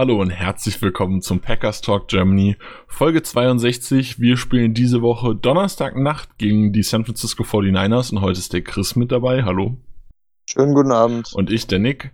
Hallo 0.00 0.18
und 0.18 0.30
herzlich 0.30 0.80
willkommen 0.80 1.20
zum 1.20 1.40
Packers 1.40 1.82
Talk 1.82 2.08
Germany, 2.08 2.56
Folge 2.86 3.22
62. 3.22 4.18
Wir 4.18 4.38
spielen 4.38 4.72
diese 4.72 5.02
Woche 5.02 5.36
Donnerstagnacht 5.36 6.38
gegen 6.38 6.72
die 6.72 6.82
San 6.82 7.04
Francisco 7.04 7.42
49ers 7.42 8.10
und 8.10 8.22
heute 8.22 8.38
ist 8.38 8.54
der 8.54 8.62
Chris 8.62 8.96
mit 8.96 9.12
dabei. 9.12 9.44
Hallo. 9.44 9.76
Schönen 10.46 10.72
guten 10.72 10.90
Abend. 10.90 11.30
Und 11.34 11.50
ich, 11.50 11.66
der 11.66 11.80
Nick. 11.80 12.12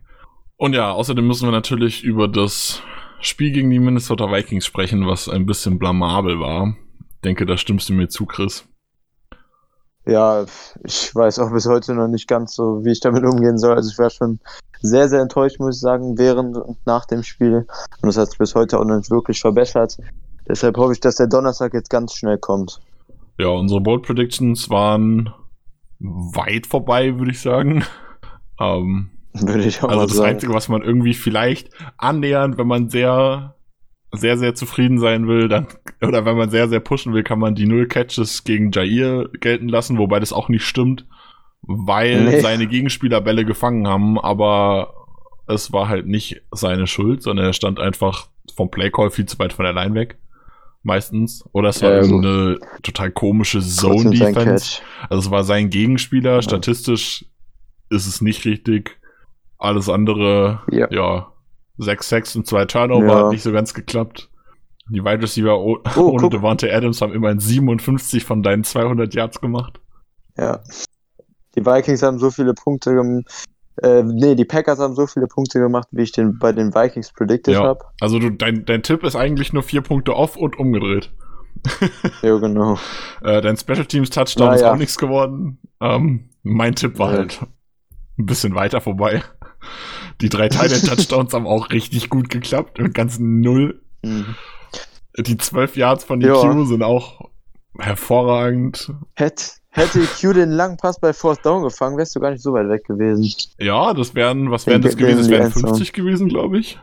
Und 0.56 0.72
ja, 0.72 0.90
außerdem 0.90 1.24
müssen 1.24 1.46
wir 1.46 1.52
natürlich 1.52 2.02
über 2.02 2.26
das 2.26 2.82
Spiel 3.20 3.52
gegen 3.52 3.70
die 3.70 3.78
Minnesota 3.78 4.32
Vikings 4.32 4.66
sprechen, 4.66 5.06
was 5.06 5.28
ein 5.28 5.46
bisschen 5.46 5.78
blamabel 5.78 6.40
war. 6.40 6.74
Ich 6.98 7.20
denke, 7.20 7.46
da 7.46 7.56
stimmst 7.56 7.88
du 7.88 7.92
mir 7.92 8.08
zu, 8.08 8.26
Chris. 8.26 8.66
Ja, 10.06 10.44
ich 10.84 11.14
weiß 11.14 11.38
auch 11.38 11.52
bis 11.52 11.66
heute 11.66 11.94
noch 11.94 12.08
nicht 12.08 12.26
ganz 12.26 12.56
so, 12.56 12.84
wie 12.84 12.90
ich 12.90 13.00
damit 13.00 13.24
umgehen 13.24 13.58
soll. 13.58 13.76
Also 13.76 13.90
ich 13.92 13.98
war 13.98 14.10
schon 14.10 14.40
sehr, 14.80 15.08
sehr 15.08 15.20
enttäuscht, 15.20 15.58
muss 15.58 15.76
ich 15.76 15.80
sagen, 15.80 16.18
während 16.18 16.56
und 16.56 16.78
nach 16.86 17.06
dem 17.06 17.22
Spiel. 17.22 17.66
Und 18.02 18.06
das 18.06 18.16
hat 18.16 18.28
sich 18.30 18.38
bis 18.38 18.54
heute 18.54 18.78
auch 18.78 18.84
noch 18.84 18.96
nicht 18.96 19.10
wirklich 19.10 19.40
verbessert. 19.40 19.96
Deshalb 20.48 20.76
hoffe 20.76 20.92
ich, 20.92 21.00
dass 21.00 21.16
der 21.16 21.26
Donnerstag 21.26 21.74
jetzt 21.74 21.90
ganz 21.90 22.14
schnell 22.14 22.38
kommt. 22.38 22.80
Ja, 23.38 23.48
unsere 23.48 23.80
Bold 23.80 24.02
Predictions 24.02 24.70
waren 24.70 25.32
weit 25.98 26.66
vorbei, 26.66 27.18
würde 27.18 27.32
ich 27.32 27.40
sagen. 27.40 27.84
Ähm, 28.58 29.10
würde 29.34 29.64
ich 29.64 29.82
auch 29.82 29.90
also 29.90 30.06
das 30.06 30.16
sagen. 30.16 30.30
Einzige, 30.30 30.54
was 30.54 30.70
man 30.70 30.80
irgendwie 30.80 31.12
vielleicht 31.12 31.68
annähernd, 31.98 32.56
wenn 32.56 32.66
man 32.66 32.88
sehr, 32.88 33.54
sehr, 34.12 34.38
sehr 34.38 34.54
zufrieden 34.54 34.98
sein 34.98 35.28
will, 35.28 35.48
dann, 35.48 35.66
oder 36.02 36.24
wenn 36.24 36.38
man 36.38 36.48
sehr, 36.48 36.68
sehr 36.70 36.80
pushen 36.80 37.12
will, 37.12 37.22
kann 37.22 37.38
man 37.38 37.54
die 37.54 37.66
Null 37.66 37.86
Catches 37.86 38.44
gegen 38.44 38.70
Jair 38.72 39.28
gelten 39.40 39.68
lassen, 39.68 39.98
wobei 39.98 40.20
das 40.20 40.32
auch 40.32 40.48
nicht 40.48 40.64
stimmt, 40.64 41.06
weil 41.66 42.24
Nee. 42.24 42.40
seine 42.40 42.66
Gegenspieler 42.66 43.20
Bälle 43.20 43.44
gefangen 43.44 43.86
haben, 43.88 44.18
aber 44.18 44.94
es 45.46 45.72
war 45.72 45.88
halt 45.88 46.06
nicht 46.06 46.42
seine 46.52 46.86
Schuld, 46.86 47.22
sondern 47.22 47.46
er 47.46 47.52
stand 47.52 47.78
einfach 47.80 48.28
vom 48.56 48.70
Playcall 48.70 49.10
viel 49.10 49.26
zu 49.26 49.38
weit 49.38 49.52
von 49.52 49.64
der 49.64 49.74
Line 49.74 49.94
weg. 49.94 50.18
Meistens. 50.82 51.44
Oder 51.52 51.70
es 51.70 51.82
war 51.82 51.90
Ja, 51.94 52.00
gut. 52.00 52.10
irgendeine 52.10 52.58
total 52.82 53.10
komische 53.10 53.60
Zone-Defense. 53.60 54.80
Also 55.10 55.26
es 55.26 55.30
war 55.32 55.42
sein 55.42 55.68
Gegenspieler. 55.70 56.42
Statistisch 56.42 57.24
ist 57.90 58.06
es 58.06 58.20
nicht 58.20 58.44
richtig. 58.44 58.98
Alles 59.58 59.88
andere, 59.88 60.60
ja, 60.70 60.86
Ja. 60.90 61.32
sechs 61.78 62.08
Sacks 62.08 62.36
und 62.36 62.46
zwei 62.46 62.64
Turnover 62.66 63.06
Ja. 63.06 63.14
hat 63.24 63.32
nicht 63.32 63.42
so 63.42 63.50
ganz 63.52 63.74
geklappt. 63.74 64.30
Die 64.88 65.02
Wide 65.04 65.22
Receiver 65.22 65.58
oh, 65.58 65.78
Oh, 65.96 66.00
ohne 66.10 66.22
guck. 66.22 66.30
Devante 66.30 66.72
Adams 66.72 67.00
haben 67.02 67.12
immerhin 67.12 67.40
57 67.40 68.24
von 68.24 68.44
deinen 68.44 68.62
200 68.62 69.12
Yards 69.14 69.40
gemacht. 69.40 69.80
Ja. 70.36 70.60
Die 71.56 71.64
Vikings 71.64 72.02
haben 72.02 72.18
so 72.18 72.30
viele 72.30 72.54
Punkte 72.54 72.94
gemacht. 72.94 73.24
Äh, 73.82 74.02
nee, 74.04 74.34
die 74.34 74.44
Packers 74.46 74.78
haben 74.78 74.94
so 74.94 75.06
viele 75.06 75.26
Punkte 75.26 75.58
gemacht, 75.60 75.88
wie 75.90 76.02
ich 76.02 76.12
den 76.12 76.38
bei 76.38 76.52
den 76.52 76.74
Vikings 76.74 77.12
predicted 77.12 77.54
Ja. 77.54 77.62
habe. 77.64 77.84
Also 78.00 78.18
du, 78.18 78.30
dein, 78.30 78.64
dein 78.64 78.82
Tipp 78.82 79.04
ist 79.04 79.16
eigentlich 79.16 79.52
nur 79.52 79.62
vier 79.62 79.82
Punkte 79.82 80.14
off 80.14 80.36
und 80.36 80.58
umgedreht. 80.58 81.12
Ja, 82.22 82.36
genau. 82.38 82.78
Äh, 83.22 83.40
dein 83.40 83.56
Special 83.56 83.86
Teams 83.86 84.10
Touchdown 84.10 84.52
ist 84.54 84.60
Naja. 84.60 84.72
auch 84.72 84.76
nichts 84.76 84.96
geworden. 84.98 85.58
Ähm, 85.80 86.28
mein 86.42 86.74
Tipp 86.74 86.98
war 86.98 87.10
Ja. 87.12 87.18
halt 87.18 87.40
ein 88.18 88.26
bisschen 88.26 88.54
weiter 88.54 88.80
vorbei. 88.80 89.22
Die 90.20 90.28
drei 90.28 90.48
Teile 90.48 90.80
Touchdowns 90.82 91.32
haben 91.34 91.46
auch 91.46 91.70
richtig 91.70 92.08
gut 92.08 92.28
geklappt 92.30 92.78
mit 92.78 92.94
ganzen 92.94 93.40
Null. 93.40 93.82
Mhm. 94.02 94.36
Die 95.18 95.36
12 95.38 95.76
Yards 95.76 96.04
von 96.04 96.20
Ja. 96.20 96.34
EQ 96.50 96.66
sind 96.66 96.82
auch 96.82 97.30
hervorragend. 97.78 98.92
Hätte, 99.14 99.44
hätte 99.76 100.00
EQ 100.00 100.34
den 100.34 100.50
langen 100.50 100.76
Pass 100.76 100.98
bei 100.98 101.12
Fourth 101.12 101.44
Down 101.44 101.62
gefangen, 101.62 101.96
wärst 101.98 102.16
du 102.16 102.20
gar 102.20 102.30
nicht 102.30 102.42
so 102.42 102.52
weit 102.52 102.68
weg 102.68 102.84
gewesen. 102.84 103.30
Ja, 103.58 103.94
das 103.94 104.14
wären, 104.14 104.50
was 104.50 104.66
wären 104.66 104.82
das 104.82 104.96
gewesen? 104.96 105.18
Das 105.18 105.28
wären 105.28 105.46
Endzone. 105.46 105.68
50 105.68 105.92
gewesen, 105.92 106.28
glaube 106.28 106.58
ich. 106.58 106.78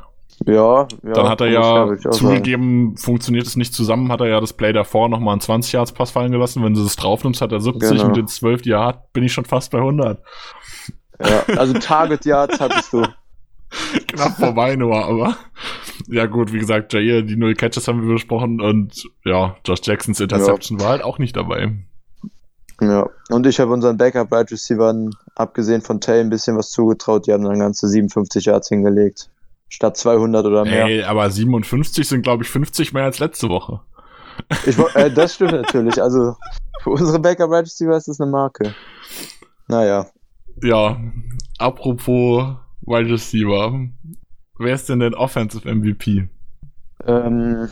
Ja, 0.45 0.87
ja. 1.03 1.13
Dann 1.13 1.29
hat 1.29 1.41
er 1.41 1.47
ja 1.47 1.95
zugegeben, 2.11 2.97
funktioniert 2.97 3.45
es 3.45 3.55
nicht 3.55 3.73
zusammen, 3.73 4.11
hat 4.11 4.19
er 4.21 4.27
ja 4.27 4.39
das 4.39 4.53
Play 4.53 4.73
davor 4.73 5.07
nochmal 5.07 5.33
einen 5.33 5.41
20 5.41 5.73
Yards 5.73 5.91
Pass 5.93 6.11
fallen 6.11 6.31
gelassen. 6.31 6.63
Wenn 6.63 6.73
du 6.73 6.83
das 6.83 6.95
draufnimmst, 6.95 7.41
hat 7.41 7.51
er 7.51 7.61
70 7.61 7.89
Genau. 7.89 8.07
mit 8.07 8.17
den 8.17 8.27
12, 8.27 8.63
die 8.63 8.71
er 8.71 8.83
hat, 8.85 9.13
bin 9.13 9.23
ich 9.23 9.31
schon 9.33 9.45
fast 9.45 9.71
bei 9.71 9.77
100. 9.77 10.21
Ja, 11.19 11.43
also 11.57 11.73
Target 11.73 12.25
Yards 12.25 12.59
hattest 12.59 12.91
du. 12.91 13.03
Knapp 14.07 14.37
vorbei 14.37 14.75
nur, 14.75 15.03
aber 15.03 15.35
ja 16.07 16.25
gut, 16.25 16.51
wie 16.53 16.59
gesagt, 16.59 16.93
Jair, 16.93 17.21
die 17.21 17.35
null 17.35 17.55
Catches 17.55 17.87
haben 17.87 18.05
wir 18.05 18.13
besprochen 18.13 18.61
und 18.61 19.07
ja, 19.25 19.55
Josh 19.65 19.79
Jacksons 19.83 20.19
Interception 20.19 20.79
war 20.79 20.89
halt 20.89 21.03
auch 21.03 21.17
nicht 21.17 21.35
dabei. 21.35 21.71
Ja. 22.89 23.09
Und 23.29 23.47
ich 23.47 23.59
habe 23.59 23.71
unseren 23.71 23.97
Backup 23.97 24.31
Wide 24.31 24.51
Receivern, 24.51 25.11
abgesehen 25.35 25.81
von 25.81 26.01
Tay, 26.01 26.19
ein 26.19 26.29
bisschen 26.29 26.57
was 26.57 26.69
zugetraut. 26.69 27.27
Die 27.27 27.33
haben 27.33 27.43
dann 27.43 27.59
ganze 27.59 27.87
57 27.87 28.45
Yards 28.45 28.69
hingelegt. 28.69 29.29
Statt 29.69 29.97
200 29.97 30.45
oder 30.45 30.65
mehr. 30.65 30.85
Ey, 30.85 31.03
aber 31.03 31.29
57 31.29 32.07
sind 32.07 32.21
glaube 32.21 32.43
ich 32.43 32.49
50 32.49 32.93
mehr 32.93 33.05
als 33.05 33.19
letzte 33.19 33.49
Woche. 33.49 33.81
Ich, 34.65 34.77
äh, 34.95 35.09
das 35.09 35.35
stimmt 35.35 35.51
natürlich. 35.53 36.01
Also 36.01 36.35
für 36.81 36.91
unsere 36.91 37.19
Backup 37.19 37.49
Wide 37.49 37.63
Receiver 37.63 37.97
ist 37.97 38.07
das 38.07 38.19
eine 38.19 38.29
Marke. 38.29 38.75
Naja. 39.67 40.07
Ja, 40.61 40.99
apropos 41.57 42.55
Wide 42.81 43.11
Receiver, 43.11 43.87
wer 44.59 44.75
ist 44.75 44.89
denn 44.89 44.99
denn 44.99 45.15
Offensive 45.15 45.73
MVP? 45.73 46.27
Ähm, 47.05 47.69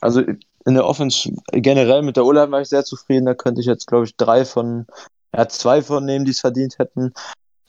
also 0.00 0.22
in 0.66 0.74
der 0.74 0.84
Offense 0.84 1.30
generell 1.52 2.02
mit 2.02 2.16
der 2.16 2.26
O-Line 2.26 2.50
war 2.50 2.60
ich 2.60 2.68
sehr 2.68 2.84
zufrieden. 2.84 3.26
Da 3.26 3.34
könnte 3.34 3.60
ich 3.60 3.66
jetzt, 3.66 3.86
glaube 3.86 4.04
ich, 4.04 4.16
drei 4.16 4.44
von, 4.44 4.86
ja, 5.34 5.48
zwei 5.48 5.80
von 5.80 6.04
nehmen, 6.04 6.24
die 6.24 6.32
es 6.32 6.40
verdient 6.40 6.78
hätten. 6.78 7.14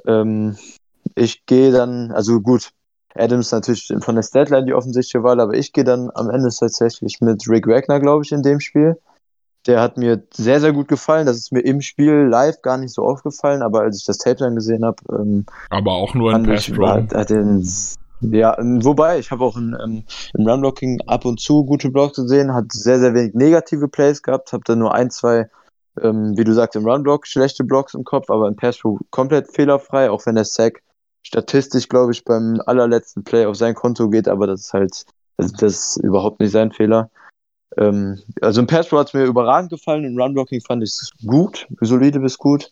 Ähm, 0.05 0.57
ich 1.15 1.45
gehe 1.45 1.71
dann, 1.71 2.11
also 2.11 2.41
gut, 2.41 2.71
Adams 3.15 3.51
natürlich 3.51 3.93
von 3.99 4.15
der 4.15 4.23
Statline 4.23 4.65
die 4.65 4.73
offensichtliche 4.73 5.23
Wahl, 5.23 5.39
aber 5.39 5.53
ich 5.53 5.73
gehe 5.73 5.83
dann 5.83 6.09
am 6.13 6.29
Ende 6.29 6.49
tatsächlich 6.49 7.21
mit 7.21 7.47
Rick 7.47 7.67
Wagner, 7.67 7.99
glaube 7.99 8.23
ich, 8.25 8.31
in 8.31 8.41
dem 8.41 8.59
Spiel. 8.59 8.97
Der 9.67 9.81
hat 9.81 9.97
mir 9.97 10.23
sehr, 10.33 10.59
sehr 10.59 10.73
gut 10.73 10.87
gefallen. 10.87 11.25
Das 11.27 11.37
ist 11.37 11.51
mir 11.51 11.59
im 11.59 11.81
Spiel 11.81 12.27
live 12.29 12.61
gar 12.61 12.77
nicht 12.77 12.93
so 12.93 13.03
aufgefallen, 13.03 13.61
aber 13.61 13.81
als 13.81 13.99
ich 13.99 14.05
das 14.05 14.17
Tape 14.17 14.37
dann 14.37 14.55
gesehen 14.55 14.83
habe, 14.83 15.03
ähm, 15.11 15.45
Aber 15.69 15.93
auch 15.93 16.15
nur 16.15 16.31
in 16.31 16.45
fand 16.45 16.47
Pass 16.47 16.71
Pro. 16.71 16.87
hat 16.87 17.29
den, 17.29 17.67
ja, 18.21 18.57
ähm, 18.59 18.83
wobei, 18.83 19.19
ich 19.19 19.31
habe 19.31 19.43
auch 19.43 19.57
in, 19.57 19.77
ähm, 19.83 20.03
im 20.33 20.47
Runblocking 20.47 21.01
ab 21.07 21.25
und 21.25 21.39
zu 21.39 21.65
gute 21.65 21.89
Blocks 21.89 22.15
gesehen, 22.15 22.53
hat 22.53 22.71
sehr, 22.71 22.99
sehr 22.99 23.13
wenig 23.13 23.33
negative 23.35 23.87
Plays 23.87 24.23
gehabt, 24.23 24.53
habe 24.53 24.63
dann 24.65 24.79
nur 24.79 24.93
ein, 24.93 25.11
zwei, 25.11 25.49
ähm, 26.01 26.37
wie 26.37 26.43
du 26.43 26.53
sagst, 26.53 26.75
im 26.75 26.87
Runblock 26.87 27.27
schlechte 27.27 27.63
Blocks 27.63 27.93
im 27.93 28.03
Kopf, 28.03 28.29
aber 28.29 28.47
im 28.47 28.55
Pass 28.55 28.81
komplett 29.11 29.51
fehlerfrei, 29.51 30.09
auch 30.09 30.25
wenn 30.25 30.35
der 30.35 30.45
Sack 30.45 30.81
statistisch, 31.21 31.89
glaube 31.89 32.13
ich, 32.13 32.23
beim 32.23 32.61
allerletzten 32.65 33.23
Play 33.23 33.45
auf 33.45 33.57
sein 33.57 33.75
Konto 33.75 34.09
geht, 34.09 34.27
aber 34.27 34.47
das 34.47 34.61
ist 34.61 34.73
halt, 34.73 35.05
das, 35.37 35.51
das 35.53 35.73
ist 35.73 35.97
überhaupt 35.97 36.39
nicht 36.39 36.51
sein 36.51 36.71
Fehler. 36.71 37.09
Ähm, 37.77 38.19
also 38.41 38.61
im 38.61 38.67
Pass 38.67 38.91
hat 38.91 39.07
es 39.07 39.13
mir 39.13 39.25
überragend 39.25 39.69
gefallen, 39.69 40.05
im 40.05 40.19
Runblocking 40.19 40.61
fand 40.61 40.83
ich 40.83 40.89
es 40.89 41.11
gut, 41.25 41.67
solide 41.81 42.19
bis 42.19 42.37
gut. 42.37 42.71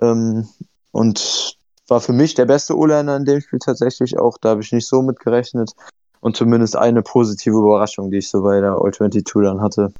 Ähm, 0.00 0.48
und 0.90 1.56
war 1.92 2.00
für 2.00 2.14
mich 2.14 2.32
der 2.34 2.46
beste 2.46 2.76
O-Liner 2.76 3.16
in 3.16 3.26
dem 3.26 3.42
Spiel 3.42 3.58
tatsächlich 3.58 4.18
auch. 4.18 4.38
Da 4.40 4.48
habe 4.50 4.62
ich 4.62 4.72
nicht 4.72 4.86
so 4.86 5.02
mit 5.02 5.20
gerechnet. 5.20 5.72
Und 6.20 6.36
zumindest 6.36 6.74
eine 6.74 7.02
positive 7.02 7.58
Überraschung, 7.58 8.10
die 8.10 8.18
ich 8.18 8.30
so 8.30 8.42
bei 8.42 8.60
der 8.60 8.72
All-22 8.72 9.42
dann 9.42 9.60
hatte. 9.60 9.92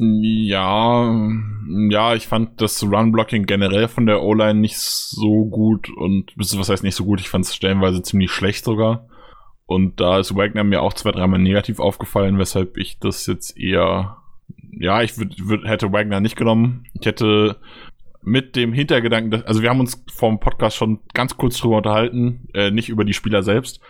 Ja, 0.00 1.14
ja, 1.90 2.14
ich 2.14 2.26
fand 2.26 2.60
das 2.60 2.82
Run-Blocking 2.82 3.44
generell 3.46 3.86
von 3.86 4.06
der 4.06 4.22
O-Line 4.22 4.58
nicht 4.58 4.78
so 4.78 5.44
gut 5.44 5.88
und 5.90 6.32
was 6.36 6.68
heißt 6.68 6.82
nicht 6.82 6.96
so 6.96 7.04
gut, 7.04 7.20
ich 7.20 7.28
fand 7.28 7.44
es 7.44 7.54
stellenweise 7.54 8.02
ziemlich 8.02 8.30
schlecht 8.30 8.64
sogar. 8.64 9.06
Und 9.66 10.00
da 10.00 10.18
ist 10.18 10.34
Wagner 10.34 10.64
mir 10.64 10.82
auch 10.82 10.94
zwei, 10.94 11.12
dreimal 11.12 11.38
negativ 11.38 11.78
aufgefallen, 11.78 12.38
weshalb 12.38 12.76
ich 12.76 12.98
das 12.98 13.26
jetzt 13.26 13.56
eher, 13.56 14.16
ja, 14.72 15.02
ich 15.02 15.18
würd, 15.18 15.46
würd, 15.46 15.64
hätte 15.64 15.92
Wagner 15.92 16.20
nicht 16.20 16.36
genommen. 16.36 16.86
Ich 16.94 17.06
hätte 17.06 17.56
mit 18.22 18.56
dem 18.56 18.72
Hintergedanken, 18.72 19.30
dass, 19.30 19.44
also 19.44 19.62
wir 19.62 19.70
haben 19.70 19.80
uns 19.80 20.02
vom 20.12 20.40
Podcast 20.40 20.76
schon 20.76 21.00
ganz 21.14 21.36
kurz 21.36 21.56
drüber 21.58 21.78
unterhalten, 21.78 22.48
äh, 22.54 22.70
nicht 22.70 22.88
über 22.88 23.04
die 23.04 23.14
Spieler 23.14 23.42
selbst, 23.42 23.80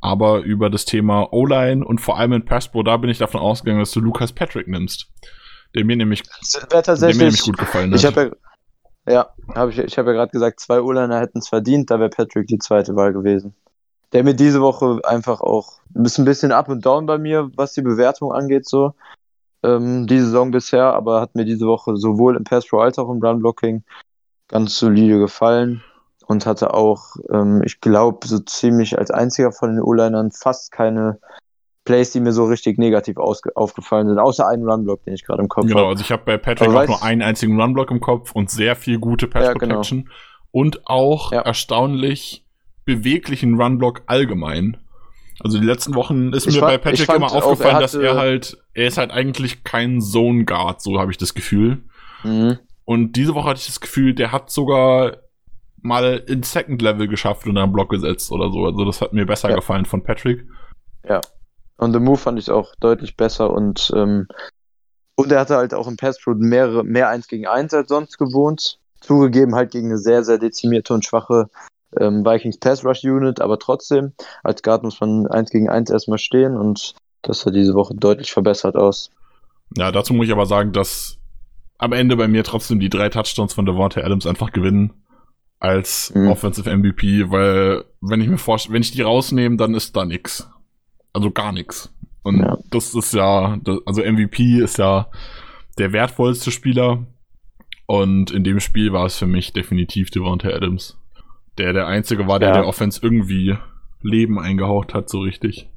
aber 0.00 0.40
über 0.40 0.70
das 0.70 0.84
Thema 0.84 1.32
O-Line 1.32 1.84
und 1.84 2.00
vor 2.00 2.18
allem 2.18 2.32
in 2.32 2.44
Passpro, 2.44 2.82
da 2.82 2.96
bin 2.96 3.10
ich 3.10 3.18
davon 3.18 3.40
ausgegangen, 3.40 3.80
dass 3.80 3.92
du 3.92 4.00
Lucas 4.00 4.32
Patrick 4.32 4.68
nimmst. 4.68 5.10
Der 5.74 5.84
mir 5.84 5.96
nämlich, 5.96 6.24
der 6.24 6.96
mir 6.96 7.14
nämlich 7.14 7.42
gut 7.42 7.58
gefallen 7.58 7.92
hat. 7.92 7.98
ich 7.98 8.04
habe 8.04 8.36
ja, 9.06 9.12
ja, 9.12 9.28
hab 9.54 9.70
ich, 9.70 9.78
ich 9.78 9.96
habe 9.98 10.10
ja 10.10 10.16
gerade 10.16 10.32
gesagt, 10.32 10.60
zwei 10.60 10.80
O-Liner 10.80 11.20
hätten 11.20 11.38
es 11.38 11.48
verdient, 11.48 11.90
da 11.90 12.00
wäre 12.00 12.10
Patrick 12.10 12.48
die 12.48 12.58
zweite 12.58 12.96
Wahl 12.96 13.12
gewesen. 13.12 13.54
der 14.12 14.24
mir 14.24 14.34
diese 14.34 14.60
Woche 14.60 15.00
einfach 15.04 15.40
auch 15.40 15.80
ist 15.94 16.18
ein 16.18 16.24
bisschen 16.24 16.52
up 16.52 16.68
und 16.68 16.84
down 16.84 17.06
bei 17.06 17.18
mir, 17.18 17.50
was 17.56 17.74
die 17.74 17.82
Bewertung 17.82 18.32
angeht, 18.32 18.68
so 18.68 18.94
ähm, 19.62 20.06
die 20.06 20.18
Saison 20.18 20.50
bisher, 20.50 20.92
aber 20.92 21.20
hat 21.20 21.34
mir 21.34 21.44
diese 21.44 21.66
Woche 21.66 21.96
sowohl 21.96 22.36
im 22.36 22.44
Pass 22.44 22.66
Pro 22.66 22.78
als 22.78 22.98
auch 22.98 23.10
im 23.10 23.22
Run 23.22 23.40
Blocking 23.40 23.82
ganz 24.48 24.78
solide 24.78 25.18
gefallen 25.18 25.82
und 26.26 26.46
hatte 26.46 26.74
auch, 26.74 27.16
ähm, 27.32 27.62
ich 27.64 27.80
glaube, 27.80 28.26
so 28.26 28.38
ziemlich 28.38 28.98
als 28.98 29.10
einziger 29.10 29.52
von 29.52 29.74
den 29.74 29.82
O-Linern 29.82 30.30
fast 30.30 30.72
keine 30.72 31.18
Plays, 31.84 32.12
die 32.12 32.20
mir 32.20 32.32
so 32.32 32.44
richtig 32.44 32.78
negativ 32.78 33.16
aufgefallen 33.16 34.08
sind, 34.08 34.18
außer 34.18 34.46
einen 34.46 34.68
Runblock, 34.68 35.02
den 35.04 35.14
ich 35.14 35.24
gerade 35.24 35.42
im 35.42 35.48
Kopf 35.48 35.64
habe. 35.64 35.74
Genau, 35.74 35.88
also 35.88 36.02
ich 36.02 36.12
habe 36.12 36.22
bei 36.24 36.36
Patrick 36.36 36.68
auch 36.68 36.86
nur 36.86 37.02
einen 37.02 37.22
einzigen 37.22 37.60
Runblock 37.60 37.90
im 37.90 38.00
Kopf 38.00 38.32
und 38.32 38.50
sehr 38.50 38.76
viel 38.76 38.98
gute 38.98 39.26
Pass 39.26 39.46
ja. 39.46 39.52
Protection 39.54 40.04
genau. 40.04 40.14
und 40.52 40.86
auch 40.86 41.32
ja. 41.32 41.40
erstaunlich 41.40 42.44
beweglichen 42.84 43.60
Runblock 43.60 44.02
allgemein. 44.06 44.76
Also 45.40 45.58
die 45.58 45.66
letzten 45.66 45.94
Wochen 45.94 46.32
ist 46.32 46.46
ich 46.46 46.54
mir 46.54 46.60
fand, 46.60 46.82
bei 46.82 46.90
Patrick 46.90 47.08
immer 47.08 47.32
aufgefallen, 47.32 47.76
auch, 47.76 47.80
er 47.80 47.80
dass 47.80 47.94
er 47.94 48.16
halt, 48.16 48.58
er 48.74 48.86
ist 48.86 48.98
halt 48.98 49.10
eigentlich 49.10 49.64
kein 49.64 50.00
Zone 50.00 50.44
Guard, 50.44 50.82
so 50.82 50.98
habe 51.00 51.10
ich 51.10 51.18
das 51.18 51.34
Gefühl. 51.34 51.82
Mhm. 52.22 52.58
Und 52.84 53.12
diese 53.12 53.34
Woche 53.34 53.48
hatte 53.48 53.60
ich 53.60 53.66
das 53.66 53.80
Gefühl, 53.80 54.14
der 54.14 54.32
hat 54.32 54.50
sogar 54.50 55.16
mal 55.80 56.22
in 56.26 56.42
Second 56.42 56.82
Level 56.82 57.08
geschafft 57.08 57.46
und 57.46 57.56
einen 57.56 57.72
Block 57.72 57.90
gesetzt 57.90 58.30
oder 58.32 58.50
so. 58.50 58.66
Also 58.66 58.84
das 58.84 59.00
hat 59.00 59.12
mir 59.12 59.24
besser 59.24 59.48
ja. 59.48 59.56
gefallen 59.56 59.86
von 59.86 60.02
Patrick. 60.02 60.46
Ja. 61.08 61.20
Und 61.78 61.94
The 61.94 62.00
Move 62.00 62.18
fand 62.18 62.38
ich 62.38 62.50
auch 62.50 62.74
deutlich 62.80 63.16
besser 63.16 63.50
und 63.50 63.90
ähm, 63.96 64.26
und 65.20 65.30
er 65.32 65.40
hatte 65.40 65.56
halt 65.56 65.74
auch 65.74 65.86
im 65.86 65.96
Pass 65.96 66.18
Pro 66.18 66.34
mehrere, 66.34 66.82
mehr 66.82 67.10
1 67.10 67.28
gegen 67.28 67.46
1 67.46 67.74
als 67.74 67.88
sonst 67.88 68.16
gewohnt. 68.16 68.78
Zugegeben 69.00 69.54
halt 69.54 69.70
gegen 69.70 69.88
eine 69.88 69.98
sehr, 69.98 70.24
sehr 70.24 70.38
dezimierte 70.38 70.94
und 70.94 71.04
schwache 71.04 71.50
ähm, 71.98 72.24
Vikings 72.24 72.58
Pass 72.58 72.84
Rush 72.84 73.04
Unit, 73.04 73.40
aber 73.40 73.58
trotzdem, 73.58 74.12
als 74.42 74.62
Guard 74.62 74.82
muss 74.82 75.00
man 75.00 75.26
1 75.26 75.50
gegen 75.50 75.68
1 75.68 75.90
erstmal 75.90 76.18
stehen 76.18 76.56
und 76.56 76.94
das 77.22 77.40
sah 77.40 77.50
diese 77.50 77.74
Woche 77.74 77.94
deutlich 77.94 78.32
verbessert 78.32 78.76
aus. 78.76 79.10
Ja, 79.76 79.92
dazu 79.92 80.14
muss 80.14 80.26
ich 80.26 80.32
aber 80.32 80.46
sagen, 80.46 80.72
dass 80.72 81.18
am 81.78 81.92
Ende 81.92 82.16
bei 82.16 82.28
mir 82.28 82.44
trotzdem 82.44 82.80
die 82.80 82.90
drei 82.90 83.08
Touchdowns 83.08 83.54
von 83.54 83.66
Devontae 83.66 84.02
Adams 84.02 84.26
einfach 84.26 84.52
gewinnen 84.52 84.92
als 85.58 86.12
mhm. 86.14 86.28
Offensive 86.28 86.74
MVP, 86.74 87.30
weil 87.30 87.84
wenn 88.00 88.20
ich 88.20 88.28
mir 88.28 88.38
vorstelle, 88.38 88.74
wenn 88.74 88.82
ich 88.82 88.92
die 88.92 89.02
rausnehme, 89.02 89.56
dann 89.56 89.74
ist 89.74 89.96
da 89.96 90.04
nix. 90.04 90.48
Also 91.12 91.30
gar 91.30 91.52
nix. 91.52 91.92
Und 92.22 92.40
ja. 92.40 92.58
das 92.70 92.94
ist 92.94 93.14
ja, 93.14 93.58
also 93.86 94.02
MVP 94.02 94.58
ist 94.58 94.78
ja 94.78 95.10
der 95.78 95.92
wertvollste 95.92 96.50
Spieler. 96.50 97.06
Und 97.86 98.30
in 98.30 98.44
dem 98.44 98.60
Spiel 98.60 98.92
war 98.92 99.06
es 99.06 99.18
für 99.18 99.26
mich 99.26 99.52
definitiv 99.52 100.10
Devontae 100.10 100.52
Adams. 100.52 100.99
Der 101.58 101.72
der 101.72 101.86
einzige 101.86 102.26
war, 102.26 102.38
der 102.38 102.50
ja. 102.50 102.54
der 102.54 102.66
Offense 102.66 103.00
irgendwie 103.02 103.56
Leben 104.02 104.38
eingehaucht 104.38 104.94
hat, 104.94 105.08
so 105.08 105.20
richtig. 105.20 105.68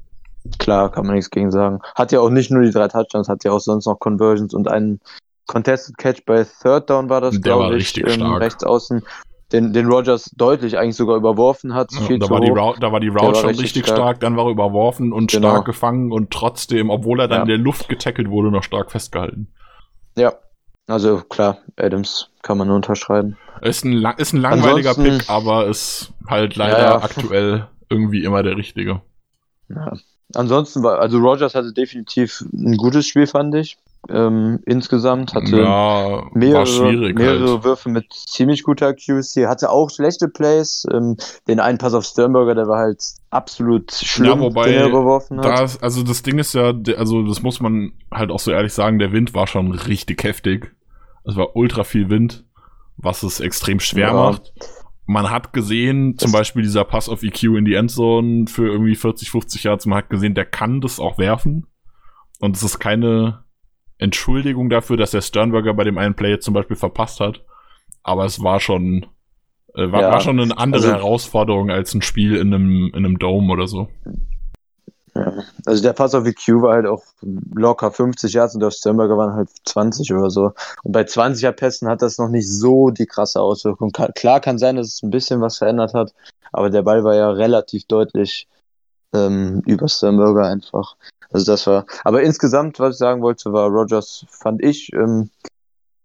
Klar, 0.58 0.90
kann 0.90 1.06
man 1.06 1.14
nichts 1.14 1.30
gegen 1.30 1.50
sagen. 1.50 1.80
Hat 1.94 2.12
ja 2.12 2.20
auch 2.20 2.30
nicht 2.30 2.50
nur 2.50 2.62
die 2.62 2.70
drei 2.70 2.88
Touchdowns, 2.88 3.28
hat 3.28 3.44
ja 3.44 3.52
auch 3.52 3.60
sonst 3.60 3.86
noch 3.86 3.98
Conversions 3.98 4.52
und 4.54 4.68
einen 4.68 5.00
Contested 5.46 5.96
Catch 5.98 6.24
bei 6.26 6.44
Third 6.44 6.88
Down 6.90 7.08
war 7.08 7.20
das, 7.20 7.40
glaube 7.40 7.66
ich, 7.68 7.96
richtig 7.96 8.18
ähm, 8.18 8.34
rechts 8.34 8.64
außen, 8.64 9.02
den, 9.52 9.72
den 9.72 9.86
Rogers 9.86 10.30
deutlich 10.36 10.78
eigentlich 10.78 10.96
sogar 10.96 11.16
überworfen 11.16 11.74
hat. 11.74 11.90
Ja, 11.92 12.18
da, 12.18 12.30
war 12.30 12.40
die 12.40 12.50
Route, 12.50 12.80
da 12.80 12.92
war 12.92 13.00
die 13.00 13.08
Route 13.08 13.36
schon 13.36 13.48
richtig, 13.48 13.64
richtig 13.66 13.84
stark. 13.84 13.98
stark. 13.98 14.20
dann 14.20 14.36
war 14.36 14.46
er 14.46 14.50
überworfen 14.50 15.12
und 15.12 15.30
genau. 15.30 15.50
stark 15.50 15.66
gefangen 15.66 16.12
und 16.12 16.30
trotzdem, 16.30 16.90
obwohl 16.90 17.20
er 17.20 17.28
dann 17.28 17.38
ja. 17.38 17.42
in 17.42 17.48
der 17.48 17.58
Luft 17.58 17.88
getackelt 17.88 18.30
wurde, 18.30 18.50
noch 18.50 18.62
stark 18.62 18.90
festgehalten. 18.90 19.48
Ja, 20.16 20.34
also 20.86 21.22
klar, 21.28 21.58
Adams 21.76 22.30
kann 22.42 22.58
man 22.58 22.68
nur 22.68 22.76
unterschreiben. 22.76 23.36
Ist 23.60 23.84
ein, 23.84 24.04
ist 24.18 24.32
ein 24.32 24.40
langweiliger 24.40 24.90
Ansonsten, 24.90 25.18
Pick, 25.18 25.30
aber 25.30 25.66
ist 25.66 26.12
halt 26.28 26.56
leider 26.56 26.78
ja, 26.78 27.02
aktuell 27.02 27.68
irgendwie 27.88 28.24
immer 28.24 28.42
der 28.42 28.56
richtige. 28.56 29.02
Ja. 29.68 29.92
Ansonsten 30.34 30.82
war, 30.82 31.00
also 31.00 31.18
Rogers 31.18 31.54
hatte 31.54 31.72
definitiv 31.72 32.44
ein 32.52 32.76
gutes 32.76 33.06
Spiel, 33.06 33.26
fand 33.26 33.54
ich. 33.54 33.76
Ähm, 34.10 34.60
insgesamt 34.66 35.32
hatte 35.32 35.62
ja, 35.62 36.24
mehrere, 36.34 37.12
mehrere 37.14 37.52
halt. 37.52 37.64
Würfe 37.64 37.88
mit 37.88 38.12
ziemlich 38.12 38.62
guter 38.62 38.88
Accuracy, 38.88 39.44
hatte 39.44 39.70
auch 39.70 39.88
schlechte 39.90 40.28
Plays. 40.28 40.86
Ähm, 40.92 41.16
den 41.48 41.58
einen 41.58 41.78
Pass 41.78 41.94
auf 41.94 42.04
Sternberger, 42.04 42.54
der 42.54 42.68
war 42.68 42.80
halt 42.80 43.02
absolut 43.30 43.92
schlimm, 43.92 44.26
ja, 44.26 44.40
wobei 44.40 44.70
den 44.70 44.80
er 44.80 44.88
überworfen 44.88 45.38
hat. 45.38 45.46
Das, 45.46 45.82
also 45.82 46.02
das 46.02 46.22
Ding 46.22 46.38
ist 46.38 46.52
ja, 46.52 46.74
also 46.96 47.22
das 47.22 47.42
muss 47.42 47.60
man 47.60 47.92
halt 48.10 48.30
auch 48.30 48.40
so 48.40 48.50
ehrlich 48.50 48.74
sagen, 48.74 48.98
der 48.98 49.12
Wind 49.12 49.32
war 49.34 49.46
schon 49.46 49.72
richtig 49.72 50.22
heftig. 50.22 50.74
Es 51.24 51.36
war 51.36 51.56
ultra 51.56 51.84
viel 51.84 52.10
Wind, 52.10 52.44
was 52.96 53.22
es 53.22 53.40
extrem 53.40 53.80
schwer 53.80 54.08
ja. 54.08 54.12
macht. 54.12 54.52
Man 55.06 55.30
hat 55.30 55.52
gesehen, 55.52 56.16
zum 56.16 56.32
Beispiel 56.32 56.62
dieser 56.62 56.84
Pass 56.84 57.08
auf 57.08 57.22
EQ 57.22 57.42
in 57.42 57.66
die 57.66 57.74
Endzone 57.74 58.46
für 58.46 58.66
irgendwie 58.66 58.94
40, 58.94 59.30
50 59.30 59.64
Yards, 59.64 59.86
man 59.86 59.98
hat 59.98 60.10
gesehen, 60.10 60.34
der 60.34 60.46
kann 60.46 60.80
das 60.80 60.98
auch 60.98 61.18
werfen. 61.18 61.66
Und 62.40 62.56
es 62.56 62.62
ist 62.62 62.78
keine 62.78 63.44
Entschuldigung 63.98 64.70
dafür, 64.70 64.96
dass 64.96 65.10
der 65.10 65.20
Sternberger 65.20 65.74
bei 65.74 65.84
dem 65.84 65.98
einen 65.98 66.14
Play 66.14 66.38
zum 66.38 66.54
Beispiel 66.54 66.76
verpasst 66.76 67.20
hat. 67.20 67.44
Aber 68.02 68.24
es 68.24 68.42
war 68.42 68.60
schon, 68.60 69.06
äh, 69.74 69.90
war, 69.92 70.02
ja, 70.02 70.10
war 70.10 70.20
schon 70.20 70.40
eine 70.40 70.56
andere 70.58 70.82
also, 70.82 70.94
Herausforderung 70.94 71.70
als 71.70 71.94
ein 71.94 72.02
Spiel 72.02 72.36
in 72.36 72.52
einem, 72.52 72.86
in 72.88 73.04
einem 73.04 73.18
Dome 73.18 73.52
oder 73.52 73.66
so. 73.66 73.88
Also 75.64 75.82
der 75.82 75.92
Pass 75.92 76.14
auf 76.14 76.26
EQ 76.26 76.62
war 76.62 76.74
halt 76.74 76.86
auch 76.86 77.04
locker 77.54 77.90
50 77.92 78.32
Yards 78.32 78.54
und 78.54 78.60
der 78.60 78.72
Sternberger 78.72 79.16
waren 79.16 79.34
halt 79.34 79.48
20 79.64 80.12
oder 80.12 80.30
so. 80.30 80.52
Und 80.82 80.92
bei 80.92 81.02
20er 81.02 81.52
Pässen 81.52 81.88
hat 81.88 82.02
das 82.02 82.18
noch 82.18 82.28
nicht 82.28 82.48
so 82.48 82.90
die 82.90 83.06
krasse 83.06 83.40
Auswirkung. 83.40 83.92
Klar 83.92 84.40
kann 84.40 84.58
sein, 84.58 84.76
dass 84.76 84.88
es 84.88 85.02
ein 85.02 85.10
bisschen 85.10 85.40
was 85.40 85.58
verändert 85.58 85.94
hat, 85.94 86.12
aber 86.52 86.68
der 86.70 86.82
Ball 86.82 87.04
war 87.04 87.14
ja 87.14 87.30
relativ 87.30 87.84
deutlich 87.84 88.48
ähm, 89.14 89.62
über 89.66 89.88
Sternberger 89.88 90.46
einfach. 90.46 90.96
Also 91.30 91.52
das 91.52 91.66
war, 91.66 91.86
aber 92.04 92.22
insgesamt, 92.22 92.78
was 92.80 92.96
ich 92.96 92.98
sagen 92.98 93.22
wollte, 93.22 93.52
war 93.52 93.68
Rogers, 93.68 94.26
fand 94.28 94.62
ich, 94.62 94.92
ähm, 94.92 95.30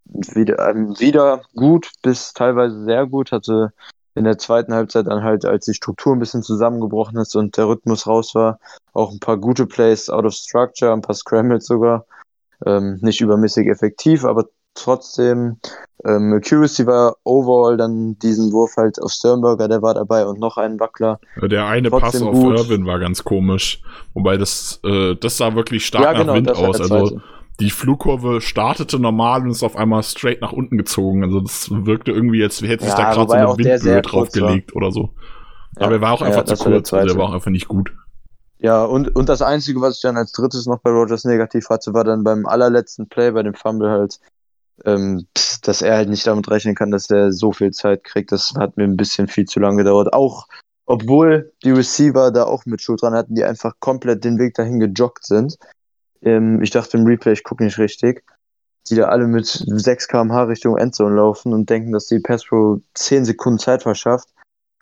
wieder, 0.06 0.70
ähm, 0.70 1.00
wieder 1.00 1.42
gut 1.56 1.92
bis 2.02 2.34
teilweise 2.34 2.84
sehr 2.84 3.06
gut, 3.06 3.32
hatte 3.32 3.74
in 4.20 4.26
der 4.26 4.38
zweiten 4.38 4.74
Halbzeit 4.74 5.08
dann 5.08 5.24
halt, 5.24 5.46
als 5.46 5.64
die 5.64 5.74
Struktur 5.74 6.14
ein 6.14 6.20
bisschen 6.20 6.44
zusammengebrochen 6.44 7.18
ist 7.18 7.38
und 7.38 7.56
der 7.56 7.70
Rhythmus 7.70 8.06
raus 8.06 8.36
war, 8.36 8.60
auch 8.92 9.14
ein 9.14 9.22
paar 9.22 9.38
gute 9.38 9.66
Plays 9.66 10.10
out 10.10 10.26
of 10.26 10.34
structure, 10.34 10.92
ein 10.92 11.02
paar 11.02 11.16
Scrambles 11.16 11.66
sogar. 11.66 12.06
Ähm, 12.66 13.00
nicht 13.02 13.22
übermäßig 13.22 13.68
effektiv, 13.68 14.26
aber 14.26 14.50
trotzdem, 14.74 15.60
ähm, 16.04 16.34
Accuracy 16.34 16.86
war 16.86 17.16
overall 17.24 17.78
dann 17.78 18.20
diesen 18.20 18.52
Wurf 18.52 18.76
halt 18.76 19.02
auf 19.02 19.12
Sternberger, 19.12 19.70
der 19.70 19.82
war 19.82 19.94
dabei 19.94 20.26
und 20.26 20.38
noch 20.38 20.58
ein 20.58 20.82
Wackler. 20.82 21.22
Der 21.42 21.68
eine 21.68 21.90
Pass 21.90 22.22
auf 22.22 22.34
gut. 22.34 22.60
Irwin 22.60 22.86
war 22.86 23.00
ganz 23.00 23.24
komisch. 23.24 23.82
Wobei 24.14 24.36
das, 24.36 24.82
äh, 24.84 25.16
das 25.16 25.38
sah 25.38 25.56
wirklich 25.56 25.86
stark 25.86 26.04
ja, 26.04 26.12
genau, 26.12 26.26
nach 26.26 26.36
Wind 26.36 26.52
aus. 26.52 26.82
Also 26.82 27.22
die 27.60 27.70
Flugkurve 27.70 28.42
startete 28.42 29.00
normal 29.00 29.42
und 29.42 29.52
ist 29.52 29.64
auf 29.64 29.76
einmal 29.76 30.04
straight 30.04 30.42
nach 30.42 30.54
unten 30.54 30.78
gezogen. 30.78 31.24
Also 31.24 31.42
das 31.42 31.70
wirkte 31.70 32.12
irgendwie, 32.12 32.44
als 32.44 32.62
hätte 32.62 32.86
sich 32.86 32.94
ja, 32.94 32.98
da 32.98 33.14
gerade 33.14 33.30
so 33.30 33.34
eine 33.34 33.58
Windböe 33.58 34.02
draufgelegt 34.02 34.76
oder 34.76 34.92
so. 34.92 35.14
Ja, 35.78 35.86
Aber 35.86 35.96
er 35.96 36.02
war 36.02 36.14
auch 36.14 36.22
einfach 36.22 36.46
zu 36.46 36.56
kurz, 36.56 36.94
also 36.94 37.16
er 37.16 37.20
war 37.20 37.30
auch 37.30 37.34
einfach 37.34 37.52
nicht 37.52 37.68
gut. 37.68 37.92
Ja, 38.58 38.84
und, 38.84 39.16
und 39.16 39.30
das 39.30 39.42
Einzige, 39.42 39.80
was 39.82 39.98
ich 39.98 40.02
dann 40.02 40.18
als 40.18 40.34
drittes 40.34 40.66
noch 40.66 40.80
bei 40.80 40.90
Rogers 40.90 41.24
negativ 41.24 41.70
hatte, 41.70 41.94
war 41.94 42.04
dann 42.04 42.24
beim 42.24 42.46
allerletzten 42.46 43.08
Play, 43.08 43.32
bei 43.32 43.44
dem 43.44 43.54
Fumble 43.54 43.90
halt, 43.90 44.20
ähm, 44.84 45.28
dass 45.62 45.82
er 45.82 45.96
halt 45.96 46.10
nicht 46.10 46.28
damit 46.28 46.50
rechnen 46.50 46.76
kann, 46.76 46.92
dass 46.92 47.10
er 47.10 47.32
so 47.32 47.54
viel 47.54 47.72
Zeit 47.72 48.04
kriegt. 48.04 48.32
Das 48.32 48.54
hat 48.58 48.76
mir 48.76 48.84
ein 48.84 48.98
bisschen 48.98 49.28
viel 49.28 49.46
zu 49.46 49.60
lange 49.60 49.78
gedauert. 49.78 50.14
Auch 50.14 50.48
obwohl 50.86 51.54
die 51.64 51.70
Receiver 51.70 52.32
da 52.32 52.46
auch 52.46 52.66
mit 52.66 52.82
Schuld 52.82 53.04
dran 53.04 53.14
hatten, 53.14 53.36
die 53.36 53.44
einfach 53.44 53.76
komplett 53.80 54.24
den 54.24 54.40
Weg 54.40 54.56
dahin 54.56 54.80
gejoggt 54.80 55.24
sind. 55.24 55.60
Ähm, 56.22 56.62
ich 56.62 56.72
dachte 56.72 56.98
im 56.98 57.06
Replay, 57.06 57.34
ich 57.34 57.44
gucke 57.44 57.64
nicht 57.64 57.78
richtig. 57.78 58.24
Die 58.90 58.96
da 58.96 59.06
alle 59.06 59.28
mit 59.28 59.46
6 59.46 60.08
km/h 60.08 60.44
Richtung 60.44 60.78
Endzone 60.78 61.16
laufen 61.16 61.54
und 61.54 61.70
denken, 61.70 61.92
dass 61.92 62.08
die 62.08 62.20
Pass 62.20 62.46
Pro 62.46 62.82
10 62.94 63.26
Sekunden 63.26 63.60
Zeit 63.60 63.84
verschafft. 63.84 64.30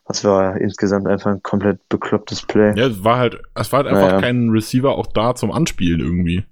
Das 0.07 0.23
war 0.23 0.55
insgesamt 0.55 1.07
einfach 1.07 1.31
ein 1.31 1.43
komplett 1.43 1.79
beklopptes 1.89 2.41
Play. 2.43 2.73
Ja, 2.77 2.87
es 2.87 3.03
war 3.03 3.17
halt, 3.17 3.41
es 3.55 3.71
war 3.73 3.79
halt 3.79 3.87
einfach 3.87 4.07
naja. 4.07 4.21
kein 4.21 4.49
Receiver 4.49 4.91
auch 4.91 5.07
da 5.07 5.35
zum 5.35 5.51
Anspielen 5.51 5.99
irgendwie. 5.99 6.45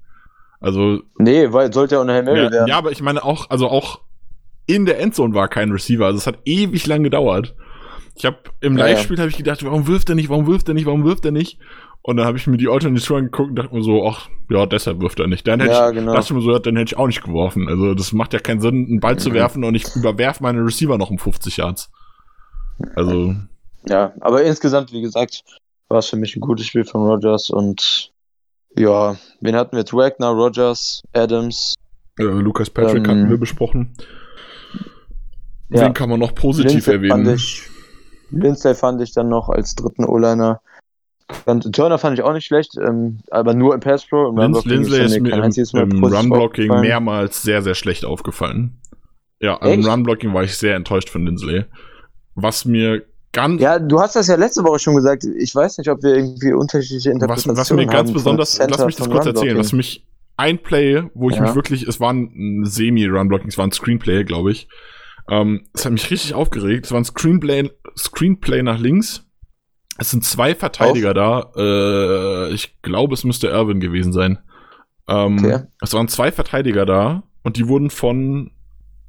Also. 0.59 1.01
Nee, 1.17 1.53
weil 1.53 1.71
sollte 1.71 1.95
ja 1.95 1.99
auch 2.01 2.07
eine 2.07 2.13
Hail 2.13 2.27
ja, 2.27 2.51
werden. 2.51 2.67
Ja, 2.67 2.77
aber 2.77 2.91
ich 2.91 3.01
meine 3.01 3.23
auch, 3.23 3.49
also 3.49 3.69
auch 3.69 4.01
in 4.65 4.85
der 4.85 4.99
Endzone 4.99 5.33
war 5.33 5.47
kein 5.47 5.71
Receiver. 5.71 6.05
Also 6.05 6.17
es 6.17 6.27
hat 6.27 6.39
ewig 6.43 6.85
lang 6.87 7.03
gedauert. 7.03 7.55
Ich 8.15 8.25
habe 8.25 8.37
im 8.61 8.75
Live-Spiel 8.75 9.17
ja, 9.17 9.21
habe 9.21 9.29
ich 9.29 9.37
gedacht, 9.37 9.63
warum 9.63 9.87
wirft 9.87 10.09
er 10.09 10.15
nicht, 10.15 10.29
warum 10.29 10.47
wirft 10.47 10.67
er 10.67 10.73
nicht, 10.73 10.85
warum 10.85 11.03
wirft 11.03 11.25
er 11.25 11.31
nicht? 11.31 11.59
Und 12.07 12.17
dann 12.17 12.27
habe 12.27 12.37
ich 12.37 12.45
mir 12.45 12.57
die 12.57 12.67
Alternate 12.67 13.15
angeguckt 13.15 13.49
und 13.49 13.55
dachte 13.55 13.73
mir 13.73 13.81
so, 13.81 14.07
ach, 14.07 14.29
ja, 14.51 14.67
deshalb 14.67 15.01
wirft 15.01 15.19
er 15.19 15.25
nicht. 15.25 15.47
Dann 15.47 15.59
hätte 15.59 15.73
ja, 15.73 15.89
ich, 15.89 15.95
genau. 15.95 16.13
dachte 16.13 16.25
ich 16.25 16.33
mir 16.33 16.41
so, 16.41 16.59
dann 16.59 16.75
hätte 16.75 16.93
ich 16.93 16.97
auch 16.99 17.07
nicht 17.07 17.23
geworfen. 17.23 17.67
Also 17.67 17.95
das 17.95 18.13
macht 18.13 18.33
ja 18.33 18.37
keinen 18.37 18.61
Sinn, 18.61 18.85
einen 18.87 18.99
Ball 18.99 19.15
mhm. 19.15 19.19
zu 19.19 19.33
werfen 19.33 19.63
und 19.63 19.73
ich 19.73 19.95
überwerfe 19.95 20.43
meine 20.43 20.63
Receiver 20.63 20.99
noch 20.99 21.09
um 21.09 21.17
50 21.17 21.57
Yards. 21.57 21.89
Also. 22.95 23.33
Ja, 23.87 24.13
aber 24.21 24.43
insgesamt, 24.43 24.91
wie 24.91 25.01
gesagt, 25.01 25.43
war 25.87 25.97
es 25.97 26.05
für 26.05 26.15
mich 26.15 26.35
ein 26.35 26.41
gutes 26.41 26.67
Spiel 26.67 26.85
von 26.85 27.01
Rogers 27.01 27.49
und 27.49 28.11
ja, 28.77 29.15
wen 29.41 29.55
hatten 29.55 29.71
wir 29.71 29.79
jetzt? 29.79 29.93
Wagner, 29.93 30.27
Rogers, 30.27 31.01
Adams. 31.11 31.73
Äh, 32.19 32.23
Lucas 32.25 32.69
Patrick 32.69 33.05
ähm, 33.05 33.07
hatten 33.07 33.29
wir 33.31 33.39
besprochen. 33.39 33.95
Ja. 35.69 35.85
Wen 35.85 35.93
kann 35.95 36.11
man 36.11 36.19
noch 36.19 36.35
positiv 36.35 36.71
Lindsay 36.71 36.93
erwähnen? 36.93 37.25
Fand 37.25 37.39
ich, 37.39 37.63
Lindsay 38.29 38.75
fand 38.75 39.01
ich 39.01 39.11
dann 39.11 39.29
noch 39.29 39.49
als 39.49 39.73
dritten 39.73 40.05
O-Liner 40.05 40.61
Turner 41.71 41.97
fand 41.97 42.17
ich 42.17 42.23
auch 42.23 42.33
nicht 42.33 42.45
schlecht, 42.45 42.77
ähm, 42.77 43.19
aber 43.31 43.53
nur 43.53 43.73
im 43.73 43.79
Pass 43.79 44.05
Pro. 44.05 44.29
Im 44.29 44.37
Lins 44.37 44.65
Lindsley 44.65 45.05
ist 45.05 45.73
mir 45.73 45.81
im, 45.81 45.91
im 45.91 46.03
Run-Blocking 46.03 46.67
mehrmals 46.81 47.41
sehr, 47.41 47.61
sehr 47.61 47.75
schlecht 47.75 48.05
aufgefallen. 48.05 48.79
Ja, 49.39 49.57
Echt? 49.57 49.73
im 49.73 49.85
Run-Blocking 49.85 50.33
war 50.33 50.43
ich 50.43 50.55
sehr 50.55 50.75
enttäuscht 50.75 51.09
von 51.09 51.25
Lindsley. 51.25 51.65
Was 52.35 52.65
mir 52.65 53.03
ganz. 53.31 53.61
Ja, 53.61 53.79
du 53.79 53.99
hast 53.99 54.15
das 54.15 54.27
ja 54.27 54.35
letzte 54.35 54.63
Woche 54.63 54.79
schon 54.79 54.95
gesagt. 54.95 55.23
Ich 55.23 55.53
weiß 55.53 55.77
nicht, 55.77 55.89
ob 55.89 56.03
wir 56.03 56.15
irgendwie 56.15 56.53
unterschiedliche 56.53 57.11
Interpretationen 57.11 57.57
was, 57.57 57.69
was 57.71 57.77
mir 57.77 57.85
ganz 57.85 58.11
besonders, 58.11 58.57
lass 58.57 58.85
mich 58.85 58.95
das 58.95 59.09
kurz 59.09 59.25
erzählen, 59.25 59.57
was 59.57 59.73
mich 59.73 60.05
ein 60.37 60.61
Play, 60.61 61.03
wo 61.13 61.29
ich 61.29 61.37
ja. 61.37 61.43
mich 61.43 61.55
wirklich, 61.55 61.87
es 61.87 61.99
war 61.99 62.11
ein 62.11 62.65
Semi-Run-Blocking, 62.65 63.47
es 63.47 63.57
war 63.57 63.67
ein 63.67 63.71
Screenplay, 63.71 64.23
glaube 64.23 64.51
ich. 64.51 64.67
Ähm, 65.29 65.65
es 65.73 65.85
hat 65.85 65.91
mich 65.91 66.09
richtig 66.11 66.33
aufgeregt. 66.33 66.85
Es 66.85 66.91
war 66.91 66.99
ein 66.99 67.05
Screenplay, 67.05 67.69
Screenplay 67.97 68.61
nach 68.61 68.79
links. 68.79 69.24
Es 69.97 70.11
sind 70.11 70.23
zwei 70.23 70.55
Verteidiger 70.55 71.09
Auf. 71.09 71.51
da. 71.55 72.47
Äh, 72.49 72.53
ich 72.53 72.81
glaube, 72.81 73.13
es 73.13 73.23
müsste 73.23 73.47
Irwin 73.47 73.79
gewesen 73.79 74.13
sein. 74.13 74.39
Ähm, 75.07 75.39
okay. 75.39 75.63
Es 75.81 75.93
waren 75.93 76.07
zwei 76.07 76.31
Verteidiger 76.31 76.85
da 76.85 77.23
und 77.43 77.57
die 77.57 77.67
wurden 77.67 77.89
von 77.89 78.51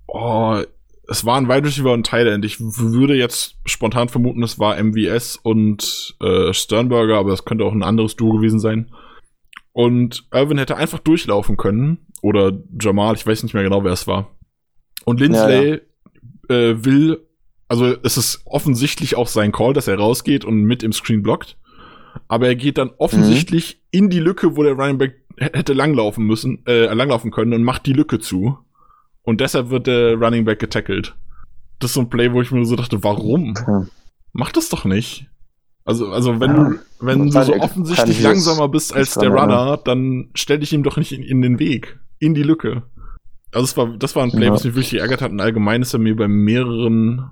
oh, 0.07 0.63
es 1.09 1.25
war 1.25 1.37
ein 1.37 1.49
Wide 1.49 1.67
Receiver 1.67 1.93
und 1.93 2.13
End. 2.13 2.45
Ich 2.45 2.59
würde 2.61 3.15
jetzt 3.15 3.57
spontan 3.65 4.09
vermuten, 4.09 4.43
es 4.43 4.59
war 4.59 4.83
MVS 4.83 5.37
und 5.37 6.17
äh, 6.21 6.53
Sternberger, 6.53 7.17
aber 7.19 7.33
es 7.33 7.45
könnte 7.45 7.65
auch 7.65 7.73
ein 7.73 7.85
anderes 7.85 8.17
Duo 8.17 8.33
gewesen 8.33 8.59
sein. 8.59 8.93
Und 9.73 10.27
Irvin 10.33 10.59
hätte 10.59 10.77
einfach 10.77 10.99
durchlaufen 10.99 11.57
können. 11.57 12.07
Oder 12.23 12.53
Jamal, 12.81 13.15
ich 13.15 13.27
weiß 13.27 13.43
nicht 13.43 13.53
mehr 13.55 13.63
genau, 13.63 13.85
wer 13.85 13.93
es 13.93 14.07
war. 14.07 14.37
Und 15.05 15.21
Lindsley 15.21 15.69
ja, 15.69 15.77
ja. 16.49 16.57
Äh, 16.57 16.85
will, 16.85 17.26
also 17.69 17.95
es 18.03 18.17
ist 18.17 18.43
offensichtlich 18.45 19.17
auch 19.17 19.29
sein 19.29 19.53
Call, 19.53 19.73
dass 19.73 19.89
er 19.89 19.99
rausgeht 19.99 20.45
und 20.45 20.63
mit 20.63 20.83
im 20.83 20.93
Screen 20.93 21.23
blockt. 21.23 21.57
Aber 22.29 22.47
er 22.47 22.57
geht 22.57 22.79
dann 22.79 22.91
offensichtlich 22.99 23.77
mhm. 23.77 23.99
in 23.99 24.11
die 24.11 24.21
Lücke, 24.21 24.57
wo 24.57 24.63
der 24.63 24.75
Running 24.75 24.99
Back 24.99 25.23
hätte 25.37 25.73
langlaufen 25.73 26.25
müssen, 26.25 26.65
äh, 26.67 26.93
langlaufen 26.93 27.31
können 27.31 27.53
und 27.53 27.63
macht 27.63 27.87
die 27.87 27.93
Lücke 27.93 28.19
zu. 28.19 28.59
Und 29.23 29.41
deshalb 29.41 29.71
wird 29.71 29.87
der 29.87 30.15
Running 30.15 30.45
Back 30.45 30.61
getackelt. 30.61 31.15
Das 31.79 31.91
ist 31.91 31.95
so 31.95 32.01
ein 32.01 32.09
Play, 32.09 32.33
wo 32.33 32.41
ich 32.41 32.51
mir 32.51 32.65
so 32.65 32.77
dachte, 32.77 33.03
warum? 33.03 33.55
Mach 34.33 34.53
das 34.53 34.69
doch 34.69 34.85
nicht. 34.85 35.27
Also, 35.85 36.11
also 36.11 36.41
wenn, 36.41 36.57
ja, 36.57 36.73
wenn 37.01 37.31
du 37.31 37.45
so 37.45 37.55
offensichtlich 37.55 38.21
langsamer 38.21 38.69
bist 38.69 38.95
als 38.95 39.15
der 39.15 39.31
Runner, 39.31 39.77
dann 39.77 40.31
stell 40.35 40.59
dich 40.59 40.73
ihm 40.73 40.83
doch 40.83 40.97
nicht 40.97 41.13
in, 41.13 41.23
in, 41.23 41.43
den 41.43 41.59
Weg, 41.59 42.01
in 42.19 42.35
die 42.35 42.43
Lücke. 42.43 42.83
Also 43.53 43.67
das 43.67 43.77
war, 43.77 43.97
das 43.97 44.17
war 44.17 44.25
ein 44.25 44.33
Play, 44.33 44.47
ja. 44.47 44.53
was 44.53 44.65
mich 44.65 44.75
wirklich 44.75 44.91
geärgert 44.91 45.23
hat. 45.23 45.31
Und 45.31 45.41
allgemein 45.41 45.83
ist 45.83 45.93
er 45.93 46.01
mir 46.01 46.17
bei 46.17 46.27
mehreren, 46.27 47.31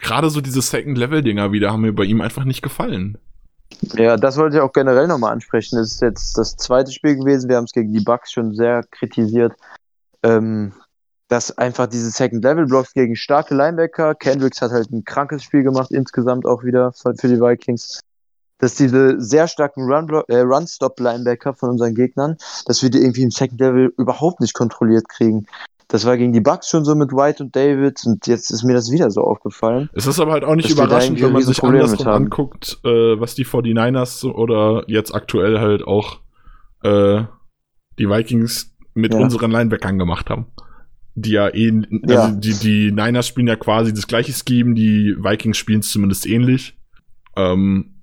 gerade 0.00 0.30
so 0.30 0.40
diese 0.40 0.62
Second-Level-Dinger 0.62 1.52
wieder, 1.52 1.72
haben 1.72 1.82
mir 1.82 1.94
bei 1.94 2.04
ihm 2.04 2.20
einfach 2.20 2.44
nicht 2.44 2.62
gefallen. 2.62 3.18
Ja, 3.94 4.16
das 4.16 4.36
wollte 4.36 4.56
ich 4.56 4.62
auch 4.62 4.72
generell 4.72 5.06
nochmal 5.06 5.32
ansprechen. 5.32 5.76
Das 5.76 5.92
ist 5.92 6.02
jetzt 6.02 6.38
das 6.38 6.56
zweite 6.56 6.92
Spiel 6.92 7.16
gewesen. 7.16 7.48
Wir 7.48 7.56
haben 7.56 7.64
es 7.64 7.72
gegen 7.72 7.92
die 7.92 8.04
Bucks 8.04 8.32
schon 8.32 8.54
sehr 8.54 8.82
kritisiert. 8.90 9.54
Ähm, 10.22 10.72
dass 11.28 11.56
einfach 11.56 11.86
diese 11.86 12.10
Second-Level-Blocks 12.10 12.92
gegen 12.92 13.16
starke 13.16 13.54
Linebacker, 13.54 14.14
Kendricks 14.14 14.60
hat 14.60 14.70
halt 14.70 14.92
ein 14.92 15.02
krankes 15.04 15.42
Spiel 15.42 15.62
gemacht, 15.62 15.90
insgesamt 15.90 16.44
auch 16.44 16.62
wieder 16.62 16.92
für 16.92 17.14
die 17.14 17.40
Vikings, 17.40 18.00
dass 18.58 18.74
diese 18.74 19.18
sehr 19.18 19.48
starken 19.48 19.90
äh, 19.90 20.40
Run-Stop-Linebacker 20.40 21.50
äh, 21.50 21.54
von 21.54 21.70
unseren 21.70 21.94
Gegnern, 21.94 22.36
dass 22.66 22.82
wir 22.82 22.90
die 22.90 22.98
irgendwie 22.98 23.22
im 23.22 23.30
Second-Level 23.30 23.94
überhaupt 23.96 24.40
nicht 24.40 24.52
kontrolliert 24.52 25.08
kriegen. 25.08 25.46
Das 25.92 26.06
war 26.06 26.16
gegen 26.16 26.32
die 26.32 26.40
Bucks 26.40 26.70
schon 26.70 26.86
so 26.86 26.94
mit 26.94 27.12
White 27.12 27.42
und 27.42 27.54
David 27.54 28.00
und 28.06 28.26
jetzt 28.26 28.50
ist 28.50 28.64
mir 28.64 28.72
das 28.72 28.90
wieder 28.90 29.10
so 29.10 29.20
aufgefallen. 29.20 29.90
Es 29.92 30.06
ist 30.06 30.18
aber 30.18 30.32
halt 30.32 30.42
auch 30.42 30.54
nicht 30.54 30.70
überraschend, 30.70 31.20
wenn 31.20 31.32
man 31.32 31.42
sich 31.42 31.62
andersrum 31.62 32.08
anguckt, 32.08 32.78
äh, 32.82 33.20
was 33.20 33.34
die 33.34 33.44
49ers 33.44 34.24
oder 34.24 34.84
jetzt 34.86 35.14
aktuell 35.14 35.60
halt 35.60 35.86
auch 35.86 36.20
äh, 36.82 37.24
die 37.98 38.08
Vikings 38.08 38.74
mit 38.94 39.12
ja. 39.12 39.20
unseren 39.20 39.50
Linebackern 39.50 39.98
gemacht 39.98 40.30
haben 40.30 40.46
die 41.14 41.32
ja 41.32 41.48
eh, 41.54 41.70
also 41.70 42.14
ja. 42.14 42.30
die, 42.30 42.54
die 42.54 42.90
Niners 42.90 43.26
spielen 43.26 43.46
ja 43.46 43.56
quasi 43.56 43.92
das 43.92 44.06
gleiche 44.06 44.32
Scheme, 44.32 44.74
die 44.74 45.14
Vikings 45.18 45.58
spielen 45.58 45.80
es 45.80 45.90
zumindest 45.90 46.26
ähnlich. 46.26 46.78
Ähm, 47.36 48.02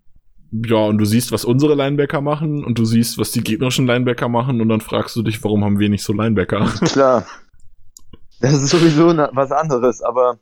ja, 0.51 0.77
und 0.77 0.99
du 0.99 1.05
siehst, 1.05 1.31
was 1.31 1.43
unsere 1.43 1.73
Linebacker 1.73 2.21
machen 2.21 2.63
und 2.63 2.77
du 2.77 2.85
siehst, 2.85 3.17
was 3.17 3.31
die 3.31 3.41
gegnerischen 3.41 3.87
Linebacker 3.87 4.29
machen 4.29 4.61
und 4.61 4.69
dann 4.69 4.81
fragst 4.81 5.15
du 5.15 5.23
dich, 5.23 5.43
warum 5.43 5.63
haben 5.63 5.79
wir 5.79 5.89
nicht 5.89 6.03
so 6.03 6.13
Linebacker? 6.13 6.71
Klar. 6.85 7.25
Das 8.41 8.53
ist 8.53 8.69
sowieso 8.69 9.07
was 9.07 9.51
anderes, 9.51 10.01
aber 10.01 10.39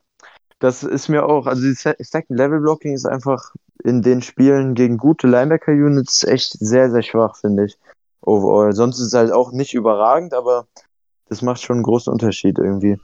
das 0.59 0.83
ist 0.83 1.07
mir 1.07 1.25
auch, 1.25 1.45
also 1.45 1.61
die 1.61 1.73
Second 1.73 2.37
Level 2.37 2.59
Blocking 2.59 2.93
ist 2.93 3.05
einfach 3.05 3.53
in 3.83 4.01
den 4.01 4.21
Spielen 4.21 4.73
gegen 4.73 4.97
gute 4.97 5.27
Linebacker 5.27 5.71
Units 5.71 6.23
echt 6.23 6.53
sehr, 6.59 6.89
sehr 6.91 7.03
schwach, 7.03 7.37
finde 7.37 7.65
ich. 7.65 7.77
Overall. 8.21 8.73
Sonst 8.73 8.99
ist 8.99 9.07
es 9.07 9.13
halt 9.13 9.31
auch 9.31 9.51
nicht 9.51 9.73
überragend, 9.73 10.33
aber 10.33 10.67
das 11.29 11.41
macht 11.41 11.61
schon 11.61 11.77
einen 11.77 11.83
großen 11.83 12.11
Unterschied 12.11 12.57
irgendwie. 12.57 12.97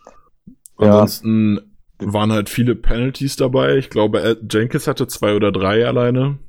Ansonsten 0.78 1.60
ja. 2.02 2.14
waren 2.14 2.32
halt 2.32 2.50
viele 2.50 2.76
Penalties 2.76 3.36
dabei. 3.36 3.78
Ich 3.78 3.90
glaube, 3.90 4.38
Jenkins 4.50 4.88
hatte 4.88 5.08
zwei 5.08 5.36
oder 5.36 5.52
drei 5.52 5.86
alleine. 5.86 6.40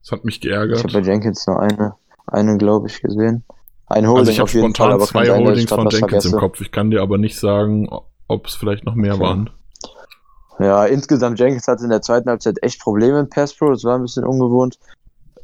Das 0.00 0.12
hat 0.12 0.24
mich 0.24 0.40
geärgert. 0.40 0.78
Ich 0.78 0.84
habe 0.84 1.02
bei 1.02 1.08
Jenkins 1.08 1.46
nur 1.46 1.60
eine, 1.60 1.94
eine 2.26 2.56
glaube 2.56 2.88
ich, 2.88 3.02
gesehen. 3.02 3.44
Ein 3.88 4.06
Holding 4.06 4.18
also 4.20 4.32
ich 4.32 4.40
habe 4.40 4.48
spontan 4.48 4.98
Fall, 4.98 5.00
zwei 5.06 5.28
Holdings 5.28 5.70
von 5.70 5.88
Jenkins 5.88 5.98
vergesse. 5.98 6.28
im 6.30 6.38
Kopf. 6.38 6.60
Ich 6.60 6.72
kann 6.72 6.90
dir 6.90 7.02
aber 7.02 7.18
nicht 7.18 7.38
sagen, 7.38 7.88
ob 8.26 8.46
es 8.46 8.54
vielleicht 8.54 8.84
noch 8.84 8.94
mehr 8.94 9.14
okay. 9.14 9.22
waren. 9.22 9.50
Ja, 10.58 10.86
insgesamt 10.86 11.38
Jenkins 11.38 11.68
hatte 11.68 11.84
in 11.84 11.90
der 11.90 12.02
zweiten 12.02 12.28
Halbzeit 12.28 12.62
echt 12.62 12.80
Probleme 12.80 13.20
in 13.20 13.28
Pass 13.28 13.54
Pro. 13.54 13.70
Das 13.70 13.84
war 13.84 13.96
ein 13.96 14.02
bisschen 14.02 14.24
ungewohnt. 14.24 14.78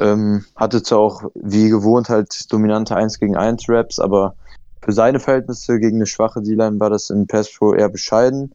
Ähm, 0.01 0.45
hatte 0.57 0.83
zwar 0.83 0.99
auch 0.99 1.23
wie 1.35 1.69
gewohnt 1.69 2.09
halt 2.09 2.51
dominante 2.53 2.97
1 2.97 3.21
gegen 3.21 3.37
1 3.37 3.69
Raps, 3.69 4.01
aber 4.01 4.35
für 4.83 4.93
seine 4.93 5.21
Verhältnisse 5.21 5.79
gegen 5.79 5.97
eine 5.97 6.07
schwache 6.07 6.43
D-Line 6.43 6.81
war 6.81 6.91
das 6.91 7.11
in 7.11 7.27
Pass 7.27 7.53
Pro 7.53 7.75
eher 7.75 7.89
bescheiden. 7.89 8.53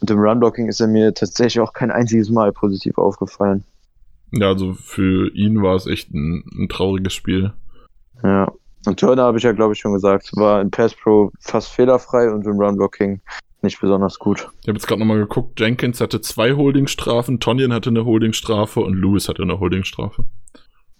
Und 0.00 0.10
im 0.10 0.18
Runblocking 0.18 0.68
ist 0.68 0.80
er 0.80 0.88
mir 0.88 1.14
tatsächlich 1.14 1.60
auch 1.60 1.72
kein 1.72 1.90
einziges 1.90 2.28
Mal 2.28 2.52
positiv 2.52 2.98
aufgefallen. 2.98 3.64
Ja, 4.32 4.48
also 4.48 4.74
für 4.74 5.32
ihn 5.34 5.62
war 5.62 5.76
es 5.76 5.86
echt 5.86 6.12
ein, 6.12 6.44
ein 6.58 6.68
trauriges 6.68 7.12
Spiel. 7.12 7.52
Ja. 8.22 8.52
Und 8.86 8.98
Turner 8.98 9.22
habe 9.22 9.38
ich 9.38 9.44
ja, 9.44 9.52
glaube 9.52 9.74
ich, 9.74 9.80
schon 9.80 9.92
gesagt, 9.92 10.30
war 10.34 10.60
in 10.60 10.70
Pass 10.70 10.94
Pro 10.94 11.30
fast 11.40 11.68
fehlerfrei 11.68 12.30
und 12.30 12.44
im 12.46 12.58
Runblocking 12.58 13.20
nicht 13.62 13.80
besonders 13.80 14.18
gut. 14.18 14.48
Ich 14.62 14.68
habe 14.68 14.76
jetzt 14.76 14.86
gerade 14.86 15.00
nochmal 15.00 15.18
geguckt, 15.18 15.60
Jenkins 15.60 16.00
hatte 16.00 16.20
zwei 16.20 16.54
Holdingstrafen, 16.54 17.38
Tonyan 17.38 17.72
hatte 17.72 17.90
eine 17.90 18.04
Holdingstrafe 18.04 18.80
und 18.80 18.94
Lewis 18.94 19.28
hatte 19.28 19.42
eine 19.42 19.60
Holdingstrafe. 19.60 20.24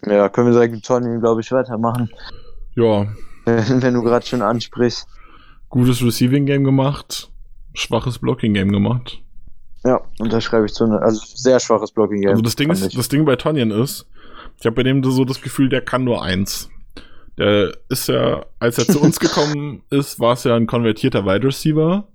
Ja, 0.07 0.29
können 0.29 0.49
wir 0.49 0.55
sagen, 0.55 0.81
Tonyan, 0.81 1.21
glaube 1.21 1.41
ich, 1.41 1.51
weitermachen. 1.51 2.11
Ja, 2.75 3.07
wenn 3.45 3.95
du 3.95 4.03
gerade 4.03 4.25
schon 4.25 4.43
ansprichst. 4.43 5.07
Gutes 5.69 6.03
Receiving 6.03 6.47
Game 6.47 6.65
gemacht, 6.65 7.31
schwaches 7.75 8.19
Blocking 8.19 8.55
Game 8.55 8.71
gemacht. 8.71 9.21
Ja, 9.85 10.01
unterschreibe 10.21 10.67
ich 10.67 10.75
zu 10.75 10.85
also 10.85 11.21
sehr 11.35 11.59
schwaches 11.59 11.91
Blocking 11.91 12.21
Game. 12.21 12.31
Also 12.31 12.43
das 12.43 12.55
Ding 12.55 12.71
ist, 12.71 12.97
das 12.97 13.09
Ding 13.09 13.25
bei 13.25 13.35
Tonyan 13.35 13.73
ist, 13.73 14.07
ich 14.61 14.67
habe 14.67 14.77
bei 14.77 14.83
dem 14.85 15.03
so 15.03 15.25
das 15.25 15.41
Gefühl, 15.41 15.69
der 15.69 15.81
kann 15.81 16.05
nur 16.05 16.23
eins. 16.23 16.71
Der 17.39 17.73
ist 17.89 18.09
ja, 18.09 18.45
als 18.59 18.79
er 18.79 18.87
zu 18.87 19.01
uns 19.01 19.19
gekommen 19.21 19.83
ist, 19.91 20.21
war 20.21 20.35
es 20.35 20.45
ja 20.45 20.55
ein 20.55 20.67
konvertierter 20.67 21.25
Wide 21.25 21.47
Receiver 21.47 22.09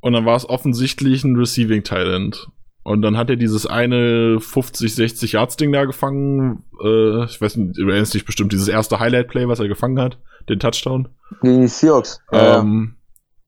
und 0.00 0.12
dann 0.12 0.24
war 0.24 0.36
es 0.36 0.48
offensichtlich 0.48 1.24
ein 1.24 1.36
Receiving 1.36 1.84
Talent. 1.84 2.48
Und 2.84 3.02
dann 3.02 3.16
hat 3.16 3.30
er 3.30 3.36
dieses 3.36 3.66
eine 3.66 4.40
50, 4.40 4.92
60 4.94 5.32
Yards 5.32 5.56
Ding 5.56 5.70
da 5.72 5.84
gefangen. 5.84 6.64
Äh, 6.82 7.24
ich 7.24 7.40
weiß 7.40 7.56
nicht, 7.56 7.78
du 7.78 7.88
erinnerst 7.88 8.14
dich 8.14 8.24
bestimmt, 8.24 8.52
dieses 8.52 8.66
erste 8.66 8.98
Highlight 8.98 9.28
Play, 9.28 9.46
was 9.46 9.60
er 9.60 9.68
gefangen 9.68 10.00
hat 10.00 10.18
den 10.48 10.58
Touchdown. 10.58 11.08
Die 11.42 11.68
Seahawks. 11.68 12.20
Ähm. 12.32 12.96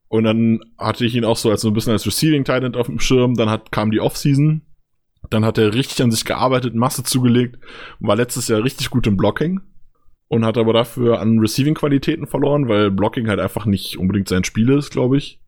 Und 0.09 0.25
dann 0.25 0.61
hatte 0.79 1.05
ich 1.05 1.17
ihn 1.17 1.25
auch 1.25 1.37
so 1.37 1.51
als 1.51 1.63
so 1.63 1.69
ein 1.69 1.75
bisschen 1.75 1.93
als 1.93 2.07
Receiving 2.07 2.45
Titan 2.45 2.77
auf 2.77 2.87
dem 2.87 3.01
Schirm. 3.01 3.35
Dann 3.35 3.51
hat, 3.51 3.73
kam 3.73 3.91
die 3.91 4.01
Offseason. 4.01 4.63
Dann 5.31 5.45
hat 5.45 5.59
er 5.59 5.75
richtig 5.75 6.03
an 6.03 6.13
sich 6.13 6.25
gearbeitet, 6.25 6.75
Masse 6.75 7.03
zugelegt, 7.03 7.59
war 7.99 8.15
letztes 8.15 8.47
Jahr 8.47 8.63
richtig 8.63 8.91
gut 8.91 9.07
im 9.07 9.17
Blocking 9.17 9.61
und 10.35 10.45
hat 10.45 10.59
aber 10.59 10.73
dafür 10.73 11.21
an 11.21 11.39
Receiving-Qualitäten 11.39 12.27
verloren, 12.27 12.69
weil 12.69 12.91
Blocking 12.91 13.29
halt 13.29 13.39
einfach 13.39 13.67
nicht 13.67 13.99
unbedingt 13.99 14.29
sein 14.29 14.45
Spiel 14.45 14.71
ist, 14.71 14.91
glaube 14.91 15.17
ich. 15.17 15.41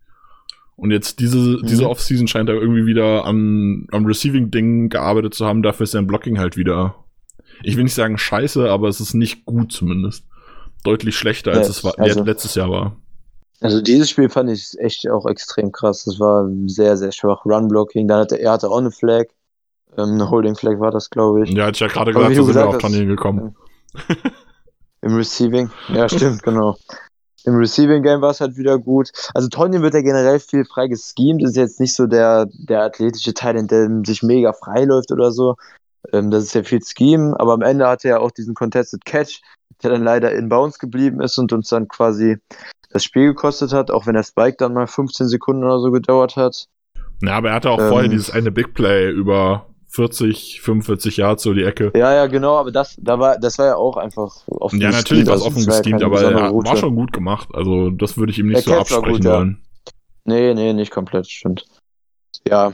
Und 0.76 0.90
jetzt 0.90 1.18
diese, 1.18 1.38
mhm. 1.38 1.66
diese 1.66 1.88
Offseason 1.88 2.28
scheint 2.28 2.48
er 2.48 2.54
irgendwie 2.54 2.86
wieder 2.86 3.24
an, 3.24 3.88
am 3.90 4.06
Receiving-Ding 4.06 4.88
gearbeitet 4.88 5.34
zu 5.34 5.44
haben. 5.44 5.62
Dafür 5.62 5.84
ist 5.84 5.90
sein 5.90 6.06
Blocking 6.06 6.38
halt 6.38 6.56
wieder, 6.56 6.94
ich 7.62 7.76
will 7.76 7.84
nicht 7.84 7.94
sagen 7.94 8.16
scheiße, 8.16 8.70
aber 8.70 8.88
es 8.88 9.00
ist 9.00 9.14
nicht 9.14 9.44
gut 9.44 9.72
zumindest 9.72 10.24
deutlich 10.84 11.16
schlechter, 11.16 11.50
als 11.52 11.66
ja, 11.66 11.70
es 11.70 11.84
war, 11.84 11.98
also, 11.98 12.22
letztes 12.22 12.54
Jahr 12.54 12.70
war. 12.70 12.96
Also 13.60 13.80
dieses 13.80 14.08
Spiel 14.08 14.28
fand 14.28 14.50
ich 14.50 14.78
echt 14.78 15.10
auch 15.10 15.26
extrem 15.26 15.72
krass. 15.72 16.04
Das 16.04 16.20
war 16.20 16.48
sehr, 16.66 16.96
sehr 16.96 17.10
schwach. 17.10 17.44
Run-Blocking, 17.44 18.06
dann 18.06 18.20
hatte 18.20 18.36
er 18.36 18.52
hatte 18.52 18.68
auch 18.68 18.78
eine 18.78 18.92
Flag. 18.92 19.24
Ähm, 19.96 20.12
eine 20.12 20.30
Holding-Flag 20.30 20.78
war 20.78 20.92
das, 20.92 21.10
glaube 21.10 21.42
ich. 21.42 21.50
Ja, 21.50 21.64
hatte 21.64 21.76
ich 21.76 21.80
ja 21.80 21.88
gerade 21.88 22.12
gesagt, 22.12 22.34
so 22.36 22.44
sind 22.44 22.54
wir 22.54 22.68
auf 22.68 22.78
Turnier 22.78 23.06
gekommen. 23.06 23.56
Im 25.06 25.14
Receiving, 25.14 25.70
ja, 25.88 26.08
stimmt, 26.08 26.42
genau. 26.42 26.76
Im 27.44 27.54
Receiving 27.54 28.02
Game 28.02 28.20
war 28.22 28.30
es 28.30 28.40
halt 28.40 28.56
wieder 28.56 28.76
gut. 28.76 29.12
Also 29.32 29.48
Tonyan 29.48 29.82
wird 29.82 29.94
ja 29.94 30.02
generell 30.02 30.40
viel 30.40 30.64
frei 30.64 30.88
geschemt. 30.88 31.44
Ist 31.44 31.56
jetzt 31.56 31.78
nicht 31.78 31.94
so 31.94 32.08
der, 32.08 32.46
der 32.52 32.82
athletische 32.82 33.34
Teil, 33.34 33.56
in 33.56 33.68
dem 33.68 34.04
sich 34.04 34.24
mega 34.24 34.52
frei 34.52 34.84
läuft 34.84 35.12
oder 35.12 35.30
so. 35.30 35.54
Ähm, 36.12 36.32
das 36.32 36.42
ist 36.42 36.54
ja 36.54 36.64
viel 36.64 36.80
Scheme, 36.82 37.38
aber 37.38 37.52
am 37.52 37.62
Ende 37.62 37.86
hatte 37.86 38.08
er 38.08 38.20
auch 38.20 38.32
diesen 38.32 38.54
Contested 38.54 39.04
Catch, 39.04 39.42
der 39.82 39.90
dann 39.90 40.02
leider 40.02 40.32
in 40.32 40.48
Bounds 40.48 40.80
geblieben 40.80 41.20
ist 41.20 41.38
und 41.38 41.52
uns 41.52 41.68
dann 41.68 41.86
quasi 41.86 42.38
das 42.90 43.04
Spiel 43.04 43.28
gekostet 43.28 43.72
hat, 43.72 43.92
auch 43.92 44.06
wenn 44.06 44.14
der 44.14 44.24
Spike 44.24 44.56
dann 44.58 44.74
mal 44.74 44.88
15 44.88 45.28
Sekunden 45.28 45.62
oder 45.62 45.78
so 45.78 45.92
gedauert 45.92 46.34
hat. 46.34 46.66
Ja, 47.22 47.36
aber 47.36 47.50
er 47.50 47.54
hatte 47.54 47.70
auch 47.70 47.78
Ähm. 47.78 47.88
vorher 47.88 48.08
dieses 48.08 48.30
eine 48.30 48.50
Big 48.50 48.74
Play 48.74 49.08
über 49.10 49.66
40, 49.96 50.60
45 50.60 51.16
Yards 51.16 51.42
so 51.42 51.54
die 51.54 51.64
Ecke. 51.64 51.90
Ja, 51.96 52.14
ja, 52.14 52.26
genau, 52.26 52.56
aber 52.56 52.70
das, 52.70 52.96
da 53.00 53.18
war, 53.18 53.38
das 53.38 53.58
war 53.58 53.66
ja 53.66 53.76
auch 53.76 53.96
einfach 53.96 54.46
offen 54.46 54.78
Ja, 54.80 54.90
natürlich 54.90 55.26
war 55.26 55.36
es 55.36 55.42
offen 55.42 55.62
ja 55.62 55.66
gesteamt, 55.66 56.02
aber 56.02 56.20
er 56.22 56.50
Route. 56.50 56.68
war 56.68 56.76
schon 56.76 56.94
gut 56.94 57.12
gemacht. 57.12 57.48
Also 57.54 57.90
das 57.90 58.18
würde 58.18 58.30
ich 58.32 58.38
ihm 58.38 58.48
nicht 58.48 58.56
Der 58.58 58.62
so 58.62 58.70
Catch 58.72 58.92
absprechen 58.92 59.16
gut, 59.16 59.24
ja. 59.24 59.32
wollen. 59.38 59.62
Nee, 60.24 60.54
nee, 60.54 60.72
nicht 60.74 60.90
komplett, 60.92 61.28
stimmt. 61.30 61.64
Ja, 62.46 62.72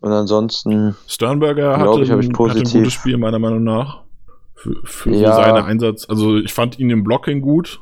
und 0.00 0.12
ansonsten, 0.12 0.96
Sternberger 1.06 1.78
hatte, 1.78 2.00
ich, 2.02 2.08
ich 2.08 2.12
ein, 2.12 2.32
hatte 2.48 2.58
ein 2.58 2.64
gutes 2.64 2.92
Spiel, 2.92 3.16
meiner 3.16 3.38
Meinung 3.38 3.62
nach. 3.64 4.02
Für, 4.54 4.74
für 4.84 5.10
Ja. 5.14 5.34
seinen 5.34 5.64
Einsatz. 5.64 6.06
Also 6.08 6.36
ich 6.36 6.52
fand 6.52 6.78
ihn 6.78 6.90
im 6.90 7.04
Blocking 7.04 7.40
gut. 7.42 7.80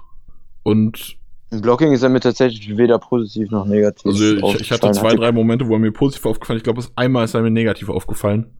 Und 0.62 1.16
im 1.50 1.60
Blocking 1.60 1.92
ist 1.92 2.02
er 2.02 2.08
mir 2.08 2.20
tatsächlich 2.20 2.76
weder 2.76 2.98
positiv 2.98 3.50
noch 3.50 3.64
negativ 3.64 4.06
also 4.06 4.24
ich, 4.36 4.60
ich 4.60 4.72
hatte 4.72 4.90
zwei, 4.92 5.14
drei 5.14 5.30
Momente, 5.30 5.68
wo 5.68 5.74
er 5.74 5.78
mir 5.78 5.92
positiv 5.92 6.26
aufgefallen 6.26 6.56
ist. 6.56 6.60
Ich 6.62 6.64
glaube, 6.64 6.80
das 6.80 6.92
einmal 6.96 7.24
ist 7.24 7.34
er 7.34 7.42
mir 7.42 7.50
negativ 7.50 7.88
aufgefallen. 7.88 8.58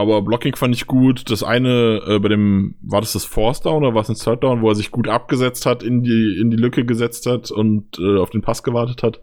Aber 0.00 0.22
Blocking 0.22 0.56
fand 0.56 0.74
ich 0.74 0.86
gut. 0.86 1.30
Das 1.30 1.42
eine 1.42 2.02
äh, 2.06 2.18
bei 2.18 2.28
dem, 2.28 2.76
war 2.82 3.00
das 3.00 3.12
das 3.12 3.24
Force 3.24 3.60
Down 3.60 3.84
oder 3.84 3.94
war 3.94 4.02
es 4.02 4.08
ein 4.08 4.16
Third 4.16 4.42
Down, 4.42 4.62
wo 4.62 4.68
er 4.68 4.74
sich 4.74 4.90
gut 4.90 5.08
abgesetzt 5.08 5.66
hat, 5.66 5.82
in 5.82 6.02
die, 6.02 6.38
in 6.40 6.50
die 6.50 6.56
Lücke 6.56 6.84
gesetzt 6.84 7.26
hat 7.26 7.50
und 7.50 7.98
äh, 7.98 8.18
auf 8.18 8.30
den 8.30 8.42
Pass 8.42 8.62
gewartet 8.62 9.02
hat. 9.02 9.20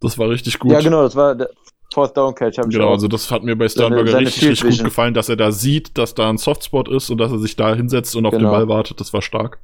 Das 0.00 0.18
war 0.18 0.28
richtig 0.28 0.58
gut. 0.58 0.72
Ja, 0.72 0.80
genau, 0.80 1.02
das 1.02 1.16
war 1.16 1.34
der 1.34 1.50
Fourth 1.92 2.16
Down 2.16 2.34
Catch, 2.34 2.56
Genau, 2.68 2.90
also 2.90 3.08
das 3.08 3.30
hat 3.30 3.42
mir 3.42 3.56
bei 3.56 3.68
Sternberger 3.68 4.10
seine 4.10 4.26
richtig, 4.26 4.40
Field 4.42 4.64
richtig 4.64 4.78
gut 4.78 4.84
gefallen, 4.84 5.14
dass 5.14 5.28
er 5.28 5.36
da 5.36 5.52
sieht, 5.52 5.96
dass 5.96 6.14
da 6.14 6.28
ein 6.28 6.36
Softspot 6.36 6.88
ist 6.88 7.10
und 7.10 7.18
dass 7.18 7.32
er 7.32 7.38
sich 7.38 7.56
da 7.56 7.74
hinsetzt 7.74 8.14
und 8.14 8.26
auf 8.26 8.32
Genau. 8.32 8.50
den 8.50 8.52
Ball 8.52 8.68
wartet. 8.68 9.00
Das 9.00 9.12
war 9.12 9.22
stark. 9.22 9.58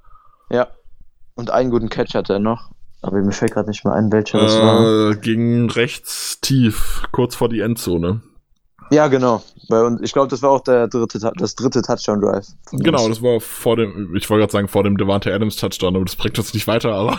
Ja. 0.51 0.69
Und 1.35 1.51
einen 1.51 1.71
guten 1.71 1.91
Catch 1.91 2.15
hatte 2.15 2.35
er 2.35 2.39
noch. 2.39 2.71
Aber 3.03 3.21
mir 3.21 3.33
fällt 3.33 3.53
gerade 3.53 3.69
nicht 3.69 3.85
mehr 3.85 3.93
ein, 3.93 4.11
welcher 4.11 4.41
das 4.41 4.59
war. 4.59 5.11
Äh, 5.11 5.17
ging 5.17 5.69
rechts 5.69 6.41
tief, 6.41 7.03
kurz 7.13 7.35
vor 7.35 7.51
die 7.51 7.61
Endzone. 7.61 8.23
Ja, 8.91 9.09
genau. 9.09 9.43
Bei 9.69 9.83
uns, 9.83 10.01
ich 10.03 10.13
glaube, 10.13 10.29
das 10.29 10.43
war 10.43 10.51
auch 10.51 10.61
der 10.61 10.89
dritte, 10.89 11.19
das 11.37 11.55
dritte 11.55 11.83
Touchdown-Drive. 11.83 12.47
Genau, 12.73 13.09
das 13.09 13.23
war 13.23 13.41
vor 13.41 13.77
dem, 13.77 14.15
ich 14.15 14.29
wollte 14.29 14.43
gerade 14.43 14.53
sagen, 14.53 14.69
vor 14.69 14.85
dem 14.85 14.97
Devante 14.97 15.33
Adams 15.35 15.57
Touchdown, 15.57 15.97
aber 15.97 16.05
das 16.05 16.17
bringt 16.17 16.39
uns 16.39 16.53
nicht 16.55 16.67
weiter, 16.67 16.93
aber. 16.93 17.19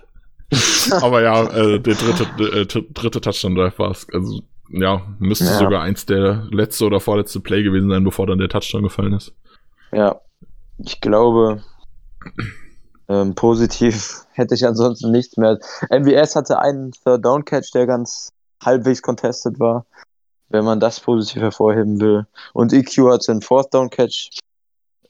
aber 1.02 1.22
ja, 1.22 1.44
äh, 1.44 1.78
der 1.78 1.94
dritte, 1.94 2.24
äh, 2.60 2.66
dritte 2.94 3.20
Touchdown-Drive 3.20 3.78
war 3.78 3.90
es. 3.90 4.06
Also, 4.12 4.40
ja, 4.70 5.02
müsste 5.18 5.44
Ja. 5.44 5.58
sogar 5.58 5.82
eins 5.82 6.06
der 6.06 6.46
letzte 6.50 6.86
oder 6.86 7.00
vorletzte 7.00 7.40
Play 7.40 7.62
gewesen 7.62 7.90
sein, 7.90 8.04
bevor 8.04 8.26
dann 8.26 8.38
der 8.38 8.48
Touchdown 8.48 8.82
gefallen 8.82 9.12
ist. 9.12 9.32
Ja. 9.92 10.20
Ich 10.78 11.00
glaube, 11.00 11.62
ähm, 13.08 13.34
positiv 13.34 14.22
hätte 14.32 14.54
ich 14.54 14.66
ansonsten 14.66 15.10
nichts 15.10 15.36
mehr. 15.36 15.58
MWS 15.90 16.36
hatte 16.36 16.60
einen 16.60 16.92
Third-Down-Catch, 16.92 17.72
der 17.74 17.86
ganz 17.86 18.30
halbwegs 18.64 19.02
contested 19.02 19.58
war, 19.58 19.86
wenn 20.50 20.64
man 20.64 20.80
das 20.80 21.00
positiv 21.00 21.42
hervorheben 21.42 22.00
will. 22.00 22.26
Und 22.52 22.72
EQ 22.72 23.10
hatte 23.10 23.32
einen 23.32 23.42
Fourth-Down-Catch 23.42 24.30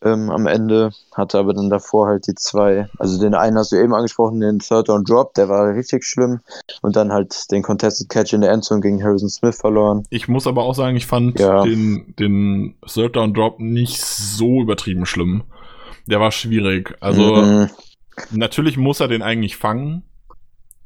ähm, 0.03 0.31
am 0.31 0.47
Ende, 0.47 0.93
hatte 1.15 1.39
aber 1.39 1.55
dann 1.55 1.71
davor 1.71 2.07
halt 2.07 2.27
die 2.29 2.35
zwei, 2.37 2.89
also 2.99 3.19
den 3.21 3.35
einen 3.35 3.59
hast 3.59 3.73
du 3.73 3.77
eben 3.77 3.95
angesprochen, 3.95 4.39
den 4.41 4.61
Third-Down-Drop, 4.61 5.35
der 5.35 5.49
war 5.49 5.75
richtig 5.75 6.05
schlimm. 6.05 6.39
Und 6.83 6.95
dann 6.95 7.13
halt 7.13 7.51
den 7.51 7.63
Contested 7.63 8.09
Catch 8.09 8.33
in 8.33 8.43
der 8.43 8.53
Endzone 8.53 8.81
gegen 8.81 9.03
Harrison 9.03 9.29
Smith 9.29 9.57
verloren. 9.61 10.05
Ich 10.11 10.29
muss 10.29 10.47
aber 10.47 10.63
auch 10.63 10.75
sagen, 10.75 10.97
ich 10.97 11.07
fand 11.07 11.41
Ja. 11.41 11.65
den, 11.65 12.15
den 12.19 12.77
Third 12.87 13.17
Down 13.17 13.35
Drop 13.35 13.59
nicht 13.59 14.01
so 14.01 14.61
übertrieben 14.63 15.05
schlimm. 15.05 15.43
Der 16.07 16.21
war 16.21 16.31
schwierig. 16.31 16.95
Also, 17.01 17.35
Mhm. 17.37 17.71
natürlich 18.31 18.77
muss 18.77 19.01
er 19.01 19.09
den 19.09 19.23
eigentlich 19.23 19.57
fangen, 19.57 20.05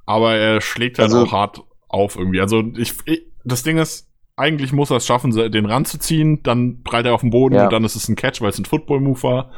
aber 0.06 0.34
er 0.36 0.60
schlägt 0.62 0.98
halt 0.98 1.12
Also- 1.12 1.24
auch 1.26 1.32
hart 1.32 1.60
auf 1.88 2.16
irgendwie. 2.16 2.40
Also, 2.40 2.62
ich, 2.76 2.94
ich, 3.04 3.26
das 3.44 3.62
Ding 3.62 3.76
ist, 3.76 4.08
eigentlich 4.36 4.72
muss 4.72 4.90
er 4.90 4.96
es 4.96 5.06
schaffen, 5.06 5.30
den 5.50 5.66
ranzuziehen, 5.66 6.42
dann 6.42 6.82
prallt 6.82 7.06
er 7.06 7.14
auf 7.14 7.20
den 7.20 7.30
Boden 7.30 7.54
Ja. 7.54 7.64
und 7.64 7.72
dann 7.72 7.84
ist 7.84 7.96
es 7.96 8.08
ein 8.08 8.16
Catch, 8.16 8.40
weil 8.40 8.50
es 8.50 8.58
ein 8.58 8.64
Football-Move 8.64 9.22
war. 9.22 9.50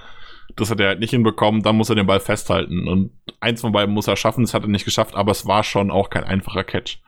Das 0.57 0.71
hat 0.71 0.81
er 0.81 0.89
halt 0.89 1.01
nicht 1.01 1.11
hinbekommen, 1.11 1.63
dann 1.63 1.77
muss 1.77 1.89
er 1.89 1.95
den 1.97 2.07
Ball 2.07 2.21
festhalten. 2.21 2.87
Und 2.89 3.11
eins 3.41 3.61
von 3.61 3.73
beiden 3.73 3.95
muss 3.95 4.09
er 4.09 4.17
schaffen, 4.17 4.43
das 4.45 4.53
hat 4.55 4.63
er 4.63 4.69
nicht 4.69 4.85
geschafft, 4.85 5.15
aber 5.15 5.33
es 5.33 5.47
war 5.47 5.63
schon 5.65 5.91
auch 5.91 6.11
kein 6.11 6.25
einfacher 6.25 6.65
Catch. 6.65 6.99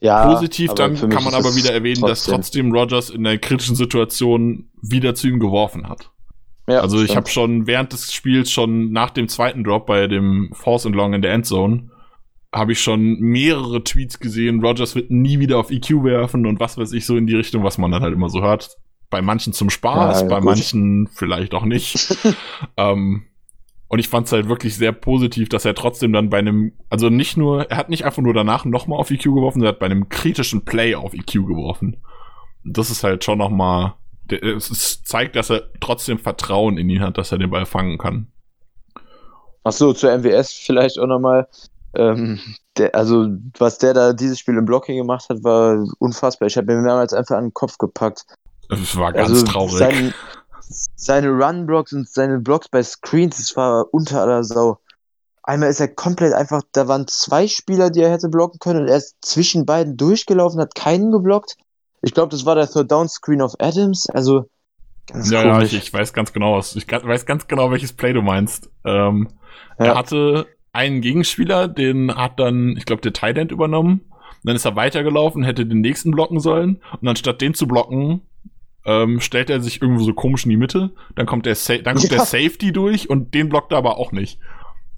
ja, 0.00 0.26
Positiv, 0.32 0.72
dann 0.74 0.96
kann 0.96 1.24
man 1.24 1.34
aber 1.34 1.54
wieder 1.56 1.72
erwähnen, 1.74 2.00
dass 2.02 2.24
trotzdem 2.24 2.72
Rogers 2.72 3.10
in 3.10 3.22
der 3.24 3.36
kritischen 3.38 3.76
Situation 3.76 4.70
wieder 4.80 5.14
zu 5.14 5.28
ihm 5.28 5.38
geworfen 5.40 5.88
hat. 5.88 6.10
Ja, 6.68 6.80
Also 6.80 7.02
ich 7.02 7.16
habe 7.16 7.28
schon 7.28 7.66
während 7.66 7.92
des 7.92 8.12
Spiels, 8.12 8.50
schon 8.50 8.92
nach 8.92 9.10
dem 9.10 9.28
zweiten 9.28 9.62
Drop 9.64 9.86
bei 9.86 10.06
dem 10.06 10.50
Force 10.54 10.86
and 10.86 10.94
Long 10.94 11.12
in 11.12 11.20
der 11.22 11.32
Endzone, 11.32 11.90
habe 12.52 12.72
ich 12.72 12.80
schon 12.80 13.18
mehrere 13.20 13.84
Tweets 13.84 14.18
gesehen, 14.18 14.64
Rogers 14.64 14.94
wird 14.94 15.10
nie 15.10 15.38
wieder 15.38 15.58
auf 15.58 15.70
EQ 15.70 16.02
werfen 16.04 16.46
und 16.46 16.58
was 16.58 16.76
weiß 16.76 16.92
ich 16.92 17.06
so 17.06 17.16
in 17.16 17.26
die 17.26 17.36
Richtung, 17.36 17.62
was 17.62 17.78
man 17.78 17.90
dann 17.92 18.02
halt 18.02 18.12
immer 18.12 18.28
so 18.28 18.42
hört. 18.42 18.76
Bei 19.08 19.22
manchen 19.22 19.52
zum 19.52 19.70
Spaß, 19.70 20.22
Ja, 20.22 20.28
bei 20.28 20.36
gut. 20.36 20.44
manchen 20.44 21.08
vielleicht 21.08 21.54
auch 21.54 21.64
nicht. 21.64 22.16
ähm, 22.76 23.24
und 23.88 23.98
ich 23.98 24.08
fand 24.08 24.26
es 24.26 24.32
halt 24.32 24.48
wirklich 24.48 24.76
sehr 24.76 24.92
positiv, 24.92 25.48
dass 25.48 25.64
er 25.64 25.74
trotzdem 25.74 26.12
dann 26.12 26.30
bei 26.30 26.38
einem, 26.38 26.72
also 26.90 27.08
nicht 27.08 27.36
nur, 27.36 27.68
er 27.70 27.76
hat 27.76 27.88
nicht 27.88 28.04
einfach 28.04 28.22
nur 28.22 28.34
danach 28.34 28.64
nochmal 28.64 28.98
auf 29.00 29.10
EQ 29.10 29.24
geworfen, 29.24 29.62
er 29.62 29.70
hat 29.70 29.78
bei 29.80 29.86
einem 29.86 30.08
kritischen 30.08 30.64
Play 30.64 30.94
auf 30.94 31.12
EQ 31.12 31.32
geworfen. 31.46 31.96
Das 32.64 32.90
ist 32.90 33.02
halt 33.02 33.24
schon 33.24 33.38
nochmal, 33.38 33.94
es 34.28 34.70
es 34.70 35.02
zeigt, 35.02 35.34
dass 35.34 35.50
er 35.50 35.72
trotzdem 35.80 36.18
Vertrauen 36.18 36.78
in 36.78 36.88
ihn 36.88 37.00
hat, 37.00 37.18
dass 37.18 37.32
er 37.32 37.38
den 37.38 37.50
Ball 37.50 37.66
fangen 37.66 37.98
kann. 37.98 38.28
Ach 39.64 39.72
so, 39.72 39.92
zur 39.92 40.16
MWS 40.16 40.52
vielleicht 40.52 40.98
auch 40.98 41.06
nochmal. 41.06 41.48
Ähm, 41.94 42.38
der, 42.76 42.94
also, 42.94 43.28
was 43.58 43.78
der 43.78 43.94
da 43.94 44.12
dieses 44.12 44.38
Spiel 44.38 44.56
im 44.56 44.64
Blocking 44.64 44.96
gemacht 44.96 45.28
hat, 45.28 45.42
war 45.42 45.84
unfassbar. 45.98 46.46
Ich 46.46 46.56
habe 46.56 46.72
mir 46.72 46.80
mehrmals 46.80 47.12
einfach 47.12 47.36
an 47.36 47.46
den 47.46 47.54
Kopf 47.54 47.78
gepackt. 47.78 48.24
Es 48.68 48.96
war 48.96 49.12
ganz 49.12 49.30
also, 49.30 49.46
traurig. 49.46 49.78
Sein, 49.78 50.14
seine 50.94 51.30
Run-Blocks 51.30 51.92
und 51.92 52.08
seine 52.08 52.38
Blocks 52.38 52.68
bei 52.68 52.82
Screens, 52.82 53.38
das 53.38 53.56
war 53.56 53.86
unter 53.92 54.20
aller 54.22 54.44
Sau. 54.44 54.78
Einmal 55.42 55.70
ist 55.70 55.80
er 55.80 55.88
komplett 55.88 56.32
einfach, 56.32 56.62
da 56.72 56.86
waren 56.86 57.08
zwei 57.08 57.48
Spieler, 57.48 57.90
die 57.90 58.02
er 58.02 58.10
hätte 58.10 58.28
blocken 58.28 58.60
können 58.60 58.82
und 58.82 58.88
er 58.88 58.98
ist 58.98 59.16
zwischen 59.22 59.66
beiden 59.66 59.96
durchgelaufen, 59.96 60.60
hat 60.60 60.76
keinen 60.76 61.10
geblockt. 61.10 61.56
Ich 62.02 62.14
glaube, 62.14 62.30
das 62.30 62.46
war 62.46 62.54
der 62.54 62.68
Third 62.68 62.90
Down 62.92 63.08
Screen 63.08 63.42
of 63.42 63.54
Adams. 63.58 64.08
Also, 64.10 64.48
ganz 65.08 65.30
ja, 65.30 65.42
ja, 65.42 65.60
ich, 65.60 65.74
ich 65.74 65.92
weiß 65.92 66.12
ganz 66.12 66.32
genau, 66.32 66.56
was, 66.56 66.76
ich 66.76 66.86
weiß 66.88 67.26
ganz 67.26 67.48
genau, 67.48 67.70
welches 67.72 67.92
Play 67.92 68.12
du 68.12 68.22
meinst. 68.22 68.70
Ähm, 68.84 69.28
Er 69.78 69.86
Ja. 69.86 69.96
hatte 69.96 70.46
einen 70.72 71.00
Gegenspieler, 71.00 71.68
den 71.68 72.14
hat 72.14 72.38
dann, 72.38 72.76
ich 72.76 72.84
glaube, 72.84 73.08
der 73.08 73.36
End 73.36 73.52
übernommen. 73.52 74.02
Dann 74.44 74.56
ist 74.56 74.64
er 74.64 74.76
weitergelaufen, 74.76 75.42
hätte 75.42 75.66
den 75.66 75.80
nächsten 75.80 76.12
blocken 76.12 76.40
sollen. 76.40 76.80
Und 77.00 77.08
anstatt 77.08 77.40
den 77.40 77.54
zu 77.54 77.66
blocken, 77.66 78.22
ähm, 78.86 79.20
stellt 79.20 79.50
er 79.50 79.60
sich 79.60 79.82
irgendwo 79.82 80.02
so 80.02 80.14
komisch 80.14 80.44
in 80.44 80.50
die 80.50 80.56
Mitte. 80.56 80.92
Dann 81.14 81.26
kommt 81.26 81.44
der, 81.46 81.54
Sa 81.54 81.76
dann 81.76 81.96
kommt 81.96 82.10
Ja. 82.10 82.16
der 82.16 82.24
Safety 82.26 82.72
durch 82.72 83.10
und 83.10 83.34
den 83.34 83.48
blockt 83.50 83.72
er 83.72 83.78
aber 83.78 83.98
auch 83.98 84.12
nicht. 84.12 84.38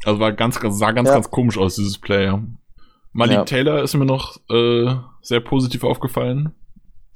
Also 0.04 0.20
war 0.20 0.32
ganz, 0.32 0.60
sah 0.60 0.92
ganz, 0.92 1.08
Ja. 1.08 1.14
ganz 1.14 1.30
komisch 1.30 1.58
aus, 1.58 1.74
dieses 1.76 1.98
Play. 1.98 2.24
ja. 2.26 2.42
Malik. 3.12 3.46
Taylor 3.46 3.82
ist 3.82 3.94
mir 3.94 4.06
noch 4.06 4.38
äh, 4.50 4.94
sehr 5.20 5.40
positiv 5.40 5.84
aufgefallen. 5.84 6.52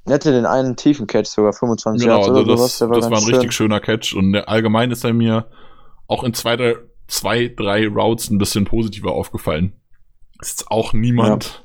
Er 0.05 0.13
hatte 0.13 0.31
den 0.31 0.45
einen 0.45 0.75
tiefen 0.75 1.07
Catch, 1.07 1.27
sogar 1.27 1.53
25 1.53 2.03
Genau, 2.05 2.17
Yards 2.17 2.29
also 2.29 2.41
oder 2.41 2.51
das, 2.51 2.59
sowas. 2.59 2.77
Der 2.77 2.87
das 3.01 3.11
war 3.11 3.17
ein 3.17 3.23
schön. 3.23 3.33
richtig 3.35 3.51
schöner 3.53 3.79
Catch 3.79 4.13
und 4.13 4.35
allgemein 4.35 4.91
ist 4.91 5.03
er 5.03 5.13
mir 5.13 5.47
auch 6.07 6.23
in 6.23 6.33
zwei, 6.33 6.55
drei, 6.55 6.75
zwei, 7.07 7.47
drei 7.47 7.87
Routes 7.87 8.29
ein 8.29 8.37
bisschen 8.37 8.65
positiver 8.65 9.11
aufgefallen. 9.11 9.73
Ist 10.41 10.69
auch 10.69 10.93
niemand, 10.93 11.63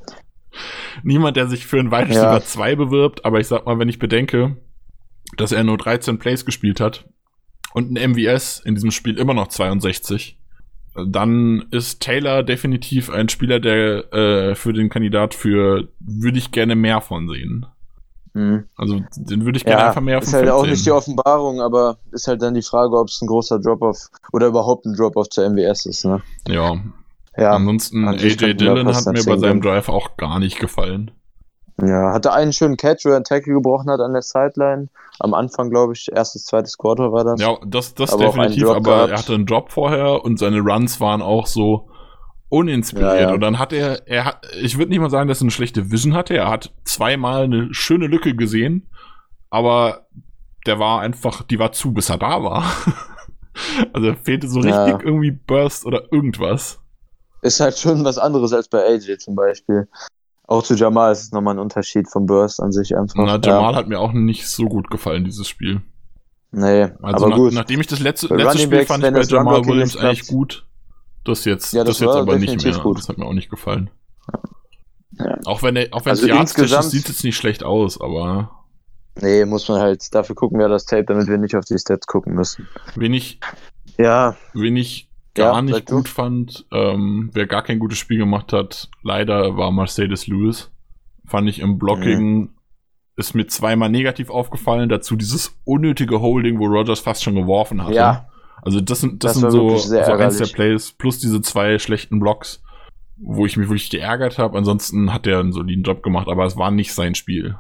niemand, 1.03 1.37
der 1.37 1.49
sich 1.49 1.67
für 1.67 1.79
ein 1.79 1.91
Wide 1.91 2.13
Ja. 2.13 2.33
Receiver 2.33 2.45
2 2.45 2.77
bewirbt, 2.77 3.25
aber 3.25 3.41
ich 3.41 3.49
sag 3.49 3.67
mal, 3.67 3.79
wenn 3.79 3.89
ich 3.89 3.99
bedenke, 3.99 4.57
dass 5.37 5.53
er 5.53 5.65
nur 5.65 5.77
13 5.77 6.19
Plays 6.19 6.45
gespielt 6.45 6.81
hat 6.81 7.09
und 7.75 7.91
ein 7.91 8.13
MVS 8.13 8.61
in 8.61 8.75
diesem 8.75 8.91
Spiel 8.91 9.19
immer 9.19 9.35
noch 9.35 9.49
62, 9.49 10.39
dann 10.95 11.67
ist 11.71 12.01
Taylor 12.01 12.43
definitiv 12.43 13.11
ein 13.11 13.29
Spieler, 13.29 13.61
der 13.61 14.13
äh, 14.13 14.55
für 14.55 14.73
den 14.73 14.91
Kandidat 14.91 15.35
für 15.35 15.89
würde 16.01 16.39
ich 16.39 16.51
gerne 16.51 16.77
mehr 16.77 17.01
von 17.01 17.29
sehen. 17.29 17.67
Mhm. 18.35 18.64
Also 18.77 19.01
den 19.16 19.45
würde 19.45 19.59
ich 19.59 19.64
gerne 19.66 19.83
Ja, 19.83 19.87
einfach 19.88 20.01
mehr 20.01 20.18
auf 20.18 20.25
ist 20.25 20.33
halt 20.33 20.45
Feld 20.45 20.55
auch 20.55 20.62
sehen. 20.62 20.71
nicht 20.71 20.87
die 20.87 20.90
Offenbarung, 20.92 21.61
aber 21.61 21.99
ist 22.12 22.27
halt 22.29 22.40
dann 22.42 22.55
die 22.55 22.62
Frage, 22.62 22.97
ob 22.99 23.09
es 23.09 23.21
ein 23.21 23.27
großer 23.27 23.59
Drop-Off 23.59 24.09
oder 24.33 24.47
überhaupt 24.47 24.87
ein 24.87 24.95
Drop-Off 24.95 25.29
zur 25.29 25.45
MWS 25.51 25.87
ist. 25.87 26.05
Ne? 26.07 26.23
Ja, 26.49 26.77
Ja, 27.37 27.53
ansonsten 27.53 28.07
AJ 28.09 28.40
wir 28.40 28.55
Dillon 28.55 28.87
hat 28.95 29.07
mir 29.07 29.25
bei 29.25 29.37
seinem. 29.37 29.61
Drive 29.61 29.88
auch 29.88 30.16
gar 30.16 30.38
nicht 30.38 30.59
gefallen. 30.59 31.11
ja, 31.83 32.12
hatte 32.12 32.33
einen 32.33 32.53
schönen 32.53 32.77
Catch, 32.77 33.05
wo 33.05 33.11
er 33.11 33.16
einen 33.16 33.25
Tackle 33.25 33.53
gebrochen 33.55 33.90
hat 33.90 34.01
an 34.01 34.12
der 34.12 34.23
Sideline. 34.23 34.88
Am 35.18 35.35
Anfang, 35.35 35.68
glaube 35.71 35.92
ich, 35.92 36.11
erstes, 36.12 36.45
zweites 36.47 36.79
Quarter 36.79 37.12
war 37.12 37.25
das. 37.25 37.40
Ja, 37.40 37.57
das, 37.66 37.95
das 37.95 38.12
Aber 38.14 38.25
definitiv, 38.25 38.66
aber 38.68 38.81
gehabt. 38.81 39.11
er 39.11 39.18
hatte 39.18 39.35
einen 39.35 39.47
Drop 39.47 39.71
vorher 39.71 40.25
und 40.25 40.38
seine 40.38 40.61
Runs 40.61 41.01
waren 41.01 41.21
auch 41.23 41.47
so 41.47 41.88
uninspiriert. 42.53 43.15
Ja, 43.15 43.21
ja. 43.29 43.33
Und 43.35 43.41
dann 43.41 43.59
hat 43.59 43.73
er, 43.73 44.07
er 44.07 44.25
hat, 44.27 44.47
ich 44.61 44.77
würde 44.77 44.91
nicht 44.91 45.01
mal 45.01 45.11
sagen, 45.11 45.29
dass 45.29 45.41
er 45.41 45.45
eine 45.45 45.51
schlechte 45.51 45.91
Vision 45.91 46.15
hatte. 46.15 46.35
Er 46.37 46.51
hat 46.51 46.73
zweimal 46.85 47.45
eine 47.45 47.73
schöne 47.73 48.07
Lücke 48.07 48.37
gesehen, 48.37 48.88
aber 49.51 50.07
der 50.67 50.79
war 50.79 51.01
einfach, 51.01 51.43
die 51.43 51.59
war 51.59 51.73
zu, 51.73 51.93
bis 51.93 52.11
er 52.11 52.19
da 52.19 52.43
war. 52.45 52.65
also 53.93 54.15
fehlte 54.23 54.49
so 54.49 54.61
Ja. 54.62 54.85
richtig 54.85 55.07
irgendwie 55.07 55.31
Burst 55.31 55.87
oder 55.87 56.12
irgendwas. 56.12 56.79
Ist 57.41 57.59
halt 57.59 57.77
schon 57.79 58.05
was 58.05 58.19
anderes 58.19 58.53
als 58.53 58.69
bei 58.69 58.85
AJ 58.85 59.19
zum 59.19 59.35
Beispiel. 59.35 59.88
Auch 60.47 60.62
zu 60.62 60.75
Jamal 60.75 61.12
ist 61.12 61.23
es 61.23 61.33
nochmal 61.33 61.55
ein 61.55 61.59
Unterschied 61.61 62.09
vom 62.09 62.27
Burst 62.27 62.61
an 62.61 62.71
sich 62.73 62.95
einfach. 62.97 63.15
Na, 63.17 63.41
Jamal 63.43 63.75
hat 63.75 63.88
mir 63.88 63.99
auch 63.99 64.12
nicht 64.12 64.47
so 64.47 64.67
gut 64.67 64.91
gefallen, 64.91 65.25
dieses 65.25 65.49
Spiel. 65.49 65.81
Nee, 66.51 66.83
Also 67.01 67.25
aber 67.25 67.29
nach, 67.31 67.37
gut. 67.37 67.53
nachdem 67.55 67.81
ich 67.81 67.87
das 67.87 68.01
letzte, 68.01 68.27
letzte 68.27 68.45
Running 68.45 68.62
Spiel 68.67 68.79
Backs, 68.79 68.88
fand 68.88 69.05
ich 69.05 69.12
bei 69.12 69.23
Jamal 69.23 69.65
Williams 69.65 69.97
eigentlich 69.97 70.27
gut. 70.27 70.67
Das 71.25 71.45
jetzt, 71.45 71.73
Ja, 71.73 71.85
das, 71.85 71.99
das 71.99 72.07
jetzt 72.07 72.17
aber 72.17 72.39
nicht 72.39 72.65
mehr. 72.65 72.79
gut. 72.79 72.99
Das 72.99 73.09
hat 73.09 73.19
mir 73.19 73.27
auch 73.27 73.33
nicht 73.33 73.51
gefallen. 73.51 73.91
Ja. 75.19 75.39
Auch 75.45 75.63
wenn 75.63 75.77
auch 75.93 76.05
wenn 76.05 76.11
Also 76.11 76.27
es 76.27 76.33
insgesamt- 76.41 76.85
sieht 76.91 77.09
jetzt 77.09 77.23
nicht 77.25 77.37
schlecht 77.37 77.65
aus, 77.65 78.01
aber 78.01 78.51
Nee, 79.21 79.45
muss 79.45 79.69
man 79.69 79.79
halt, 79.81 80.15
dafür 80.15 80.35
gucken 80.35 80.59
wir 80.59 80.69
das 80.69 80.87
Tape, 80.87 81.05
damit 81.05 81.29
wir 81.29 81.37
nicht 81.37 81.55
auf 81.55 81.67
die 81.67 81.79
Stats 81.79 82.07
gucken 82.07 82.35
müssen. 82.35 82.67
wen 82.97 83.13
ich, 83.13 83.39
Ja, 83.99 84.37
wen 84.55 84.75
ich 84.77 85.11
gar 85.35 85.57
Ja, 85.57 85.63
nicht 85.63 85.75
sag 85.75 85.87
du. 85.87 85.97
gut 85.97 86.09
fand, 86.09 86.65
ähm, 86.73 87.29
wer 87.35 87.47
gar 87.47 87.63
kein 87.63 87.79
gutes 87.79 87.99
Spiel 87.99 88.17
gemacht 88.19 88.55
hat, 88.55 88.89
leider 89.03 89.57
war 89.59 89.71
Mercedes 89.71 90.27
Lewis. 90.27 90.71
Fand 91.27 91.47
ich 91.49 91.61
im 91.61 91.79
Blocking, 91.79 92.39
Mhm. 92.41 92.51
ist 93.17 93.35
mir 93.35 93.47
zweimal 93.47 93.91
negativ 93.91 94.31
aufgefallen, 94.31 94.89
dazu 94.89 95.15
dieses 95.15 95.59
unnötige 95.65 96.21
Holding, 96.23 96.59
wo 96.59 96.67
Rogers 96.67 97.01
fast 97.01 97.23
schon 97.23 97.35
geworfen 97.35 97.83
hatte. 97.85 97.95
ja, 97.95 98.29
Also 98.62 98.81
das 98.81 99.01
sind, 99.01 99.25
das, 99.25 99.35
Das 99.35 99.40
sind 99.40 99.51
so, 99.51 99.77
so 99.77 99.98
eins 99.98 100.38
der. 100.38 100.46
Plays, 100.46 100.92
plus 100.92 101.18
diese 101.18 101.42
zwei 101.42 101.79
schlechten 101.79 102.20
Blocks, 102.20 102.62
wo 103.16 103.44
ich 103.44 103.57
mich 103.57 103.68
wirklich 103.68 103.90
geärgert 103.90 104.38
habe. 104.38 104.57
Ansonsten 104.57 105.12
hat 105.12 105.27
er 105.27 105.40
einen 105.40 105.53
soliden 105.53 105.83
Job 105.83 106.03
gemacht, 106.03 106.29
aber 106.29 106.46
es 106.46 106.57
war 106.57 106.70
nicht 106.70 106.94
sein 106.94 107.14
Spiel. 107.14 107.57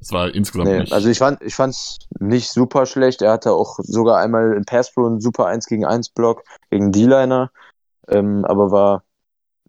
Es 0.00 0.12
war 0.12 0.34
insgesamt 0.34 0.70
nee. 0.70 0.80
nicht. 0.80 0.92
Also 0.92 1.08
ich 1.08 1.18
fand, 1.18 1.42
ich 1.42 1.54
fand's 1.54 1.98
nicht 2.18 2.50
super 2.50 2.86
schlecht. 2.86 3.20
Er 3.20 3.32
hatte 3.32 3.52
auch 3.52 3.78
sogar 3.82 4.18
einmal 4.18 4.54
in 4.54 4.64
Pass 4.64 4.92
Pro 4.92 5.06
einen 5.06 5.20
super 5.20 5.46
1 5.46 5.66
gegen 5.66 5.84
1 5.84 6.10
Block 6.10 6.44
gegen 6.70 6.92
D-Liner. 6.92 7.50
Ähm, 8.08 8.44
aber 8.44 8.70
war, 8.70 9.02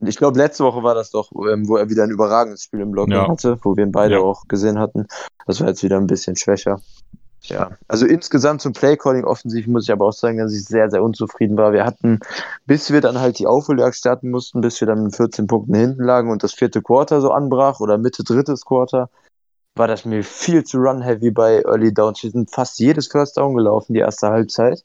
ich 0.02 0.18
glaube, 0.18 0.38
letzte 0.38 0.64
Woche 0.64 0.84
war 0.84 0.96
das 0.96 1.10
doch, 1.12 1.32
ähm, 1.52 1.68
wo 1.68 1.78
er 1.78 1.90
wieder 1.90 2.04
ein 2.04 2.12
überragendes 2.12 2.64
Spiel 2.64 2.80
im 2.80 2.92
Blocking 2.92 3.16
Ja. 3.16 3.28
hatte, 3.28 3.58
wo 3.64 3.76
wir 3.76 3.84
ihn 3.84 3.92
beide 3.92 4.16
Ja. 4.16 4.22
auch 4.22 4.48
gesehen 4.48 4.80
hatten. 4.80 5.08
Das 5.46 5.60
war 5.60 5.68
jetzt 5.68 5.84
wieder 5.84 5.98
ein 5.98 6.08
bisschen 6.08 6.36
schwächer. 6.36 6.80
Ja, 7.44 7.72
also 7.88 8.06
insgesamt 8.06 8.62
zum 8.62 8.74
Playcalling 8.74 9.24
offensiv 9.24 9.66
muss 9.68 9.86
ich 9.86 9.92
aber 9.92 10.06
auch 10.06 10.14
sagen, 10.14 10.40
dass 10.40 10.54
ich 10.54 10.66
sehr, 10.66 10.90
sehr 10.90 11.02
unzufrieden 11.02 11.58
war. 11.58 11.72
Wir 11.72 11.86
hatten, 11.86 12.20
bis 12.66 12.92
wir 12.92 13.02
dann 13.02 13.20
halt 13.20 13.40
die 13.40 13.48
Aufholjagd 13.48 13.96
starten 13.96 14.30
mussten, 14.30 14.62
bis 14.62 14.80
wir 14.82 14.88
dann 14.88 15.04
mit 15.04 15.16
14 15.16 15.48
Punkten 15.48 15.74
hinten 15.74 16.04
lagen 16.04 16.32
und 16.32 16.44
das 16.44 16.54
vierte 16.54 16.82
Quarter 16.82 17.22
so 17.22 17.32
anbrach 17.32 17.80
oder 17.80 17.98
Mitte 17.98 18.24
drittes 18.24 18.66
Quarter, 18.66 19.10
war 19.76 19.88
das 19.88 20.06
mir 20.06 20.24
viel 20.24 20.64
zu 20.64 20.78
run-heavy 20.78 21.32
bei 21.32 21.62
Early 21.62 21.94
Downs. 21.94 22.22
Wir 22.24 22.32
sind 22.32 22.52
fast 22.52 22.80
jedes 22.80 23.08
First 23.08 23.38
Down 23.38 23.56
gelaufen, 23.56 23.94
die 23.94 24.00
erste 24.00 24.28
Halbzeit. 24.30 24.84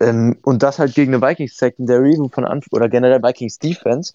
Ähm, 0.00 0.38
und 0.42 0.62
das 0.62 0.78
halt 0.78 0.94
gegen 0.94 1.14
eine 1.14 1.26
Vikings 1.26 1.56
Secondary, 1.56 2.16
von 2.32 2.44
Anfang, 2.44 2.68
oder 2.72 2.88
generell 2.88 3.22
Vikings 3.22 3.58
Defense, 3.58 4.14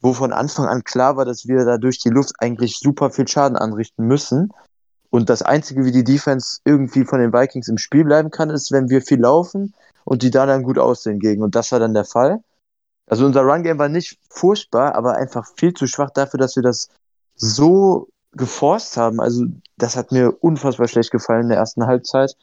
wo 0.00 0.12
von 0.12 0.32
Anfang 0.32 0.66
an 0.66 0.84
klar 0.84 1.16
war, 1.16 1.24
dass 1.24 1.48
wir 1.48 1.64
da 1.64 1.76
durch 1.76 1.98
die 1.98 2.10
Luft 2.10 2.34
eigentlich 2.38 2.78
super 2.78 3.10
viel 3.10 3.28
Schaden 3.28 3.56
anrichten 3.56 4.06
müssen. 4.06 4.52
Und 5.10 5.30
das 5.30 5.42
Einzige, 5.42 5.84
wie 5.84 5.92
die 5.92 6.04
Defense 6.04 6.60
irgendwie 6.64 7.04
von 7.04 7.20
den 7.20 7.32
Vikings 7.32 7.68
im 7.68 7.78
Spiel 7.78 8.04
bleiben 8.04 8.30
kann, 8.30 8.50
ist, 8.50 8.72
wenn 8.72 8.90
wir 8.90 9.00
viel 9.02 9.20
laufen 9.20 9.74
und 10.04 10.22
die 10.22 10.30
da 10.30 10.46
dann 10.46 10.62
gut 10.62 10.78
aussehen 10.78 11.18
gegen. 11.18 11.42
Und 11.42 11.54
das 11.54 11.72
war 11.72 11.78
dann 11.78 11.94
der 11.94 12.04
Fall. 12.04 12.40
Also 13.06 13.24
unser 13.24 13.42
Run-Game 13.42 13.78
war 13.78 13.88
nicht 13.88 14.18
furchtbar, 14.28 14.94
aber 14.94 15.16
einfach 15.16 15.46
viel 15.56 15.72
zu 15.72 15.86
schwach 15.86 16.10
dafür, 16.10 16.38
dass 16.38 16.56
wir 16.56 16.62
das 16.62 16.88
so 17.34 18.08
geforst 18.32 18.96
haben. 18.96 19.20
Also 19.20 19.46
das 19.76 19.96
hat 19.96 20.12
mir 20.12 20.32
unfassbar 20.42 20.88
schlecht 20.88 21.10
gefallen 21.10 21.44
in 21.44 21.48
der 21.48 21.58
ersten 21.58 21.86
Halbzeit. 21.86 22.36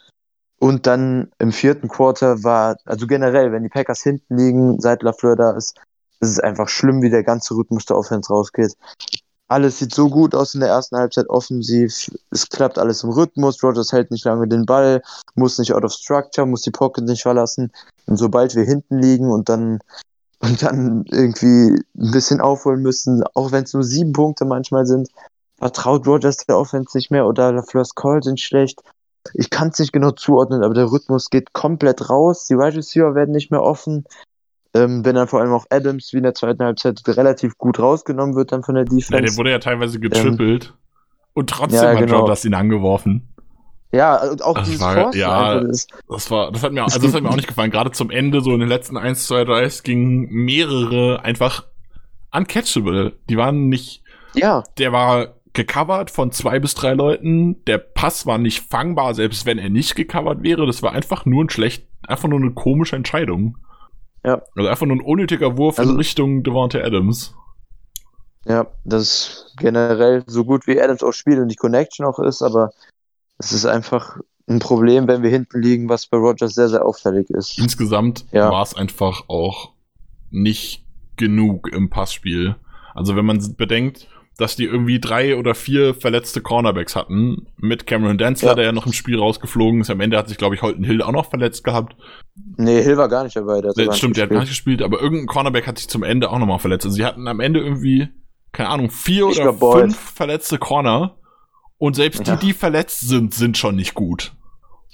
Und 0.58 0.88
dann 0.88 1.32
im 1.38 1.51
vierten 1.51 1.88
Quarter 1.88 2.43
war, 2.43 2.78
also 2.86 3.08
generell, 3.08 3.51
wenn 3.51 3.63
die 3.63 3.69
Packers 3.69 4.01
hinten 4.01 4.38
liegen, 4.38 4.80
seit 4.80 5.04
LaFleur 5.04 5.36
da 5.36 5.51
ist, 5.51 5.78
ist 6.21 6.30
es 6.30 6.39
einfach 6.39 6.69
schlimm, 6.69 7.01
wie 7.01 7.10
der 7.10 7.23
ganze 7.23 7.56
Rhythmus 7.56 7.86
der 7.86 7.97
Offense 7.97 8.34
rausgeht. 8.34 8.73
Alles 9.48 9.78
sieht 9.78 9.94
so 9.94 10.10
gut 10.10 10.34
aus 10.34 10.56
in 10.56 10.62
der 10.62 10.70
ersten 10.70 10.98
Halbzeit 10.98 11.30
offensiv. 11.30 12.10
Es 12.32 12.50
klappt 12.50 12.80
alles 12.80 13.04
im 13.04 13.12
Rhythmus. 13.12 13.62
Rogers 13.64 13.92
hält 13.92 14.10
nicht 14.10 14.26
lange 14.26 14.48
den 14.48 14.66
Ball, 14.66 15.04
muss 15.36 15.60
nicht 15.60 15.74
out 15.74 15.84
of 15.84 15.94
structure, 15.94 16.48
muss 16.48 16.64
die 16.64 16.72
Pocket 16.72 17.04
nicht 17.04 17.22
verlassen. 17.22 17.72
Und 18.08 18.18
sobald 18.18 18.56
wir 18.56 18.64
hinten 18.64 19.00
liegen 19.00 19.32
und 19.32 19.48
dann, 19.48 19.80
und 20.40 20.64
dann 20.64 21.06
irgendwie 21.12 21.76
ein 21.98 22.12
bisschen 22.12 22.42
aufholen 22.42 22.82
müssen, 22.82 23.24
auch 23.36 23.52
wenn 23.52 23.64
es 23.64 23.74
nur 23.74 23.84
sieben 23.84 24.14
Punkte 24.14 24.46
manchmal 24.46 24.86
sind, 24.86 25.10
vertraut 25.58 26.08
Rogers 26.08 26.38
der 26.38 26.58
Offense 26.58 26.98
nicht 26.98 27.12
mehr 27.12 27.26
oder 27.26 27.52
LaFleur's 27.52 27.96
Call 27.96 28.22
sind 28.24 28.40
schlecht. 28.40 28.82
Ich 29.34 29.50
kann 29.50 29.70
es 29.70 29.80
nicht 29.80 29.94
genau 29.94 30.12
zuordnen, 30.12 30.64
aber 30.64 30.74
der 30.74 30.92
Rhythmus 30.92 31.30
geht 31.30 31.54
komplett 31.54 32.10
raus. 32.10 32.46
Die 32.46 32.58
Wide 32.58 32.78
Receiver 32.78 33.16
werden 33.16 33.32
nicht 33.32 33.52
mehr 33.52 33.62
offen. 33.64 34.06
Ähm, 34.76 35.06
wenn 35.06 35.16
dann 35.16 35.28
vor 35.28 35.40
allem 35.40 35.54
auch 35.54 35.66
Adams 35.70 36.12
wie 36.14 36.18
in 36.18 36.24
der 36.24 36.34
zweiten 36.34 36.64
Halbzeit 36.64 37.02
relativ 37.08 37.58
gut 37.58 37.80
rausgenommen 37.80 38.36
wird 38.36 38.52
dann 38.52 38.62
von 38.64 38.76
der 38.76 38.84
ja, 38.84 38.90
Defense. 38.90 39.24
der 39.24 39.38
wurde 39.38 39.52
ja 39.52 39.60
teilweise 39.60 40.00
getrippelt. 40.00 40.74
und 41.34 41.50
trotzdem 41.50 41.80
Ähm, 41.80 41.86
ja, 41.86 41.92
hat 42.02 42.06
genau. 42.08 42.20
Rogers 42.22 42.44
ihn 42.46 42.54
angeworfen. 42.54 43.28
Ja, 43.92 44.22
und 44.30 44.44
auch 44.44 44.56
Das 44.56 44.66
dieses 44.68 44.82
war- 44.82 44.94
Forcen 44.96 45.20
ja, 45.20 45.54
ist, 45.60 45.90
Das 46.10 46.30
war, 46.30 46.52
das 46.52 46.62
hat 46.64 46.74
mir, 46.74 46.84
also 46.84 47.00
das 47.00 47.14
hat 47.14 47.24
mir 47.24 47.30
auch 47.30 47.36
nicht 47.38 47.48
gefallen. 47.48 47.72
Gerade 47.72 47.92
zum 47.92 48.10
Ende, 48.10 48.42
so 48.42 48.54
in 48.54 48.60
den 48.60 48.68
letzten 48.68 48.98
1, 48.98 49.26
2, 49.28 49.46
3, 49.46 49.64
es 49.64 49.84
gingen 49.84 50.28
mehrere 50.30 51.22
einfach 51.24 51.64
uncatchable. 52.34 53.14
Die 53.30 53.38
waren 53.38 53.70
nicht, 53.70 54.04
ja, 54.34 54.64
der 54.78 54.92
war 54.92 55.36
gecovert 55.54 56.12
von 56.12 56.32
zwei 56.34 56.60
bis 56.60 56.76
drei 56.76 56.94
Leuten. 56.94 57.64
Der 57.66 57.78
Pass 57.78 58.26
war 58.26 58.38
nicht 58.38 58.62
fangbar, 58.70 59.14
selbst 59.14 59.46
wenn 59.46 59.58
er 59.58 59.70
nicht 59.70 59.96
gecovert 59.96 60.44
wäre. 60.44 60.66
Das 60.66 60.84
war 60.84 60.92
einfach 60.92 61.26
nur 61.26 61.46
ein 61.46 61.50
schlecht, 61.50 61.88
einfach 62.06 62.28
nur 62.28 62.40
eine 62.40 62.52
komische 62.52 62.98
Entscheidung. 62.98 63.58
Ja. 64.26 64.42
Also 64.56 64.70
einfach 64.70 64.86
nur 64.86 64.98
ein 64.98 65.02
unnötiger 65.02 65.58
Wurf 65.58 65.78
Also- 65.80 65.92
in 65.92 65.98
Richtung 65.98 66.44
Devontae 66.44 66.82
Adams. 66.84 67.36
ja, 68.46 68.68
das 68.84 69.02
ist 69.02 69.54
generell 69.58 70.24
so 70.28 70.46
gut 70.46 70.68
wie 70.68 70.82
Adams 70.82 71.04
auch 71.04 71.14
spielt 71.14 71.40
und 71.40 71.48
die 71.50 71.56
Connection 71.56 72.06
auch 72.06 72.20
ist, 72.20 72.42
aber 72.42 72.72
es 73.38 73.52
ist 73.52 73.66
einfach 73.66 74.18
ein 74.48 74.60
Problem, 74.60 75.08
wenn 75.08 75.24
wir 75.24 75.30
hinten 75.32 75.62
liegen, 75.62 75.90
was 75.90 76.06
bei 76.08 76.18
Rogers 76.18 76.54
sehr, 76.54 76.70
sehr 76.70 76.86
auffällig 76.86 77.30
ist. 77.32 77.58
Insgesamt 77.58 78.26
Ja. 78.32 78.52
war 78.52 78.62
es 78.62 78.76
einfach 78.76 79.24
auch 79.28 79.74
nicht 80.30 80.86
genug 81.18 81.70
im 81.74 81.90
Passspiel. 81.90 82.56
Also 82.94 83.16
wenn 83.16 83.26
man 83.26 83.56
bedenkt, 83.58 84.08
dass 84.38 84.56
die 84.56 84.65
irgendwie 84.65 85.00
drei 85.00 85.38
oder 85.38 85.56
vier 85.56 85.93
verletzte 85.93 86.41
Cornerbacks 86.41 86.95
hatten, 86.95 87.48
mit 87.58 87.88
Cameron 87.88 88.17
Densler, 88.17 88.50
Ja. 88.50 88.56
der 88.56 88.65
ja 88.65 88.71
noch 88.71 88.86
im 88.86 88.93
Spiel 88.93 89.17
rausgeflogen 89.17 89.82
ist. 89.82 89.89
Am 89.89 90.02
Ende 90.02 90.17
hat 90.17 90.28
sich, 90.28 90.38
glaube 90.38 90.56
ich, 90.56 90.62
Holton 90.62 90.84
Hill 90.84 91.02
auch 91.02 91.12
noch 91.13 91.30
verletzt 91.30 91.63
gehabt. 91.63 91.95
Nee, 92.58 92.82
Hill 92.82 92.98
war 92.98 93.08
gar 93.08 93.24
nicht 93.24 93.36
dabei. 93.36 93.62
Der 93.62 93.71
sogar 93.71 93.93
Stimmt, 93.95 94.17
der 94.17 94.24
hat 94.24 94.32
gar 94.32 94.39
nicht 94.41 94.50
gespielt. 94.50 94.82
aber 94.82 95.02
irgendein 95.02 95.28
Cornerback 95.28 95.67
hat 95.67 95.78
sich 95.78 95.88
zum 95.88 96.04
Ende 96.04 96.30
auch 96.30 96.39
nochmal 96.39 96.60
verletzt. 96.60 96.86
Also 96.86 96.95
sie 96.95 97.06
hatten 97.06 97.28
am 97.28 97.39
Ende 97.39 97.62
irgendwie, 97.62 98.10
keine 98.52 98.69
Ahnung, 98.69 98.89
vier 98.91 99.30
Ich 99.30 99.39
oder 99.39 99.54
Boyd. 99.54 99.82
fünf 99.84 99.98
verletzte 99.98 100.58
Corner. 100.58 101.15
Und 101.78 101.95
selbst 101.95 102.28
Ja. 102.28 102.36
die, 102.36 102.48
die 102.48 102.54
verletzt 102.54 103.02
sind, 103.08 103.34
sind 103.34 103.58
schon 103.58 103.76
nicht 103.76 103.93
gut. 103.93 104.34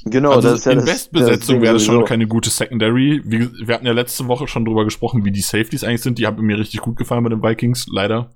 Genau, 0.06 0.32
also 0.32 0.50
das 0.50 0.60
ist 0.60 0.66
ja 0.66 0.72
in 0.72 0.84
Bestbesetzung 0.84 1.62
wäre 1.62 1.74
das 1.76 1.84
schon 1.86 2.04
keine 2.06 2.26
gute 2.28 2.50
Secondary. 2.50 3.22
Wie, 3.24 3.50
wir 3.68 3.76
hatten 3.76 3.86
ja 3.86 3.94
letzte 3.94 4.28
Woche 4.28 4.48
schon 4.48 4.66
drüber 4.66 4.84
gesprochen, 4.84 5.26
wie 5.26 5.32
die 5.32 5.42
Safeties 5.42 5.84
eigentlich 5.84 6.02
sind. 6.02 6.18
Die 6.18 6.26
haben 6.26 6.42
mir 6.44 6.58
richtig 6.58 6.80
gut 6.82 6.98
gefallen 6.98 7.24
bei 7.24 7.30
den 7.30 7.44
Vikings, 7.44 7.86
leider. 7.92 8.32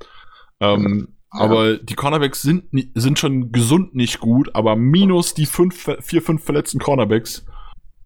Ähm, 0.59 1.09
Ja. 1.33 1.41
Aber 1.41 1.77
die 1.77 1.95
Cornerbacks 1.95 2.41
sind, 2.41 2.65
sind 2.93 3.19
schon 3.19 3.51
gesund 3.51 3.93
nicht 3.93 4.21
gut, 4.21 4.55
aber 4.55 4.77
minus 4.77 5.33
die 5.33 5.45
fünf, 5.45 5.89
vier, 5.99 6.21
fünf 6.21 6.43
verletzten 6.45 6.79
Cornerbacks 6.79 7.45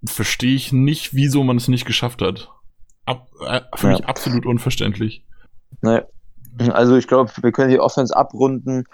verstehe 0.03 0.55
ich 0.55 0.71
nicht, 0.73 1.13
wieso 1.13 1.43
man 1.43 1.57
es 1.57 1.67
nicht 1.67 1.85
geschafft 1.85 2.23
hat. 2.23 2.49
Ab, 3.05 3.27
äh, 3.45 3.61
für 3.75 3.87
Ja. 3.87 3.93
mich 3.93 4.05
absolut 4.05 4.47
unverständlich. 4.47 5.23
Nee. 5.81 6.01
Also 6.71 6.95
ich 6.97 7.07
glaube, 7.07 7.31
wir 7.41 7.51
können 7.51 7.69
die 7.69 7.79
Offense 7.79 8.15
abrunden. 8.15 8.85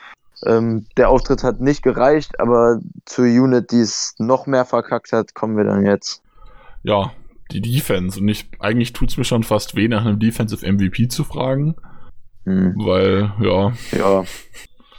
Ähm, 0.45 0.85
der 0.97 1.09
Auftritt 1.09 1.43
hat 1.43 1.61
nicht 1.61 1.81
gereicht, 1.81 2.37
aber 2.39 2.79
zur 3.05 3.25
Unit, 3.25 3.71
die 3.71 3.79
es 3.79 4.15
noch 4.17 4.47
mehr 4.47 4.65
verkackt 4.65 5.13
hat, 5.13 5.33
kommen 5.33 5.55
wir 5.55 5.63
dann 5.63 5.85
jetzt. 5.85 6.21
Ja, 6.83 7.13
die 7.51 7.61
Defense. 7.61 8.19
Und 8.19 8.27
ich, 8.27 8.49
eigentlich 8.59 8.91
tut's 8.91 9.15
mir 9.15 9.23
schon 9.23 9.43
fast 9.43 9.75
weh, 9.77 9.87
nach 9.87 10.03
einem 10.03 10.19
Defensive 10.19 10.65
MVP 10.69 11.07
zu 11.07 11.23
fragen, 11.23 11.75
Hm. 12.45 12.75
weil, 12.77 13.34
ja, 13.41 13.73
Ja. 13.91 14.23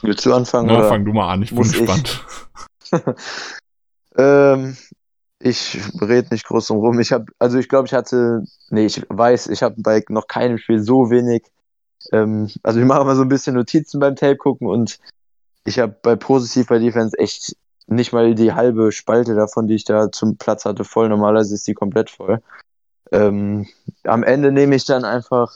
Willst 0.03 0.27
du 0.27 0.35
anfangen? 0.35 0.71
oder? 0.71 0.89
fang 0.89 1.05
du 1.05 1.13
mal 1.13 1.33
an, 1.33 1.43
ich 1.43 1.51
bin 1.51 1.59
muss 1.59 1.73
ich? 1.73 1.79
gespannt. 1.79 2.25
Ähm, 4.19 4.77
ich 5.39 5.79
rede 6.01 6.29
nicht 6.31 6.47
groß 6.47 6.69
drum 6.69 6.79
rum. 6.79 7.01
Ich 7.01 7.13
habe, 7.13 7.27
also 7.39 7.59
ich 7.59 7.69
glaube, 7.69 7.87
ich 7.87 7.93
hatte, 7.93 8.45
nee, 8.71 8.87
ich 8.87 9.05
weiß, 9.09 9.49
ich 9.49 9.63
habe 9.63 9.75
bei 9.79 10.03
noch 10.09 10.27
keinem 10.27 10.59
Spiel 10.59 10.81
so 10.81 11.11
wenig. 11.11 11.45
Ähm, 12.13 12.51
also 12.63 12.81
ich 12.81 12.87
mache 12.87 13.03
immer 13.03 13.17
so 13.17 13.23
ein 13.23 13.29
bisschen 13.29 13.55
Notizen 13.55 14.01
beim 14.01 14.17
Tape 14.17 14.37
gucken 14.37 14.69
und 14.69 14.99
ich 15.65 15.79
habe 15.79 15.97
bei 16.03 16.17
positiv 16.17 16.69
bei 16.69 16.79
Defense 16.79 17.19
echt 17.19 17.57
nicht 17.89 18.13
mal 18.13 18.35
die 18.35 18.53
halbe 18.53 18.93
Spalte 18.93 19.35
davon, 19.35 19.69
die 19.69 19.75
ich 19.75 19.85
da 19.85 20.11
zum 20.11 20.39
Platz 20.39 20.65
hatte, 20.65 20.85
voll. 20.85 21.09
Normalerweise 21.09 21.55
ist 21.55 21.67
die 21.67 21.75
komplett 21.75 22.11
voll. 22.11 22.41
Ähm, 23.13 23.67
am 24.05 24.23
Ende 24.23 24.51
nehme 24.51 24.75
ich 24.75 24.85
dann 24.85 25.05
einfach 25.05 25.53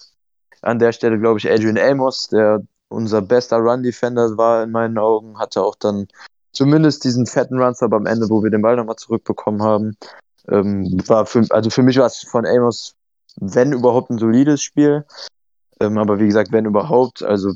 an 0.63 0.79
der 0.79 0.93
Stelle, 0.93 1.19
glaube 1.19 1.39
ich, 1.39 1.51
Adrian 1.51 1.79
Amos, 1.79 2.29
der 2.29 2.63
unser 2.89 3.23
bester 3.23 3.59
Run-Defender 3.59 4.37
war 4.37 4.65
in 4.65 4.73
meinen 4.73 4.99
Augen, 4.99 5.39
hatte 5.39 5.63
auch 5.63 5.77
dann 5.77 6.09
zumindest 6.53 7.05
diesen 7.05 7.27
fetten 7.27 7.61
Run-Stop 7.61 7.93
am 7.93 8.07
Ende, 8.07 8.29
wo 8.29 8.43
wir 8.43 8.51
den 8.51 8.63
Ball 8.63 8.77
nochmal 8.77 8.97
zurückbekommen 8.97 9.63
haben, 9.63 9.97
ähm, 10.49 11.01
war 11.07 11.27
für, 11.27 11.45
also 11.51 11.71
für 11.71 11.83
mich 11.83 11.97
war 11.99 12.07
es 12.07 12.19
von 12.19 12.47
Amos, 12.47 12.95
wenn 13.37 13.73
überhaupt, 13.73 14.11
ein 14.11 14.19
solides 14.19 14.63
Spiel. 14.63 15.05
Ähm, 15.81 15.99
aber 15.99 16.19
wie 16.19 16.27
gesagt, 16.27 16.53
wenn 16.53 16.67
überhaupt, 16.67 17.23
also 17.23 17.55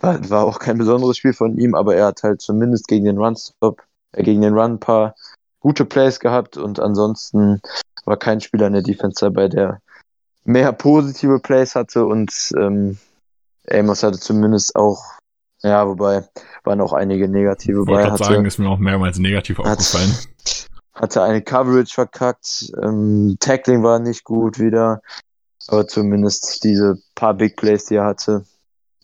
war, 0.00 0.30
war 0.30 0.44
auch 0.44 0.58
kein 0.58 0.78
besonderes 0.78 1.18
Spiel 1.18 1.34
von 1.34 1.58
ihm, 1.58 1.74
aber 1.74 1.94
er 1.94 2.06
hat 2.06 2.22
halt 2.22 2.40
zumindest 2.40 2.88
gegen 2.88 3.04
den 3.04 3.18
Run-Stop, 3.18 3.82
äh, 4.12 4.22
gegen 4.22 4.42
den 4.42 4.54
Run 4.54 4.72
ein 4.72 4.80
paar 4.80 5.14
gute 5.60 5.84
Plays 5.84 6.20
gehabt 6.20 6.56
und 6.56 6.80
ansonsten 6.80 7.60
war 8.04 8.16
kein 8.16 8.40
Spieler 8.40 8.68
in 8.68 8.72
der 8.72 8.82
Defense 8.82 9.24
dabei, 9.24 9.48
der 9.48 9.80
mehr 10.48 10.72
positive 10.72 11.40
Plays 11.40 11.74
hatte 11.74 12.06
und 12.06 12.52
ähm, 12.56 12.96
Amos 13.70 14.02
hatte 14.02 14.18
zumindest 14.18 14.74
auch, 14.76 15.02
ja, 15.62 15.86
wobei 15.86 16.24
waren 16.64 16.80
auch 16.80 16.94
einige 16.94 17.28
negative 17.28 17.82
Ich 17.82 17.86
wollte 17.86 18.24
sagen, 18.24 18.46
ist 18.46 18.58
mir 18.58 18.68
auch 18.68 18.78
mehrmals 18.78 19.18
negativ 19.18 19.58
aufgefallen. 19.58 20.14
hatte 20.94 21.22
eine 21.22 21.42
Coverage 21.42 21.92
verkackt, 21.92 22.72
ähm, 22.82 23.36
Tackling 23.38 23.82
war 23.82 23.98
nicht 23.98 24.24
gut 24.24 24.58
wieder, 24.58 25.02
aber 25.68 25.86
zumindest 25.86 26.64
diese 26.64 26.96
paar 27.14 27.34
Big 27.34 27.56
Plays, 27.56 27.84
die 27.84 27.96
er 27.96 28.06
hatte, 28.06 28.44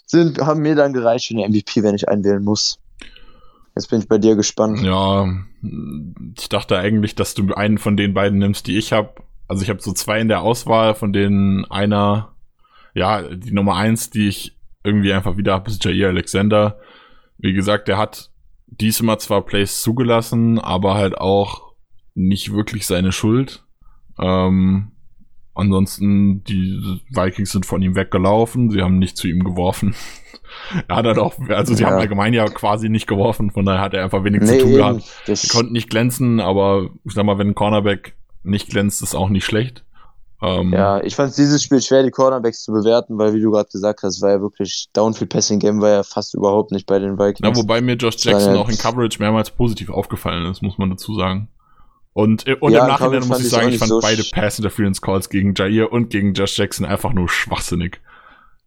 sind, 0.06 0.40
haben 0.40 0.62
mir 0.62 0.74
dann 0.74 0.94
gereicht 0.94 1.28
für 1.28 1.34
den 1.34 1.50
MVP, 1.50 1.82
wenn 1.82 1.94
ich 1.94 2.08
einwählen 2.08 2.42
muss. 2.42 2.78
Jetzt 3.76 3.90
bin 3.90 4.00
ich 4.00 4.08
bei 4.08 4.18
dir 4.18 4.34
gespannt. 4.34 4.80
Ja, 4.80 5.28
ich 6.38 6.48
dachte 6.48 6.78
eigentlich, 6.78 7.14
dass 7.16 7.34
du 7.34 7.52
einen 7.54 7.78
von 7.78 7.96
den 7.96 8.14
beiden 8.14 8.38
nimmst, 8.38 8.66
die 8.66 8.78
ich 8.78 8.92
habe. 8.92 9.14
Also 9.48 9.62
ich 9.62 9.70
habe 9.70 9.80
so 9.82 9.92
zwei 9.92 10.20
in 10.20 10.28
der 10.28 10.40
Auswahl, 10.42 10.94
von 10.94 11.12
denen 11.12 11.64
einer, 11.66 12.34
ja, 12.94 13.22
die 13.22 13.52
Nummer 13.52 13.76
eins, 13.76 14.10
die 14.10 14.28
ich 14.28 14.56
irgendwie 14.82 15.12
einfach 15.12 15.36
wieder 15.36 15.52
habe, 15.54 15.70
ist 15.70 15.84
Jair 15.84 16.08
Alexander. 16.08 16.78
Wie 17.38 17.52
gesagt, 17.52 17.88
der 17.88 17.98
hat 17.98 18.30
diesmal 18.66 19.18
zwar 19.18 19.42
Plays 19.42 19.82
zugelassen, 19.82 20.58
aber 20.58 20.94
halt 20.94 21.18
auch 21.18 21.72
nicht 22.14 22.52
wirklich 22.52 22.86
seine 22.86 23.12
Schuld. 23.12 23.64
Ähm, 24.20 24.92
ansonsten, 25.54 26.42
die 26.44 27.00
Vikings 27.10 27.52
sind 27.52 27.66
von 27.66 27.82
ihm 27.82 27.96
weggelaufen, 27.96 28.70
sie 28.70 28.82
haben 28.82 28.98
nicht 28.98 29.16
zu 29.16 29.28
ihm 29.28 29.44
geworfen. 29.44 29.94
er 30.88 30.96
hat 30.96 31.06
halt 31.06 31.18
auch, 31.18 31.34
also 31.48 31.74
sie 31.74 31.82
Ja. 31.82 31.90
haben 31.90 31.98
allgemein 32.00 32.32
ja 32.34 32.44
quasi 32.46 32.88
nicht 32.88 33.06
geworfen, 33.06 33.50
von 33.50 33.64
daher 33.64 33.80
hat 33.80 33.94
er 33.94 34.04
einfach 34.04 34.24
wenig 34.24 34.42
zu 34.42 34.52
Nee, 34.52 34.58
tun 34.58 34.68
eben, 34.70 34.76
gehabt. 34.78 35.02
Sie 35.26 35.48
konnten 35.48 35.72
nicht 35.72 35.90
glänzen, 35.90 36.40
aber 36.40 36.90
ich 37.04 37.12
sag 37.14 37.24
mal, 37.24 37.38
wenn 37.38 37.48
ein 37.48 37.54
Cornerback 37.54 38.14
nicht 38.44 38.68
glänzt, 38.70 39.02
ist 39.02 39.14
auch 39.14 39.28
nicht 39.28 39.44
schlecht. 39.44 39.84
Ähm, 40.42 40.72
ja, 40.72 41.00
ich 41.02 41.14
fand 41.16 41.36
dieses 41.36 41.62
Spiel 41.62 41.80
schwer, 41.80 42.02
die 42.02 42.10
Cornerbacks 42.10 42.62
zu 42.64 42.72
bewerten, 42.72 43.16
weil, 43.18 43.32
wie 43.34 43.40
du 43.40 43.50
gerade 43.50 43.68
gesagt 43.70 44.02
hast, 44.02 44.20
war 44.20 44.30
ja 44.30 44.40
wirklich 44.40 44.88
Downfield 44.92 45.30
Passing 45.30 45.58
Game 45.58 45.80
war 45.80 45.90
ja 45.90 46.02
fast 46.02 46.34
überhaupt 46.34 46.70
nicht 46.70 46.86
bei 46.86 46.98
den 46.98 47.18
Vikings. 47.18 47.40
Na, 47.40 47.56
wobei 47.56 47.80
mir 47.80 47.94
Josh 47.94 48.16
Jackson 48.18 48.54
ja 48.54 48.60
auch 48.60 48.68
in 48.68 48.76
Coverage 48.76 49.18
mehrmals 49.20 49.50
positiv 49.50 49.88
aufgefallen 49.90 50.44
ist, 50.50 50.60
muss 50.62 50.76
man 50.76 50.90
dazu 50.90 51.14
sagen. 51.14 51.48
Und, 52.12 52.46
und 52.60 52.72
Ja, 52.72 52.80
im 52.80 52.84
in 52.84 52.88
Nachhinein 52.88 53.26
muss 53.26 53.40
ich 53.40 53.48
sagen, 53.48 53.70
ich 53.70 53.78
fand 53.78 53.90
so 53.90 54.00
beide 54.00 54.22
sch- 54.22 54.34
Pass 54.34 54.58
Interference 54.58 55.00
Calls 55.00 55.28
gegen 55.30 55.54
Jair 55.54 55.90
und 55.92 56.10
gegen 56.10 56.34
Josh 56.34 56.58
Jackson 56.58 56.84
einfach 56.86 57.12
nur 57.12 57.28
schwachsinnig. 57.28 58.00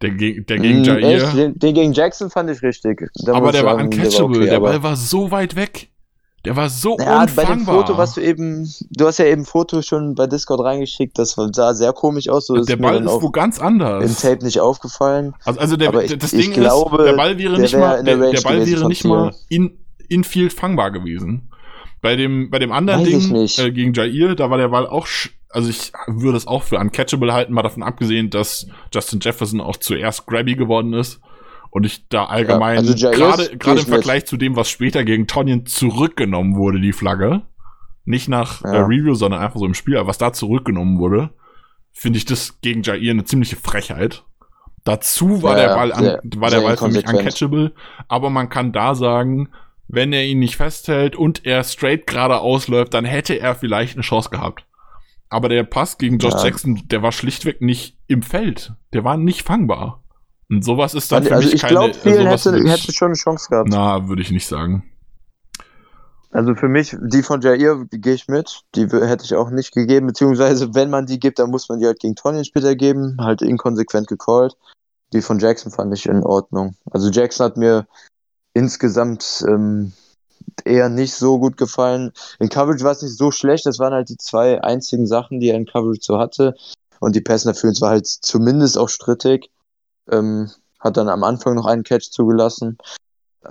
Der, 0.02 0.12
ge 0.12 0.42
der 0.42 0.60
gegen 0.60 0.82
Mm, 0.82 0.84
Jair? 0.84 1.32
Den, 1.34 1.60
den 1.60 1.74
gegen 1.76 1.94
Jackson 1.94 2.30
fand 2.30 2.50
ich 2.50 2.62
richtig. 2.62 3.10
Da 3.26 3.34
aber 3.34 3.52
der 3.52 3.66
war 3.66 3.76
uncatchable. 3.78 4.38
okay, 4.38 4.50
der 4.50 4.60
Ball 4.60 4.84
war 4.84 4.96
so 4.96 5.32
weit 5.32 5.56
weg. 5.56 5.90
Der 6.48 6.56
war 6.56 6.70
so 6.70 6.96
Ja, 6.98 7.26
bei 7.36 7.44
dem 7.44 7.60
unfangbar. 7.60 7.76
Foto, 7.76 7.98
was 7.98 8.14
du 8.14 8.22
eben, 8.22 8.74
du 8.92 9.06
hast 9.06 9.18
ja 9.20 9.26
eben 9.26 9.42
ein 9.42 9.46
Foto 9.46 9.82
schon 9.82 10.16
bei 10.16 10.28
Discord 10.28 10.62
reingeschickt, 10.62 11.20
das 11.20 11.36
sah 11.52 11.74
sehr 11.74 11.92
komisch 11.92 12.30
aus, 12.30 12.48
so 12.48 12.56
ist 12.56 12.70
der 12.70 12.78
Ball 12.78 13.04
ist 13.04 13.22
wo 13.22 13.30
ganz 13.32 13.58
im 13.58 13.66
anders. 13.66 14.22
Tape 14.22 14.46
nicht 14.46 14.62
aufgefallen. 14.62 15.34
Also, 15.44 15.60
also 15.60 15.76
der, 15.76 15.94
ich- 15.96 16.18
das 16.18 16.32
Ding 16.32 16.54
glaube, 16.54 17.00
ist, 17.04 17.06
der 17.10 17.18
Ball 17.18 17.38
wäre 17.38 17.60
nicht 17.60 17.76
mal, 17.78 18.00
in 18.00 18.06
der 18.06 18.16
der, 18.18 18.42
Ball 18.42 18.66
wäre 18.66 18.88
nicht 18.88 19.04
mal 19.04 19.36
in, 19.50 19.78
infield 20.08 20.54
fangbar 20.54 20.92
gewesen. 20.92 21.50
Bei 22.02 22.16
dem, 22.16 22.50
bei 22.50 22.60
dem 22.60 22.72
anderen 22.72 23.02
Weiß 23.02 23.08
Ding 23.10 23.32
nicht. 23.34 23.60
äh, 23.60 23.72
gegen 23.72 23.92
Jair, 23.94 24.36
da 24.36 24.50
war 24.50 24.58
der 24.58 24.70
Ball 24.70 24.88
auch, 24.88 25.06
also 25.50 25.70
ich 25.70 25.92
würde 26.08 26.38
es 26.38 26.48
auch 26.48 26.64
für 26.64 26.78
uncatchable 26.78 27.34
halten, 27.34 27.52
mal 27.52 27.64
davon 27.64 27.84
abgesehen, 27.84 28.30
dass 28.30 28.68
Justin 28.94 29.20
Jefferson 29.22 29.60
auch 29.60 29.76
zuerst 29.76 30.26
grabby 30.28 30.56
geworden 30.56 30.94
ist. 30.94 31.20
Und 31.70 31.86
ich 31.86 32.08
da 32.10 32.26
allgemein, 32.26 32.78
also 32.78 32.94
Jair 32.94 33.12
gerade 33.12 33.44
im 33.46 33.60
ich 33.62 33.66
mit. 33.66 33.86
Vergleich 33.88 34.26
zu 34.26 34.38
dem, 34.38 34.56
was 34.56 34.70
später 34.70 35.04
gegen 35.04 35.28
Tonyan 35.28 35.66
zurückgenommen 35.66 36.56
wurde, 36.56 36.80
die 36.80 36.94
Flagge, 36.94 37.44
nicht 38.06 38.28
nach 38.30 38.64
Ja. 38.64 38.74
äh, 38.74 38.78
Review, 38.80 39.14
sondern 39.16 39.42
einfach 39.42 39.60
so 39.60 39.66
im 39.66 39.74
Spiel, 39.74 39.98
aber 39.98 40.08
was 40.08 40.18
da 40.18 40.34
zurückgenommen 40.34 40.98
wurde, 41.00 41.32
finde 41.92 42.18
ich 42.18 42.26
das 42.26 42.60
gegen 42.62 42.82
Jair 42.84 43.12
eine 43.12 43.26
ziemliche 43.26 43.56
Frechheit. 43.58 44.24
Dazu 44.84 45.44
war 45.44 45.52
Ja, 45.52 45.58
der 45.58 45.68
ja, 45.70 45.76
Ball, 45.76 45.92
an, 45.92 46.04
sehr- 46.04 46.22
war 46.38 46.50
der 46.50 46.62
Ball 46.62 46.78
für 46.78 46.88
mich 46.88 47.08
uncatchable, 47.08 47.74
aber 48.08 48.30
man 48.30 48.48
kann 48.50 48.72
da 48.72 48.96
sagen, 48.96 49.50
wenn 49.90 50.14
er 50.14 50.26
ihn 50.26 50.40
nicht 50.40 50.56
festhält 50.58 51.16
und 51.16 51.46
er 51.46 51.64
straight 51.64 52.08
gerade 52.08 52.40
ausläuft, 52.40 52.94
dann 52.94 53.06
hätte 53.06 53.40
er 53.40 53.56
vielleicht 53.56 53.94
eine 53.96 54.04
Chance 54.04 54.30
gehabt. 54.30 54.66
Aber 55.30 55.50
der 55.50 55.64
Pass 55.64 55.98
gegen 55.98 56.20
Josh 56.20 56.36
Ja. 56.36 56.46
Jackson, 56.46 56.84
der 56.88 57.02
war 57.04 57.12
schlichtweg 57.12 57.62
nicht 57.62 57.98
im 58.08 58.22
Feld. 58.22 58.74
Der 58.94 59.04
war 59.04 59.18
nicht 59.18 59.42
fangbar. 59.44 60.02
Und 60.50 60.64
sowas 60.64 60.94
ist 60.94 61.12
dann 61.12 61.24
für 61.24 61.36
also 61.36 61.46
mich 61.46 61.56
ich 61.56 61.62
keine. 61.62 61.72
glaube, 61.72 61.94
vielen 61.94 62.24
sowas 62.26 62.46
hätte, 62.46 62.60
ich- 62.60 62.72
hätte 62.72 62.94
schon 62.94 63.08
eine 63.08 63.16
Chance 63.16 63.50
gehabt. 63.50 63.70
Na, 63.70 64.08
würde 64.08 64.22
ich 64.22 64.32
nicht 64.32 64.48
sagen. 64.48 64.84
Also 66.32 66.56
für 66.56 66.68
mich, 66.68 66.96
die 67.02 67.24
von 67.24 67.42
Jair, 67.42 67.86
die 67.92 68.00
gehe 68.02 68.14
ich 68.14 68.28
mit. 68.28 68.62
Die 68.76 68.86
hätte 68.88 69.24
ich 69.24 69.34
auch 69.36 69.50
nicht 69.50 69.74
gegeben, 69.74 70.08
beziehungsweise 70.08 70.76
wenn 70.76 70.90
man 70.90 71.06
die 71.06 71.20
gibt, 71.20 71.40
dann 71.40 71.50
muss 71.50 71.68
man 71.70 71.80
die 71.80 71.86
halt 71.86 72.00
gegen 72.00 72.16
Tonyan 72.16 72.46
später 72.46 72.76
geben. 72.76 73.18
Halt 73.20 73.42
inkonsequent 73.42 74.08
gecallt. 74.08 74.56
Die 75.14 75.22
von 75.22 75.40
Jackson 75.40 75.72
fand 75.72 75.94
ich 75.94 76.06
in 76.06 76.24
Ordnung. 76.24 76.76
Also 76.92 77.10
Jackson 77.10 77.46
hat 77.46 77.58
mir 77.58 77.88
insgesamt 78.54 79.44
ähm, 79.48 79.94
eher 80.66 80.90
nicht 80.90 81.14
so 81.14 81.40
gut 81.40 81.56
gefallen. 81.58 82.12
In 82.40 82.50
Coverage 82.50 82.84
war 82.84 82.92
es 82.92 83.02
nicht 83.02 83.18
so 83.18 83.32
schlecht. 83.32 83.66
Das 83.66 83.80
waren 83.80 83.94
halt 83.94 84.10
die 84.10 84.18
zwei 84.18 84.62
einzigen 84.62 85.08
Sachen, 85.08 85.40
die 85.40 85.50
er 85.50 85.58
in 85.58 85.66
Coverage 85.66 86.02
so 86.02 86.18
hatte. 86.20 86.56
Und 87.00 87.16
die 87.16 87.22
Pass 87.22 87.46
Interference 87.46 87.80
war 87.82 87.92
halt 87.92 88.08
zumindest 88.08 88.78
auch 88.78 88.90
strittig. 88.90 89.50
Ähm, 90.12 90.50
hat 90.80 90.98
dann 90.98 91.10
am 91.10 91.24
Anfang 91.24 91.56
noch 91.56 91.66
einen 91.66 91.84
Catch 91.84 92.12
zugelassen. 92.12 92.78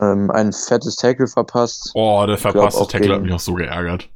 Ähm, 0.00 0.30
ein 0.30 0.52
fettes 0.52 0.96
Tackle 0.96 1.26
verpasst. 1.26 1.90
Oh, 1.94 2.18
der 2.26 2.36
glaub, 2.36 2.52
verpasste 2.52 2.80
auch 2.82 2.88
Tackle 2.88 3.08
hat 3.08 3.14
gegen- 3.16 3.26
mich 3.26 3.34
auch 3.34 3.40
so 3.40 3.54
geärgert. 3.54 4.08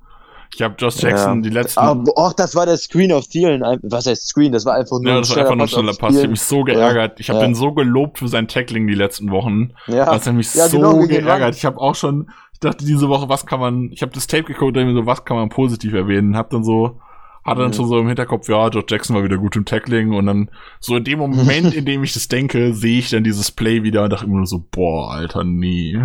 Ich 0.53 0.63
habe 0.63 0.75
Josh 0.79 0.97
Jackson 1.01 1.37
Ja. 1.37 1.43
die 1.43 1.55
letzten. 1.55 1.81
Och, 1.81 2.33
das 2.35 2.57
war 2.57 2.67
der 2.67 2.77
Screen 2.77 3.13
auf 3.13 3.29
Thielen. 3.29 3.63
Was 3.85 4.07
heißt 4.07 4.27
Screen? 4.29 4.51
Das 4.51 4.65
war 4.67 4.75
einfach 4.75 4.99
nur 4.99 5.09
ja, 5.13 5.17
ein 5.19 5.23
das 5.23 5.31
war 5.31 5.39
einfach 5.39 5.55
nur 5.55 5.65
ein 5.65 5.69
Pass 5.69 5.75
auf 5.75 5.81
schneller 5.81 5.97
Pass. 5.97 6.15
Ich 6.17 6.19
habe 6.23 6.29
mich 6.29 6.43
so 6.43 6.65
geärgert. 6.65 7.21
Ich 7.21 7.29
habe 7.31 7.39
Ja. 7.41 7.47
den 7.47 7.55
so 7.55 7.73
gelobt 7.73 8.19
für 8.19 8.27
sein 8.27 8.49
Tackling 8.49 8.89
die 8.89 8.95
letzten 8.95 9.31
Wochen. 9.31 9.73
Ja, 9.87 10.07
Das 10.07 10.27
hat 10.27 10.35
mich 10.35 10.53
Ja, 10.55 10.69
so 10.69 10.79
genau, 10.79 11.07
geärgert. 11.07 11.55
Ich 11.55 11.65
habe 11.65 11.79
auch 11.79 11.95
schon, 11.95 12.31
ich 12.53 12.59
dachte 12.59 12.85
diese 12.85 13.09
Woche, 13.09 13.29
was 13.29 13.47
kann 13.47 13.61
man, 13.61 13.91
ich 13.93 14.03
habe 14.03 14.13
das 14.13 14.27
Tape 14.27 14.43
geguckt 14.43 14.63
und 14.69 14.75
dachte 14.75 14.87
mir 14.87 14.95
so, 14.95 15.07
was 15.07 15.25
kann 15.25 15.37
man 15.37 15.51
positiv 15.51 15.93
erwähnen? 15.95 16.37
Hab 16.37 16.51
dann 16.51 16.65
so, 16.65 17.01
hatte 17.45 17.61
dann 17.63 17.71
Mhm. 17.71 17.75
schon 17.75 17.89
so 17.89 17.99
im 17.99 18.07
Hinterkopf, 18.07 18.49
ja, 18.49 18.69
George 18.69 18.87
Jackson 18.91 19.17
war 19.17 19.25
wieder 19.25 19.39
gut 19.39 19.57
im 19.57 19.65
Tackling 19.65 20.13
und 20.13 20.27
dann 20.27 20.51
so 20.81 20.97
in 20.97 21.05
dem 21.05 21.19
Moment, 21.19 21.75
in 21.75 21.85
dem 21.85 22.03
ich 22.05 22.13
das 22.13 22.29
denke, 22.29 22.75
sehe 22.75 22.99
ich 22.99 23.11
dann 23.11 23.25
dieses 23.25 23.51
Play 23.51 23.83
wieder 23.83 24.05
und 24.05 24.11
dachte 24.11 24.27
immer 24.27 24.37
nur 24.37 24.47
so, 24.47 24.65
boah, 24.71 25.13
Alter, 25.13 25.45
nee. 25.45 25.99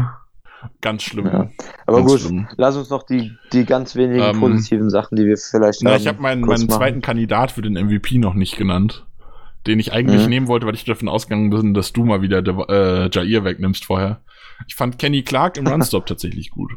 Ganz 0.81 1.03
schlimm. 1.03 1.27
Ja. 1.27 1.49
aber 1.85 1.97
Ganz 1.97 2.11
gut, 2.11 2.19
schlimm. 2.21 2.47
lass 2.57 2.75
uns 2.75 2.89
noch 2.89 3.03
die, 3.03 3.33
die 3.53 3.65
ganz 3.65 3.95
wenigen 3.95 4.23
Ähm, 4.23 4.39
positiven 4.39 4.89
Sachen, 4.89 5.15
die 5.15 5.25
wir 5.25 5.37
vielleicht 5.37 5.83
Na, 5.83 5.91
haben. 5.91 6.01
ich 6.01 6.07
habe 6.07 6.21
meinen, 6.21 6.41
meinen 6.41 6.65
machen. 6.65 6.69
zweiten 6.69 7.01
Kandidat 7.01 7.51
für 7.51 7.61
den 7.61 7.73
MVP 7.73 8.17
noch 8.17 8.33
nicht 8.33 8.57
genannt, 8.57 9.05
den 9.67 9.79
ich 9.79 9.93
eigentlich 9.93 10.23
Mhm. 10.23 10.29
nehmen 10.29 10.47
wollte, 10.47 10.65
weil 10.65 10.73
ich 10.73 10.83
davon 10.85 11.07
ausgegangen 11.07 11.51
bin, 11.51 11.73
dass 11.75 11.93
du 11.93 12.03
mal 12.03 12.21
wieder 12.23 12.41
der, 12.41 12.55
äh, 12.69 13.09
Jair 13.11 13.43
wegnimmst 13.43 13.85
vorher. 13.85 14.21
Ich 14.67 14.73
fand 14.75 14.97
Kenny 14.97 15.21
Clark 15.21 15.57
im 15.57 15.67
Runstop 15.67 16.07
tatsächlich 16.07 16.49
gut. 16.49 16.71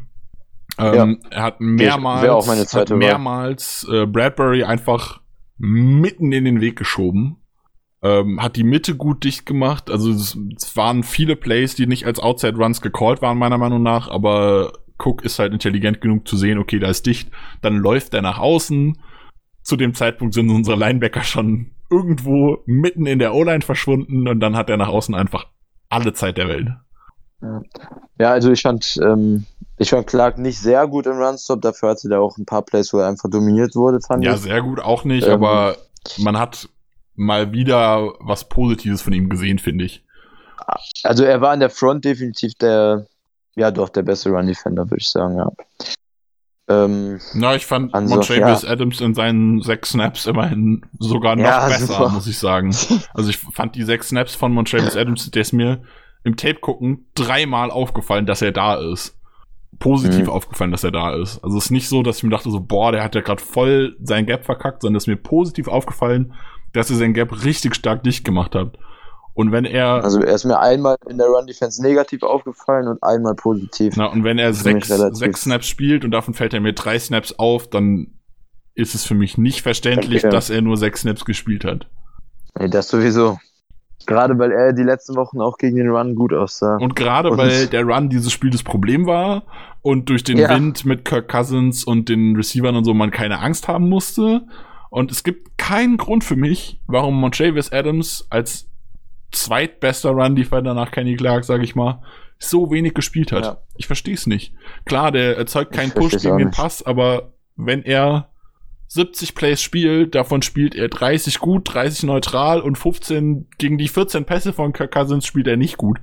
Ähm, 0.79 1.19
Er 1.29 1.43
hat 1.43 1.59
mehrmals, 1.59 2.73
hat 2.73 2.89
mehrmals 2.89 3.87
äh, 3.91 4.05
Bradbury 4.05 4.63
einfach 4.63 5.21
mitten 5.57 6.31
in 6.31 6.45
den 6.45 6.61
Weg 6.61 6.77
geschoben. 6.77 7.37
Ähm, 8.01 8.41
hat 8.41 8.55
die 8.55 8.63
Mitte 8.63 8.95
gut 8.95 9.25
dicht 9.25 9.45
gemacht. 9.45 9.91
Also 9.91 10.11
es, 10.11 10.37
es 10.55 10.75
waren 10.77 11.03
viele 11.03 11.35
Plays, 11.35 11.75
die 11.75 11.85
nicht 11.85 12.05
als 12.05 12.19
Outside 12.19 12.55
Runs 12.55 12.81
gecallt 12.81 13.21
waren, 13.21 13.37
meiner 13.37 13.57
Meinung 13.57 13.83
nach, 13.83 14.09
aber 14.09 14.71
Cook 14.97 15.23
ist 15.23 15.39
halt 15.39 15.53
intelligent 15.53 16.01
genug 16.01 16.27
zu 16.27 16.37
sehen, 16.37 16.57
okay, 16.59 16.79
da 16.79 16.89
ist 16.89 17.05
dicht. 17.05 17.29
Dann 17.61 17.77
läuft 17.77 18.13
er 18.13 18.21
nach 18.21 18.39
außen. 18.39 18.97
Zu 19.63 19.75
dem 19.75 19.93
Zeitpunkt 19.93 20.33
sind 20.33 20.49
unsere 20.49 20.77
Linebacker 20.77 21.23
schon 21.23 21.71
irgendwo 21.89 22.59
mitten 22.65 23.05
in 23.05 23.19
der 23.19 23.33
O-Line 23.33 23.61
verschwunden 23.61 24.27
und 24.27 24.39
dann 24.39 24.55
hat 24.55 24.69
er 24.69 24.77
nach 24.77 24.89
außen 24.89 25.15
einfach 25.15 25.47
alle 25.89 26.13
Zeit 26.13 26.37
der 26.37 26.47
Welt. 26.47 26.69
Ja, 28.19 28.31
also 28.31 28.51
ich 28.51 28.61
fand, 28.61 28.99
ähm, 29.01 29.45
ich 29.79 29.89
fand 29.89 30.05
Clark 30.07 30.37
nicht 30.37 30.59
sehr 30.59 30.85
gut 30.87 31.07
im 31.07 31.17
Runstop, 31.17 31.61
dafür 31.61 31.89
hatte 31.89 32.09
der 32.09 32.21
auch 32.21 32.37
ein 32.37 32.45
paar 32.45 32.61
Plays, 32.61 32.93
wo 32.93 32.99
er 32.99 33.07
einfach 33.07 33.29
dominiert 33.29 33.75
wurde, 33.75 33.99
fand 34.01 34.23
Ja, 34.23 34.35
ich. 34.35 34.41
sehr 34.41 34.61
gut 34.61 34.79
auch 34.79 35.03
nicht, 35.05 35.25
Ähm. 35.27 35.33
aber 35.33 35.77
man 36.17 36.37
hat 36.37 36.69
mal 37.15 37.51
wieder 37.51 38.13
was 38.19 38.47
Positives 38.47 39.01
von 39.01 39.13
ihm 39.13 39.29
gesehen, 39.29 39.57
finde 39.59 39.85
ich. 39.85 40.03
Also 41.03 41.23
er 41.23 41.41
war 41.41 41.53
in 41.53 41.59
der 41.61 41.69
Front 41.69 42.05
definitiv 42.05 42.53
der, 42.55 43.07
ja 43.55 43.71
doch, 43.71 43.89
der 43.89 44.03
beste 44.03 44.29
Run-Defender, 44.29 44.85
würde 44.85 45.01
ich 45.01 45.09
sagen, 45.09 45.37
ja. 45.37 45.49
Ähm, 46.67 47.19
Na, 47.33 47.55
ich 47.55 47.65
fand 47.65 47.93
Also, 47.95 48.13
Montrevious 48.13 48.63
Adams 48.63 49.01
in 49.01 49.15
seinen 49.15 49.61
sechs 49.63 49.89
Snaps 49.89 50.27
immerhin 50.27 50.85
sogar 50.99 51.35
noch 51.35 51.43
Ja, 51.43 51.67
besser, 51.67 51.87
super. 51.87 52.09
muss 52.09 52.27
ich 52.27 52.37
sagen. 52.37 52.75
Also 53.15 53.29
ich 53.31 53.37
fand 53.37 53.75
die 53.75 53.83
sechs 53.83 54.09
Snaps 54.09 54.35
von 54.35 54.53
Montrevious 54.53 54.95
Adams, 54.95 55.31
der 55.31 55.41
ist 55.41 55.51
mir 55.53 55.81
im 56.23 56.35
Tape 56.37 56.59
gucken 56.59 57.07
dreimal 57.15 57.71
aufgefallen, 57.71 58.27
dass 58.27 58.41
er 58.43 58.51
da 58.51 58.75
ist. 58.75 59.17
Positiv 59.77 60.25
Mhm. 60.25 60.29
aufgefallen, 60.31 60.71
dass 60.71 60.83
er 60.83 60.91
da 60.91 61.13
ist. 61.15 61.43
Also 61.43 61.57
es 61.57 61.65
ist 61.65 61.71
nicht 61.71 61.87
so, 61.87 62.01
dass 62.03 62.17
ich 62.17 62.23
mir 62.23 62.29
dachte 62.31 62.49
so, 62.49 62.59
boah, 62.59 62.91
der 62.91 63.03
hat 63.03 63.15
ja 63.15 63.21
gerade 63.21 63.41
voll 63.41 63.95
sein 64.01 64.25
Gap 64.25 64.45
verkackt, 64.45 64.81
sondern 64.81 64.97
es 64.97 65.03
ist 65.03 65.07
mir 65.07 65.15
positiv 65.15 65.67
aufgefallen, 65.67 66.33
dass 66.73 66.89
er 66.89 66.97
sein 66.97 67.13
Gap 67.13 67.43
richtig 67.45 67.75
stark 67.75 68.03
dicht 68.03 68.25
gemacht 68.25 68.55
hat. 68.55 68.77
Und 69.33 69.51
wenn 69.53 69.63
er, 69.63 70.03
Also 70.03 70.19
er 70.21 70.33
ist 70.35 70.43
mir 70.43 70.59
einmal 70.59 70.97
in 71.07 71.17
der 71.17 71.27
Run-Defense 71.27 71.81
negativ 71.81 72.23
aufgefallen 72.23 72.87
und 72.89 73.01
einmal 73.03 73.35
positiv. 73.35 73.93
na, 73.95 74.07
und 74.07 74.23
wenn 74.25 74.37
er 74.37 74.49
mich 74.49 74.59
sechs, 74.59 74.87
sechs 74.87 75.41
Snaps 75.43 75.67
spielt 75.67 76.03
und 76.03 76.11
davon 76.11 76.33
fällt 76.33 76.53
er 76.53 76.59
mir 76.59 76.73
drei 76.73 76.99
Snaps 76.99 77.37
auf, 77.39 77.69
dann 77.69 78.07
ist 78.75 78.95
es 78.95 79.05
für 79.05 79.15
mich 79.15 79.37
nicht 79.37 79.61
verständlich, 79.61 80.23
Okay. 80.25 80.31
dass 80.31 80.49
er 80.49 80.61
nur 80.61 80.75
sechs 80.77 81.01
Snaps 81.01 81.23
gespielt 81.25 81.63
hat. 81.63 81.87
Nee, 82.57 82.67
das 82.69 82.89
sowieso. 82.89 83.39
Gerade 84.05 84.37
weil 84.39 84.51
er 84.51 84.73
die 84.73 84.83
letzten 84.83 85.15
Wochen 85.15 85.39
auch 85.41 85.57
gegen 85.57 85.75
den 85.77 85.89
Run 85.89 86.15
gut 86.15 86.33
aussah. 86.33 86.77
Und 86.77 86.95
gerade 86.95 87.29
Und- 87.31 87.37
weil 87.37 87.67
der 87.67 87.83
Run 87.83 88.09
dieses 88.09 88.31
Spiel 88.31 88.49
das 88.49 88.63
Problem 88.63 89.05
war 89.05 89.43
und 89.81 90.09
durch 90.09 90.23
den 90.23 90.37
Ja. 90.37 90.49
Wind 90.49 90.85
mit 90.85 91.05
Kirk 91.05 91.27
Cousins 91.29 91.83
und 91.83 92.09
den 92.09 92.35
Receivern 92.35 92.75
und 92.75 92.85
so 92.85 92.93
man 92.93 93.11
keine 93.11 93.39
Angst 93.39 93.67
haben 93.67 93.87
musste. 93.89 94.41
Und 94.89 95.11
es 95.11 95.23
gibt 95.23 95.57
keinen 95.57 95.97
Grund 95.97 96.23
für 96.23 96.35
mich, 96.35 96.81
warum 96.87 97.19
Montravius 97.19 97.71
Adams 97.71 98.25
als 98.31 98.67
zweitbester 99.31 100.09
Run-Defender 100.11 100.73
nach 100.73 100.91
Kenny 100.91 101.15
Clark, 101.15 101.43
sage 101.45 101.63
ich 101.63 101.75
mal, 101.75 102.01
so 102.39 102.71
wenig 102.71 102.93
gespielt 102.93 103.31
hat. 103.31 103.43
Ja. 103.43 103.57
Ich 103.75 103.85
verstehe 103.87 104.15
es 104.15 104.25
nicht. 104.25 104.53
Klar, 104.85 105.11
der 105.11 105.37
erzeugt 105.37 105.73
keinen 105.73 105.91
Push 105.91 106.17
gegen 106.17 106.37
den. 106.37 106.51
Pass, 106.51 106.83
aber 106.83 107.33
wenn 107.55 107.83
er 107.83 108.29
70 108.89 109.35
Plays 109.35 109.61
spielt, 109.61 110.15
davon 110.15 110.41
spielt 110.41 110.73
er 110.75 110.89
30 110.89 111.39
gut, 111.39 111.73
30 111.73 112.03
neutral 112.03 112.59
und 112.61 112.75
15 112.77 113.47
gegen 113.57 113.77
die 113.77 113.87
14 113.87 114.25
Pässe 114.25 114.51
von 114.51 114.73
Kirk 114.73 114.91
Cousins 114.91 115.25
spielt 115.25 115.47
er 115.47 115.57
nicht 115.57 115.77
gut. 115.77 115.99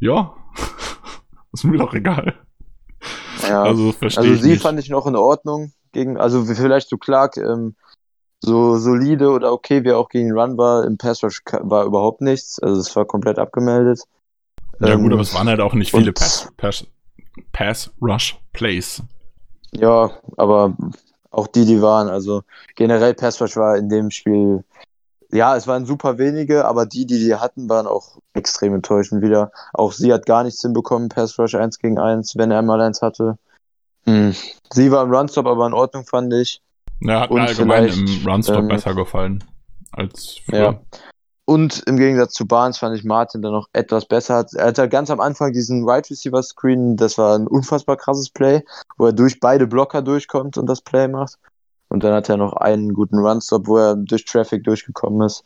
Ja, 0.00 0.34
ist 1.52 1.64
mir 1.64 1.78
doch 1.78 1.94
egal. 1.94 2.34
Ja. 3.48 3.62
Also 3.62 3.92
verstehe 3.92 4.30
Also 4.32 4.42
sie 4.42 4.50
nicht. 4.50 4.62
fand 4.62 4.78
ich 4.78 4.90
noch 4.90 5.06
in 5.06 5.16
Ordnung. 5.16 5.72
Gegen, 5.92 6.18
also 6.18 6.44
vielleicht 6.44 6.88
so 6.90 6.98
Clark, 6.98 7.36
ähm, 7.38 7.74
so 8.42 8.76
solide 8.76 9.30
oder 9.30 9.52
okay, 9.52 9.82
wie 9.84 9.88
er 9.88 9.98
auch 9.98 10.08
gegen 10.10 10.32
Run 10.32 10.56
war. 10.58 10.84
Im 10.84 10.98
Pass 10.98 11.24
Rush 11.24 11.40
war 11.62 11.84
überhaupt 11.86 12.20
nichts. 12.20 12.58
Also 12.62 12.80
es 12.80 12.94
war 12.94 13.06
komplett 13.06 13.38
abgemeldet. 13.38 14.02
ja 14.78 14.94
gut, 14.94 15.06
Ähm, 15.06 15.12
aber 15.12 15.22
es 15.22 15.34
waren 15.34 15.48
halt 15.48 15.60
auch 15.60 15.72
nicht 15.74 15.90
viele 15.90 16.12
Pass, 16.12 16.48
Pass, 16.58 16.86
Pass 17.52 17.90
Rush 18.00 18.38
Plays. 18.52 19.02
Ja, 19.72 20.10
aber 20.36 20.76
auch 21.30 21.46
die, 21.46 21.64
die 21.64 21.82
waren. 21.82 22.08
Also 22.08 22.42
generell 22.74 23.14
Pass 23.14 23.40
Rush 23.40 23.56
war 23.56 23.76
in 23.76 23.88
dem 23.88 24.10
Spiel. 24.10 24.64
Ja, 25.32 25.56
es 25.56 25.66
waren 25.68 25.86
super 25.86 26.18
wenige, 26.18 26.64
aber 26.64 26.86
die, 26.86 27.06
die 27.06 27.20
die 27.20 27.34
hatten, 27.36 27.68
waren 27.68 27.86
auch 27.86 28.18
extrem 28.34 28.74
enttäuschend 28.74 29.22
wieder. 29.22 29.52
Auch 29.72 29.92
sie 29.92 30.12
hat 30.12 30.26
gar 30.26 30.42
nichts 30.42 30.60
hinbekommen, 30.62 31.08
Pass 31.08 31.38
Rush 31.38 31.54
1 31.54 31.78
gegen 31.78 31.98
1, 31.98 32.36
wenn 32.36 32.50
er 32.50 32.62
mal 32.62 32.80
eins 32.80 33.00
hatte. 33.00 33.38
Hm. 34.06 34.34
Sie 34.72 34.90
war 34.90 35.04
im 35.04 35.14
Runstop 35.14 35.46
aber 35.46 35.66
in 35.66 35.72
Ordnung, 35.72 36.04
fand 36.04 36.32
ich. 36.34 36.62
Ja, 37.00 37.20
hat 37.20 37.30
mir 37.30 37.36
Und 37.36 37.42
allgemein 37.42 37.86
im 37.86 38.26
Runstop 38.26 38.58
ähm, 38.58 38.68
besser 38.68 38.94
gefallen 38.94 39.44
als 39.92 40.40
früher. 40.44 40.58
Ja. 40.58 40.80
Und 41.50 41.82
im 41.88 41.96
Gegensatz 41.96 42.34
zu 42.34 42.46
Barnes 42.46 42.78
fand 42.78 42.96
ich 42.96 43.02
Martin 43.02 43.42
dann 43.42 43.50
noch 43.50 43.66
etwas 43.72 44.06
besser. 44.06 44.36
Hat- 44.36 44.54
Er 44.54 44.66
hatte 44.66 44.88
ganz 44.88 45.10
am 45.10 45.18
Anfang 45.18 45.52
diesen 45.52 45.82
Right 45.88 46.08
Receiver 46.08 46.40
Screen, 46.44 46.96
das 46.96 47.18
war 47.18 47.36
ein 47.36 47.48
unfassbar 47.48 47.96
krasses 47.96 48.30
Play, 48.30 48.62
wo 48.98 49.06
er 49.06 49.12
durch 49.12 49.40
beide 49.40 49.66
Blocker 49.66 50.00
durchkommt 50.00 50.56
und 50.58 50.66
das 50.68 50.80
Play 50.80 51.08
macht. 51.08 51.38
Und 51.88 52.04
dann 52.04 52.14
hat 52.14 52.28
er 52.28 52.36
noch 52.36 52.52
einen 52.52 52.94
guten 52.94 53.18
Runstop, 53.18 53.66
wo 53.66 53.78
er 53.78 53.96
durch 53.96 54.24
Traffic 54.24 54.62
durchgekommen 54.62 55.26
ist. 55.26 55.42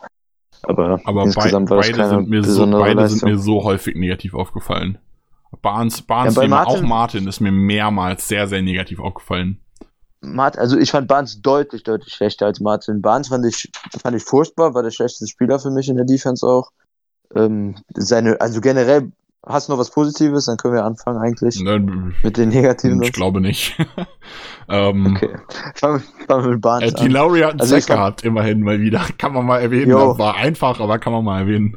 Aber, 0.63 1.01
Aber 1.07 1.21
bei, 1.21 1.27
insgesamt 1.27 1.71
war 1.71 1.79
das 1.79 1.87
beide, 1.87 1.97
keine 1.99 2.09
sind 2.11 2.29
mir, 2.29 2.45
so, 2.45 2.67
beide 2.71 3.09
sind 3.09 3.23
mir 3.23 3.39
so 3.39 3.65
häufig 3.65 3.97
negativ 3.97 4.35
aufgefallen. 4.35 4.99
Barnes, 5.63 6.03
Barnes 6.03 6.37
Ja, 6.37 6.43
immer, 6.43 6.67
auch 6.67 6.83
Martin- 6.83 6.89
Martin 6.89 7.29
ist 7.29 7.41
mir 7.41 7.53
mehrmals 7.53 8.29
sehr, 8.29 8.47
sehr 8.47 8.61
negativ 8.61 9.01
aufgefallen. 9.01 9.59
Mart, 10.33 10.59
also 10.59 10.77
ich 10.79 10.91
fand 10.91 11.09
Barnes 11.09 11.41
deutlich, 11.43 11.83
deutlich 11.83 12.15
schlechter 12.15 12.47
als 12.47 12.61
Martin. 12.61 13.03
Barnes 13.03 13.29
fand 13.29 13.45
ich, 13.47 13.71
fand 14.03 14.17
ich 14.17 14.23
furchtbar, 14.25 14.75
war 14.75 14.83
der 14.83 14.91
schlechteste 14.91 15.27
Spieler 15.29 15.59
für 15.59 15.71
mich 15.71 15.89
in 15.89 15.97
der 15.97 16.05
Defense 16.05 16.47
auch. 16.47 16.71
Ähm, 17.35 17.75
seine, 17.95 18.41
also 18.41 18.61
generell, 18.61 19.11
hast 19.45 19.69
du 19.69 19.73
noch 19.73 19.79
was 19.79 19.91
Positives? 19.91 20.47
Dann 20.47 20.57
können 20.57 20.75
wir 20.75 20.85
anfangen 20.85 21.19
eigentlich 21.19 21.61
Ne, 21.61 22.13
mit 22.23 22.37
den 22.37 22.51
Negativen. 22.51 23.03
Ich 23.03 23.13
glaube 23.13 23.41
nicht. 23.41 23.77
ähm, 24.69 25.17
Okay. 25.17 25.37
Fangen 25.75 26.01
wir, 26.03 26.27
fangen 26.27 26.45
wir 26.45 26.51
mit 26.51 26.59
äh, 26.59 26.61
Barnes 26.61 26.95
die 26.95 27.05
an. 27.05 27.11
Lowry 27.11 27.41
hat 27.41 27.51
einen 27.53 27.61
Also 27.61 27.77
Sack 27.79 27.87
gehabt, 27.87 28.25
immerhin 28.25 28.61
mal 28.61 28.81
wieder. 28.81 29.01
Kann 29.19 29.33
man 29.33 29.45
mal 29.47 29.61
erwähnen. 29.61 29.91
Jo. 29.91 30.17
War 30.19 30.37
einfach, 30.37 30.81
aber 30.81 30.99
kann 30.99 31.13
man 31.13 31.25
mal 31.25 31.41
erwähnen. 31.41 31.77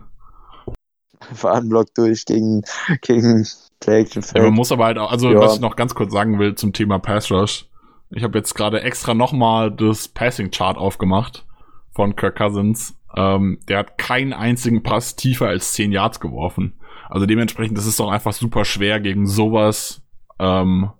Unblock 1.44 1.94
durch 1.96 2.26
gegen, 2.26 2.62
gegen 3.02 3.46
Play 3.80 4.02
Action 4.02 4.24
Ja, 4.36 4.44
man 4.44 4.54
muss 4.54 4.72
aber 4.72 4.86
halt 4.86 4.98
auch, 4.98 5.12
also 5.12 5.32
Ja. 5.32 5.40
was 5.40 5.56
ich 5.56 5.60
noch 5.62 5.76
ganz 5.76 5.94
kurz 5.96 6.14
sagen 6.14 6.40
will 6.40 6.56
zum 6.56 6.74
Thema 6.74 7.00
Pass 7.00 7.32
Rush. 7.32 7.66
Ich 8.10 8.24
habe 8.24 8.38
jetzt 8.38 8.54
gerade 8.54 8.82
extra 8.82 9.14
nochmal 9.14 9.72
das 9.72 10.08
Passing 10.08 10.52
Chart 10.52 10.78
aufgemacht 10.78 11.46
von 11.92 12.16
Kirk 12.16 12.38
Cousins. 12.38 12.98
Ähm, 13.16 13.60
der 13.68 13.80
hat 13.80 13.98
keinen 13.98 14.34
einzigen 14.34 14.84
Pass 14.84 15.16
tiefer 15.16 15.48
als 15.48 15.74
10 15.74 15.92
Yards 15.92 16.20
geworfen. 16.20 16.80
Also 17.10 17.26
dementsprechend, 17.26 17.78
das 17.78 17.86
ist 17.86 18.00
doch 18.00 18.10
einfach 18.10 18.34
super 18.34 18.66
schwer 18.66 19.00
gegen 19.00 19.28
sowas. 19.28 20.04
Ähm, 20.40 20.92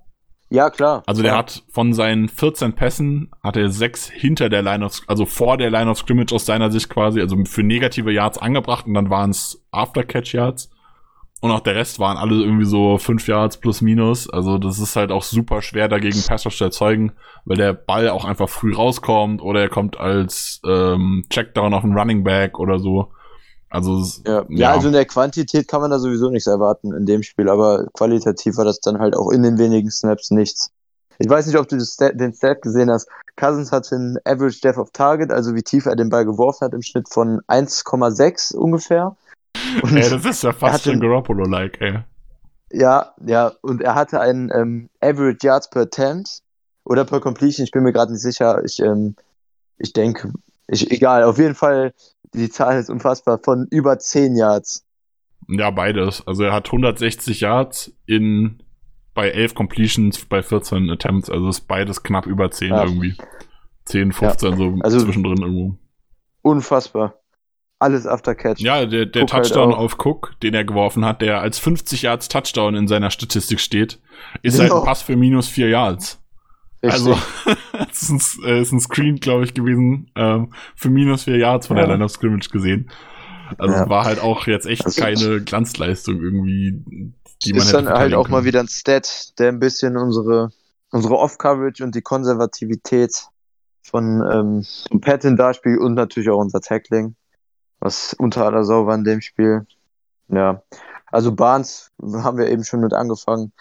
Ja, 0.50 0.70
klar. 0.70 1.04
also 1.06 1.22
der 1.22 1.34
ja. 1.34 1.38
hat 1.38 1.64
von 1.70 1.94
seinen 1.94 2.30
14 2.30 2.74
Pässen, 2.74 3.32
hat 3.44 3.58
er 3.58 3.70
sechs 3.70 4.10
hinter 4.10 4.50
der 4.50 4.62
Line 4.62 4.86
of, 4.86 5.02
also 5.08 5.26
vor 5.26 5.58
der 5.58 5.70
Line 5.70 5.90
of 5.90 5.98
Scrimmage 6.00 6.34
aus 6.34 6.46
seiner 6.46 6.72
Sicht 6.72 6.90
quasi, 6.90 7.20
also 7.20 7.38
für 7.46 7.64
negative 7.64 8.12
Yards 8.12 8.38
angebracht 8.38 8.88
und 8.88 8.94
dann 8.94 9.10
waren 9.10 9.32
es 9.32 9.64
After-Catch 9.72 10.34
Yards. 10.34 10.70
Und 11.40 11.52
auch 11.52 11.60
der 11.60 11.76
Rest 11.76 12.00
waren 12.00 12.18
alle 12.18 12.34
irgendwie 12.44 12.66
so 12.66 12.98
fünf 12.98 13.28
Yards 13.28 13.58
plus 13.58 13.82
minus. 13.82 14.28
Also 14.30 14.58
das 14.58 14.80
ist 14.80 14.96
halt 14.96 15.12
auch 15.12 15.22
super 15.24 15.62
schwer 15.62 15.88
dagegen 15.88 16.20
Passrush 16.28 16.58
zu 16.58 16.64
erzeugen, 16.64 17.12
weil 17.46 17.58
der 17.58 17.74
Ball 17.74 18.10
auch 18.10 18.26
einfach 18.26 18.50
früh 18.50 18.74
rauskommt 18.74 19.42
oder 19.44 19.62
er 19.62 19.70
kommt 19.70 20.00
als 20.00 20.60
ähm, 20.66 21.26
Checkdown 21.30 21.74
auf 21.76 21.84
einen 21.84 21.98
Running 21.98 22.24
Back 22.24 22.58
oder 22.58 22.80
so. 22.80 23.12
Also 23.70 24.00
es- 24.00 24.24
Ja. 24.26 24.46
ja, 24.50 24.72
also 24.72 24.88
in 24.88 24.94
der 24.94 25.06
Quantität 25.06 25.68
kann 25.68 25.82
man 25.82 25.92
da 25.92 26.00
sowieso 26.00 26.30
nichts 26.32 26.48
erwarten 26.48 26.92
in 26.94 27.06
dem 27.06 27.22
Spiel, 27.22 27.50
aber 27.50 27.86
qualitativ 27.94 28.58
war 28.58 28.66
das 28.66 28.80
dann 28.80 28.98
halt 28.98 29.16
auch 29.16 29.30
in 29.30 29.44
den 29.44 29.60
wenigen 29.60 29.92
Snaps 29.92 30.32
nichts. 30.32 30.72
Ich 31.20 31.30
weiß 31.30 31.46
nicht, 31.48 31.58
ob 31.58 31.68
du 31.68 31.80
Stat, 31.80 32.14
den 32.20 32.34
Stat 32.34 32.62
gesehen 32.64 32.90
hast. 32.90 33.10
Cousins 33.36 33.72
hatte 33.72 33.96
einen 33.96 34.18
Average 34.26 34.62
Depth 34.62 34.78
of 34.80 34.90
Target, 34.92 35.32
also 35.32 35.54
wie 35.54 35.62
tief 35.64 35.86
er 35.86 35.96
den 35.96 36.10
Ball 36.10 36.26
geworfen 36.26 36.66
hat, 36.66 36.74
im 36.74 36.82
Schnitt 36.82 37.10
von 37.10 37.42
1,6 37.48 38.56
ungefähr. 38.56 39.16
Und 39.82 39.96
ey, 39.98 40.10
das 40.10 40.26
ist 40.26 40.44
ja 40.44 40.54
fast 40.54 40.84
schon 40.86 41.00
Garoppolo-like, 41.00 41.82
ey. 41.82 42.00
Ja, 42.72 43.14
ja, 43.26 43.52
und 43.62 43.82
er 43.82 43.96
hatte 43.96 44.20
einen 44.20 44.52
ähm, 44.54 44.90
Average 45.02 45.38
Yards 45.48 45.70
per 45.70 45.84
Attempt 45.84 46.42
oder 46.84 47.06
per 47.06 47.20
Completion, 47.22 47.64
ich 47.64 47.72
bin 47.72 47.84
mir 47.84 47.94
gerade 47.94 48.12
nicht 48.12 48.22
sicher. 48.22 48.62
Ich, 48.66 48.80
ähm, 48.80 49.16
ich 49.78 49.94
denke, 49.94 50.34
ich, 50.68 50.92
egal, 50.92 51.24
auf 51.24 51.38
jeden 51.38 51.56
Fall, 51.56 51.94
die 52.34 52.50
Zahl 52.50 52.78
ist 52.78 52.90
unfassbar, 52.90 53.40
von 53.44 53.68
über 53.72 54.00
10 54.00 54.36
Yards. 54.36 54.84
Ja, 55.48 55.72
beides. 55.72 56.26
Also 56.28 56.44
er 56.44 56.52
hat 56.54 56.68
160 56.68 57.40
Yards 57.42 57.94
in 58.06 58.62
bei 59.14 59.30
11 59.30 59.56
Completions 59.56 60.26
bei 60.26 60.44
14 60.44 60.90
Attempts, 60.90 61.30
also 61.30 61.48
ist 61.48 61.68
beides 61.68 62.04
knapp 62.04 62.26
über 62.26 62.52
10 62.52 62.70
Ja. 62.70 62.84
irgendwie. 62.84 63.16
10, 63.86 64.12
15 64.12 64.58
so 64.58 64.76
Also- 64.82 65.00
zwischendrin 65.00 65.38
irgendwo. 65.42 65.78
Unfassbar. 66.42 67.16
Alles 67.80 68.08
After 68.08 68.34
Catch. 68.34 68.60
Ja, 68.60 68.86
der, 68.86 69.06
der 69.06 69.22
halt 69.22 69.30
Touchdown 69.30 69.74
auch. 69.74 69.78
auf 69.78 69.98
Cook, 70.04 70.34
den 70.42 70.54
er 70.56 70.64
geworfen 70.66 71.06
hat, 71.06 71.22
der 71.22 71.42
als 71.42 71.60
50 71.60 72.02
Yards 72.04 72.28
Touchdown 72.28 72.76
in 72.76 72.88
seiner 72.88 73.12
Statistik 73.12 73.60
steht, 73.60 74.00
ist 74.42 74.58
Genau. 74.60 74.74
halt 74.74 74.82
ein 74.82 74.86
Pass 74.86 75.02
für 75.04 75.16
minus 75.16 75.48
4 75.48 75.70
Yards. 75.70 76.20
Richtig. 76.84 76.92
Also, 76.94 77.18
es 77.92 78.02
ist 78.04 78.10
ein, 78.10 78.46
äh, 78.48 78.62
ist 78.62 78.72
ein 78.72 78.80
Screen, 78.80 79.18
glaube 79.18 79.44
ich, 79.44 79.54
gewesen, 79.54 80.10
ähm, 80.16 80.54
für 80.76 80.90
minus 80.90 81.24
4 81.26 81.38
Yards 81.38 81.68
von 81.68 81.76
der 81.76 81.86
Ja. 81.86 81.92
Line 81.92 82.04
of 82.04 82.12
Scrimmage 82.12 82.50
gesehen. 82.50 82.90
Also 83.60 83.76
Ja. 83.76 83.90
war 83.90 84.06
halt 84.06 84.20
auch 84.22 84.48
jetzt 84.48 84.66
echt 84.66 84.84
Also- 84.86 85.00
keine 85.02 85.42
Glanzleistung 85.42 86.20
irgendwie, 86.22 86.82
die 87.46 87.54
man 87.54 87.62
ist 87.62 87.74
dann 87.74 87.88
halt 87.90 88.14
auch 88.16 88.28
mal 88.28 88.38
können. 88.38 88.48
wieder 88.48 88.60
ein 88.62 88.68
Stat, 88.68 89.38
der 89.40 89.50
ein 89.50 89.60
bisschen 89.60 89.98
unsere, 89.98 90.50
unsere 90.92 91.16
Off-Coverage 91.18 91.84
und 91.84 91.94
die 91.94 92.02
Konservativität 92.02 93.14
von, 93.84 94.24
ähm, 94.32 94.66
von 94.90 95.00
Patton 95.02 95.38
darspielt 95.38 95.80
und 95.80 95.94
natürlich 95.94 96.30
auch 96.30 96.40
unser 96.40 96.60
Tackling, 96.60 97.16
was 97.80 98.14
unter 98.14 98.46
aller 98.46 98.64
Sau 98.64 98.86
war 98.86 98.96
in 98.96 99.04
dem 99.04 99.22
Spiel. 99.22 99.66
Ja, 100.30 100.62
also 101.12 101.32
Barnes 101.32 101.92
haben 102.02 102.38
wir 102.38 102.48
eben 102.48 102.64
schon 102.64 102.82
mit 102.82 102.94
angefangen. 102.94 103.52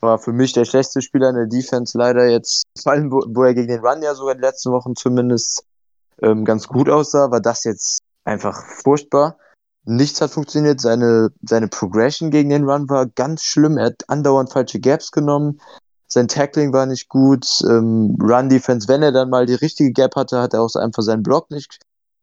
War 0.00 0.18
für 0.18 0.32
mich 0.32 0.52
der 0.52 0.64
schlechteste 0.64 1.02
Spieler 1.02 1.30
in 1.30 1.36
der 1.36 1.46
Defense 1.46 1.98
leider 1.98 2.26
jetzt, 2.26 2.64
vor 2.80 2.92
allem 2.92 3.10
wo, 3.10 3.42
er 3.42 3.54
gegen 3.54 3.68
den 3.68 3.84
Run 3.84 4.02
ja 4.02 4.14
sogar 4.14 4.32
in 4.32 4.38
den 4.38 4.44
letzten 4.44 4.70
Wochen 4.70 4.94
zumindest 4.94 5.64
ähm, 6.22 6.44
ganz 6.44 6.68
gut 6.68 6.88
aussah, 6.88 7.30
war 7.30 7.40
das 7.40 7.64
jetzt 7.64 7.98
einfach 8.24 8.64
furchtbar. 8.82 9.36
Nichts 9.84 10.20
hat 10.20 10.30
funktioniert. 10.30 10.80
Seine, 10.80 11.30
seine 11.42 11.68
Progression 11.68 12.30
gegen 12.30 12.50
den 12.50 12.68
Run 12.68 12.88
war 12.88 13.06
ganz 13.06 13.42
schlimm. 13.42 13.78
Er 13.78 13.86
hat 13.86 14.04
andauernd 14.08 14.52
falsche 14.52 14.80
Gaps 14.80 15.10
genommen. 15.10 15.60
Sein 16.06 16.28
Tackling 16.28 16.72
war 16.72 16.86
nicht 16.86 17.08
gut. 17.08 17.46
Ähm, 17.68 18.16
Run-Defense, 18.20 18.88
wenn 18.88 19.02
er 19.02 19.12
dann 19.12 19.30
mal 19.30 19.46
die 19.46 19.54
richtige 19.54 19.92
Gap 19.92 20.14
hatte, 20.14 20.40
hat 20.40 20.54
er 20.54 20.62
auch 20.62 20.74
einfach 20.74 21.02
seinen 21.02 21.22
Block 21.22 21.50
nicht, 21.50 21.80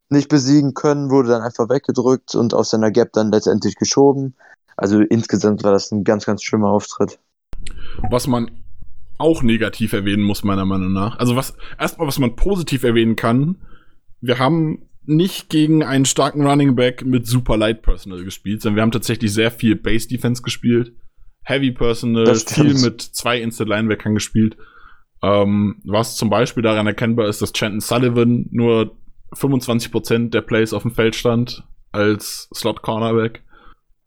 nicht 0.09 0.29
besiegen 0.29 0.73
können, 0.73 1.09
wurde 1.09 1.29
dann 1.29 1.41
einfach 1.41 1.69
weggedrückt 1.69 2.35
und 2.35 2.53
aus 2.53 2.69
seiner 2.69 2.91
Gap 2.91 3.13
dann 3.13 3.31
letztendlich 3.31 3.75
geschoben. 3.75 4.35
Also 4.77 4.99
insgesamt 5.01 5.63
war 5.63 5.71
das 5.71 5.91
ein 5.91 6.03
ganz, 6.03 6.25
ganz 6.25 6.43
schlimmer 6.43 6.69
Auftritt. 6.69 7.19
was 8.09 8.27
man 8.27 8.51
auch 9.17 9.41
negativ 9.41 9.93
erwähnen 9.93 10.23
muss, 10.23 10.43
meiner 10.43 10.65
Meinung 10.65 10.91
nach. 10.91 11.17
Also 11.19 11.35
was, 11.35 11.55
erstmal, 11.79 12.07
was 12.07 12.19
man 12.19 12.35
positiv 12.35 12.83
erwähnen 12.83 13.15
kann, 13.15 13.57
wir 14.21 14.39
haben 14.39 14.89
nicht 15.05 15.49
gegen 15.49 15.83
einen 15.83 16.05
starken 16.05 16.45
Running 16.45 16.75
Back 16.75 17.05
mit 17.05 17.27
super 17.27 17.57
Light 17.57 17.81
Personal 17.81 18.23
gespielt, 18.23 18.61
sondern 18.61 18.75
wir 18.75 18.81
haben 18.81 18.91
tatsächlich 18.91 19.33
sehr 19.33 19.51
viel 19.51 19.75
Base 19.75 20.07
Defense 20.07 20.41
gespielt, 20.41 20.93
Heavy 21.43 21.71
Personal, 21.71 22.35
viel 22.35 22.73
mit 22.73 23.01
zwei 23.01 23.39
Instant 23.39 23.69
Linebackern 23.69 24.15
gespielt. 24.15 24.57
Ähm, 25.21 25.81
was 25.85 26.17
zum 26.17 26.29
Beispiel 26.29 26.63
daran 26.63 26.87
erkennbar 26.87 27.27
ist, 27.27 27.41
dass 27.41 27.53
Chanton 27.53 27.79
Sullivan 27.79 28.47
nur 28.51 28.97
25% 29.36 30.29
der 30.29 30.41
Plays 30.41 30.73
auf 30.73 30.83
dem 30.83 30.91
Feld 30.91 31.15
stand 31.15 31.63
als 31.91 32.49
Slot 32.53 32.81
Cornerback. 32.81 33.43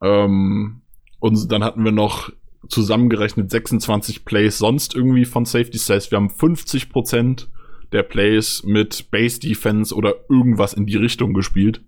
Ähm, 0.03 0.83
und 1.21 1.51
dann 1.51 1.65
hatten 1.65 1.85
wir 1.85 1.93
noch 1.93 2.31
zusammengerechnet 2.69 3.51
26 3.51 4.25
Plays 4.25 4.59
sonst 4.59 4.95
irgendwie 4.95 5.25
von 5.25 5.45
Safety. 5.45 5.79
Das 5.79 5.89
heißt, 5.89 6.11
wir 6.11 6.17
haben 6.17 6.29
50% 6.29 7.47
der 7.93 8.03
Plays 8.03 8.63
mit 8.65 9.11
Base 9.11 9.41
Defense 9.41 9.95
oder 9.95 10.15
irgendwas 10.29 10.75
in 10.75 10.87
die 10.87 10.97
Richtung 10.97 11.33
gespielt, 11.33 11.83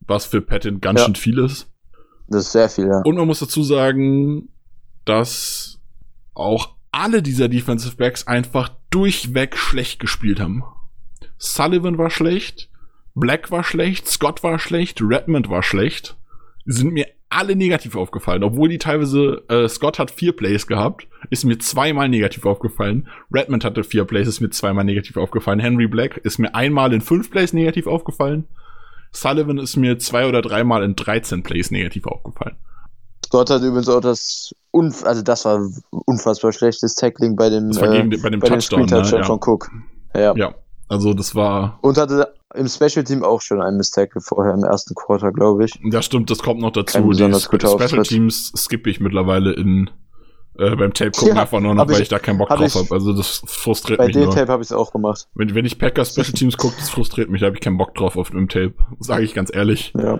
was 0.00 0.26
für 0.26 0.40
Patton 0.40 0.80
ganz 0.80 1.00
ja. 1.00 1.06
schön 1.06 1.14
viel 1.14 1.38
ist. 1.38 1.70
Das 2.28 2.46
ist 2.46 2.52
sehr 2.52 2.68
viel, 2.68 2.86
ja. 2.86 3.00
Und 3.04 3.16
man 3.16 3.26
muss 3.26 3.40
dazu 3.40 3.62
sagen, 3.62 4.50
dass 5.06 5.80
auch 6.34 6.76
alle 6.92 7.22
dieser 7.22 7.48
Defensive 7.48 7.96
Backs 7.96 8.26
einfach 8.26 8.70
durchweg 8.90 9.56
schlecht 9.56 9.98
gespielt 9.98 10.40
haben. 10.40 10.62
Sullivan 11.38 11.96
war 11.96 12.10
schlecht, 12.10 12.67
Black 13.18 13.50
war 13.50 13.64
schlecht, 13.64 14.08
Scott 14.08 14.42
war 14.42 14.58
schlecht, 14.58 15.00
Redmond 15.02 15.50
war 15.50 15.62
schlecht. 15.62 16.16
Sind 16.64 16.92
mir 16.92 17.06
alle 17.30 17.56
negativ 17.56 17.96
aufgefallen. 17.96 18.42
Obwohl 18.42 18.68
die 18.68 18.78
teilweise, 18.78 19.42
äh, 19.48 19.68
Scott 19.68 19.98
hat 19.98 20.10
vier 20.10 20.34
Plays 20.34 20.66
gehabt, 20.66 21.06
ist 21.30 21.44
mir 21.44 21.58
zweimal 21.58 22.08
negativ 22.08 22.46
aufgefallen. 22.46 23.08
Redmond 23.32 23.64
hatte 23.64 23.84
vier 23.84 24.04
Plays, 24.04 24.28
ist 24.28 24.40
mir 24.40 24.50
zweimal 24.50 24.84
negativ 24.84 25.16
aufgefallen. 25.16 25.58
Henry 25.58 25.88
Black 25.88 26.18
ist 26.18 26.38
mir 26.38 26.54
einmal 26.54 26.92
in 26.92 27.00
fünf 27.00 27.30
Plays 27.30 27.52
negativ 27.52 27.86
aufgefallen. 27.86 28.46
Sullivan 29.12 29.58
ist 29.58 29.76
mir 29.76 29.98
zwei 29.98 30.26
oder 30.26 30.42
dreimal 30.42 30.82
in 30.82 30.94
13 30.94 31.42
Plays 31.42 31.70
negativ 31.70 32.06
aufgefallen. 32.06 32.56
Scott 33.24 33.50
hat 33.50 33.62
übrigens 33.62 33.88
auch 33.88 34.00
das, 34.00 34.54
Unf 34.70 35.04
also 35.04 35.22
das 35.22 35.44
war 35.44 35.60
unfassbar 35.90 36.52
schlechtes 36.52 36.94
Tackling 36.94 37.36
bei 37.36 37.50
dem, 37.50 37.68
das 37.68 37.80
war 37.80 37.90
gegen, 37.90 38.12
äh, 38.12 38.16
bei 38.18 38.30
dem 38.30 38.40
bei 38.40 38.48
Touchdown, 38.48 38.86
dem 38.86 38.88
Touchdown 38.88 39.20
ne? 39.20 39.26
von 39.26 39.38
ja. 39.38 39.46
Cook. 39.46 39.70
Ja. 40.14 40.34
ja, 40.36 40.54
also 40.88 41.14
das 41.14 41.34
war. 41.34 41.78
Und 41.82 41.98
hatte 41.98 42.34
im 42.54 42.66
Special 42.66 43.04
Team 43.04 43.22
auch 43.22 43.40
schon 43.40 43.60
ein 43.60 43.76
Mistake 43.76 44.20
vorher 44.20 44.54
im 44.54 44.64
ersten 44.64 44.94
Quarter, 44.94 45.32
glaube 45.32 45.64
ich. 45.64 45.78
Ja, 45.82 46.02
stimmt, 46.02 46.30
das 46.30 46.38
kommt 46.38 46.60
noch 46.60 46.72
dazu. 46.72 47.12
Die 47.12 47.34
Spe 47.34 47.58
Special 47.60 48.02
Teams 48.02 48.52
skippe 48.56 48.88
ich 48.90 49.00
mittlerweile 49.00 49.52
in 49.52 49.90
äh, 50.58 50.74
beim 50.74 50.92
Tape 50.92 51.12
gucken 51.12 51.36
ja, 51.36 51.42
einfach 51.42 51.60
nur 51.60 51.74
noch, 51.74 51.88
weil 51.88 52.02
ich, 52.02 52.08
da 52.08 52.18
keinen 52.18 52.38
Bock 52.38 52.48
drauf 52.48 52.74
habe. 52.74 52.88
Also 52.90 53.12
das 53.12 53.42
frustriert 53.46 53.98
bei 53.98 54.06
mich. 54.06 54.16
Bei 54.16 54.22
dem 54.22 54.30
Tape 54.30 54.50
habe 54.50 54.62
ich 54.62 54.68
es 54.68 54.72
auch 54.72 54.92
gemacht. 54.92 55.28
Wenn, 55.34 55.54
wenn 55.54 55.64
ich 55.64 55.78
Packers 55.78 56.10
Special 56.10 56.32
Teams 56.32 56.56
gucke, 56.56 56.74
das 56.78 56.90
frustriert 56.90 57.30
mich, 57.30 57.40
da 57.40 57.46
habe 57.46 57.56
ich 57.56 57.62
keinen 57.62 57.78
Bock 57.78 57.94
drauf 57.94 58.16
auf 58.16 58.30
dem 58.30 58.48
Tape. 58.48 58.74
Sage 58.98 59.22
ich 59.22 59.34
ganz 59.34 59.54
ehrlich. 59.54 59.92
Ja. 59.96 60.18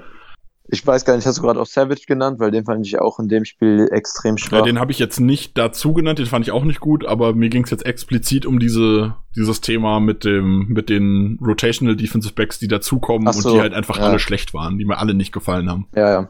Ich 0.70 0.86
weiß 0.86 1.06
gar 1.06 1.16
nicht, 1.16 1.26
hast 1.26 1.38
du 1.38 1.42
gerade 1.42 1.58
auch 1.58 1.66
Savage 1.66 2.02
genannt, 2.06 2.38
weil 2.40 2.50
den 2.50 2.66
fand 2.66 2.86
ich 2.86 3.00
auch 3.00 3.18
in 3.18 3.28
dem 3.28 3.46
Spiel 3.46 3.88
extrem 3.90 4.36
schwach. 4.36 4.58
Ja, 4.58 4.62
den 4.62 4.78
habe 4.78 4.92
ich 4.92 4.98
jetzt 4.98 5.18
nicht 5.18 5.56
dazu 5.56 5.94
genannt, 5.94 6.18
den 6.18 6.26
fand 6.26 6.46
ich 6.46 6.52
auch 6.52 6.64
nicht 6.64 6.80
gut, 6.80 7.06
aber 7.06 7.34
mir 7.34 7.48
ging 7.48 7.64
es 7.64 7.70
jetzt 7.70 7.86
explizit 7.86 8.44
um 8.44 8.58
diese, 8.58 9.16
dieses 9.34 9.62
Thema 9.62 9.98
mit 9.98 10.24
dem, 10.24 10.66
mit 10.68 10.90
den 10.90 11.38
Rotational 11.40 11.96
Defensive 11.96 12.34
Backs, 12.34 12.58
die 12.58 12.68
dazukommen 12.68 13.32
so, 13.32 13.48
und 13.48 13.54
die 13.54 13.60
halt 13.62 13.72
einfach 13.72 13.96
ja. 13.96 14.04
alle 14.04 14.18
schlecht 14.18 14.52
waren, 14.52 14.76
die 14.76 14.84
mir 14.84 14.98
alle 14.98 15.14
nicht 15.14 15.32
gefallen 15.32 15.70
haben. 15.70 15.88
Ja, 15.96 16.10
ja. 16.10 16.28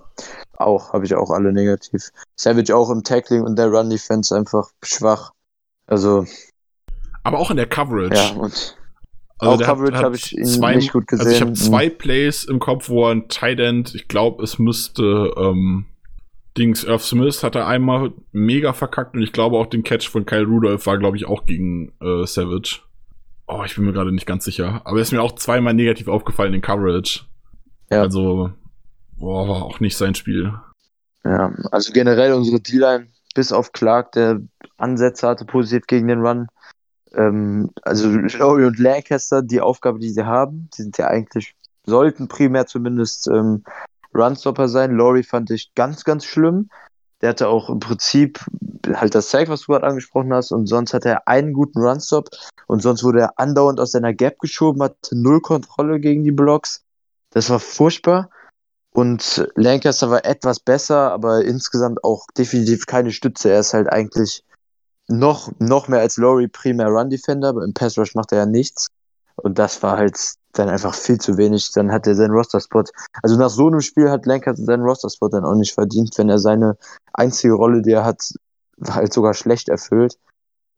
Auch, 0.56 0.92
habe 0.92 1.04
ich 1.04 1.16
auch 1.16 1.30
alle 1.30 1.52
negativ. 1.52 2.10
Savage 2.36 2.76
auch 2.76 2.90
im 2.90 3.02
Tackling 3.02 3.42
und 3.42 3.58
der 3.58 3.66
Run 3.72 3.90
Defense 3.90 4.36
einfach 4.36 4.68
schwach. 4.84 5.32
Also. 5.86 6.26
Aber 7.24 7.40
auch 7.40 7.50
in 7.50 7.56
der 7.56 7.66
Coverage. 7.66 8.14
Ja, 8.14 8.40
und 8.40 8.77
also 9.38 9.62
auch 9.62 9.66
Coverage 9.66 9.98
habe 9.98 10.16
ich 10.16 10.36
zwei, 10.44 10.74
nicht 10.74 10.92
gut 10.92 11.06
gesehen. 11.06 11.26
Also 11.26 11.36
ich 11.36 11.40
habe 11.40 11.52
zwei 11.52 11.88
Plays 11.88 12.44
im 12.44 12.58
Kopf, 12.58 12.88
wo 12.88 13.06
ein 13.06 13.28
Tight 13.28 13.60
End, 13.60 13.94
ich 13.94 14.08
glaube, 14.08 14.42
es 14.42 14.58
müsste 14.58 15.32
ähm, 15.36 15.86
Dings 16.56 16.82
Irv 16.84 17.04
Smith 17.04 17.42
hat 17.44 17.54
er 17.54 17.66
einmal 17.66 18.12
mega 18.32 18.72
verkackt 18.72 19.14
und 19.14 19.22
ich 19.22 19.32
glaube 19.32 19.56
auch 19.56 19.66
den 19.66 19.84
Catch 19.84 20.08
von 20.08 20.26
Kyle 20.26 20.44
Rudolph 20.44 20.86
war, 20.86 20.98
glaube 20.98 21.16
ich, 21.16 21.26
auch 21.26 21.46
gegen 21.46 21.92
äh, 22.00 22.26
Savage. 22.26 22.80
Oh, 23.46 23.62
ich 23.64 23.76
bin 23.76 23.84
mir 23.84 23.92
gerade 23.92 24.12
nicht 24.12 24.26
ganz 24.26 24.44
sicher. 24.44 24.82
Aber 24.84 24.96
er 24.96 25.02
ist 25.02 25.12
mir 25.12 25.22
auch 25.22 25.36
zweimal 25.36 25.72
negativ 25.72 26.08
aufgefallen 26.08 26.52
in 26.52 26.60
Coverage. 26.60 27.20
Ja. 27.90 28.02
Also, 28.02 28.52
boah, 29.16 29.48
war 29.48 29.62
auch 29.62 29.80
nicht 29.80 29.96
sein 29.96 30.14
Spiel. 30.14 30.52
Ja, 31.24 31.52
also 31.70 31.92
generell 31.92 32.32
unsere 32.32 32.60
D-Line, 32.60 33.08
bis 33.34 33.52
auf 33.52 33.72
Clark, 33.72 34.12
der 34.12 34.40
Ansätze 34.76 35.28
hatte 35.28 35.44
positiv 35.44 35.86
gegen 35.86 36.08
den 36.08 36.20
Run, 36.20 36.48
ähm, 37.14 37.70
also 37.82 38.08
Lowry 38.08 38.64
und 38.66 38.78
Lancaster, 38.78 39.42
die 39.42 39.60
Aufgabe, 39.60 39.98
die 39.98 40.10
sie 40.10 40.24
haben, 40.24 40.68
die 40.76 40.82
sind 40.82 40.98
ja 40.98 41.08
eigentlich, 41.08 41.54
sollten 41.86 42.28
primär 42.28 42.66
zumindest 42.66 43.28
ähm, 43.28 43.64
Runstopper 44.14 44.68
sein. 44.68 44.92
Lowry 44.92 45.22
fand 45.22 45.50
ich 45.50 45.72
ganz, 45.74 46.04
ganz 46.04 46.24
schlimm. 46.24 46.70
Der 47.20 47.30
hatte 47.30 47.48
auch 47.48 47.68
im 47.68 47.80
Prinzip 47.80 48.44
halt 48.86 49.14
das 49.14 49.30
Sack, 49.30 49.48
was 49.48 49.62
du 49.62 49.72
gerade 49.72 49.86
angesprochen 49.86 50.32
hast, 50.32 50.52
und 50.52 50.66
sonst 50.66 50.94
hatte 50.94 51.08
er 51.08 51.28
einen 51.28 51.52
guten 51.52 51.80
Runstop 51.80 52.28
und 52.66 52.80
sonst 52.80 53.02
wurde 53.02 53.20
er 53.20 53.38
andauernd 53.38 53.80
aus 53.80 53.92
seiner 53.92 54.14
Gap 54.14 54.38
geschoben, 54.38 54.82
hatte 54.82 55.18
null 55.18 55.40
Kontrolle 55.40 55.98
gegen 55.98 56.22
die 56.22 56.32
Blocks. 56.32 56.84
Das 57.30 57.50
war 57.50 57.58
furchtbar. 57.58 58.30
Und 58.92 59.48
Lancaster 59.54 60.10
war 60.10 60.24
etwas 60.24 60.60
besser, 60.60 61.12
aber 61.12 61.44
insgesamt 61.44 62.02
auch 62.04 62.26
definitiv 62.36 62.86
keine 62.86 63.10
Stütze. 63.10 63.50
Er 63.50 63.60
ist 63.60 63.74
halt 63.74 63.88
eigentlich 63.92 64.44
noch, 65.08 65.50
noch 65.58 65.88
mehr 65.88 66.00
als 66.00 66.16
Laurie 66.16 66.48
primär 66.48 66.88
Run 66.88 67.10
Defender, 67.10 67.48
aber 67.48 67.64
im 67.64 67.74
Pass 67.74 67.98
Rush 67.98 68.14
macht 68.14 68.32
er 68.32 68.38
ja 68.38 68.46
nichts. 68.46 68.88
Und 69.36 69.58
das 69.58 69.82
war 69.82 69.96
halt 69.96 70.18
dann 70.52 70.68
einfach 70.68 70.94
viel 70.94 71.18
zu 71.18 71.36
wenig. 71.36 71.70
Dann 71.72 71.92
hat 71.92 72.06
er 72.06 72.14
seinen 72.14 72.32
Roster-Spot. 72.32 72.84
Also 73.22 73.36
nach 73.36 73.50
so 73.50 73.68
einem 73.68 73.80
Spiel 73.80 74.10
hat 74.10 74.26
Lancaster 74.26 74.64
seinen 74.64 74.82
Roster-Spot 74.82 75.28
dann 75.28 75.44
auch 75.44 75.54
nicht 75.54 75.74
verdient, 75.74 76.16
wenn 76.18 76.28
er 76.28 76.38
seine 76.38 76.76
einzige 77.12 77.54
Rolle, 77.54 77.82
die 77.82 77.92
er 77.92 78.04
hat, 78.04 78.32
halt 78.86 79.12
sogar 79.12 79.34
schlecht 79.34 79.68
erfüllt. 79.68 80.18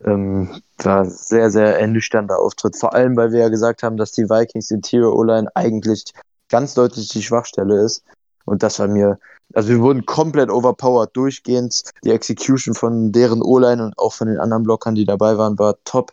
Ähm, 0.05 0.63
war 0.79 1.05
sehr, 1.05 1.51
sehr 1.51 1.79
ernüchternder 1.79 2.39
Auftritt. 2.39 2.77
Vor 2.77 2.95
allem, 2.95 3.17
weil 3.17 3.33
wir 3.33 3.41
ja 3.41 3.49
gesagt 3.49 3.83
haben, 3.83 3.97
dass 3.97 4.13
die 4.13 4.29
Vikings 4.29 4.71
Interior 4.71 5.15
O-Line 5.15 5.49
eigentlich 5.55 6.05
ganz 6.49 6.75
deutlich 6.75 7.09
die 7.09 7.23
Schwachstelle 7.23 7.83
ist. 7.83 8.03
Und 8.45 8.63
das 8.63 8.79
war 8.79 8.89
mir 8.89 9.19
also 9.55 9.71
wir 9.71 9.81
wurden 9.81 10.07
komplett 10.07 10.51
overpowered 10.51 11.11
durchgehend. 11.15 11.83
Die 12.05 12.11
Execution 12.11 12.75
von 12.75 13.13
deren 13.13 13.43
O-Line 13.43 13.85
und 13.85 13.99
auch 13.99 14.13
von 14.13 14.29
den 14.29 14.39
anderen 14.39 14.63
Blockern, 14.63 14.95
die 14.95 15.05
dabei 15.05 15.37
waren, 15.39 15.59
war 15.59 15.77
top. 15.85 16.13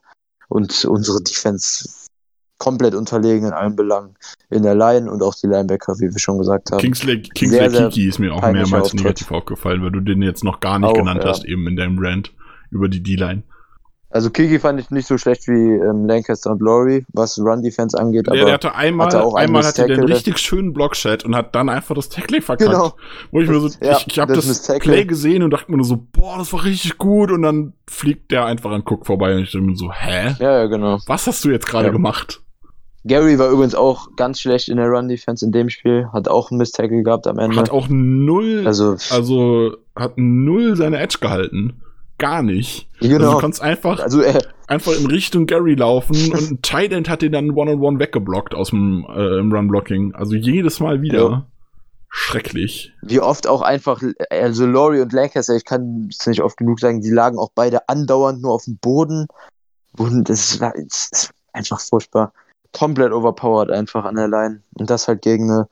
Und 0.50 0.86
unsere 0.86 1.22
Defense 1.22 1.90
komplett 2.58 2.96
unterlegen 2.96 3.48
in 3.48 3.54
allen 3.54 3.76
Belangen. 3.76 4.16
In 4.50 4.64
der 4.64 4.74
Line 4.74 5.12
und 5.12 5.22
auch 5.22 5.36
die 5.36 5.46
Linebacker, 5.46 6.00
wie 6.00 6.12
wir 6.12 6.20
schon 6.20 6.40
gesagt 6.40 6.72
haben. 6.72 6.80
Kingsley, 6.80 7.22
Kingsley 7.22 7.70
sehr, 7.70 7.90
Kiki 7.90 8.08
ist 8.08 8.18
mir 8.18 8.34
auch 8.34 8.42
mehrmals 8.42 8.86
Auftritt. 8.86 9.02
negativ 9.02 9.32
aufgefallen, 9.32 9.84
weil 9.84 9.92
du 9.92 10.00
den 10.00 10.22
jetzt 10.22 10.44
noch 10.44 10.60
gar 10.60 10.80
nicht 10.80 10.90
auch, 10.90 10.94
genannt 10.94 11.22
ja. 11.24 11.30
hast, 11.30 11.46
eben 11.46 11.68
in 11.68 11.76
deinem 11.76 12.00
Rant 12.00 12.34
über 12.72 12.88
die 12.88 13.04
D-Line. 13.04 13.44
Also 14.10 14.30
Kiki 14.30 14.60
fand 14.60 14.80
ich 14.80 14.89
nicht 14.89 15.05
so 15.05 15.18
schlecht 15.18 15.47
wie 15.47 15.51
ähm, 15.51 16.05
Lancaster 16.08 16.51
und 16.51 16.62
Laurie, 16.62 17.05
was 17.12 17.38
Run-Defense 17.38 17.99
angeht. 17.99 18.30
Aber 18.30 18.38
der 18.38 18.53
hatte 18.53 18.74
einmal, 18.74 19.08
hatte 19.08 19.22
auch 19.22 19.36
einmal 19.36 19.66
hatte 19.66 19.86
den 19.86 20.03
richtig 20.03 20.38
schönen 20.38 20.72
Blockshot 20.72 21.26
und 21.26 21.36
hat 21.36 21.53
dann 21.55 21.68
einfach 21.68 21.93
das 21.93 22.08
Tackling 22.08 22.41
verkackt. 22.41 22.72
Genau. 22.72 22.93
Wo 23.32 23.41
ich 23.41 23.49
mir 23.49 23.60
so, 23.60 23.70
ja, 23.82 23.97
ich, 23.97 24.08
ich 24.08 24.20
habe 24.20 24.34
das, 24.34 24.47
das 24.47 24.80
Play 24.80 25.03
gesehen 25.03 25.43
und 25.43 25.51
dachte 25.51 25.70
mir 25.70 25.78
nur 25.78 25.86
so, 25.86 25.99
boah, 26.14 26.38
das 26.38 26.53
war 26.53 26.64
richtig 26.64 26.97
gut 26.97 27.32
und 27.32 27.41
dann 27.41 27.74
fliegt 27.89 28.32
der 28.32 28.45
einfach 28.45 28.72
an 28.72 28.84
Cook 28.86 29.05
vorbei 29.05 29.36
und 29.36 29.43
ich 29.43 29.51
dachte 29.51 29.66
mir 29.66 29.76
so, 29.76 29.91
hä? 29.91 30.36
Ja, 30.39 30.60
ja, 30.60 30.66
genau. 30.68 30.99
Was 31.05 31.28
hast 31.28 31.43
du 31.43 31.49
jetzt 31.49 31.68
gerade 31.68 31.88
ja. 31.88 31.91
gemacht? 31.91 32.41
Gary 33.03 33.38
war 33.39 33.49
übrigens 33.49 33.76
auch 33.76 34.16
ganz 34.16 34.39
schlecht 34.39 34.70
in 34.70 34.78
der 34.78 34.88
Run-Defense 34.88 35.45
in 35.45 35.51
dem 35.51 35.70
Spiel, 35.70 36.08
hat 36.14 36.30
auch 36.30 36.49
einen 36.49 36.58
Miss-Tackle 36.60 37.03
gehabt 37.03 37.28
am 37.28 37.39
Ende. 37.39 37.58
Hat 37.58 37.72
auch 37.72 37.88
null, 37.89 38.64
also, 38.66 38.95
also 39.12 39.76
hat 39.95 40.14
null 40.18 40.78
seine 40.78 40.99
Edge 40.99 41.18
gehalten 41.20 41.82
gar 42.18 42.43
nicht. 42.43 42.89
Genau. 42.99 43.15
Also 43.15 43.32
du 43.32 43.38
kannst 43.39 43.61
einfach, 43.61 43.99
also, 43.99 44.22
äh, 44.22 44.39
einfach 44.68 44.93
in 44.93 45.07
Richtung 45.07 45.45
Gary 45.45 45.76
laufen 45.76 46.15
und 46.32 46.51
ein 46.51 46.61
Tight 46.61 46.91
End 46.91 47.09
hat 47.09 47.22
den 47.22 47.32
dann 47.32 47.51
One-on-One 47.51 47.76
-on 47.76 47.95
-one 47.95 47.99
weggeblockt 47.99 48.53
aus 48.55 48.70
dem 48.70 49.05
äh, 49.05 49.22
Run-Blocking. 49.22 50.15
Also 50.15 50.36
jedes 50.36 50.80
Mal 50.80 51.01
wieder. 51.01 51.20
Ja. 51.20 51.45
Schrecklich. 52.09 52.93
Wie 53.01 53.20
oft 53.20 53.47
auch 53.47 53.61
einfach, 53.61 54.01
also 54.30 54.65
Laurie 54.65 55.01
und 55.01 55.13
Lancaster, 55.13 55.55
ich 55.55 55.65
kann 55.65 56.07
es 56.09 56.26
nicht 56.26 56.41
oft 56.41 56.57
genug 56.57 56.80
sagen, 56.80 57.01
die 57.01 57.11
lagen 57.11 57.38
auch 57.38 57.51
beide 57.53 57.89
andauernd 57.89 58.41
nur 58.41 58.53
auf 58.53 58.63
dem 58.63 58.78
Boden. 58.78 59.28
Und 59.97 60.30
das 60.30 60.59
war 60.59 60.74
das 60.74 61.09
ist 61.11 61.32
einfach 61.53 61.80
furchtbar. 61.80 62.34
Komplett 62.74 63.11
overpowered 63.11 63.72
einfach 63.72 64.05
an 64.05 64.15
der 64.15 64.28
Line. 64.28 64.63
Und 64.76 64.89
das 64.89 65.07
halt 65.07 65.22
gegen 65.22 65.51
eine. 65.51 65.68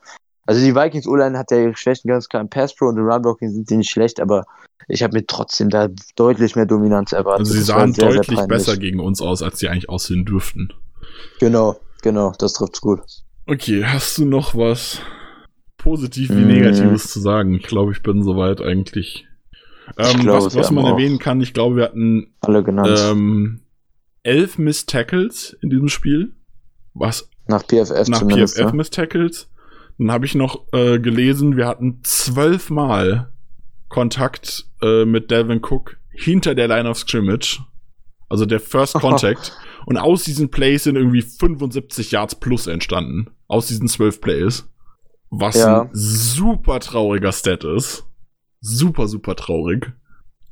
Also 0.46 0.64
die 0.64 0.74
Vikings 0.74 1.06
O-Line 1.06 1.36
hat 1.36 1.50
ja 1.50 1.58
ihre 1.58 1.76
Schwächen 1.76 2.08
ganz 2.08 2.28
klar 2.28 2.40
im 2.40 2.48
Pass 2.48 2.74
Pro 2.74 2.86
und 2.86 2.96
im 2.96 3.04
Run-Blocking 3.04 3.50
sind 3.50 3.68
die 3.68 3.76
nicht 3.76 3.90
schlecht, 3.90 4.20
aber 4.20 4.44
ich 4.88 5.02
habe 5.02 5.16
mir 5.16 5.26
trotzdem 5.26 5.68
da 5.68 5.88
deutlich 6.14 6.54
mehr 6.54 6.66
Dominanz 6.66 7.12
erwartet. 7.12 7.40
Also 7.40 7.52
sie 7.54 7.62
sahen 7.62 7.92
sehr, 7.92 8.10
deutlich 8.10 8.38
sehr 8.38 8.46
besser 8.46 8.76
gegen 8.76 9.00
uns 9.00 9.20
aus, 9.20 9.42
als 9.42 9.58
sie 9.58 9.68
eigentlich 9.68 9.88
aussehen 9.88 10.24
dürften. 10.24 10.72
Genau, 11.40 11.80
genau, 12.02 12.32
das 12.38 12.52
trifft's 12.54 12.80
gut. 12.80 13.00
Okay, 13.46 13.84
hast 13.84 14.18
du 14.18 14.24
noch 14.24 14.54
was 14.54 15.00
positiv 15.76 16.30
wie 16.30 16.44
mm. 16.44 16.48
negatives 16.48 17.10
zu 17.12 17.20
sagen? 17.20 17.54
Ich 17.54 17.64
glaube, 17.64 17.92
ich 17.92 18.02
bin 18.02 18.22
soweit 18.22 18.60
eigentlich 18.60 19.26
Ähm, 19.96 20.20
glaube, 20.20 20.46
was 20.46 20.56
was 20.56 20.70
man 20.70 20.84
erwähnen 20.84 21.18
kann, 21.18 21.40
ich 21.40 21.54
glaube, 21.54 21.76
wir 21.76 21.84
hatten 21.84 22.34
Alle 22.40 22.62
genannt. 22.62 22.98
ähm, 23.00 23.60
elf 24.22 24.58
Miss 24.58 24.86
Tackles 24.86 25.56
in 25.60 25.70
diesem 25.70 25.88
Spiel. 25.88 26.34
Was 26.94 27.28
nach 27.46 27.62
PFF 27.62 28.08
nach 28.08 28.20
zumindest. 28.20 28.56
PFF 28.56 28.72
ne? 28.72 28.72
Miss 28.72 28.90
Tackles. 28.90 29.48
Dann 29.98 30.10
habe 30.12 30.26
ich 30.26 30.34
noch 30.34 30.64
äh, 30.72 30.98
gelesen, 30.98 31.56
wir 31.56 31.66
hatten 31.66 32.00
zwölfmal 32.02 33.32
Kontakt 33.88 34.66
äh, 34.82 35.04
mit 35.04 35.30
Delvin 35.30 35.60
Cook 35.62 35.96
hinter 36.12 36.54
der 36.54 36.68
Line 36.68 36.88
of 36.88 36.98
Scrimmage. 36.98 37.60
Also 38.28 38.44
der 38.46 38.60
First 38.60 38.94
Contact. 39.00 39.52
Und 39.86 39.96
aus 39.98 40.24
diesen 40.24 40.50
Plays 40.50 40.84
sind 40.84 40.96
irgendwie 40.96 41.22
75 41.22 42.10
Yards 42.10 42.34
plus 42.34 42.66
entstanden. 42.66 43.28
Aus 43.46 43.68
diesen 43.68 43.88
zwölf 43.88 44.20
Plays. 44.20 44.68
Was 45.30 45.56
Ja. 45.56 45.82
ein 45.82 45.90
super 45.92 46.80
trauriger 46.80 47.32
Stat 47.32 47.64
ist. 47.64 48.04
Super, 48.60 49.06
super 49.06 49.36
traurig. 49.36 49.92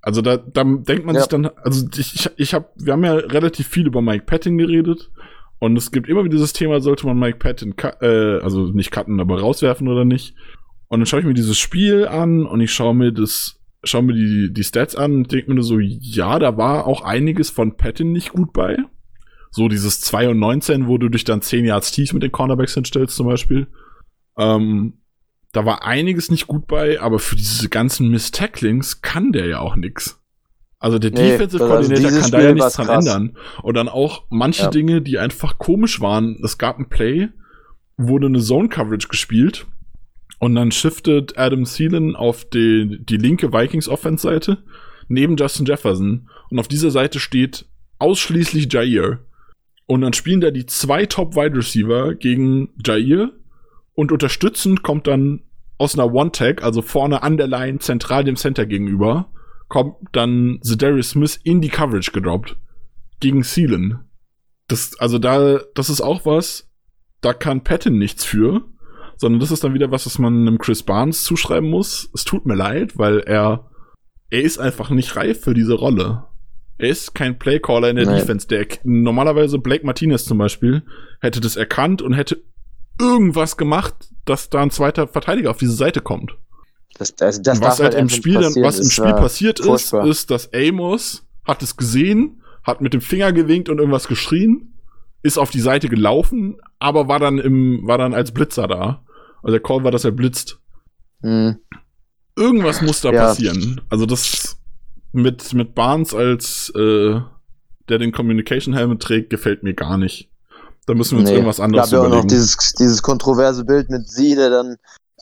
Also 0.03 0.21
da, 0.23 0.37
da 0.37 0.63
denkt 0.65 1.05
man 1.07 1.15
Ja. 1.17 1.23
sich 1.23 1.29
dann, 1.29 1.47
also 1.47 1.87
ich, 1.97 2.15
ich, 2.15 2.31
ich 2.37 2.55
habe, 2.55 2.69
wir 2.77 2.93
haben 2.93 3.05
ja 3.05 3.15
relativ 3.15 3.67
viel 3.69 3.87
über 3.87 4.03
Mike 4.03 4.25
Patton 4.27 4.59
geredet. 4.59 5.11
Und 5.59 5.77
es 5.77 5.91
gibt 5.91 6.09
immer 6.09 6.25
wieder 6.25 6.35
dieses 6.35 6.53
Thema, 6.53 6.81
sollte 6.81 7.07
man 7.07 7.19
Mike 7.19 7.39
Patton, 7.39 7.75
äh, 8.01 8.41
also 8.43 8.67
nicht 8.67 8.91
cutten, 8.91 9.21
aber 9.21 9.41
rauswerfen 9.41 9.89
oder 9.89 10.05
nicht. 10.05 10.35
Und 10.89 11.01
dann 11.01 11.07
schaue 11.07 11.21
ich 11.21 11.27
mir 11.27 11.35
dieses 11.35 11.59
Spiel 11.59 12.07
an 12.07 12.47
und 12.47 12.61
ich 12.61 12.73
schaue 12.73 12.95
mir 12.95 13.13
das, 13.13 13.61
schaue 13.83 14.03
mir 14.03 14.15
die, 14.15 14.53
die 14.53 14.65
Stats 14.65 14.95
an 14.95 15.15
und 15.15 15.33
denke 15.33 15.49
mir 15.49 15.55
nur 15.55 15.65
so, 15.65 15.79
ja, 15.79 16.39
da 16.39 16.57
war 16.57 16.87
auch 16.87 17.03
einiges 17.03 17.51
von 17.51 17.77
Patton 17.77 18.13
nicht 18.13 18.33
gut 18.33 18.53
bei. 18.53 18.77
So 19.51 19.69
dieses 19.69 20.01
2 20.01 20.31
und 20.31 20.39
19, 20.39 20.89
wo 20.89 20.99
du 20.99 21.09
dich 21.09 21.25
dann 21.25 21.41
10 21.41 21.65
Yards 21.65 21.93
tief 21.93 22.13
mit 22.13 22.23
den 22.23 22.33
Cornerbacks 22.33 22.75
hinstellst 22.75 23.17
zum 23.17 23.27
Beispiel. 23.27 23.69
Ähm, 24.37 24.95
da 25.53 25.65
war 25.65 25.85
einiges 25.85 26.31
nicht 26.31 26.49
gut 26.49 26.67
bei, 26.67 27.01
aber 27.01 27.21
für 27.21 27.37
diese 27.37 27.69
ganzen 27.69 28.09
Miss-Tacklings 28.11 29.01
kann 29.03 29.31
der 29.31 29.47
ja 29.47 29.61
auch 29.61 29.77
nix. 29.77 30.21
Also 30.85 30.99
der 30.99 31.13
Nee, 31.13 31.31
Defensive 31.31 31.63
also 31.65 31.75
Coordinator 31.75 32.11
dieses 32.11 32.23
kann 32.25 32.31
da 32.33 32.43
ja 32.47 32.53
nichts 32.53 32.75
dran 32.75 32.87
krass. 32.87 33.07
ändern. 33.07 33.37
Und 33.63 33.75
dann 33.75 33.89
auch 33.89 34.25
manche 34.29 34.65
Ja. 34.65 34.69
Dinge, 34.71 35.01
die 35.01 35.19
einfach 35.19 35.57
komisch 35.57 36.03
waren. 36.03 36.37
Es 36.45 36.59
gab 36.59 36.79
ein 36.79 36.91
Play, 36.91 37.29
wurde 37.97 38.27
eine 38.27 38.41
Zone-Coverage 38.41 39.09
gespielt 39.09 39.67
und 40.41 40.55
dann 40.55 40.73
shiftet 40.73 41.39
Adam 41.39 41.65
Thielen 41.65 42.15
auf 42.17 42.45
die, 42.45 42.99
die 43.03 43.17
linke 43.17 43.51
Vikings-Offense-Seite 43.55 44.59
neben 45.09 45.37
Justin 45.37 45.65
Jefferson 45.65 46.29
und 46.51 46.59
auf 46.59 46.69
dieser 46.69 46.91
Seite 46.91 47.19
steht 47.19 47.65
ausschließlich 47.99 48.71
Jair. 48.71 49.21
Und 49.87 50.03
dann 50.03 50.13
spielen 50.13 50.43
da 50.43 50.51
die 50.51 50.67
zwei 50.67 51.07
Top-Wide-Receiver 51.07 52.15
gegen 52.15 52.69
Jair 52.85 53.31
und 53.95 54.13
unterstützend 54.13 54.83
kommt 54.83 55.07
dann 55.07 55.45
aus 55.79 55.99
einer 55.99 56.13
One-Tag, 56.13 56.63
also 56.63 56.83
vorne 56.83 57.23
an 57.23 57.39
der 57.39 57.47
Line, 57.47 57.79
zentral 57.79 58.23
dem 58.25 58.37
Center 58.37 58.67
gegenüber, 58.67 59.31
kommt 59.75 59.97
dann 60.13 60.61
Zedarius 60.63 61.11
Smith 61.11 61.41
in 61.43 61.61
die 61.61 61.69
Coverage 61.69 62.13
gedroppt. 62.13 62.57
Gegen 63.19 63.43
Thielen. 63.43 64.05
Das, 64.69 64.97
also 65.01 65.19
da, 65.19 65.63
das 65.75 65.91
ist 65.91 66.01
auch 66.01 66.25
was, 66.25 66.71
da 67.21 67.33
kann 67.33 67.65
Patton 67.65 67.99
nichts 67.99 68.25
für, 68.25 68.61
sondern 69.17 69.41
das 69.41 69.51
ist 69.51 69.65
dann 69.65 69.75
wieder 69.75 69.91
was, 69.91 70.07
was 70.07 70.21
man 70.21 70.47
einem 70.47 70.59
Chris 70.59 70.85
Barnes 70.85 71.25
zuschreiben 71.25 71.69
muss. 71.69 72.09
Es 72.15 72.23
tut 72.23 72.47
mir 72.47 72.55
leid, 72.55 72.99
weil 72.99 73.19
er, 73.19 73.69
er 74.31 74.43
ist 74.43 74.59
einfach 74.59 74.91
nicht 74.91 75.17
reif 75.17 75.41
für 75.41 75.55
diese 75.55 75.75
Rolle. 75.75 76.27
Er 76.79 76.91
ist 76.91 77.17
kein 77.17 77.41
Playcaller 77.41 77.91
in 77.91 77.97
der 77.97 78.07
Nee. 78.07 78.21
Defense. 78.21 78.47
Der 78.47 78.69
normalerweise 78.85 79.59
Blake 79.59 79.85
Martinez 79.85 80.25
zum 80.25 80.39
Beispiel 80.39 80.85
hätte 81.21 81.41
das 81.41 81.57
erkannt 81.57 82.01
und 82.01 82.13
hätte 82.13 82.45
irgendwas 83.01 83.57
gemacht, 83.57 83.95
dass 84.25 84.51
da 84.51 84.63
ein 84.63 84.71
zweiter 84.71 85.09
Verteidiger 85.09 85.51
auf 85.51 85.57
diese 85.57 85.75
Seite 85.75 86.01
kommt. 86.01 86.37
Das, 86.99 87.15
das, 87.17 87.43
das 87.43 87.61
was 87.61 87.77
darf 87.79 87.81
halt 87.81 87.95
im 87.95 88.09
Spiel 88.09 88.35
dann, 88.41 88.55
was 88.63 88.79
im 88.79 88.89
Spiel 88.91 89.05
war 89.07 89.17
passiert 89.17 89.59
ist, 89.61 89.67
furchtbar. 89.67 90.07
ist, 90.07 90.31
dass 90.31 90.51
Amos 90.55 91.27
hat 91.45 91.63
es 91.63 91.77
gesehen, 91.77 92.43
hat 92.63 92.81
mit 92.81 92.95
dem 92.95 93.01
Finger 93.01 93.33
gewinkt 93.33 93.69
und 93.69 93.79
irgendwas 93.79 94.07
geschrien, 94.09 94.75
ist 95.23 95.39
auf 95.39 95.51
die 95.51 95.61
Seite 95.61 95.89
gelaufen, 95.89 96.57
aber 96.79 97.09
war 97.09 97.19
dann 97.19 97.39
im, 97.39 97.87
war 97.87 97.99
dann 97.99 98.15
als 98.15 98.33
Blitzer 98.33 98.69
da. 98.69 99.05
Also 99.43 99.53
der 99.53 99.61
Call 99.61 99.83
war, 99.85 99.91
dass 99.91 100.05
er 100.05 100.13
blitzt. 100.13 100.59
Hm. 101.23 101.57
Irgendwas 102.37 102.81
muss 102.83 103.01
da 103.01 103.11
Ja. 103.13 103.27
passieren. 103.27 103.81
Also 103.91 104.07
das 104.07 104.57
mit, 105.13 105.53
mit 105.55 105.75
Barnes 105.75 106.15
als, 106.15 106.71
äh, 106.77 107.21
der 107.89 107.99
den 107.99 108.13
Communication 108.13 108.75
Helmet 108.75 109.03
trägt, 109.03 109.31
gefällt 109.31 109.63
mir 109.63 109.75
gar 109.75 109.99
nicht. 109.99 110.31
Da 110.87 110.95
müssen 110.95 111.13
wir 111.17 111.21
uns 111.21 111.29
Nee. 111.31 111.37
irgendwas 111.37 111.61
anderes 111.61 111.91
gab 111.91 111.93
ja 111.93 111.99
auch 112.01 112.03
noch 112.05 112.09
überlegen. 112.25 112.29
dieses, 112.29 112.57
dieses 112.79 113.03
kontroverse 113.03 113.65
Bild 113.65 113.89
mit 113.91 114.09
sie, 114.09 114.35
der 114.35 114.51
dann 114.51 114.77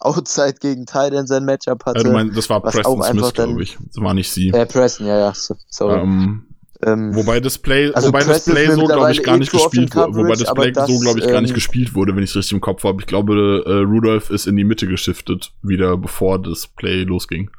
Outside 0.05 0.55
gegen 0.61 0.85
Titan 0.87 1.27
sein 1.27 1.45
Matchup 1.45 1.83
Ja, 1.87 1.93
hatte. 1.93 2.05
du 2.05 2.11
meinst, 2.13 2.37
das 2.37 2.49
war 2.51 2.61
Preston 2.61 3.03
Smith, 3.03 3.33
glaube 3.35 3.63
ich. 3.63 3.79
Das 3.95 4.03
war 4.03 4.15
nicht 4.15 4.31
sie. 4.31 4.49
äh, 4.51 4.67
Preston, 4.67 5.07
ja, 5.07 5.19
ja, 5.19 5.35
so- 5.35 5.57
sorry. 5.69 6.01
Ähm, 6.01 6.47
Ähm, 6.85 7.15
Wobei 7.15 7.39
das 7.39 7.59
Play, 7.59 7.93
Also 7.93 8.09
wobei 8.09 8.25
das 8.25 8.45
Play 8.45 8.69
so, 8.69 8.85
glaube 8.87 9.13
ich, 9.13 9.23
gar 9.23 9.37
nicht 9.39 9.53
gespielt 9.53 9.95
wurde. 9.95 10.17
Wobei 10.17 10.35
das 10.35 10.53
Play 10.53 10.73
das, 10.73 10.89
so, 10.91 10.99
glaube 10.99 11.21
ich, 11.21 11.29
gar 11.29 11.41
nicht 11.41 11.51
ähm, 11.51 11.55
gespielt 11.55 11.95
wurde, 11.95 12.17
wenn 12.17 12.25
ich 12.25 12.31
es 12.31 12.35
richtig 12.37 12.55
im 12.55 12.61
Kopf 12.61 12.83
habe. 12.83 13.01
Ich 13.01 13.07
glaube, 13.07 13.63
äh, 13.65 13.71
Rudolph 13.89 14.31
ist 14.31 14.49
in 14.49 14.57
die 14.57 14.65
Mitte 14.65 14.89
geschiftet, 14.89 15.53
wieder 15.63 15.97
bevor 15.97 16.43
das 16.43 16.67
Play 16.67 17.05
losging. 17.05 17.53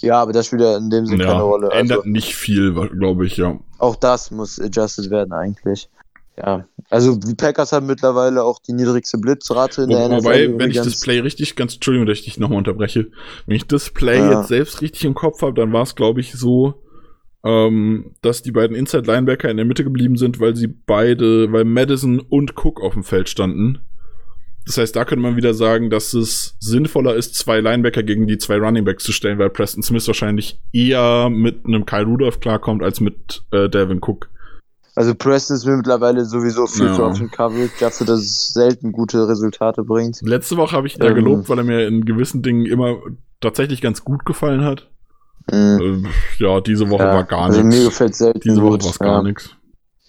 ja, 0.00 0.20
aber 0.20 0.32
das 0.32 0.46
spielt 0.46 0.62
ja 0.62 0.76
in 0.78 0.90
dem 0.90 1.06
Sinne 1.06 1.26
keine 1.26 1.42
Rolle. 1.42 1.70
ändert 1.70 1.98
Also, 1.98 2.10
nicht 2.10 2.34
viel, 2.34 2.74
glaube 2.98 3.24
ich, 3.26 3.36
ja. 3.36 3.56
auch 3.78 3.94
das 3.94 4.32
muss 4.32 4.58
adjusted 4.60 5.10
werden 5.10 5.32
eigentlich. 5.32 5.88
Ja, 6.36 6.64
also 6.90 7.16
die 7.16 7.34
Packers 7.34 7.72
haben 7.72 7.86
mittlerweile 7.86 8.42
auch 8.44 8.58
die 8.60 8.72
niedrigste 8.72 9.18
Blitzrate 9.18 9.82
in 9.82 9.88
Wo, 9.90 9.94
der 9.94 10.08
NFL. 10.08 10.16
wobei, 10.24 10.58
wenn 10.58 10.70
ich 10.70 10.76
das 10.76 11.00
Play 11.00 11.20
richtig, 11.20 11.56
ganz, 11.56 11.74
Entschuldigung, 11.74 12.06
dass 12.06 12.18
ich 12.18 12.24
dich 12.24 12.38
nochmal 12.38 12.58
unterbreche, 12.58 13.08
wenn 13.46 13.56
ich 13.56 13.66
das 13.66 13.90
Play 13.90 14.18
Ja. 14.18 14.38
jetzt 14.40 14.48
selbst 14.48 14.80
richtig 14.82 15.04
im 15.04 15.14
Kopf 15.14 15.42
habe, 15.42 15.54
dann 15.54 15.72
war 15.72 15.82
es, 15.82 15.94
glaube 15.94 16.20
ich, 16.20 16.32
so, 16.32 16.82
ähm, 17.44 18.14
dass 18.22 18.42
die 18.42 18.52
beiden 18.52 18.76
Inside 18.76 19.10
Linebacker 19.10 19.50
in 19.50 19.56
der 19.56 19.66
Mitte 19.66 19.84
geblieben 19.84 20.16
sind, 20.16 20.40
weil 20.40 20.56
sie 20.56 20.66
beide, 20.68 21.52
weil 21.52 21.64
Madison 21.64 22.20
und 22.20 22.54
Cook 22.56 22.80
auf 22.80 22.94
dem 22.94 23.04
Feld 23.04 23.28
standen. 23.28 23.78
Das 24.66 24.78
heißt, 24.78 24.96
da 24.96 25.04
könnte 25.04 25.22
man 25.22 25.36
wieder 25.36 25.54
sagen, 25.54 25.90
dass 25.90 26.12
es 26.12 26.56
sinnvoller 26.58 27.14
ist, 27.14 27.36
zwei 27.36 27.60
Linebacker 27.60 28.02
gegen 28.02 28.26
die 28.26 28.36
zwei 28.38 28.56
Runningbacks 28.58 29.04
zu 29.04 29.12
stellen, 29.12 29.38
weil 29.38 29.48
Preston 29.50 29.84
Smith 29.84 30.08
wahrscheinlich 30.08 30.58
eher 30.72 31.30
mit 31.30 31.66
einem 31.66 31.86
Kyle 31.86 32.02
Rudolph 32.04 32.40
klarkommt 32.40 32.82
als 32.82 33.00
mit 33.00 33.44
äh, 33.52 33.68
Devin 33.68 33.98
Cook. 34.02 34.28
Also 34.96 35.14
Preston 35.14 35.56
ist 35.56 35.66
mir 35.66 35.76
mittlerweile 35.76 36.24
sowieso 36.24 36.66
viel 36.66 36.86
Ja. 36.86 36.94
zu 36.94 37.04
oft 37.04 37.20
in 37.20 37.30
Coverage, 37.30 37.70
dafür, 37.78 38.06
dass 38.06 38.20
es 38.20 38.52
selten 38.54 38.92
gute 38.92 39.28
Resultate 39.28 39.84
bringt. 39.84 40.20
Letzte 40.22 40.56
Woche 40.56 40.74
habe 40.74 40.86
ich 40.86 40.94
ihn 40.96 41.00
da 41.00 41.08
Ähm. 41.08 41.14
gelobt, 41.16 41.48
weil 41.48 41.58
er 41.58 41.64
mir 41.64 41.86
in 41.86 42.04
gewissen 42.04 42.42
Dingen 42.42 42.64
immer 42.66 42.96
tatsächlich 43.40 43.82
ganz 43.82 44.02
gut 44.02 44.24
gefallen 44.24 44.64
hat. 44.64 44.88
Mhm. 45.52 46.04
Äh, 46.38 46.42
ja, 46.42 46.60
diese 46.60 46.88
Woche 46.90 47.04
Ja, 47.04 47.14
war 47.14 47.24
gar 47.24 47.42
also 47.42 47.58
mir 47.60 47.66
nichts. 47.68 47.84
gefällt 47.84 48.14
selten 48.16 48.40
Diese 48.40 48.62
Woche 48.62 48.80
war 48.82 48.90
es 48.90 48.98
gar 48.98 49.16
ja. 49.18 49.22
nichts. 49.22 49.50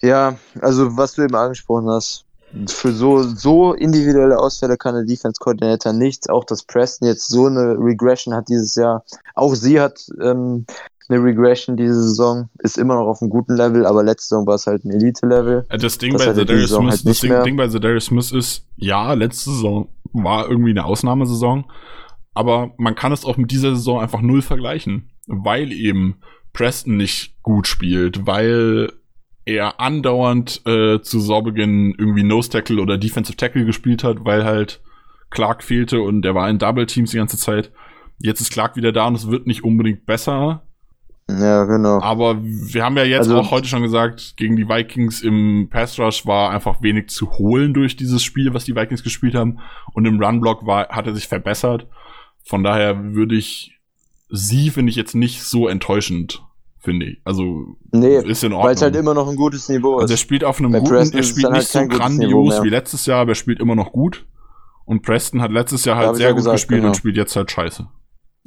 Ja, 0.00 0.36
also 0.62 0.96
was 0.96 1.12
du 1.14 1.22
eben 1.22 1.34
angesprochen 1.34 1.88
hast, 1.90 2.24
für 2.68 2.92
so, 2.92 3.22
so 3.22 3.74
individuelle 3.74 4.38
Ausfälle 4.38 4.78
kann 4.78 4.94
der 4.94 5.04
Defense 5.04 5.38
Coordinator 5.38 5.92
nichts. 5.92 6.30
Auch 6.30 6.44
dass 6.44 6.62
Preston 6.62 7.06
jetzt 7.06 7.28
so 7.28 7.44
eine 7.46 7.76
Regression 7.78 8.32
hat 8.34 8.48
dieses 8.48 8.74
Jahr. 8.74 9.04
Auch 9.34 9.54
sie 9.54 9.78
hat 9.80 10.00
ähm, 10.20 10.64
eine 11.08 11.22
Regression 11.22 11.76
diese 11.76 11.94
Saison, 11.94 12.48
ist 12.58 12.78
immer 12.78 12.94
noch 12.94 13.06
auf 13.06 13.22
einem 13.22 13.30
guten 13.30 13.56
Level, 13.56 13.86
aber 13.86 14.02
letzte 14.02 14.28
Saison 14.28 14.46
war 14.46 14.56
es 14.56 14.66
halt 14.66 14.84
ein 14.84 14.90
Elite-Level. 14.90 15.66
Das 15.80 15.98
Ding 15.98 16.12
Das 16.12 16.26
bei 16.26 16.32
Zedarius 16.34 16.70
Smith, 16.70 16.90
halt 16.90 17.06
das 17.06 17.20
Ding. 17.20 17.42
Ding 17.44 17.56
bei 17.56 17.68
Zedarius 17.68 18.06
Smith 18.06 18.32
ist, 18.32 18.66
ja, 18.76 19.12
letzte 19.14 19.50
Saison 19.50 19.88
war 20.12 20.48
irgendwie 20.48 20.70
eine 20.70 20.84
Ausnahmesaison, 20.84 21.64
aber 22.34 22.72
man 22.78 22.94
kann 22.94 23.12
es 23.12 23.24
auch 23.24 23.36
mit 23.36 23.50
dieser 23.50 23.74
Saison 23.74 24.00
einfach 24.00 24.20
null 24.20 24.42
vergleichen, 24.42 25.10
weil 25.26 25.72
eben 25.72 26.16
Preston 26.52 26.96
nicht 26.96 27.42
gut 27.42 27.66
spielt, 27.66 28.26
weil 28.26 28.92
er 29.44 29.80
andauernd 29.80 30.60
äh, 30.66 31.00
zu 31.00 31.20
Saisonbeginn 31.20 31.94
irgendwie 31.96 32.22
Nose 32.22 32.50
Tackle 32.50 32.82
oder 32.82 32.98
Defensive 32.98 33.36
Tackle 33.36 33.64
gespielt 33.64 34.04
hat, 34.04 34.24
weil 34.24 34.44
halt 34.44 34.80
Clark 35.30 35.62
fehlte 35.62 36.00
und 36.00 36.24
er 36.24 36.34
war 36.34 36.48
in 36.50 36.58
Double 36.58 36.86
Teams 36.86 37.12
die 37.12 37.16
ganze 37.16 37.38
Zeit. 37.38 37.70
Jetzt 38.18 38.40
ist 38.40 38.52
Clark 38.52 38.76
wieder 38.76 38.92
da 38.92 39.06
und 39.06 39.14
es 39.14 39.30
wird 39.30 39.46
nicht 39.46 39.64
unbedingt 39.64 40.04
besser. 40.04 40.62
Ja, 41.30 41.64
genau. 41.64 42.00
Aber 42.00 42.42
wir 42.42 42.84
haben 42.84 42.96
ja 42.96 43.04
jetzt 43.04 43.28
Also- 43.28 43.36
auch 43.38 43.50
heute 43.50 43.68
schon 43.68 43.82
gesagt, 43.82 44.34
gegen 44.38 44.56
die 44.56 44.66
Vikings 44.68 45.20
im 45.20 45.68
Pass 45.70 45.98
Rush 45.98 46.24
war 46.26 46.50
einfach 46.50 46.80
wenig 46.82 47.10
zu 47.10 47.30
holen 47.32 47.74
durch 47.74 47.96
dieses 47.96 48.22
Spiel, 48.22 48.54
was 48.54 48.64
die 48.64 48.74
Vikings 48.74 49.02
gespielt 49.02 49.34
haben. 49.34 49.58
Und 49.92 50.06
im 50.06 50.22
Run 50.22 50.40
Block 50.40 50.64
war, 50.66 50.88
hat 50.88 51.06
er 51.06 51.14
sich 51.14 51.28
verbessert. 51.28 51.86
Von 52.44 52.62
daher 52.62 53.12
würde 53.14 53.34
ich 53.34 53.78
sie, 54.30 54.70
finde 54.70 54.88
ich 54.90 54.96
jetzt 54.96 55.14
nicht 55.14 55.42
so 55.42 55.68
enttäuschend, 55.68 56.42
finde 56.80 57.06
ich. 57.06 57.20
Also 57.24 57.76
Nee, 57.92 58.16
ist 58.16 58.42
in 58.44 58.52
weil 58.52 58.74
es 58.74 58.80
halt 58.80 58.94
Ordnung. 58.96 59.02
immer 59.12 59.14
noch 59.14 59.28
ein 59.28 59.36
gutes 59.36 59.68
Niveau 59.68 59.96
Also 59.98 60.12
er 60.12 60.14
ist. 60.14 60.20
spielt 60.20 60.44
auf 60.44 60.58
einem 60.60 60.72
Bei 60.72 60.78
guten, 60.78 60.90
Preston 60.92 61.18
er 61.18 61.20
ist 61.20 61.28
spielt 61.28 61.44
dann 61.44 61.52
halt 61.52 61.62
nicht 61.62 61.72
so 61.72 61.86
grandios 61.88 62.62
wie 62.62 62.68
letztes 62.70 63.04
Jahr, 63.04 63.20
aber 63.20 63.32
er 63.32 63.34
spielt 63.34 63.60
immer 63.60 63.74
noch 63.74 63.92
gut. 63.92 64.24
Und 64.86 65.02
Preston 65.02 65.42
hat 65.42 65.50
letztes 65.52 65.84
Jahr 65.84 65.96
Ja, 65.96 65.98
halt 66.00 66.08
hab 66.08 66.16
sehr 66.16 66.26
ja 66.28 66.30
gut 66.32 66.38
gesagt, 66.38 66.54
gespielt 66.56 66.78
genau. 66.80 66.88
und 66.88 66.96
spielt 66.96 67.16
jetzt 67.18 67.36
halt 67.36 67.50
scheiße. 67.50 67.86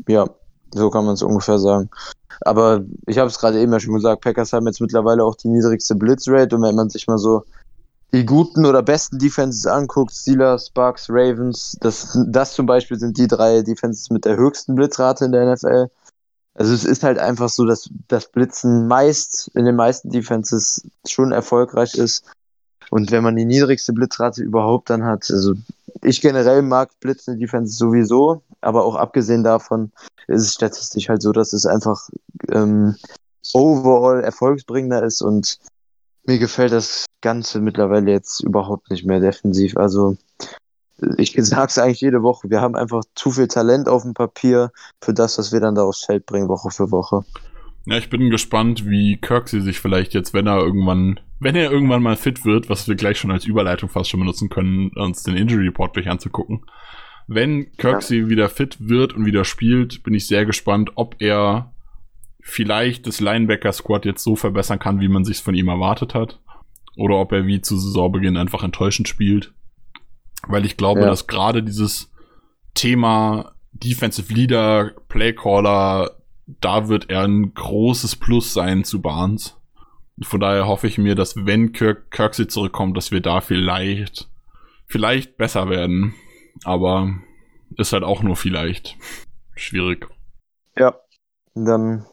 Ja, 0.07 0.25
so 0.73 0.89
kann 0.89 1.05
man 1.05 1.15
es 1.15 1.23
ungefähr 1.23 1.59
sagen. 1.59 1.89
Aber 2.41 2.83
ich 3.05 3.17
habe 3.17 3.29
es 3.29 3.39
gerade 3.39 3.59
eben 3.59 3.71
ja 3.71 3.79
schon 3.79 3.93
gesagt, 3.93 4.23
Packers 4.23 4.53
haben 4.53 4.65
jetzt 4.67 4.81
mittlerweile 4.81 5.23
auch 5.23 5.35
die 5.35 5.49
niedrigste 5.49 5.95
Blitzrate 5.95 6.55
und 6.55 6.63
wenn 6.63 6.75
man 6.75 6.89
sich 6.89 7.07
mal 7.07 7.17
so 7.17 7.43
die 8.13 8.25
guten 8.25 8.65
oder 8.65 8.81
besten 8.81 9.19
Defenses 9.19 9.65
anguckt, 9.65 10.13
Steelers, 10.13 10.69
Bucks, 10.69 11.07
Ravens, 11.09 11.77
das, 11.79 12.17
das 12.27 12.53
zum 12.53 12.65
Beispiel 12.65 12.99
sind 12.99 13.17
die 13.17 13.27
drei 13.27 13.61
Defenses 13.61 14.09
mit 14.09 14.25
der 14.25 14.35
höchsten 14.35 14.75
Blitzrate 14.75 15.25
in 15.25 15.31
der 15.31 15.53
NFL. 15.53 15.87
Also 16.53 16.73
es 16.73 16.83
ist 16.83 17.03
halt 17.03 17.17
einfach 17.17 17.47
so, 17.47 17.65
dass 17.65 17.89
das 18.09 18.27
Blitzen 18.27 18.87
meist 18.87 19.49
in 19.53 19.63
den 19.63 19.77
meisten 19.77 20.09
Defenses 20.09 20.85
schon 21.07 21.31
erfolgreich 21.31 21.95
ist. 21.95 22.25
Und 22.89 23.11
wenn 23.11 23.23
man 23.23 23.37
die 23.37 23.45
niedrigste 23.45 23.93
Blitzrate 23.93 24.43
überhaupt 24.43 24.89
dann 24.89 25.05
hat, 25.05 25.31
also 25.31 25.53
ich 26.01 26.19
generell 26.19 26.61
mag 26.61 26.89
blitzende 26.99 27.39
Defenses 27.39 27.77
sowieso, 27.77 28.43
aber 28.61 28.85
auch 28.85 28.95
abgesehen 28.95 29.43
davon 29.43 29.91
ist 30.27 30.43
es 30.43 30.53
statistisch 30.53 31.09
halt 31.09 31.21
so, 31.21 31.31
dass 31.31 31.53
es 31.53 31.65
einfach 31.65 32.09
ähm, 32.51 32.95
overall 33.53 34.23
erfolgsbringender 34.23 35.03
ist 35.03 35.21
und 35.21 35.59
mir 36.25 36.39
gefällt 36.39 36.71
das 36.71 37.05
Ganze 37.21 37.59
mittlerweile 37.59 38.11
jetzt 38.11 38.41
überhaupt 38.41 38.89
nicht 38.91 39.05
mehr 39.05 39.19
defensiv. 39.19 39.75
Also 39.77 40.17
ich 41.17 41.33
sag's 41.37 41.77
eigentlich 41.77 42.01
jede 42.01 42.21
Woche, 42.21 42.49
wir 42.49 42.61
haben 42.61 42.75
einfach 42.75 43.01
zu 43.15 43.31
viel 43.31 43.47
Talent 43.47 43.89
auf 43.89 44.03
dem 44.03 44.13
Papier 44.13 44.71
für 45.01 45.13
das, 45.13 45.37
was 45.37 45.51
wir 45.51 45.59
dann 45.59 45.75
da 45.75 45.83
aufs 45.83 46.05
Feld 46.05 46.25
bringen, 46.25 46.47
Woche 46.47 46.69
für 46.69 46.91
Woche. 46.91 47.25
Ja, 47.85 47.97
ich 47.97 48.11
bin 48.11 48.29
gespannt, 48.29 48.87
wie 48.87 49.17
Kirksey 49.17 49.61
sich 49.61 49.79
vielleicht 49.79 50.13
jetzt, 50.13 50.35
wenn 50.35 50.45
er 50.45 50.59
irgendwann, 50.59 51.19
wenn 51.39 51.55
er 51.55 51.71
irgendwann 51.71 52.03
mal 52.03 52.15
fit 52.15 52.45
wird, 52.45 52.69
was 52.69 52.87
wir 52.87 52.95
gleich 52.95 53.17
schon 53.17 53.31
als 53.31 53.45
Überleitung 53.45 53.89
fast 53.89 54.11
schon 54.11 54.19
benutzen 54.19 54.49
können, 54.49 54.91
uns 54.95 55.23
den 55.23 55.35
Injury 55.35 55.65
Report 55.65 55.93
gleich 55.93 56.07
anzugucken. 56.07 56.63
Wenn 57.33 57.71
Kirksey 57.77 58.23
ja. 58.23 58.29
wieder 58.29 58.49
fit 58.49 58.89
wird 58.89 59.13
und 59.13 59.25
wieder 59.25 59.45
spielt, 59.45 60.03
bin 60.03 60.13
ich 60.13 60.27
sehr 60.27 60.45
gespannt, 60.45 60.91
ob 60.95 61.15
er 61.19 61.71
vielleicht 62.41 63.07
das 63.07 63.21
Linebacker-Squad 63.21 64.03
jetzt 64.03 64.21
so 64.21 64.35
verbessern 64.35 64.79
kann, 64.79 64.99
wie 64.99 65.07
man 65.07 65.23
sich 65.23 65.37
von 65.37 65.55
ihm 65.55 65.69
erwartet 65.69 66.13
hat. 66.13 66.41
Oder 66.97 67.15
ob 67.15 67.31
er 67.31 67.47
wie 67.47 67.61
zu 67.61 67.77
Saisonbeginn 67.77 68.35
einfach 68.35 68.63
enttäuschend 68.63 69.07
spielt. 69.07 69.53
Weil 70.45 70.65
ich 70.65 70.75
glaube, 70.75 71.01
ja. 71.01 71.05
dass 71.05 71.27
gerade 71.27 71.63
dieses 71.63 72.11
Thema 72.73 73.53
Defensive 73.71 74.33
Leader, 74.33 74.91
Playcaller, 75.07 76.17
da 76.59 76.89
wird 76.89 77.09
er 77.09 77.23
ein 77.23 77.53
großes 77.53 78.17
Plus 78.17 78.51
sein 78.51 78.83
zu 78.83 79.01
Barnes. 79.01 79.57
Von 80.21 80.41
daher 80.41 80.67
hoffe 80.67 80.87
ich 80.87 80.97
mir, 80.97 81.15
dass 81.15 81.45
wenn 81.45 81.71
Kirk, 81.71 82.11
Kirksey 82.11 82.47
zurückkommt, 82.47 82.97
dass 82.97 83.11
wir 83.11 83.21
da 83.21 83.39
vielleicht, 83.39 84.27
vielleicht 84.85 85.37
besser 85.37 85.69
werden. 85.69 86.13
Aber 86.63 87.15
ist 87.77 87.93
halt 87.93 88.03
auch 88.03 88.23
nur 88.23 88.35
vielleicht. 88.35 88.97
Schwierig. 89.55 90.07
Ja, 90.77 90.95
dann 91.55 92.05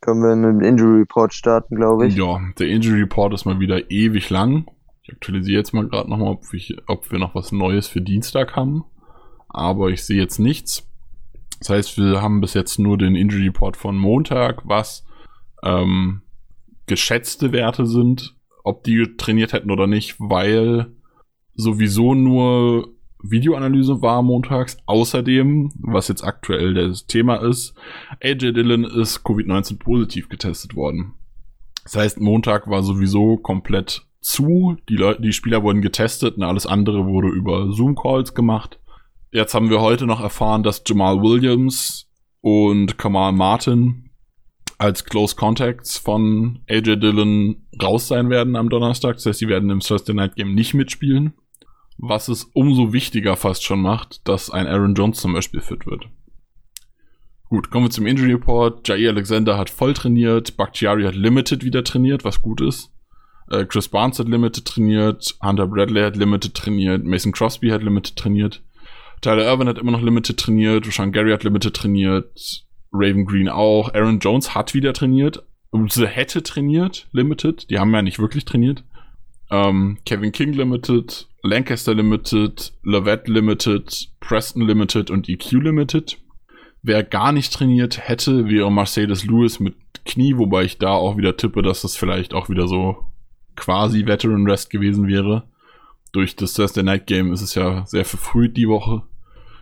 können 0.00 0.22
wir 0.22 0.36
mit 0.36 0.62
dem 0.62 0.68
Injury 0.68 1.00
Report 1.00 1.34
starten, 1.34 1.76
glaube 1.76 2.06
ich. 2.06 2.16
Ja, 2.16 2.40
der 2.58 2.68
Injury 2.68 3.00
Report 3.00 3.34
ist 3.34 3.44
mal 3.44 3.60
wieder 3.60 3.90
ewig 3.90 4.30
lang. 4.30 4.66
Ich 5.02 5.12
aktualisiere 5.12 5.58
jetzt 5.58 5.72
mal 5.72 5.88
gerade 5.88 6.08
nochmal, 6.08 6.28
ob, 6.28 6.44
ob 6.86 7.10
wir 7.10 7.18
noch 7.18 7.34
was 7.34 7.52
Neues 7.52 7.88
für 7.88 8.00
Dienstag 8.00 8.56
haben. 8.56 8.84
Aber 9.48 9.88
ich 9.88 10.04
sehe 10.04 10.20
jetzt 10.20 10.38
nichts. 10.38 10.86
Das 11.60 11.70
heißt, 11.70 11.98
wir 11.98 12.22
haben 12.22 12.40
bis 12.40 12.54
jetzt 12.54 12.78
nur 12.78 12.98
den 12.98 13.16
Injury 13.16 13.46
Report 13.46 13.76
von 13.76 13.96
Montag, 13.96 14.62
was 14.64 15.04
ähm, 15.62 16.22
geschätzte 16.86 17.52
Werte 17.52 17.86
sind, 17.86 18.36
ob 18.64 18.84
die 18.84 19.16
trainiert 19.16 19.52
hätten 19.52 19.70
oder 19.70 19.86
nicht, 19.86 20.16
weil 20.18 20.92
sowieso 21.54 22.14
nur 22.14 22.94
Videoanalyse 23.30 24.02
war 24.02 24.22
montags. 24.22 24.78
Außerdem, 24.86 25.72
was 25.78 26.08
jetzt 26.08 26.22
aktuell 26.22 26.74
das 26.74 27.06
Thema 27.06 27.36
ist, 27.36 27.74
AJ 28.22 28.52
Dillon 28.52 28.84
ist 28.84 29.24
Covid-19 29.24 29.78
positiv 29.78 30.28
getestet 30.28 30.74
worden. 30.74 31.14
Das 31.84 31.96
heißt, 31.96 32.20
Montag 32.20 32.68
war 32.68 32.82
sowieso 32.82 33.36
komplett 33.36 34.02
zu. 34.20 34.76
Die 34.88 34.96
Leute, 34.96 35.22
die 35.22 35.32
Spieler 35.32 35.62
wurden 35.62 35.80
getestet 35.80 36.36
und 36.36 36.42
alles 36.42 36.66
andere 36.66 37.06
wurde 37.06 37.28
über 37.28 37.72
Zoom-Calls 37.72 38.34
gemacht. 38.34 38.78
Jetzt 39.30 39.54
haben 39.54 39.70
wir 39.70 39.80
heute 39.80 40.06
noch 40.06 40.20
erfahren, 40.20 40.62
dass 40.62 40.82
Jamal 40.86 41.22
Williams 41.22 42.10
und 42.40 42.98
Kamal 42.98 43.32
Martin 43.32 44.10
als 44.78 45.04
Close 45.04 45.34
Contacts 45.34 45.98
von 45.98 46.60
AJ 46.68 46.96
Dillon 46.96 47.66
raus 47.82 48.08
sein 48.08 48.30
werden 48.30 48.54
am 48.56 48.68
Donnerstag. 48.68 49.16
Das 49.16 49.26
heißt, 49.26 49.38
sie 49.40 49.48
werden 49.48 49.70
im 49.70 49.80
Thursday 49.80 50.14
Night 50.14 50.36
Game 50.36 50.54
nicht 50.54 50.74
mitspielen. 50.74 51.34
Was 51.98 52.28
es 52.28 52.44
umso 52.54 52.92
wichtiger 52.92 53.36
fast 53.36 53.64
schon 53.64 53.82
macht, 53.82 54.26
dass 54.26 54.50
ein 54.50 54.66
Aaron 54.66 54.94
Jones 54.94 55.20
zum 55.20 55.32
Beispiel 55.32 55.60
fit 55.60 55.84
wird. 55.84 56.08
Gut, 57.48 57.70
kommen 57.70 57.86
wir 57.86 57.90
zum 57.90 58.06
Injury 58.06 58.32
Report. 58.32 58.86
Jair 58.86 59.10
Alexander 59.10 59.58
hat 59.58 59.68
voll 59.70 59.94
trainiert, 59.94 60.56
Bakhtiari 60.56 61.04
hat 61.04 61.14
Limited 61.14 61.64
wieder 61.64 61.82
trainiert, 61.82 62.24
was 62.24 62.40
gut 62.40 62.60
ist. 62.60 62.92
Äh, 63.50 63.64
Chris 63.64 63.88
Barnes 63.88 64.18
hat 64.18 64.28
Limited 64.28 64.64
trainiert, 64.64 65.36
Hunter 65.42 65.66
Bradley 65.66 66.02
hat 66.02 66.16
Limited 66.16 66.54
trainiert, 66.54 67.04
Mason 67.04 67.32
Crosby 67.32 67.70
hat 67.70 67.82
Limited 67.82 68.16
trainiert. 68.16 68.62
Tyler 69.20 69.44
Irvin 69.44 69.68
hat 69.68 69.78
immer 69.78 69.90
noch 69.90 70.02
Limited 70.02 70.38
trainiert, 70.38 70.86
Sean 70.92 71.10
Gary 71.10 71.32
hat 71.32 71.42
Limited 71.42 71.74
trainiert, 71.74 72.66
Raven 72.92 73.24
Green 73.24 73.48
auch, 73.48 73.92
Aaron 73.94 74.20
Jones 74.20 74.54
hat 74.54 74.74
wieder 74.74 74.92
trainiert, 74.92 75.42
hätte 75.72 76.42
trainiert, 76.42 77.08
Limited, 77.12 77.70
die 77.70 77.78
haben 77.78 77.94
ja 77.94 78.02
nicht 78.02 78.18
wirklich 78.18 78.44
trainiert. 78.44 78.84
Ähm, 79.50 79.98
Kevin 80.04 80.32
King 80.32 80.52
Limited, 80.52 81.26
Lancaster 81.42 81.94
Limited, 81.94 82.72
Lavette 82.82 83.30
Limited, 83.30 84.08
Preston 84.20 84.66
Limited 84.66 85.10
und 85.10 85.28
EQ 85.28 85.52
Limited. 85.52 86.18
Wer 86.82 87.02
gar 87.02 87.32
nicht 87.32 87.52
trainiert 87.52 88.08
hätte, 88.08 88.48
wäre 88.48 88.70
Mercedes 88.70 89.24
Lewis 89.24 89.60
mit 89.60 89.74
Knie, 90.04 90.36
wobei 90.36 90.64
ich 90.64 90.78
da 90.78 90.90
auch 90.90 91.16
wieder 91.16 91.36
tippe, 91.36 91.62
dass 91.62 91.82
das 91.82 91.96
vielleicht 91.96 92.34
auch 92.34 92.48
wieder 92.48 92.68
so 92.68 93.04
quasi 93.56 94.06
Veteran 94.06 94.46
Rest 94.46 94.70
gewesen 94.70 95.08
wäre 95.08 95.44
durch 96.12 96.36
das 96.36 96.54
Thursday 96.54 96.82
Night 96.82 97.06
Game 97.06 97.32
ist 97.32 97.42
es 97.42 97.54
ja 97.54 97.84
sehr 97.86 98.04
verfrüht 98.04 98.56
die 98.56 98.68
Woche. 98.68 99.02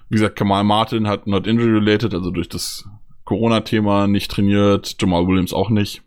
Wie 0.08 0.14
gesagt, 0.14 0.36
Kamal 0.36 0.64
Martin 0.64 1.08
hat 1.08 1.26
not 1.26 1.46
injury 1.46 1.72
related, 1.72 2.14
also 2.14 2.30
durch 2.30 2.48
das 2.48 2.88
Corona-Thema 3.24 4.06
nicht 4.06 4.30
trainiert, 4.30 4.96
Jamal 5.00 5.26
Williams 5.26 5.52
auch 5.52 5.70
nicht. 5.70 6.02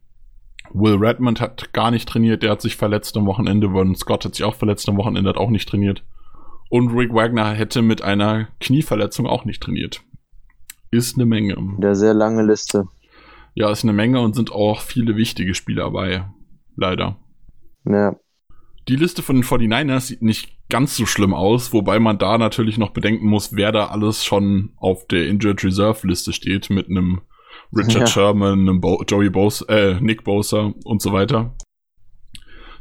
Will 0.73 0.95
Redmond 0.95 1.41
hat 1.41 1.73
gar 1.73 1.91
nicht 1.91 2.07
trainiert, 2.07 2.43
der 2.43 2.51
hat 2.51 2.61
sich 2.61 2.75
verletzt 2.75 3.17
am 3.17 3.25
Wochenende. 3.25 3.71
Vernon 3.71 3.95
Scott 3.95 4.25
hat 4.25 4.35
sich 4.35 4.45
auch 4.45 4.55
verletzt 4.55 4.87
am 4.89 4.97
Wochenende, 4.97 5.29
hat 5.29 5.37
auch 5.37 5.49
nicht 5.49 5.69
trainiert. 5.69 6.03
Und 6.69 6.89
Rick 6.95 7.13
Wagner 7.13 7.53
hätte 7.53 7.81
mit 7.81 8.01
einer 8.01 8.47
Knieverletzung 8.59 9.25
auch 9.25 9.45
nicht 9.45 9.61
trainiert. 9.61 10.03
Ist 10.91 11.17
eine 11.17 11.25
Menge. 11.25 11.55
Der 11.79 11.95
sehr 11.95 12.13
lange 12.13 12.43
Liste. 12.43 12.87
Ja, 13.55 13.71
ist 13.71 13.83
eine 13.83 13.93
Menge 13.93 14.21
und 14.21 14.35
sind 14.35 14.51
auch 14.51 14.81
viele 14.81 15.15
wichtige 15.15 15.55
Spieler 15.55 15.85
dabei. 15.85 16.25
Leider. 16.75 17.17
Ja. 17.85 18.15
Die 18.87 18.95
Liste 18.95 19.21
von 19.21 19.35
den 19.35 19.43
49ers 19.43 20.01
sieht 20.01 20.21
nicht 20.21 20.57
ganz 20.69 20.95
so 20.95 21.05
schlimm 21.05 21.33
aus, 21.33 21.73
wobei 21.73 21.99
man 21.99 22.17
da 22.17 22.37
natürlich 22.37 22.77
noch 22.77 22.91
bedenken 22.91 23.27
muss, 23.27 23.55
wer 23.55 23.71
da 23.71 23.87
alles 23.87 24.23
schon 24.23 24.73
auf 24.77 25.07
der 25.07 25.27
Injured 25.27 25.63
Reserve 25.63 26.07
Liste 26.07 26.31
steht 26.31 26.69
mit 26.69 26.89
einem 26.89 27.21
Richard 27.75 28.01
ja. 28.01 28.07
Sherman, 28.07 28.81
Bo 28.81 29.03
Joey 29.07 29.29
Bosa, 29.29 29.65
äh, 29.67 29.99
Nick 30.01 30.23
Bosa 30.23 30.73
und 30.83 31.01
so 31.01 31.13
weiter. 31.13 31.55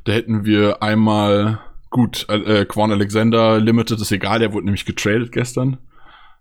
Da 0.05 0.12
hätten 0.12 0.45
wir 0.45 0.82
einmal, 0.82 1.61
gut, 1.91 2.26
äh, 2.28 2.64
Quan 2.64 2.91
Alexander 2.91 3.61
Limited 3.61 4.01
ist 4.01 4.12
egal, 4.12 4.39
der 4.39 4.53
wurde 4.53 4.66
nämlich 4.66 4.86
getradet 4.86 5.32
gestern. 5.32 5.78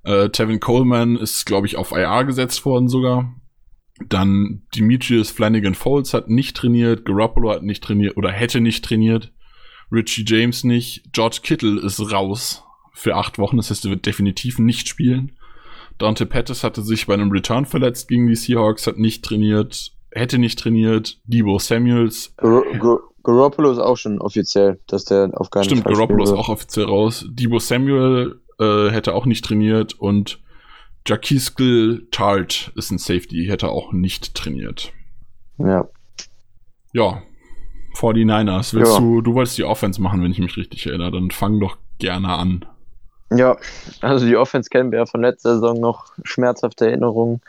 Äh, 0.03 0.29
Tevin 0.29 0.61
Coleman 0.61 1.17
ist, 1.17 1.45
glaube 1.45 1.67
ich, 1.67 1.75
auf 1.75 1.91
IR 1.91 2.23
gesetzt 2.23 2.65
worden 2.65 2.87
sogar. 2.87 3.35
Dann 4.07 4.61
Demetrius 4.75 5.31
Flanagan 5.31 5.75
Foles 5.75 6.13
hat 6.13 6.29
nicht 6.29 6.55
trainiert, 6.55 7.03
Garoppolo 7.03 7.51
hat 7.51 7.63
nicht 7.63 7.83
trainiert 7.83 8.15
oder 8.15 8.31
hätte 8.31 8.61
nicht 8.61 8.85
trainiert. 8.85 9.33
Richie 9.91 10.25
James 10.25 10.63
nicht. 10.63 11.11
George 11.13 11.39
Kittle 11.43 11.79
ist 11.81 11.99
raus 12.11 12.63
für 12.93 13.15
acht 13.15 13.37
Wochen. 13.39 13.57
Das 13.57 13.69
heißt, 13.69 13.85
er 13.85 13.91
wird 13.91 14.05
definitiv 14.05 14.59
nicht 14.59 14.87
spielen. 14.87 15.36
Dante 15.97 16.25
Pettis 16.25 16.63
hatte 16.63 16.81
sich 16.81 17.07
bei 17.07 17.13
einem 17.13 17.31
Return 17.31 17.65
verletzt 17.65 18.07
gegen 18.07 18.27
die 18.27 18.35
Seahawks, 18.35 18.87
hat 18.87 18.97
nicht 18.97 19.25
trainiert, 19.25 19.91
hätte 20.11 20.37
nicht 20.37 20.59
trainiert. 20.59 21.19
Debo 21.25 21.59
Samuels. 21.59 22.33
Garoppolo 23.23 23.71
ist 23.71 23.79
auch 23.79 23.97
schon 23.97 24.19
offiziell, 24.19 24.79
dass 24.87 25.05
der 25.05 25.31
auf 25.33 25.49
keinen 25.49 25.65
Stimmt, 25.65 25.83
Fall 25.83 25.93
Garoppolo 25.93 26.23
ist 26.23 26.31
auch 26.31 26.49
offiziell 26.49 26.85
raus. 26.85 27.25
Debo 27.29 27.59
Samuel 27.59 28.39
äh, 28.59 28.89
hätte 28.89 29.13
auch 29.13 29.25
nicht 29.25 29.43
trainiert 29.43 29.99
und 29.99 30.39
Jaquiskill 31.05 32.07
Tart 32.11 32.71
ist 32.75 32.91
ein 32.91 32.97
Safety, 32.97 33.45
hätte 33.47 33.69
auch 33.69 33.91
nicht 33.93 34.35
trainiert. 34.35 34.91
Ja. 35.57 35.87
Ja, 36.93 37.21
49ers. 37.95 38.73
Willst 38.73 38.93
ja. 38.93 38.99
du, 38.99 39.21
du 39.21 39.33
wolltest 39.33 39.57
die 39.57 39.63
Offense 39.63 40.01
machen, 40.01 40.23
wenn 40.23 40.31
ich 40.31 40.39
mich 40.39 40.57
richtig 40.57 40.85
erinnere, 40.85 41.11
dann 41.11 41.31
fang 41.31 41.59
doch 41.59 41.77
gerne 41.99 42.29
an. 42.29 42.65
Ja, 43.29 43.57
also 44.01 44.25
die 44.25 44.37
Offense 44.37 44.69
kennen 44.69 44.91
wir 44.91 44.99
ja 44.99 45.05
von 45.05 45.21
letzter 45.21 45.55
Saison 45.55 45.79
noch 45.79 46.13
schmerzhafte 46.23 46.87
Erinnerungen. 46.87 47.41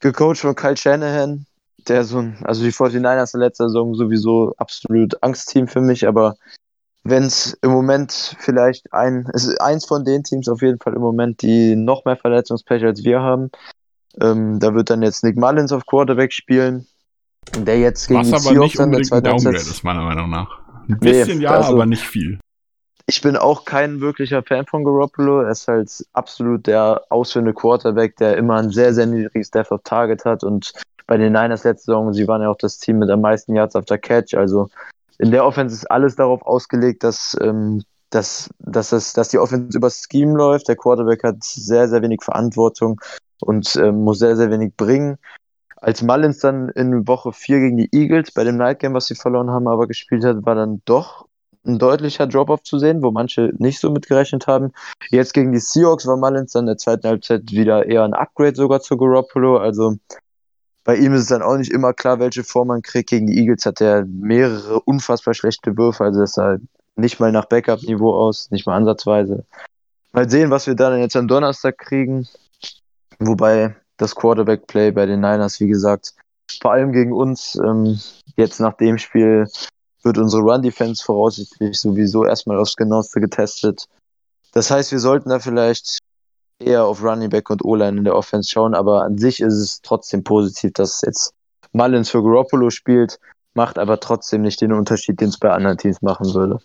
Gecoacht 0.00 0.38
von 0.38 0.54
Kyle 0.54 0.76
Shanahan, 0.76 1.46
der 1.88 2.04
so 2.04 2.18
ein, 2.18 2.38
also 2.42 2.64
die 2.64 2.72
49ers 2.72 3.34
in 3.34 3.40
letzter 3.40 3.68
Saison 3.68 3.94
sowieso 3.94 4.54
absolut 4.56 5.22
Angstteam 5.22 5.68
für 5.68 5.82
mich, 5.82 6.06
aber 6.08 6.36
wenn 7.02 7.24
es 7.24 7.58
im 7.62 7.70
Moment 7.70 8.36
vielleicht 8.38 8.92
ein, 8.92 9.28
es 9.32 9.46
ist 9.46 9.60
eins 9.60 9.86
von 9.86 10.04
den 10.04 10.22
Teams 10.22 10.48
auf 10.48 10.62
jeden 10.62 10.78
Fall 10.78 10.94
im 10.94 11.00
Moment, 11.00 11.42
die 11.42 11.76
noch 11.76 12.04
mehr 12.04 12.16
Verletzungspech 12.16 12.84
als 12.84 13.04
wir 13.04 13.20
haben. 13.20 13.50
Ähm, 14.20 14.58
da 14.58 14.74
wird 14.74 14.90
dann 14.90 15.02
jetzt 15.02 15.24
Nick 15.24 15.36
Mullins 15.36 15.72
auf 15.72 15.86
Quarterback 15.86 16.32
spielen. 16.32 16.86
Der 17.56 17.78
jetzt 17.78 18.06
gegen 18.06 18.20
Was 18.20 18.46
aber 18.46 18.58
nicht 18.58 18.78
unbedingt 18.78 19.12
ein 19.12 19.22
Downgrade 19.22 19.56
ist, 19.56 19.82
meiner 19.82 20.02
Meinung 20.02 20.28
nach. 20.30 20.60
Ein 20.88 20.98
bisschen 20.98 21.38
nee, 21.38 21.44
ja, 21.44 21.56
also, 21.56 21.72
aber 21.72 21.86
nicht 21.86 22.02
viel. 22.02 22.38
Ich 23.10 23.22
bin 23.22 23.36
auch 23.36 23.64
kein 23.64 24.00
wirklicher 24.00 24.44
Fan 24.44 24.66
von 24.66 24.84
Garoppolo. 24.84 25.40
Er 25.42 25.50
ist 25.50 25.66
halt 25.66 26.06
absolut 26.12 26.68
der 26.68 27.02
ausführende 27.08 27.52
Quarterback, 27.52 28.16
der 28.18 28.36
immer 28.36 28.54
ein 28.54 28.70
sehr, 28.70 28.94
sehr 28.94 29.06
niedriges 29.06 29.50
Death 29.50 29.72
of 29.72 29.80
Target 29.82 30.24
hat. 30.24 30.44
Und 30.44 30.74
bei 31.08 31.16
den 31.16 31.32
Niners 31.32 31.64
letzte 31.64 31.86
Saison, 31.86 32.12
sie 32.12 32.28
waren 32.28 32.40
ja 32.40 32.48
auch 32.48 32.56
das 32.56 32.78
Team 32.78 33.00
mit 33.00 33.10
am 33.10 33.20
meisten 33.20 33.56
Yards 33.56 33.74
after 33.74 33.98
Catch. 33.98 34.34
Also 34.34 34.70
in 35.18 35.32
der 35.32 35.44
Offense 35.44 35.74
ist 35.74 35.90
alles 35.90 36.14
darauf 36.14 36.42
ausgelegt, 36.42 37.02
dass, 37.02 37.36
ähm, 37.40 37.82
dass, 38.10 38.48
dass, 38.60 38.90
das, 38.90 39.12
dass 39.12 39.28
die 39.30 39.38
Offense 39.38 39.76
übers 39.76 40.06
Scheme 40.08 40.36
läuft. 40.36 40.68
Der 40.68 40.76
Quarterback 40.76 41.24
hat 41.24 41.42
sehr, 41.42 41.88
sehr 41.88 42.02
wenig 42.02 42.22
Verantwortung 42.22 43.00
und 43.40 43.74
ähm, 43.74 44.04
muss 44.04 44.20
sehr, 44.20 44.36
sehr 44.36 44.52
wenig 44.52 44.76
bringen. 44.76 45.18
Als 45.78 46.00
Mullins 46.02 46.38
dann 46.38 46.68
in 46.68 47.08
Woche 47.08 47.32
4 47.32 47.58
gegen 47.58 47.76
die 47.76 47.88
Eagles 47.90 48.30
bei 48.30 48.44
dem 48.44 48.56
Night 48.56 48.78
Game, 48.78 48.94
was 48.94 49.06
sie 49.06 49.16
verloren 49.16 49.50
haben, 49.50 49.66
aber 49.66 49.88
gespielt 49.88 50.22
hat, 50.22 50.46
war 50.46 50.54
dann 50.54 50.80
doch 50.84 51.26
ein 51.66 51.78
deutlicher 51.78 52.26
Drop-off 52.26 52.62
zu 52.62 52.78
sehen, 52.78 53.02
wo 53.02 53.10
manche 53.10 53.52
nicht 53.58 53.80
so 53.80 53.90
mitgerechnet 53.90 54.46
haben. 54.46 54.72
Jetzt 55.10 55.34
gegen 55.34 55.52
die 55.52 55.58
Seahawks 55.58 56.06
war 56.06 56.16
Mullins 56.16 56.52
dann 56.52 56.62
in 56.62 56.68
der 56.68 56.78
zweiten 56.78 57.06
Halbzeit 57.06 57.50
wieder 57.50 57.86
eher 57.86 58.04
ein 58.04 58.14
Upgrade 58.14 58.56
sogar 58.56 58.80
zu 58.80 58.96
Garoppolo. 58.96 59.58
Also 59.58 59.96
bei 60.84 60.96
ihm 60.96 61.12
ist 61.12 61.22
es 61.22 61.28
dann 61.28 61.42
auch 61.42 61.56
nicht 61.56 61.70
immer 61.70 61.92
klar, 61.92 62.18
welche 62.18 62.44
Form 62.44 62.68
man 62.68 62.82
kriegt. 62.82 63.10
Gegen 63.10 63.26
die 63.26 63.38
Eagles 63.38 63.66
hat 63.66 63.80
er 63.80 64.06
mehrere 64.06 64.80
unfassbar 64.80 65.34
schlechte 65.34 65.76
Würfe, 65.76 66.04
also 66.04 66.20
das 66.20 66.32
sah 66.32 66.56
nicht 66.96 67.20
mal 67.20 67.32
nach 67.32 67.46
Backup-Niveau 67.46 68.14
aus, 68.14 68.50
nicht 68.50 68.66
mal 68.66 68.76
ansatzweise. 68.76 69.44
Mal 70.12 70.28
sehen, 70.28 70.50
was 70.50 70.66
wir 70.66 70.74
dann 70.74 70.98
jetzt 70.98 71.16
am 71.16 71.28
Donnerstag 71.28 71.78
kriegen. 71.78 72.26
Wobei 73.18 73.76
das 73.96 74.14
Quarterback-Play 74.14 74.92
bei 74.92 75.06
den 75.06 75.20
Niners, 75.20 75.60
wie 75.60 75.68
gesagt, 75.68 76.14
vor 76.60 76.72
allem 76.72 76.92
gegen 76.92 77.12
uns, 77.12 77.54
ähm, 77.56 78.00
jetzt 78.36 78.60
nach 78.60 78.74
dem 78.74 78.98
Spiel 78.98 79.46
wird 80.02 80.18
unsere 80.18 80.42
Run-Defense 80.42 81.04
voraussichtlich 81.04 81.78
sowieso 81.78 82.24
erstmal 82.24 82.58
aufs 82.58 82.76
Genaueste 82.76 83.20
getestet. 83.20 83.86
Das 84.52 84.70
heißt, 84.70 84.92
wir 84.92 84.98
sollten 84.98 85.30
da 85.30 85.38
vielleicht 85.38 85.98
eher 86.58 86.84
auf 86.84 87.02
Running 87.02 87.30
Back 87.30 87.50
und 87.50 87.64
O-Line 87.64 87.98
in 87.98 88.04
der 88.04 88.16
Offense 88.16 88.50
schauen, 88.50 88.74
aber 88.74 89.02
an 89.02 89.18
sich 89.18 89.40
ist 89.40 89.54
es 89.54 89.80
trotzdem 89.82 90.24
positiv, 90.24 90.72
dass 90.74 91.02
jetzt 91.04 91.32
Mullins 91.72 92.10
für 92.10 92.22
Garoppolo 92.22 92.70
spielt, 92.70 93.18
macht 93.54 93.78
aber 93.78 94.00
trotzdem 94.00 94.42
nicht 94.42 94.60
den 94.60 94.72
Unterschied, 94.72 95.20
den 95.20 95.28
es 95.28 95.38
bei 95.38 95.50
anderen 95.50 95.78
Teams 95.78 96.02
machen 96.02 96.34
würde. 96.34 96.58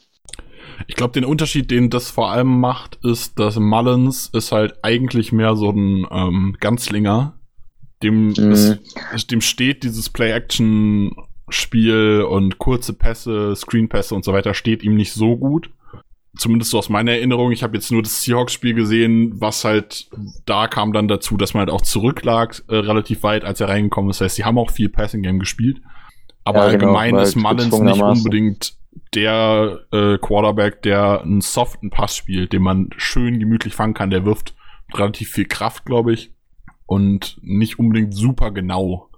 Ich 0.87 0.95
glaube, 0.95 1.13
den 1.13 1.25
Unterschied, 1.25 1.71
den 1.71 1.89
das 1.89 2.09
vor 2.09 2.31
allem 2.31 2.59
macht, 2.59 2.99
ist, 3.03 3.39
dass 3.39 3.57
Mullins 3.57 4.29
ist 4.33 4.51
halt 4.51 4.77
eigentlich 4.83 5.31
mehr 5.31 5.55
so 5.55 5.69
ein 5.69 6.05
ähm, 6.11 6.57
Ganzlinger. 6.59 7.39
Dem, 8.03 8.27
mhm. 8.27 8.51
ist, 8.51 9.31
dem 9.31 9.41
steht 9.41 9.83
dieses 9.83 10.09
Play-Action 10.09 11.15
Spiel 11.49 12.25
und 12.27 12.57
kurze 12.57 12.93
Pässe, 12.93 13.55
Screenpässe 13.55 14.15
und 14.15 14.25
so 14.25 14.33
weiter 14.33 14.53
steht 14.53 14.83
ihm 14.83 14.95
nicht 14.95 15.13
so 15.13 15.37
gut. 15.37 15.69
Zumindest 16.37 16.71
so 16.71 16.79
aus 16.79 16.89
meiner 16.89 17.13
Erinnerung. 17.13 17.51
Ich 17.51 17.63
habe 17.63 17.77
jetzt 17.77 17.91
nur 17.91 18.01
das 18.01 18.21
Seahawks-Spiel 18.23 18.73
gesehen, 18.73 19.39
was 19.39 19.63
halt 19.63 20.09
da 20.45 20.67
kam 20.67 20.91
dann 20.91 21.07
dazu, 21.07 21.37
dass 21.37 21.53
man 21.53 21.61
halt 21.61 21.69
auch 21.69 21.81
zurücklag 21.81 22.61
äh, 22.67 22.75
relativ 22.75 23.23
weit, 23.23 23.45
als 23.45 23.61
er 23.61 23.69
reingekommen 23.69 24.09
ist. 24.09 24.19
Das 24.19 24.25
heißt, 24.25 24.35
sie 24.35 24.43
haben 24.43 24.57
auch 24.57 24.71
viel 24.71 24.89
Passing-Game 24.89 25.39
gespielt. 25.39 25.81
Aber 26.43 26.65
ja, 26.71 26.77
genau, 26.77 26.95
allgemein 26.95 27.23
ist 27.23 27.35
Mullins 27.35 27.79
nicht 27.79 28.01
unbedingt 28.01 28.73
der 29.13 29.79
äh, 29.91 30.17
Quarterback, 30.17 30.81
der 30.81 31.21
einen 31.21 31.41
soften 31.41 31.89
Pass 31.89 32.15
spielt, 32.15 32.53
den 32.53 32.61
man 32.61 32.89
schön 32.97 33.39
gemütlich 33.39 33.73
fangen 33.73 33.93
kann. 33.93 34.09
Der 34.09 34.25
wirft 34.25 34.55
relativ 34.93 35.31
viel 35.31 35.45
Kraft, 35.45 35.85
glaube 35.85 36.13
ich. 36.13 36.31
Und 36.85 37.37
nicht 37.41 37.79
unbedingt 37.79 38.13
super 38.13 38.51
genau. 38.51 39.09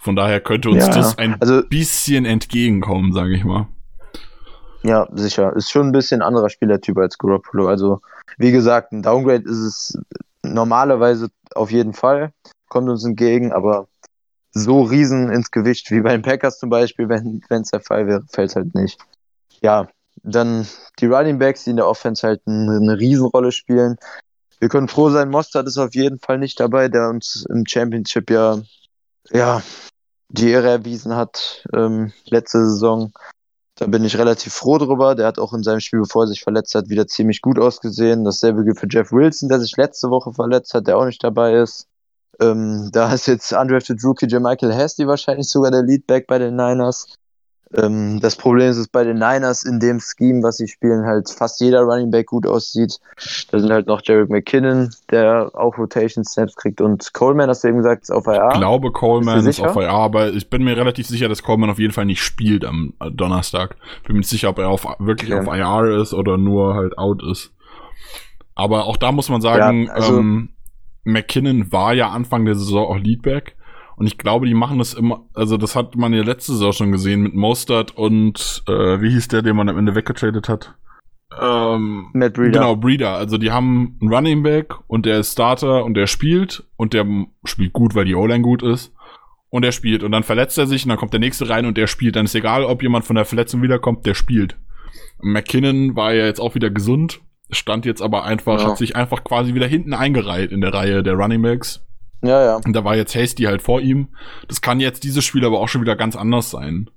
Von 0.00 0.16
daher 0.16 0.40
könnte 0.40 0.70
uns 0.70 0.86
ja, 0.86 0.94
das 0.94 1.18
ein 1.18 1.38
also, 1.40 1.62
bisschen 1.62 2.24
entgegenkommen, 2.24 3.12
sage 3.12 3.34
ich 3.34 3.44
mal. 3.44 3.68
Ja, 4.82 5.06
sicher. 5.12 5.54
Ist 5.54 5.70
schon 5.70 5.88
ein 5.88 5.92
bisschen 5.92 6.22
anderer 6.22 6.48
Spielertyp 6.48 6.96
als 6.96 7.18
Garoppolo. 7.18 7.68
Also, 7.68 8.00
wie 8.38 8.50
gesagt, 8.50 8.92
ein 8.92 9.02
Downgrade 9.02 9.44
ist 9.44 9.58
es 9.58 9.98
normalerweise 10.42 11.28
auf 11.54 11.70
jeden 11.70 11.92
Fall. 11.92 12.32
Kommt 12.70 12.88
uns 12.88 13.04
entgegen, 13.04 13.52
aber 13.52 13.88
so 14.52 14.80
riesen 14.80 15.30
ins 15.30 15.50
Gewicht 15.50 15.90
wie 15.90 16.00
bei 16.00 16.12
den 16.12 16.22
Packers 16.22 16.58
zum 16.58 16.70
Beispiel, 16.70 17.10
wenn 17.10 17.42
es 17.50 17.70
der 17.70 17.80
Fall 17.80 18.06
wäre, 18.06 18.24
fällt 18.32 18.56
halt 18.56 18.74
nicht. 18.74 18.98
Ja, 19.60 19.86
dann 20.22 20.66
die 20.98 21.06
Running 21.06 21.38
Backs, 21.38 21.64
die 21.64 21.70
in 21.70 21.76
der 21.76 21.86
Offense 21.86 22.26
halt 22.26 22.40
eine, 22.46 22.76
eine 22.76 22.98
Riesenrolle 22.98 23.52
spielen. 23.52 23.96
Wir 24.60 24.70
können 24.70 24.88
froh 24.88 25.10
sein, 25.10 25.28
Mostert 25.28 25.66
ist 25.66 25.76
auf 25.76 25.94
jeden 25.94 26.18
Fall 26.18 26.38
nicht 26.38 26.58
dabei, 26.58 26.88
der 26.88 27.10
uns 27.10 27.46
im 27.50 27.66
Championship 27.66 28.30
ja, 28.30 28.58
ja 29.30 29.62
die 30.30 30.50
Ehre 30.50 30.68
erwiesen 30.70 31.14
hat 31.14 31.64
ähm, 31.74 32.12
letzte 32.26 32.64
Saison. 32.64 33.12
Da 33.74 33.86
bin 33.86 34.04
ich 34.04 34.18
relativ 34.18 34.52
froh 34.52 34.78
drüber. 34.78 35.14
Der 35.14 35.26
hat 35.26 35.38
auch 35.38 35.52
in 35.52 35.62
seinem 35.62 35.80
Spiel, 35.80 36.00
bevor 36.00 36.24
er 36.24 36.28
sich 36.28 36.42
verletzt 36.42 36.74
hat, 36.74 36.88
wieder 36.88 37.06
ziemlich 37.06 37.40
gut 37.40 37.58
ausgesehen. 37.58 38.24
Dasselbe 38.24 38.64
gilt 38.64 38.78
für 38.78 38.88
Jeff 38.88 39.10
Wilson, 39.10 39.48
der 39.48 39.60
sich 39.60 39.76
letzte 39.76 40.10
Woche 40.10 40.32
verletzt 40.32 40.74
hat, 40.74 40.86
der 40.86 40.98
auch 40.98 41.06
nicht 41.06 41.24
dabei 41.24 41.54
ist. 41.54 41.86
Ähm, 42.40 42.90
da 42.92 43.12
ist 43.12 43.26
jetzt 43.26 43.52
undrafted 43.52 44.02
Rookie 44.04 44.26
Jermichael 44.28 44.74
Hasty 44.74 45.06
wahrscheinlich 45.06 45.48
sogar 45.48 45.70
der 45.70 45.82
Leadback 45.82 46.26
bei 46.26 46.38
den 46.38 46.56
Niners. 46.56 47.06
Ähm, 47.72 48.18
das 48.20 48.34
Problem 48.34 48.68
ist 48.68 48.78
es 48.78 48.88
bei 48.88 49.04
den 49.04 49.18
Niners 49.18 49.62
in 49.62 49.78
dem 49.78 50.00
Scheme, 50.00 50.42
was 50.42 50.56
sie 50.56 50.66
spielen, 50.66 51.04
halt 51.04 51.30
fast 51.30 51.60
jeder 51.60 51.82
Running 51.82 52.10
Back 52.10 52.26
gut 52.26 52.46
aussieht. 52.46 52.98
Da 53.50 53.60
sind 53.60 53.70
halt 53.70 53.86
noch 53.86 54.02
Jarek 54.04 54.28
McKinnon, 54.28 54.90
der 55.10 55.52
auch 55.54 55.78
Rotation 55.78 56.24
Snaps 56.24 56.56
kriegt 56.56 56.80
und 56.80 57.14
Coleman, 57.14 57.48
hast 57.48 57.62
du 57.62 57.68
eben 57.68 57.78
gesagt, 57.78 58.02
ist 58.02 58.10
auf 58.10 58.26
IR. 58.26 58.48
Ich 58.52 58.58
glaube, 58.58 58.90
Coleman 58.90 59.46
ist 59.46 59.60
auf 59.60 59.76
IR, 59.76 59.90
aber 59.90 60.30
ich 60.32 60.50
bin 60.50 60.64
mir 60.64 60.76
relativ 60.76 61.06
sicher, 61.06 61.28
dass 61.28 61.42
Coleman 61.42 61.70
auf 61.70 61.78
jeden 61.78 61.92
Fall 61.92 62.06
nicht 62.06 62.22
spielt 62.22 62.64
am 62.64 62.94
Donnerstag. 63.12 63.76
Bin 64.04 64.14
mir 64.14 64.20
nicht 64.20 64.30
sicher, 64.30 64.48
ob 64.48 64.58
er 64.58 64.68
auf, 64.68 64.84
wirklich 64.98 65.32
okay. 65.32 65.48
auf 65.48 65.56
IR 65.56 66.00
ist 66.02 66.12
oder 66.12 66.38
nur 66.38 66.74
halt 66.74 66.98
out 66.98 67.22
ist. 67.22 67.52
Aber 68.56 68.86
auch 68.86 68.96
da 68.96 69.12
muss 69.12 69.28
man 69.28 69.40
sagen, 69.40 69.84
ja, 69.84 69.92
also, 69.92 70.18
ähm, 70.18 70.50
McKinnon 71.04 71.70
war 71.72 71.94
ja 71.94 72.10
Anfang 72.10 72.44
der 72.44 72.56
Saison 72.56 72.88
auch 72.88 72.98
Leadback. 72.98 73.56
Und 74.00 74.06
ich 74.06 74.16
glaube, 74.16 74.46
die 74.46 74.54
machen 74.54 74.78
das 74.78 74.94
immer, 74.94 75.26
also 75.34 75.58
das 75.58 75.76
hat 75.76 75.94
man 75.94 76.14
ja 76.14 76.22
letzte 76.22 76.52
Saison 76.52 76.72
schon 76.72 76.90
gesehen 76.90 77.20
mit 77.20 77.34
Mostert 77.34 77.98
und 77.98 78.62
äh, 78.66 78.98
wie 79.02 79.10
hieß 79.10 79.28
der, 79.28 79.42
den 79.42 79.54
man 79.54 79.68
am 79.68 79.76
Ende 79.76 79.94
weggetradet 79.94 80.48
hat? 80.48 80.74
Ähm, 81.38 82.06
Matt 82.14 82.32
Breeder. 82.32 82.60
Genau, 82.60 82.76
Breeder. 82.76 83.16
Also 83.16 83.36
die 83.36 83.50
haben 83.50 83.98
einen 84.00 84.10
Running 84.10 84.42
Back 84.42 84.74
und 84.86 85.04
der 85.04 85.18
ist 85.18 85.32
Starter 85.32 85.84
und 85.84 85.92
der 85.92 86.06
spielt 86.06 86.64
und 86.78 86.94
der 86.94 87.04
spielt 87.44 87.74
gut, 87.74 87.94
weil 87.94 88.06
die 88.06 88.14
O-Line 88.14 88.40
gut 88.40 88.62
ist. 88.62 88.90
Und 89.50 89.66
er 89.66 89.72
spielt 89.72 90.02
und 90.02 90.12
dann 90.12 90.22
verletzt 90.22 90.56
er 90.56 90.66
sich 90.66 90.82
und 90.84 90.88
dann 90.88 90.98
kommt 90.98 91.12
der 91.12 91.20
nächste 91.20 91.50
rein 91.50 91.66
und 91.66 91.76
der 91.76 91.86
spielt. 91.86 92.16
Dann 92.16 92.24
ist 92.24 92.34
egal, 92.34 92.64
ob 92.64 92.82
jemand 92.82 93.04
von 93.04 93.16
der 93.16 93.26
Verletzung 93.26 93.60
wiederkommt, 93.60 94.06
der 94.06 94.14
spielt. 94.14 94.56
McKinnon 95.20 95.94
war 95.94 96.14
ja 96.14 96.24
jetzt 96.24 96.40
auch 96.40 96.54
wieder 96.54 96.70
gesund, 96.70 97.20
stand 97.50 97.84
jetzt 97.84 98.00
aber 98.00 98.24
einfach, 98.24 98.62
ja. 98.62 98.68
hat 98.68 98.78
sich 98.78 98.96
einfach 98.96 99.24
quasi 99.24 99.52
wieder 99.52 99.66
hinten 99.66 99.92
eingereiht 99.92 100.52
in 100.52 100.62
der 100.62 100.72
Reihe 100.72 101.02
der 101.02 101.16
Running 101.16 101.42
Backs 101.42 101.84
ja, 102.22 102.44
ja. 102.44 102.56
Und 102.64 102.74
da 102.74 102.84
war 102.84 102.96
jetzt 102.96 103.14
Hasty 103.14 103.44
halt 103.44 103.62
vor 103.62 103.80
ihm. 103.80 104.08
Das 104.48 104.60
kann 104.60 104.80
jetzt 104.80 105.04
dieses 105.04 105.24
Spiel 105.24 105.44
aber 105.44 105.60
auch 105.60 105.68
schon 105.68 105.80
wieder 105.80 105.96
ganz 105.96 106.16
anders 106.16 106.50
sein. 106.50 106.90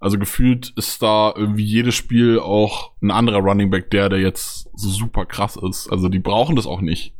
Also 0.00 0.18
gefühlt 0.18 0.72
ist 0.76 1.00
da 1.02 1.32
irgendwie 1.36 1.64
jedes 1.64 1.94
Spiel 1.94 2.40
auch 2.40 2.92
ein 3.00 3.12
anderer 3.12 3.38
Running 3.38 3.70
Back 3.70 3.90
der, 3.90 4.08
der 4.08 4.18
jetzt 4.18 4.68
so 4.74 4.88
super 4.88 5.26
krass 5.26 5.56
ist. 5.56 5.90
Also 5.92 6.08
die 6.08 6.18
brauchen 6.18 6.56
das 6.56 6.66
auch 6.66 6.80
nicht. 6.80 7.14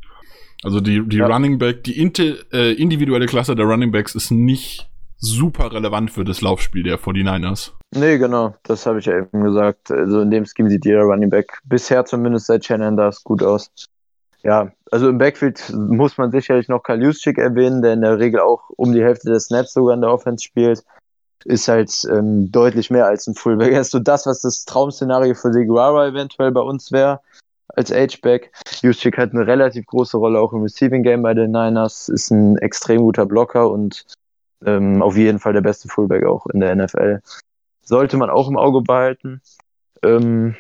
Also 0.64 0.80
die, 0.80 1.06
die 1.06 1.18
ja. 1.18 1.26
Running 1.26 1.58
Back, 1.58 1.84
die 1.84 1.96
äh, 1.96 2.72
individuelle 2.72 3.26
Klasse 3.26 3.54
der 3.54 3.66
Running 3.66 3.92
Backs 3.92 4.14
ist 4.14 4.30
nicht 4.30 4.88
super 5.16 5.72
relevant 5.72 6.10
für 6.10 6.24
das 6.24 6.40
Laufspiel 6.40 6.82
der 6.82 6.98
49ers. 6.98 7.70
Nee, 7.94 8.18
genau, 8.18 8.56
das 8.64 8.86
habe 8.86 8.98
ich 8.98 9.06
ja 9.06 9.18
eben 9.18 9.44
gesagt. 9.44 9.90
Also 9.90 10.20
in 10.20 10.30
dem 10.30 10.44
Scheme 10.44 10.68
sieht 10.68 10.84
jeder 10.84 11.02
Running 11.02 11.30
Back 11.30 11.60
bisher 11.64 12.04
zumindest 12.04 12.46
seit 12.46 12.64
Shannon 12.64 12.96
das 12.96 13.22
gut 13.22 13.42
aus. 13.42 13.70
Ja, 14.42 14.72
also 14.90 15.08
im 15.08 15.18
Backfield 15.18 15.72
muss 15.72 16.18
man 16.18 16.32
sicherlich 16.32 16.68
noch 16.68 16.82
Kyle 16.82 17.02
Juszczyk 17.02 17.38
erwähnen, 17.38 17.80
der 17.82 17.92
in 17.92 18.00
der 18.00 18.18
Regel 18.18 18.40
auch 18.40 18.70
um 18.76 18.92
die 18.92 19.02
Hälfte 19.02 19.30
des 19.30 19.46
Snaps 19.46 19.72
sogar 19.72 19.94
in 19.94 20.00
der 20.00 20.10
Offense 20.10 20.42
spielt. 20.42 20.82
Ist 21.44 21.68
halt 21.68 21.90
ähm, 22.10 22.50
deutlich 22.50 22.90
mehr 22.90 23.06
als 23.06 23.26
ein 23.26 23.34
Fullback. 23.34 23.72
Er 23.72 23.80
ist 23.80 23.90
so 23.90 23.98
das, 23.98 24.26
was 24.26 24.42
das 24.42 24.64
Traum-Szenario 24.64 25.34
für 25.34 25.52
Seguara 25.52 26.08
eventuell 26.08 26.52
bei 26.52 26.60
uns 26.60 26.92
wäre 26.92 27.20
als 27.74 27.90
H-Back. 27.90 28.52
Juszczyk 28.82 29.18
hat 29.18 29.32
eine 29.32 29.46
relativ 29.46 29.86
große 29.86 30.16
Rolle 30.16 30.40
auch 30.40 30.52
im 30.52 30.62
Receiving 30.62 31.02
Game 31.02 31.22
bei 31.22 31.34
den 31.34 31.52
Niners, 31.52 32.08
ist 32.08 32.30
ein 32.30 32.58
extrem 32.58 33.02
guter 33.02 33.26
Blocker 33.26 33.70
und 33.70 34.04
ähm, 34.64 35.02
auf 35.02 35.16
jeden 35.16 35.38
Fall 35.38 35.52
der 35.52 35.60
beste 35.60 35.88
Fullback 35.88 36.24
auch 36.24 36.46
in 36.46 36.60
der 36.60 36.76
NFL. 36.76 37.20
Sollte 37.82 38.16
man 38.16 38.30
auch 38.30 38.48
im 38.48 38.56
Auge 38.56 38.82
behalten. 38.82 39.40
Ähm, 40.02 40.56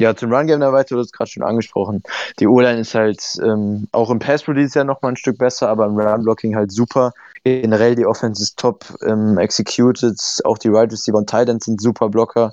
ja, 0.00 0.14
zum 0.14 0.32
Run-Game 0.32 0.60
da 0.60 0.72
weiter, 0.72 0.94
du 0.94 1.00
hast 1.00 1.12
gerade 1.12 1.30
schon 1.30 1.42
angesprochen. 1.42 2.02
Die 2.38 2.46
O-Line 2.46 2.80
ist 2.80 2.94
halt 2.94 3.22
ähm, 3.42 3.88
auch 3.92 4.10
im 4.10 4.18
Pass-Release 4.18 4.78
ja 4.78 4.84
nochmal 4.84 5.12
ein 5.12 5.16
Stück 5.16 5.38
besser, 5.38 5.68
aber 5.68 5.86
im 5.86 5.98
Run-Blocking 5.98 6.54
halt 6.54 6.70
super. 6.70 7.12
Generell 7.44 7.94
die 7.94 8.06
Offense 8.06 8.42
ist 8.42 8.58
top 8.58 8.84
ähm, 9.06 9.38
executed, 9.38 10.18
auch 10.44 10.58
die 10.58 10.68
Right 10.68 10.92
Receiver 10.92 11.16
und 11.16 11.30
Titans 11.30 11.64
sind 11.64 11.80
super 11.80 12.08
Blocker. 12.08 12.52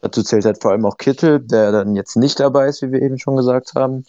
Dazu 0.00 0.22
zählt 0.22 0.44
halt 0.44 0.62
vor 0.62 0.70
allem 0.70 0.86
auch 0.86 0.96
Kittel, 0.96 1.40
der 1.40 1.72
dann 1.72 1.96
jetzt 1.96 2.16
nicht 2.16 2.38
dabei 2.38 2.68
ist, 2.68 2.82
wie 2.82 2.92
wir 2.92 3.02
eben 3.02 3.18
schon 3.18 3.36
gesagt 3.36 3.72
haben. 3.74 4.04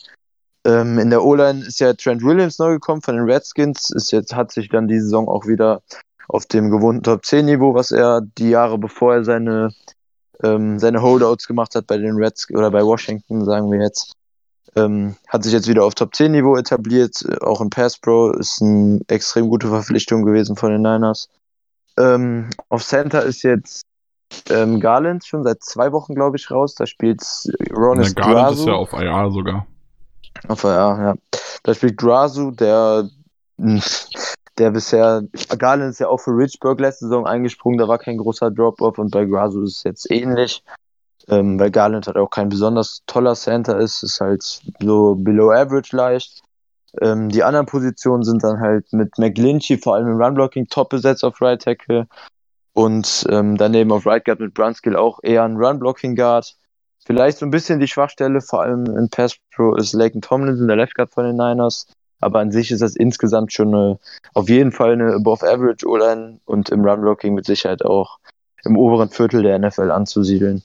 Ähm, 0.65 0.99
in 0.99 1.09
der 1.09 1.23
O-Line 1.23 1.65
ist 1.65 1.79
ja 1.79 1.93
Trent 1.93 2.21
Williams 2.21 2.59
neu 2.59 2.73
gekommen 2.73 3.01
von 3.01 3.15
den 3.15 3.25
Redskins, 3.25 3.89
ist 3.89 4.11
jetzt, 4.11 4.35
hat 4.35 4.51
sich 4.51 4.69
dann 4.69 4.87
die 4.87 4.99
Saison 4.99 5.27
auch 5.27 5.47
wieder 5.47 5.81
auf 6.27 6.45
dem 6.45 6.69
gewohnten 6.69 7.01
Top 7.01 7.25
10 7.25 7.45
Niveau, 7.45 7.73
was 7.73 7.91
er 7.91 8.21
die 8.37 8.49
Jahre 8.49 8.77
bevor 8.77 9.15
er 9.15 9.23
seine 9.23 9.71
ähm, 10.43 10.79
seine 10.79 11.01
Holdouts 11.01 11.47
gemacht 11.47 11.75
hat 11.75 11.87
bei 11.87 11.97
den 11.97 12.15
Reds 12.15 12.47
oder 12.51 12.71
bei 12.71 12.83
Washington, 12.83 13.45
sagen 13.45 13.71
wir 13.71 13.81
jetzt. 13.81 14.13
Ähm, 14.75 15.15
hat 15.27 15.43
sich 15.43 15.53
jetzt 15.53 15.67
wieder 15.67 15.83
auf 15.83 15.95
Top 15.95 16.15
10 16.15 16.31
Niveau 16.31 16.55
etabliert, 16.55 17.23
auch 17.41 17.59
in 17.59 17.69
Pass 17.69 17.97
Pro, 17.97 18.31
ist 18.31 18.61
eine 18.61 18.99
extrem 19.07 19.49
gute 19.49 19.67
Verpflichtung 19.67 20.23
gewesen 20.23 20.55
von 20.55 20.71
den 20.71 20.81
Niners. 20.81 21.27
Ähm, 21.97 22.49
auf 22.69 22.85
Center 22.85 23.23
ist 23.23 23.43
jetzt 23.43 23.83
ähm, 24.49 24.79
Garland 24.79 25.25
schon 25.25 25.43
seit 25.43 25.63
zwei 25.63 25.91
Wochen, 25.91 26.15
glaube 26.15 26.37
ich, 26.37 26.49
raus. 26.51 26.75
Da 26.75 26.85
spielt 26.85 27.21
Ronis 27.75 28.13
Na, 28.15 28.21
Garland 28.21 28.47
Grasu. 28.49 28.61
ist 28.61 28.67
ja 28.67 28.73
auf 28.73 28.93
IR 28.93 29.31
sogar. 29.31 29.67
Auf 30.47 30.63
IR, 30.63 30.69
ja. 30.71 31.15
Da 31.63 31.73
spielt 31.73 31.97
Grasu, 31.97 32.51
der, 32.51 33.09
der 34.59 34.71
bisher, 34.71 35.23
Garland 35.57 35.91
ist 35.91 35.99
ja 35.99 36.07
auch 36.07 36.19
für 36.19 36.31
Richburg 36.31 36.79
letzte 36.79 37.05
Saison 37.05 37.25
eingesprungen, 37.25 37.79
da 37.79 37.87
war 37.87 37.97
kein 37.97 38.17
großer 38.17 38.51
Drop-Off 38.51 38.97
und 38.97 39.11
bei 39.11 39.25
Grasu 39.25 39.63
ist 39.63 39.77
es 39.77 39.83
jetzt 39.83 40.11
ähnlich. 40.11 40.63
Ähm, 41.27 41.59
weil 41.59 41.69
Garland 41.71 42.07
halt 42.07 42.17
auch 42.17 42.29
kein 42.29 42.49
besonders 42.49 43.03
toller 43.05 43.35
Center 43.35 43.77
ist, 43.77 44.03
ist 44.03 44.19
halt 44.19 44.61
so 44.79 45.15
below 45.15 45.51
average 45.51 45.95
leicht. 45.95 46.41
Ähm, 47.01 47.29
die 47.29 47.43
anderen 47.43 47.67
Positionen 47.67 48.23
sind 48.23 48.43
dann 48.43 48.59
halt 48.59 48.91
mit 48.93 49.17
McGlinchey, 49.17 49.77
vor 49.77 49.95
allem 49.95 50.07
im 50.07 50.21
Run-Blocking, 50.21 50.67
top 50.67 50.89
besetzt 50.89 51.23
auf 51.23 51.41
Right 51.41 51.61
Tackle. 51.61 52.07
Und 52.73 53.25
ähm, 53.29 53.57
daneben 53.57 53.91
auf 53.91 54.05
Right 54.05 54.25
Guard 54.25 54.39
mit 54.39 54.53
Brunskill 54.53 54.95
auch 54.95 55.19
eher 55.21 55.43
ein 55.43 55.57
Run-Blocking 55.57 56.15
Guard. 56.15 56.55
Vielleicht 57.05 57.39
so 57.39 57.45
ein 57.45 57.51
bisschen 57.51 57.79
die 57.79 57.87
Schwachstelle, 57.87 58.41
vor 58.41 58.61
allem 58.61 58.85
in 58.85 59.09
Pass 59.09 59.35
Pro, 59.53 59.75
ist 59.75 59.93
Laken 59.93 60.21
Tomlinson, 60.21 60.67
der 60.67 60.77
Left 60.77 60.95
Guard 60.95 61.11
von 61.11 61.25
den 61.25 61.35
Niners. 61.35 61.87
Aber 62.19 62.39
an 62.39 62.51
sich 62.51 62.71
ist 62.71 62.81
das 62.81 62.95
insgesamt 62.95 63.53
schon 63.53 63.73
eine, 63.73 63.99
auf 64.33 64.49
jeden 64.49 64.71
Fall 64.71 64.93
eine 64.93 65.13
Above-Average 65.15 65.87
O-Line 65.87 66.39
und 66.45 66.69
im 66.69 66.83
Run-Blocking 66.83 67.33
mit 67.33 67.45
Sicherheit 67.45 67.83
auch 67.83 68.19
im 68.65 68.77
oberen 68.77 69.09
Viertel 69.09 69.43
der 69.43 69.57
NFL 69.57 69.91
anzusiedeln. 69.91 70.63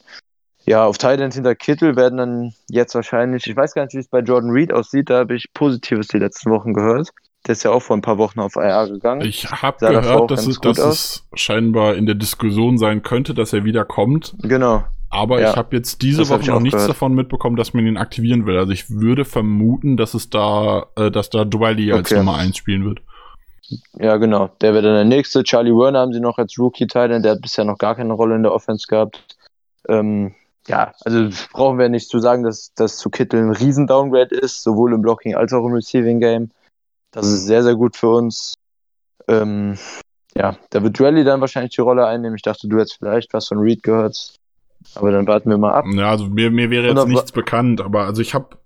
Ja, 0.67 0.87
auf 0.87 0.99
Thailand 0.99 1.35
hinter 1.35 1.55
Kittel 1.55 1.95
werden 1.95 2.17
dann 2.17 2.55
jetzt 2.71 2.95
wahrscheinlich, 2.95 3.47
ich 3.47 3.57
weiß 3.57 3.75
gar 3.75 3.85
nicht, 3.85 3.95
wie 3.95 3.99
es 3.99 4.09
bei 4.09 4.21
Jordan 4.21 4.51
Reed 4.51 4.73
aussieht, 4.73 5.11
da 5.11 5.19
habe 5.19 5.35
ich 5.35 5.53
Positives 5.53 6.09
die 6.09 6.19
letzten 6.19 6.51
Wochen 6.51 6.73
gehört. 6.73 7.11
Der 7.47 7.53
ist 7.53 7.63
ja 7.63 7.71
auch 7.71 7.81
vor 7.81 7.97
ein 7.97 8.03
paar 8.03 8.17
Wochen 8.17 8.41
auf 8.41 8.57
IR 8.57 8.89
gegangen. 8.89 9.21
Ich 9.21 9.51
habe 9.51 9.77
gehört, 9.87 10.31
dass, 10.31 10.47
es, 10.47 10.59
dass 10.61 10.79
es 10.79 11.29
scheinbar 11.35 11.95
in 11.95 12.07
der 12.07 12.15
Diskussion 12.15 12.79
sein 12.79 13.03
könnte, 13.03 13.35
dass 13.35 13.53
er 13.53 13.65
wiederkommt. 13.65 14.35
Genau. 14.41 14.85
Aber 15.15 15.41
ja, 15.41 15.51
ich 15.51 15.57
habe 15.57 15.77
jetzt 15.77 16.03
diese 16.03 16.29
Woche 16.29 16.51
noch 16.51 16.61
nichts 16.61 16.75
gehört. 16.75 16.91
davon 16.91 17.15
mitbekommen, 17.15 17.55
dass 17.55 17.73
man 17.73 17.87
ihn 17.87 17.97
aktivieren 17.97 18.47
will. 18.47 18.59
Also 18.59 18.73
ich 18.73 18.91
würde 18.91 19.25
vermuten, 19.25 19.97
dass 19.97 20.13
es 20.15 20.29
da, 20.29 20.87
äh, 20.97 21.11
dass 21.13 21.31
da 21.31 21.43
als 21.43 22.11
okay. 22.11 22.17
Nummer 22.17 22.37
1 22.37 22.57
spielen 22.57 22.85
wird. 22.85 23.01
Ja, 23.93 24.17
genau. 24.17 24.51
Der 24.61 24.75
wird 24.75 24.85
dann 24.85 24.95
der 24.95 25.05
nächste. 25.05 25.45
Charlie 25.45 25.71
Werner 25.71 26.01
haben 26.01 26.13
sie 26.13 26.21
noch 26.21 26.39
als 26.39 26.59
Rookie-Teil, 26.59 27.23
der 27.23 27.33
hat 27.33 27.43
bisher 27.43 27.65
noch 27.65 27.79
gar 27.79 27.95
keine 27.95 28.13
Rolle 28.13 28.35
in 28.35 28.43
der 28.43 28.53
Offense 28.53 28.89
gehabt. 28.89 29.25
Ähm, 29.89 30.35
ja, 30.67 30.93
also 31.05 31.29
brauchen 31.53 31.79
wir 31.79 31.89
nicht 31.89 32.09
zu 32.09 32.19
sagen, 32.19 32.43
dass 32.43 32.73
das 32.75 32.97
zu 32.97 33.09
Kittel 33.09 33.41
ein 33.41 33.53
Riesen-Downgrade 33.53 34.35
ist, 34.35 34.63
sowohl 34.63 34.95
im 34.95 35.03
Blocking 35.03 35.37
als 35.37 35.53
auch 35.53 35.65
im 35.65 35.75
Receiving 35.75 36.19
Game. 36.19 36.51
Das 37.13 37.27
ist 37.27 37.47
sehr, 37.47 37.63
sehr 37.63 37.77
gut 37.77 37.97
für 37.97 38.09
uns. 38.09 38.55
Ähm, 39.29 39.79
ja, 40.35 40.57
da 40.71 40.83
wird 40.83 41.01
Rally 41.01 41.23
dann 41.23 41.41
wahrscheinlich 41.41 41.75
die 41.75 41.83
Rolle 41.83 42.05
einnehmen. 42.05 42.35
Ich 42.35 42.43
dachte, 42.43 42.67
du 42.67 42.79
hättest 42.79 42.99
vielleicht 42.99 43.33
was 43.33 43.47
von 43.47 43.59
Reed 43.59 43.85
gehört. 43.85 44.35
Aber 44.95 45.11
dann 45.11 45.27
warten 45.27 45.51
wir 45.51 45.59
mal 45.59 45.73
ab. 45.73 45.85
Ja, 45.93 46.11
also 46.11 46.27
mir, 46.27 46.51
mir 46.51 46.71
wäre 46.71 46.89
jetzt 46.89 47.09
nichts 47.09 47.33
bekannt, 47.33 47.81
aber 47.81 48.05
also 48.05 48.23
ich 48.23 48.35
habe 48.35 48.59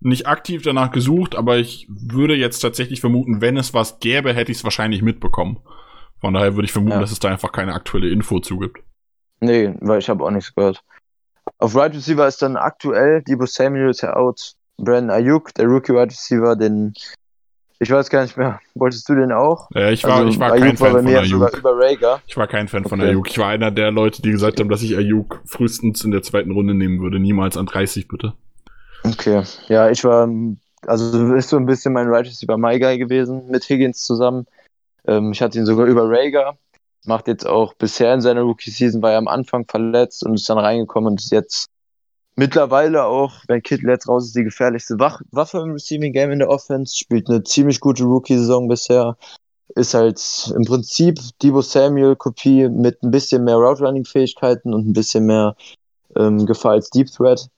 nicht 0.00 0.26
aktiv 0.26 0.62
danach 0.62 0.90
gesucht, 0.90 1.34
aber 1.34 1.56
ich 1.56 1.86
würde 1.88 2.34
jetzt 2.34 2.60
tatsächlich 2.60 3.00
vermuten, 3.00 3.40
wenn 3.40 3.56
es 3.56 3.74
was 3.74 3.98
gäbe, 4.00 4.34
hätte 4.34 4.52
ich 4.52 4.58
es 4.58 4.64
wahrscheinlich 4.64 5.02
mitbekommen. 5.02 5.58
Von 6.20 6.34
daher 6.34 6.54
würde 6.54 6.66
ich 6.66 6.72
vermuten, 6.72 6.94
ja. 6.94 7.00
dass 7.00 7.12
es 7.12 7.18
da 7.18 7.28
einfach 7.28 7.52
keine 7.52 7.74
aktuelle 7.74 8.08
Info 8.08 8.40
zugibt. 8.40 8.80
Nee, 9.40 9.74
weil 9.80 9.98
ich 9.98 10.08
habe 10.08 10.24
auch 10.24 10.30
nichts 10.30 10.54
gehört. 10.54 10.82
Auf 11.58 11.74
Right 11.74 11.94
Receiver 11.94 12.26
ist 12.26 12.40
dann 12.42 12.56
aktuell 12.56 13.22
Debo 13.22 13.46
Samuel 13.46 13.92
out. 14.12 14.54
Brandon 14.76 15.10
Ayuk, 15.10 15.54
der 15.54 15.66
Rookie 15.66 15.92
Right 15.92 16.10
Receiver, 16.10 16.56
den 16.56 16.94
ich 17.78 17.90
weiß 17.90 18.08
gar 18.10 18.22
nicht 18.22 18.36
mehr. 18.36 18.60
Wolltest 18.74 19.08
du 19.08 19.14
den 19.14 19.32
auch? 19.32 19.68
Ja, 19.74 19.90
ich 19.90 20.04
war, 20.04 20.16
also, 20.16 20.28
ich 20.28 20.38
war 20.38 20.52
Ayuk 20.52 20.64
kein 20.64 20.76
Fan 20.76 20.94
war 20.94 21.02
von 21.02 21.16
Ayuk. 21.16 21.58
Über 21.58 21.76
Rager. 21.76 22.20
Ich 22.26 22.36
war 22.36 22.46
kein 22.46 22.68
Fan 22.68 22.80
okay. 22.80 22.88
von 22.88 23.00
Ayuk. 23.00 23.28
Ich 23.28 23.38
war 23.38 23.48
einer 23.48 23.70
der 23.70 23.90
Leute, 23.90 24.22
die 24.22 24.30
gesagt 24.30 24.60
haben, 24.60 24.68
dass 24.68 24.82
ich 24.82 24.96
Ayuk 24.96 25.40
frühestens 25.44 26.04
in 26.04 26.10
der 26.10 26.22
zweiten 26.22 26.50
Runde 26.50 26.74
nehmen 26.74 27.00
würde. 27.00 27.18
Niemals 27.18 27.56
an 27.56 27.66
30, 27.66 28.08
bitte. 28.08 28.34
Okay. 29.02 29.42
Ja, 29.68 29.90
ich 29.90 30.04
war, 30.04 30.28
also 30.86 31.34
ist 31.34 31.50
so 31.50 31.56
ein 31.56 31.66
bisschen 31.66 31.92
mein 31.92 32.08
Right 32.08 32.26
Receiver 32.26 32.56
My 32.56 32.78
Guy 32.78 32.98
gewesen, 32.98 33.48
mit 33.50 33.64
Higgins 33.64 34.02
zusammen. 34.02 34.46
Ähm, 35.06 35.32
ich 35.32 35.42
hatte 35.42 35.58
ihn 35.58 35.66
sogar 35.66 35.86
über 35.86 36.08
Rager 36.08 36.56
macht 37.06 37.28
jetzt 37.28 37.46
auch 37.46 37.74
bisher 37.74 38.14
in 38.14 38.20
seiner 38.20 38.42
Rookie-Season, 38.42 39.02
war 39.02 39.12
er 39.12 39.18
am 39.18 39.28
Anfang 39.28 39.66
verletzt 39.66 40.24
und 40.24 40.34
ist 40.34 40.48
dann 40.48 40.58
reingekommen 40.58 41.12
und 41.12 41.20
ist 41.20 41.32
jetzt 41.32 41.68
mittlerweile 42.36 43.04
auch, 43.04 43.32
wenn 43.48 43.62
Kittle 43.62 43.92
jetzt 43.92 44.08
raus 44.08 44.26
ist, 44.26 44.36
die 44.36 44.44
gefährlichste 44.44 44.98
Waffe 44.98 45.58
im 45.58 45.72
Receiving 45.72 46.12
Game 46.12 46.30
in 46.30 46.38
der 46.38 46.50
Offense, 46.50 46.96
spielt 46.96 47.28
eine 47.28 47.42
ziemlich 47.44 47.80
gute 47.80 48.04
Rookie-Saison 48.04 48.68
bisher, 48.68 49.16
ist 49.76 49.94
halt 49.94 50.52
im 50.54 50.64
Prinzip 50.64 51.18
Debo 51.42 51.62
Samuel-Kopie 51.62 52.68
mit 52.68 53.02
ein 53.02 53.10
bisschen 53.10 53.44
mehr 53.44 53.56
Route-Running-Fähigkeiten 53.56 54.72
und 54.72 54.88
ein 54.88 54.92
bisschen 54.92 55.26
mehr 55.26 55.56
ähm, 56.16 56.46
Gefahr 56.46 56.72
als 56.72 56.90
Deep 56.90 57.10
Threat. 57.10 57.48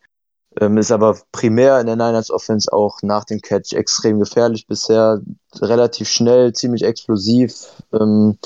Ähm, 0.59 0.79
ist 0.79 0.91
aber 0.91 1.19
primär 1.33 1.79
in 1.81 1.87
der 1.87 1.97
Niners 1.97 2.31
Offense 2.31 2.73
auch 2.73 2.99
nach 3.03 3.25
dem 3.25 3.41
Catch 3.41 3.75
extrem 3.75 4.19
gefährlich 4.19 4.67
bisher, 4.67 5.21
relativ 5.57 6.09
schnell, 6.09 6.55
ziemlich 6.55 6.83
explosiv, 6.83 7.53
ähm, 7.93 8.39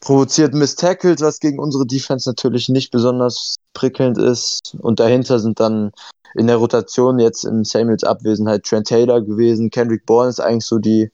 provoziert 0.00 0.54
Miss 0.54 0.76
Tackles, 0.76 1.20
was 1.20 1.40
gegen 1.40 1.58
unsere 1.58 1.86
Defense 1.86 2.28
natürlich 2.28 2.68
nicht 2.68 2.90
besonders 2.90 3.56
prickelnd 3.74 4.18
ist. 4.18 4.76
Und 4.80 5.00
dahinter 5.00 5.38
sind 5.38 5.60
dann 5.60 5.92
in 6.34 6.46
der 6.46 6.56
Rotation 6.56 7.18
jetzt 7.18 7.44
in 7.44 7.64
Samuels 7.64 8.04
Abwesenheit 8.04 8.64
Trent 8.64 8.88
Taylor 8.88 9.20
gewesen. 9.20 9.70
Kendrick 9.70 10.06
Bourne 10.06 10.30
ist 10.30 10.40
eigentlich 10.40 10.66
so 10.66 10.78
die, 10.78 11.10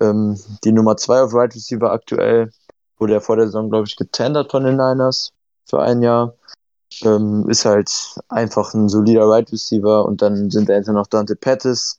ähm, 0.00 0.38
die 0.64 0.72
Nummer 0.72 0.96
zwei 0.96 1.22
auf 1.22 1.34
Right 1.34 1.54
Receiver 1.54 1.90
aktuell. 1.90 2.50
Wurde 2.98 3.14
er 3.14 3.20
vor 3.20 3.36
der 3.36 3.46
Saison, 3.46 3.70
glaube 3.70 3.86
ich, 3.86 3.96
getendert 3.96 4.50
von 4.50 4.64
den 4.64 4.76
Niners 4.76 5.30
für 5.64 5.80
ein 5.80 6.02
Jahr. 6.02 6.34
Ähm, 7.02 7.48
ist 7.48 7.64
halt 7.64 7.90
einfach 8.28 8.74
ein 8.74 8.88
solider 8.88 9.28
Right 9.28 9.52
Receiver 9.52 10.04
und 10.04 10.22
dann 10.22 10.50
sind 10.50 10.68
dahinter 10.68 10.92
noch 10.92 11.06
Dante 11.06 11.36
Pettis, 11.36 11.97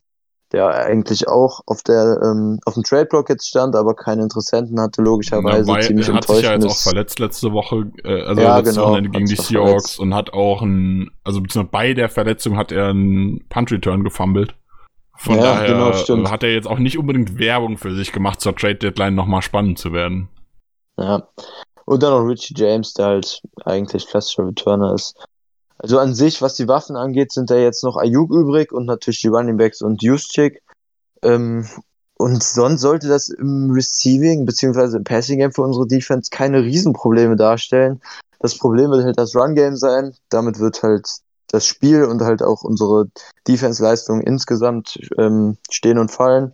der 0.51 0.67
eigentlich 0.69 1.27
auch 1.27 1.61
auf 1.67 1.83
der 1.83 2.19
ähm, 2.23 2.59
auf 2.65 2.73
dem 2.73 2.83
Trade 2.83 3.05
Block 3.05 3.29
jetzt 3.29 3.47
stand, 3.47 3.75
aber 3.75 3.95
keine 3.95 4.23
Interessenten 4.23 4.79
hatte, 4.79 5.01
logischerweise. 5.01 5.71
Ja, 5.71 5.79
ziemlich 5.79 6.07
er 6.07 6.15
hat 6.15 6.27
sich 6.27 6.41
ja 6.41 6.53
jetzt 6.53 6.65
auch 6.65 6.75
verletzt 6.75 7.19
letzte 7.19 7.51
Woche, 7.51 7.91
äh, 8.03 8.23
also 8.23 8.41
ja, 8.41 8.57
letzte 8.57 8.73
genau, 8.73 8.87
Wochenende 8.87 9.09
gegen 9.11 9.25
die 9.25 9.35
Seahawks 9.35 9.95
verletzt. 9.95 9.99
und 9.99 10.15
hat 10.15 10.33
auch 10.33 10.61
ein, 10.61 11.11
also 11.23 11.41
beziehungsweise 11.41 11.71
bei 11.71 11.93
der 11.93 12.09
Verletzung 12.09 12.57
hat 12.57 12.71
er 12.71 12.87
einen 12.87 13.47
Punt 13.49 13.71
Return 13.71 14.03
gefummelt. 14.03 14.55
Von 15.15 15.35
ja, 15.35 15.41
daher 15.41 15.73
genau, 15.73 15.93
stimmt. 15.93 16.31
hat 16.31 16.43
er 16.43 16.53
jetzt 16.53 16.67
auch 16.67 16.79
nicht 16.79 16.97
unbedingt 16.97 17.37
Werbung 17.37 17.77
für 17.77 17.93
sich 17.93 18.11
gemacht, 18.13 18.39
zur 18.39 18.55
Trade 18.55 18.75
Deadline 18.75 19.15
nochmal 19.15 19.41
spannend 19.41 19.77
zu 19.77 19.91
werden. 19.91 20.29
Ja. 20.97 21.27
Und 21.85 22.03
dann 22.03 22.11
noch 22.11 22.25
Richie 22.27 22.53
James, 22.55 22.93
der 22.93 23.05
halt 23.07 23.41
eigentlich 23.65 24.07
klassischer 24.07 24.47
Returner 24.47 24.93
ist. 24.93 25.15
Also 25.79 25.97
an 25.97 26.13
sich, 26.13 26.41
was 26.41 26.55
die 26.55 26.67
Waffen 26.67 26.97
angeht, 26.97 27.31
sind 27.31 27.49
da 27.49 27.55
jetzt 27.55 27.83
noch 27.83 27.95
Ayuk 27.95 28.31
übrig 28.31 28.73
und 28.73 28.85
natürlich 28.85 29.21
die 29.21 29.29
Running 29.29 29.57
Backs 29.57 29.81
und 29.81 30.03
Juszczyk. 30.03 30.61
Ähm, 31.23 31.65
und 32.17 32.43
sonst 32.43 32.81
sollte 32.81 33.07
das 33.07 33.29
im 33.29 33.71
Receiving 33.71 34.45
bzw. 34.45 34.97
im 34.97 35.05
Passing 35.05 35.39
Game 35.39 35.53
für 35.53 35.61
unsere 35.61 35.87
Defense 35.87 36.29
keine 36.29 36.61
Riesenprobleme 36.63 37.37
darstellen. 37.37 38.01
Das 38.39 38.57
Problem 38.57 38.91
wird 38.91 39.05
halt 39.05 39.17
das 39.17 39.33
Run 39.35 39.55
Game 39.55 39.77
sein. 39.77 40.13
Damit 40.27 40.59
wird 40.59 40.83
halt 40.83 41.07
das 41.47 41.65
Spiel 41.65 42.03
und 42.03 42.21
halt 42.21 42.43
auch 42.43 42.63
unsere 42.63 43.07
Defense-Leistung 43.47 44.21
insgesamt 44.21 44.99
ähm, 45.17 45.57
stehen 45.71 45.97
und 45.97 46.11
fallen. 46.11 46.51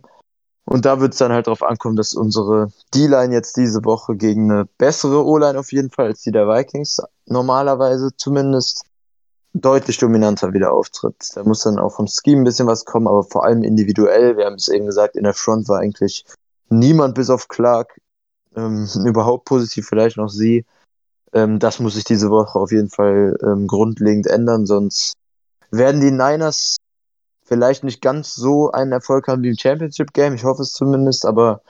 Und 0.64 0.84
da 0.84 1.00
wird 1.00 1.12
es 1.12 1.18
dann 1.18 1.32
halt 1.32 1.48
darauf 1.48 1.62
ankommen, 1.64 1.96
dass 1.96 2.14
unsere 2.14 2.72
D-Line 2.94 3.34
jetzt 3.34 3.56
diese 3.56 3.84
Woche 3.84 4.16
gegen 4.16 4.50
eine 4.50 4.66
bessere 4.78 5.24
O-Line 5.24 5.58
auf 5.58 5.72
jeden 5.72 5.90
Fall 5.90 6.06
als 6.06 6.22
die 6.22 6.32
der 6.32 6.48
Vikings 6.48 7.00
normalerweise 7.26 8.10
zumindest 8.16 8.84
deutlich 9.60 9.98
dominanter 9.98 10.52
wieder 10.52 10.72
auftritt. 10.72 11.30
Da 11.34 11.42
muss 11.44 11.60
dann 11.60 11.78
auch 11.78 11.96
vom 11.96 12.06
Scheme 12.06 12.42
ein 12.42 12.44
bisschen 12.44 12.66
was 12.66 12.84
kommen, 12.84 13.08
aber 13.08 13.24
vor 13.24 13.44
allem 13.44 13.62
individuell. 13.62 14.36
Wir 14.36 14.46
haben 14.46 14.56
es 14.56 14.68
eben 14.68 14.86
gesagt, 14.86 15.16
in 15.16 15.24
der 15.24 15.34
Front 15.34 15.68
war 15.68 15.80
eigentlich 15.80 16.24
niemand 16.68 17.14
bis 17.14 17.30
auf 17.30 17.48
Clark 17.48 17.98
ähm, 18.54 18.88
überhaupt 19.06 19.46
positiv, 19.46 19.86
vielleicht 19.86 20.16
noch 20.16 20.28
sie. 20.28 20.64
Ähm, 21.32 21.58
das 21.58 21.80
muss 21.80 21.94
sich 21.94 22.04
diese 22.04 22.30
Woche 22.30 22.58
auf 22.58 22.70
jeden 22.70 22.90
Fall 22.90 23.36
ähm, 23.42 23.66
grundlegend 23.66 24.26
ändern, 24.26 24.66
sonst 24.66 25.14
werden 25.70 26.00
die 26.00 26.10
Niners 26.10 26.76
vielleicht 27.44 27.84
nicht 27.84 28.02
ganz 28.02 28.34
so 28.34 28.70
einen 28.72 28.92
Erfolg 28.92 29.28
haben 29.28 29.42
wie 29.42 29.50
im 29.50 29.58
Championship 29.58 30.12
Game. 30.12 30.34
Ich 30.34 30.44
hoffe 30.44 30.62
es 30.62 30.72
zumindest, 30.72 31.24
aber 31.24 31.62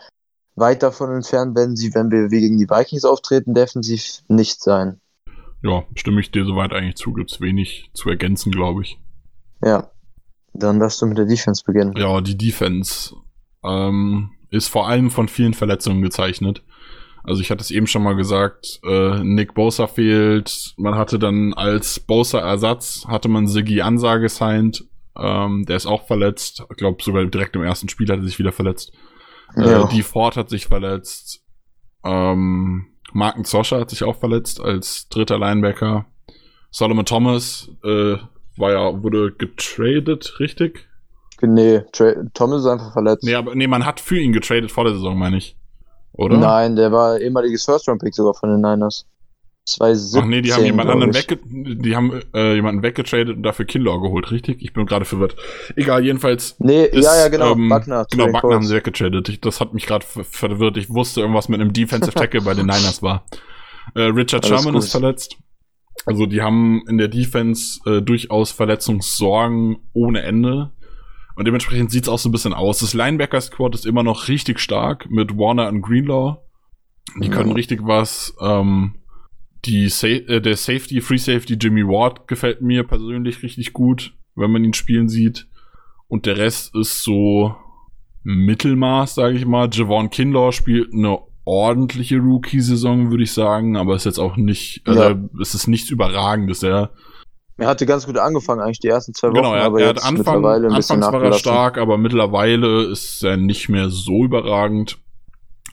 weit 0.54 0.82
davon 0.82 1.12
entfernt 1.12 1.54
werden 1.56 1.76
sie, 1.76 1.94
wenn 1.94 2.10
wir 2.10 2.28
gegen 2.28 2.58
die 2.58 2.68
Vikings 2.68 3.04
auftreten, 3.04 3.54
defensiv 3.54 4.22
nicht 4.28 4.62
sein. 4.62 5.00
Ja, 5.66 5.84
stimme 5.94 6.20
ich 6.20 6.30
dir 6.30 6.44
soweit 6.44 6.72
eigentlich 6.72 6.96
zu. 6.96 7.12
Gibt's 7.12 7.40
wenig 7.40 7.90
zu 7.94 8.08
ergänzen, 8.08 8.52
glaube 8.52 8.82
ich. 8.82 8.98
Ja. 9.62 9.90
Dann 10.52 10.80
darfst 10.80 11.02
du 11.02 11.06
mit 11.06 11.18
der 11.18 11.26
Defense 11.26 11.62
beginnen. 11.64 11.94
Ja, 11.96 12.20
die 12.20 12.36
Defense 12.36 13.14
ähm, 13.62 14.30
ist 14.50 14.68
vor 14.68 14.88
allem 14.88 15.10
von 15.10 15.28
vielen 15.28 15.54
Verletzungen 15.54 16.02
gezeichnet. 16.02 16.62
Also 17.24 17.42
ich 17.42 17.50
hatte 17.50 17.60
es 17.60 17.70
eben 17.70 17.86
schon 17.86 18.04
mal 18.04 18.14
gesagt, 18.14 18.80
äh, 18.84 19.22
Nick 19.22 19.54
Bosa 19.54 19.86
fehlt. 19.88 20.74
Man 20.76 20.94
hatte 20.94 21.18
dann 21.18 21.52
als 21.54 21.98
Bosa-Ersatz, 21.98 23.04
hatte 23.08 23.28
man 23.28 23.48
Siggy 23.48 23.82
Ansage 23.82 24.22
gesigned. 24.22 24.84
Ähm, 25.18 25.64
der 25.66 25.76
ist 25.76 25.86
auch 25.86 26.06
verletzt. 26.06 26.64
Ich 26.70 26.76
glaube 26.76 27.02
sogar 27.02 27.24
direkt 27.24 27.56
im 27.56 27.64
ersten 27.64 27.88
Spiel 27.88 28.08
hat 28.08 28.18
er 28.18 28.24
sich 28.24 28.38
wieder 28.38 28.52
verletzt. 28.52 28.92
Ja. 29.56 29.84
Äh, 29.84 29.88
die 29.88 30.02
Ford 30.02 30.36
hat 30.36 30.48
sich 30.48 30.66
verletzt. 30.66 31.42
Ähm, 32.04 32.86
Marken 33.12 33.44
Zoscher 33.44 33.80
hat 33.80 33.90
sich 33.90 34.04
auch 34.04 34.16
verletzt 34.16 34.60
als 34.60 35.08
dritter 35.08 35.38
Linebacker. 35.38 36.06
Solomon 36.70 37.06
Thomas 37.06 37.70
äh, 37.84 38.16
war 38.56 38.72
ja, 38.72 39.02
wurde 39.02 39.32
getradet, 39.32 40.38
richtig? 40.40 40.88
Nee, 41.42 41.82
Thomas 42.34 42.62
ist 42.62 42.66
einfach 42.66 42.92
verletzt. 42.92 43.24
Nee, 43.24 43.34
aber 43.34 43.54
nee, 43.54 43.66
man 43.66 43.84
hat 43.84 44.00
für 44.00 44.18
ihn 44.18 44.32
getradet 44.32 44.72
vor 44.72 44.84
der 44.84 44.94
Saison, 44.94 45.18
meine 45.18 45.36
ich. 45.36 45.56
Oder? 46.12 46.38
Nein, 46.38 46.76
der 46.76 46.92
war 46.92 47.18
ehemaliges 47.18 47.64
First-Round-Pick 47.66 48.14
sogar 48.14 48.34
von 48.34 48.50
den 48.50 48.62
Niners. 48.62 49.06
2017, 49.66 50.22
Ach 50.22 50.26
nee, 50.28 50.42
die 50.42 50.52
haben 50.52 50.64
jemand 50.64 50.90
anderen 50.90 51.12
wegge 51.12 51.38
die 51.44 51.96
haben 51.96 52.20
äh, 52.34 52.54
jemanden 52.54 52.82
weggetradet 52.82 53.36
und 53.36 53.42
dafür 53.42 53.64
Kinlaw 53.64 54.00
geholt, 54.00 54.30
richtig? 54.30 54.62
Ich 54.62 54.72
bin 54.72 54.86
gerade 54.86 55.04
verwirrt. 55.04 55.34
Egal, 55.74 56.04
jedenfalls. 56.04 56.54
Nee, 56.60 56.84
ist, 56.84 57.04
ja, 57.04 57.16
ja, 57.16 57.28
genau, 57.28 57.52
ähm, 57.52 57.68
Buckner. 57.68 58.06
Genau, 58.10 58.26
Buckner 58.26 58.54
haben 58.54 58.64
sie 58.64 58.76
weggetradet. 58.76 59.28
Ich, 59.28 59.40
das 59.40 59.60
hat 59.60 59.74
mich 59.74 59.86
gerade 59.86 60.06
verwirrt. 60.06 60.76
Ich 60.76 60.88
wusste 60.88 61.20
irgendwas 61.20 61.48
mit 61.48 61.60
einem 61.60 61.72
Defensive 61.72 62.14
Tackle 62.14 62.42
bei 62.42 62.54
den 62.54 62.66
Niners 62.66 63.02
war. 63.02 63.26
Äh, 63.96 64.02
Richard 64.02 64.44
Alles 64.44 64.56
Sherman 64.60 64.74
gut. 64.74 64.84
ist 64.84 64.92
verletzt. 64.92 65.36
Also 66.04 66.26
die 66.26 66.42
haben 66.42 66.84
in 66.88 66.98
der 66.98 67.08
Defense 67.08 67.80
äh, 67.86 68.02
durchaus 68.02 68.52
Verletzungssorgen 68.52 69.78
ohne 69.92 70.22
Ende. 70.22 70.72
Und 71.34 71.44
dementsprechend 71.44 71.90
sieht's 71.90 72.08
auch 72.08 72.20
so 72.20 72.28
ein 72.28 72.32
bisschen 72.32 72.54
aus. 72.54 72.78
Das 72.78 72.94
Linebacker-Squad 72.94 73.74
ist 73.74 73.84
immer 73.84 74.04
noch 74.04 74.28
richtig 74.28 74.60
stark 74.60 75.10
mit 75.10 75.36
Warner 75.36 75.68
und 75.68 75.82
Greenlaw. 75.82 76.36
Die 77.20 77.30
können 77.30 77.50
ja. 77.50 77.54
richtig 77.54 77.80
was. 77.82 78.32
Ähm, 78.40 78.94
die 79.66 79.88
Sa 79.88 80.06
äh, 80.06 80.40
der 80.40 80.56
Safety, 80.56 81.00
Free 81.00 81.18
Safety 81.18 81.54
Jimmy 81.54 81.86
Ward 81.86 82.28
gefällt 82.28 82.62
mir 82.62 82.84
persönlich 82.84 83.42
richtig 83.42 83.72
gut, 83.72 84.14
wenn 84.34 84.50
man 84.50 84.64
ihn 84.64 84.74
spielen 84.74 85.08
sieht. 85.08 85.46
Und 86.08 86.26
der 86.26 86.36
Rest 86.36 86.74
ist 86.74 87.02
so 87.02 87.54
Mittelmaß, 88.22 89.14
sage 89.14 89.36
ich 89.36 89.46
mal. 89.46 89.68
Javon 89.72 90.10
Kinlaw 90.10 90.52
spielt 90.52 90.92
eine 90.92 91.18
ordentliche 91.44 92.18
Rookie-Saison, 92.18 93.10
würde 93.10 93.22
ich 93.22 93.32
sagen, 93.32 93.76
aber 93.76 93.94
ist 93.94 94.04
jetzt 94.04 94.18
auch 94.18 94.36
nicht, 94.36 94.82
also 94.84 95.02
ja. 95.02 95.16
es 95.40 95.54
ist 95.54 95.68
nichts 95.68 95.90
Überragendes, 95.90 96.60
ja. 96.62 96.90
Er 97.58 97.68
hatte 97.68 97.86
ganz 97.86 98.04
gut 98.04 98.18
angefangen, 98.18 98.60
eigentlich 98.60 98.80
die 98.80 98.88
ersten 98.88 99.14
zwei 99.14 99.28
Wochen, 99.28 99.36
genau, 99.36 99.54
er, 99.54 99.62
aber 99.62 99.80
er 99.80 99.88
hat 99.90 100.02
Anfang, 100.02 100.16
mittlerweile 100.16 100.68
ein 100.68 100.74
bisschen 100.74 101.02
Anfangs 101.02 101.22
war 101.22 101.30
er 101.30 101.32
stark, 101.32 101.78
aber 101.78 101.96
mittlerweile 101.96 102.82
ist 102.84 103.22
er 103.22 103.36
nicht 103.36 103.68
mehr 103.68 103.88
so 103.88 104.24
überragend. 104.24 104.98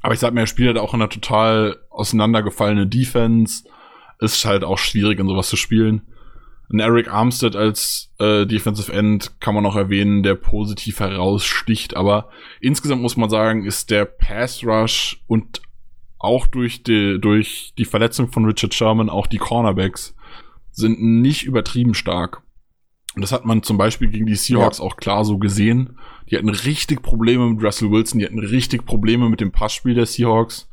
Aber 0.01 0.13
ich 0.13 0.19
sag 0.19 0.33
mir, 0.33 0.41
er 0.41 0.47
spielt 0.47 0.67
halt 0.67 0.77
auch 0.77 0.93
in 0.93 1.01
einer 1.01 1.09
total 1.09 1.77
auseinandergefallene 1.89 2.87
Defense. 2.87 3.63
Ist 4.19 4.45
halt 4.45 4.63
auch 4.63 4.77
schwierig, 4.77 5.19
in 5.19 5.27
sowas 5.27 5.49
zu 5.49 5.55
spielen. 5.55 6.01
Ein 6.71 6.79
Eric 6.79 7.11
Armstead 7.11 7.55
als 7.55 8.11
äh, 8.19 8.45
Defensive 8.45 8.91
End 8.91 9.39
kann 9.39 9.53
man 9.53 9.63
noch 9.63 9.75
erwähnen, 9.75 10.23
der 10.23 10.35
positiv 10.35 10.99
heraussticht. 10.99 11.95
Aber 11.95 12.29
insgesamt 12.61 13.01
muss 13.01 13.17
man 13.17 13.29
sagen, 13.29 13.65
ist 13.65 13.91
der 13.91 14.05
Pass 14.05 14.63
Rush 14.63 15.23
und 15.27 15.61
auch 16.19 16.47
durch 16.47 16.83
die, 16.83 17.19
durch 17.19 17.73
die 17.77 17.85
Verletzung 17.85 18.31
von 18.31 18.45
Richard 18.45 18.73
Sherman 18.73 19.09
auch 19.09 19.27
die 19.27 19.37
Cornerbacks 19.37 20.15
sind 20.71 21.01
nicht 21.01 21.43
übertrieben 21.43 21.93
stark. 21.93 22.41
Und 23.15 23.21
das 23.21 23.31
hat 23.31 23.45
man 23.45 23.61
zum 23.61 23.77
Beispiel 23.77 24.09
gegen 24.09 24.25
die 24.25 24.35
Seahawks 24.35 24.79
ja. 24.79 24.85
auch 24.85 24.97
klar 24.97 25.23
so 25.25 25.37
gesehen. 25.37 25.99
Die 26.29 26.37
hatten 26.37 26.49
richtig 26.49 27.03
Probleme 27.03 27.47
mit 27.47 27.63
Russell 27.63 27.91
Wilson, 27.91 28.19
die 28.19 28.25
hatten 28.25 28.39
richtig 28.39 28.85
Probleme 28.85 29.29
mit 29.29 29.39
dem 29.39 29.51
Passspiel 29.51 29.93
der 29.93 30.07
Seahawks. 30.07 30.69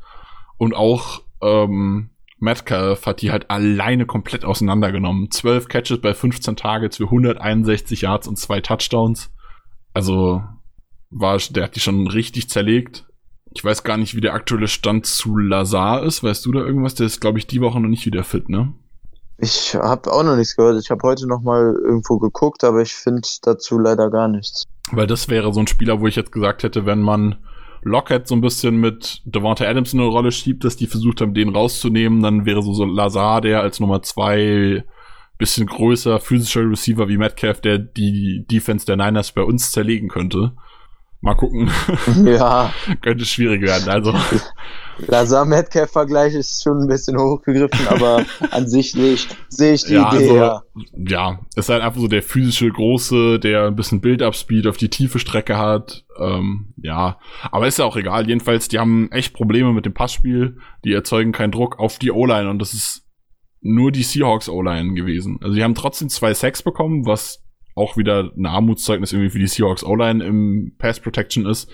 Und 0.57 0.73
auch 0.73 1.21
ähm, 1.41 2.10
Metcalf 2.41 3.05
hat 3.05 3.21
die 3.21 3.31
halt 3.31 3.49
alleine 3.49 4.05
komplett 4.05 4.45
auseinandergenommen. 4.45 5.29
12 5.29 5.67
Catches 5.67 6.01
bei 6.01 6.13
15 6.13 6.55
Targets 6.55 6.97
für 6.97 7.05
161 7.05 8.01
Yards 8.01 8.27
und 8.27 8.37
zwei 8.37 8.61
Touchdowns. 8.61 9.31
Also 9.93 10.41
war, 11.11 11.37
der 11.37 11.65
hat 11.65 11.75
die 11.75 11.79
schon 11.79 12.07
richtig 12.07 12.49
zerlegt. 12.49 13.05
Ich 13.53 13.63
weiß 13.63 13.83
gar 13.83 13.97
nicht, 13.97 14.15
wie 14.15 14.21
der 14.21 14.33
aktuelle 14.33 14.67
Stand 14.67 15.05
zu 15.05 15.37
Lazar 15.37 16.03
ist. 16.03 16.23
Weißt 16.23 16.45
du 16.45 16.51
da 16.51 16.61
irgendwas? 16.61 16.95
Der 16.95 17.05
ist, 17.05 17.19
glaube 17.19 17.37
ich, 17.37 17.45
die 17.45 17.61
Woche 17.61 17.79
noch 17.79 17.89
nicht 17.89 18.05
wieder 18.05 18.23
fit, 18.23 18.49
ne? 18.49 18.73
Ich 19.37 19.75
habe 19.75 20.11
auch 20.11 20.23
noch 20.23 20.35
nichts 20.35 20.55
gehört. 20.55 20.81
Ich 20.81 20.89
habe 20.89 21.07
heute 21.07 21.27
noch 21.27 21.41
mal 21.41 21.75
irgendwo 21.83 22.17
geguckt, 22.17 22.63
aber 22.63 22.81
ich 22.81 22.93
finde 22.93 23.27
dazu 23.43 23.77
leider 23.77 24.09
gar 24.09 24.27
nichts. 24.27 24.63
Weil 24.91 25.07
das 25.07 25.29
wäre 25.29 25.53
so 25.53 25.59
ein 25.59 25.67
Spieler, 25.67 25.99
wo 25.99 26.07
ich 26.07 26.15
jetzt 26.15 26.31
gesagt 26.31 26.63
hätte, 26.63 26.85
wenn 26.85 27.01
man 27.01 27.37
Lockett 27.83 28.27
so 28.27 28.35
ein 28.35 28.41
bisschen 28.41 28.77
mit 28.77 29.21
Devonta 29.25 29.65
Adams 29.65 29.93
in 29.93 29.99
eine 29.99 30.09
Rolle 30.09 30.31
schiebt, 30.31 30.63
dass 30.63 30.77
die 30.77 30.87
versucht 30.87 31.21
haben, 31.21 31.33
den 31.33 31.49
rauszunehmen, 31.49 32.21
dann 32.21 32.45
wäre 32.45 32.61
so, 32.61 32.73
so 32.73 32.85
Lazar, 32.85 33.41
der 33.41 33.61
als 33.61 33.79
Nummer 33.79 34.01
zwei 34.03 34.83
bisschen 35.41 35.65
größer 35.65 36.19
physischer 36.19 36.69
Receiver 36.69 37.09
wie 37.09 37.17
Metcalf, 37.17 37.61
der 37.61 37.79
die 37.79 38.45
Defense 38.49 38.85
der 38.85 38.95
Niners 38.95 39.31
bei 39.31 39.41
uns 39.41 39.71
zerlegen 39.71 40.07
könnte. 40.07 40.53
Mal 41.19 41.33
gucken. 41.35 41.69
Ja. 42.23 42.71
Könnte 43.01 43.25
schwierig 43.25 43.61
werden. 43.61 43.89
Also. 43.89 44.13
Lazar 45.07 45.45
Metcalf-Vergleich 45.45 46.33
ist 46.33 46.63
schon 46.63 46.81
ein 46.81 46.87
bisschen 46.87 47.17
hochgegriffen, 47.17 47.87
aber 47.87 48.25
an 48.51 48.67
sich 48.67 48.91
sehe 48.91 49.13
ich, 49.13 49.27
sehe 49.49 49.73
ich 49.73 49.85
die 49.85 49.93
ja, 49.93 50.13
Idee. 50.13 50.23
Also, 50.23 50.35
ja. 50.35 50.63
ja, 50.95 51.39
ist 51.55 51.69
halt 51.69 51.81
einfach 51.81 51.99
so 51.99 52.07
der 52.07 52.23
physische 52.23 52.69
Große, 52.69 53.39
der 53.39 53.67
ein 53.67 53.75
bisschen 53.75 54.01
Build-Up-Speed 54.01 54.67
auf 54.67 54.77
die 54.77 54.89
tiefe 54.89 55.19
Strecke 55.19 55.57
hat. 55.57 56.05
Ähm, 56.19 56.73
ja, 56.77 57.17
aber 57.51 57.67
ist 57.67 57.79
ja 57.79 57.85
auch 57.85 57.97
egal. 57.97 58.27
Jedenfalls, 58.27 58.67
die 58.67 58.79
haben 58.79 59.11
echt 59.11 59.33
Probleme 59.33 59.73
mit 59.73 59.85
dem 59.85 59.93
Passspiel. 59.93 60.57
Die 60.85 60.93
erzeugen 60.93 61.31
keinen 61.31 61.51
Druck 61.51 61.79
auf 61.79 61.99
die 61.99 62.11
O-Line 62.11 62.49
und 62.49 62.59
das 62.59 62.73
ist 62.73 63.07
nur 63.61 63.91
die 63.91 64.03
Seahawks 64.03 64.49
O-Line 64.49 64.93
gewesen. 64.93 65.39
Also 65.41 65.55
die 65.55 65.63
haben 65.63 65.75
trotzdem 65.75 66.09
zwei 66.09 66.33
Sacks 66.33 66.63
bekommen, 66.63 67.05
was 67.05 67.43
auch 67.75 67.95
wieder 67.95 68.31
ein 68.35 68.45
Armutszeugnis 68.45 69.13
irgendwie 69.13 69.29
für 69.29 69.39
die 69.39 69.47
Seahawks 69.47 69.83
O-Line 69.83 70.23
im 70.23 70.75
Pass 70.77 70.99
Protection 70.99 71.45
ist. 71.45 71.71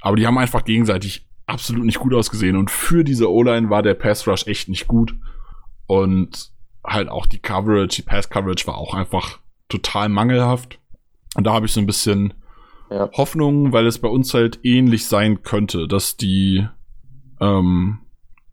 Aber 0.00 0.16
die 0.16 0.26
haben 0.26 0.38
einfach 0.38 0.64
gegenseitig 0.64 1.28
absolut 1.52 1.84
nicht 1.84 1.98
gut 1.98 2.14
ausgesehen 2.14 2.56
und 2.56 2.70
für 2.70 3.04
diese 3.04 3.30
O-Line 3.30 3.70
war 3.70 3.82
der 3.82 3.94
Pass 3.94 4.26
Rush 4.26 4.46
echt 4.46 4.68
nicht 4.68 4.88
gut 4.88 5.14
und 5.86 6.50
halt 6.84 7.08
auch 7.08 7.26
die 7.26 7.38
Coverage, 7.38 7.96
die 7.96 8.02
Pass 8.02 8.30
Coverage 8.30 8.66
war 8.66 8.78
auch 8.78 8.94
einfach 8.94 9.38
total 9.68 10.08
mangelhaft. 10.08 10.78
Und 11.36 11.46
da 11.46 11.52
habe 11.52 11.66
ich 11.66 11.72
so 11.72 11.80
ein 11.80 11.86
bisschen 11.86 12.34
ja. 12.90 13.10
Hoffnung, 13.12 13.72
weil 13.72 13.86
es 13.86 13.98
bei 13.98 14.08
uns 14.08 14.34
halt 14.34 14.60
ähnlich 14.62 15.06
sein 15.06 15.42
könnte, 15.42 15.88
dass 15.88 16.16
die 16.16 16.66
ähm, 17.40 18.00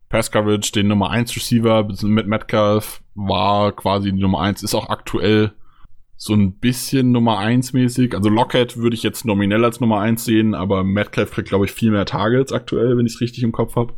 Pass 0.08 0.30
Coverage 0.30 0.72
den 0.72 0.88
Nummer 0.88 1.10
1 1.10 1.36
Receiver 1.36 1.88
mit 2.02 2.26
Metcalf 2.26 3.02
war 3.14 3.72
quasi 3.72 4.12
die 4.12 4.20
Nummer 4.20 4.40
1, 4.40 4.62
ist 4.62 4.74
auch 4.74 4.88
aktuell 4.88 5.52
so 6.22 6.34
ein 6.34 6.52
bisschen 6.52 7.12
Nummer 7.12 7.38
1 7.38 7.72
mäßig. 7.72 8.14
Also 8.14 8.28
Lockett 8.28 8.76
würde 8.76 8.94
ich 8.94 9.02
jetzt 9.02 9.24
nominell 9.24 9.64
als 9.64 9.80
Nummer 9.80 10.00
1 10.00 10.22
sehen, 10.22 10.54
aber 10.54 10.84
Metcalf 10.84 11.30
kriegt, 11.30 11.48
glaube 11.48 11.64
ich, 11.64 11.72
viel 11.72 11.90
mehr 11.90 12.04
Targets 12.04 12.52
aktuell, 12.52 12.98
wenn 12.98 13.06
ich 13.06 13.14
es 13.14 13.20
richtig 13.22 13.42
im 13.42 13.52
Kopf 13.52 13.74
habe. 13.74 13.94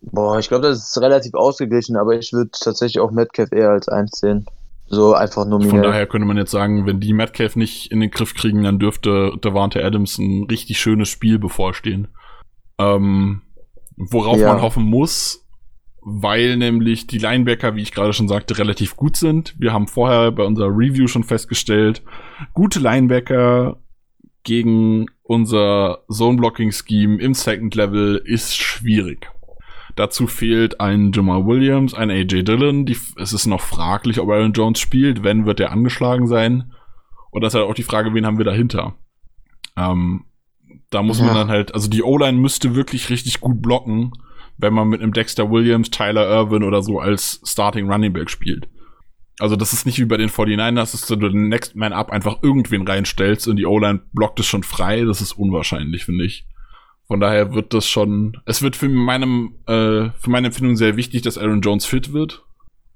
Boah, 0.00 0.40
ich 0.40 0.48
glaube, 0.48 0.66
das 0.66 0.88
ist 0.88 1.00
relativ 1.00 1.34
ausgeglichen, 1.34 1.96
aber 1.96 2.16
ich 2.18 2.32
würde 2.32 2.50
tatsächlich 2.50 2.98
auch 2.98 3.12
Metcalf 3.12 3.52
eher 3.52 3.70
als 3.70 3.88
1 3.88 4.10
sehen. 4.10 4.44
So 4.88 5.14
einfach 5.14 5.46
nominell. 5.46 5.70
Von 5.70 5.82
daher 5.82 6.08
könnte 6.08 6.26
man 6.26 6.36
jetzt 6.36 6.50
sagen, 6.50 6.84
wenn 6.84 6.98
die 6.98 7.12
Metcalf 7.12 7.54
nicht 7.54 7.92
in 7.92 8.00
den 8.00 8.10
Griff 8.10 8.34
kriegen, 8.34 8.64
dann 8.64 8.80
dürfte 8.80 9.30
Devante 9.44 9.84
Adams 9.84 10.18
ein 10.18 10.48
richtig 10.50 10.80
schönes 10.80 11.10
Spiel 11.10 11.38
bevorstehen. 11.38 12.08
Ähm, 12.78 13.42
worauf 13.96 14.38
ja. 14.38 14.48
man 14.52 14.62
hoffen 14.62 14.82
muss, 14.82 15.41
weil 16.04 16.56
nämlich 16.56 17.06
die 17.06 17.18
Linebacker, 17.18 17.76
wie 17.76 17.82
ich 17.82 17.92
gerade 17.92 18.12
schon 18.12 18.28
sagte, 18.28 18.58
relativ 18.58 18.96
gut 18.96 19.16
sind. 19.16 19.54
Wir 19.58 19.72
haben 19.72 19.86
vorher 19.86 20.32
bei 20.32 20.42
unserer 20.42 20.68
Review 20.68 21.06
schon 21.06 21.22
festgestellt, 21.22 22.02
gute 22.54 22.80
Linebacker 22.80 23.78
gegen 24.42 25.06
unser 25.22 26.00
Zone-Blocking-Scheme 26.10 27.20
im 27.20 27.34
Second 27.34 27.74
Level 27.76 28.20
ist 28.24 28.56
schwierig. 28.56 29.30
Dazu 29.94 30.26
fehlt 30.26 30.80
ein 30.80 31.12
Jamal 31.12 31.46
Williams, 31.46 31.94
ein 31.94 32.10
AJ 32.10 32.42
Dillon. 32.44 32.86
Die, 32.86 32.96
es 33.16 33.32
ist 33.32 33.46
noch 33.46 33.60
fraglich, 33.60 34.18
ob 34.18 34.30
Aaron 34.30 34.52
Jones 34.52 34.80
spielt. 34.80 35.22
Wenn, 35.22 35.46
wird 35.46 35.60
er 35.60 35.70
angeschlagen 35.70 36.26
sein. 36.26 36.72
Und 37.30 37.42
das 37.42 37.52
ist 37.52 37.60
halt 37.60 37.70
auch 37.70 37.74
die 37.74 37.82
Frage, 37.82 38.12
wen 38.14 38.26
haben 38.26 38.38
wir 38.38 38.44
dahinter? 38.44 38.94
Ähm, 39.76 40.24
da 40.90 41.02
muss 41.02 41.18
ja. 41.18 41.26
man 41.26 41.34
dann 41.34 41.48
halt, 41.48 41.74
also 41.74 41.88
die 41.88 42.02
O-Line 42.02 42.38
müsste 42.38 42.74
wirklich 42.74 43.10
richtig 43.10 43.40
gut 43.40 43.62
blocken 43.62 44.12
wenn 44.58 44.74
man 44.74 44.88
mit 44.88 45.00
einem 45.00 45.12
Dexter 45.12 45.50
Williams, 45.50 45.90
Tyler 45.90 46.28
Irwin 46.28 46.62
oder 46.62 46.82
so 46.82 47.00
als 47.00 47.40
Starting 47.44 47.90
Running 47.90 48.12
Back 48.12 48.30
spielt. 48.30 48.68
Also 49.38 49.56
das 49.56 49.72
ist 49.72 49.86
nicht 49.86 49.98
wie 49.98 50.04
bei 50.04 50.16
den 50.16 50.28
49ers, 50.28 50.92
dass 50.92 51.06
du 51.06 51.16
den 51.16 51.48
Next 51.48 51.74
Man 51.74 51.92
Up 51.92 52.10
einfach 52.10 52.42
irgendwen 52.42 52.86
reinstellst 52.86 53.48
und 53.48 53.56
die 53.56 53.66
O-Line 53.66 54.02
blockt 54.12 54.38
es 54.40 54.46
schon 54.46 54.62
frei. 54.62 55.04
Das 55.04 55.20
ist 55.20 55.32
unwahrscheinlich, 55.32 56.04
finde 56.04 56.24
ich. 56.24 56.46
Von 57.08 57.20
daher 57.20 57.52
wird 57.54 57.74
das 57.74 57.86
schon, 57.86 58.40
es 58.46 58.62
wird 58.62 58.76
für 58.76 58.88
meinem, 58.88 59.56
äh, 59.66 60.10
für 60.18 60.30
meine 60.30 60.48
Empfindung 60.48 60.76
sehr 60.76 60.96
wichtig, 60.96 61.22
dass 61.22 61.38
Aaron 61.38 61.60
Jones 61.60 61.84
fit 61.86 62.12
wird 62.12 62.44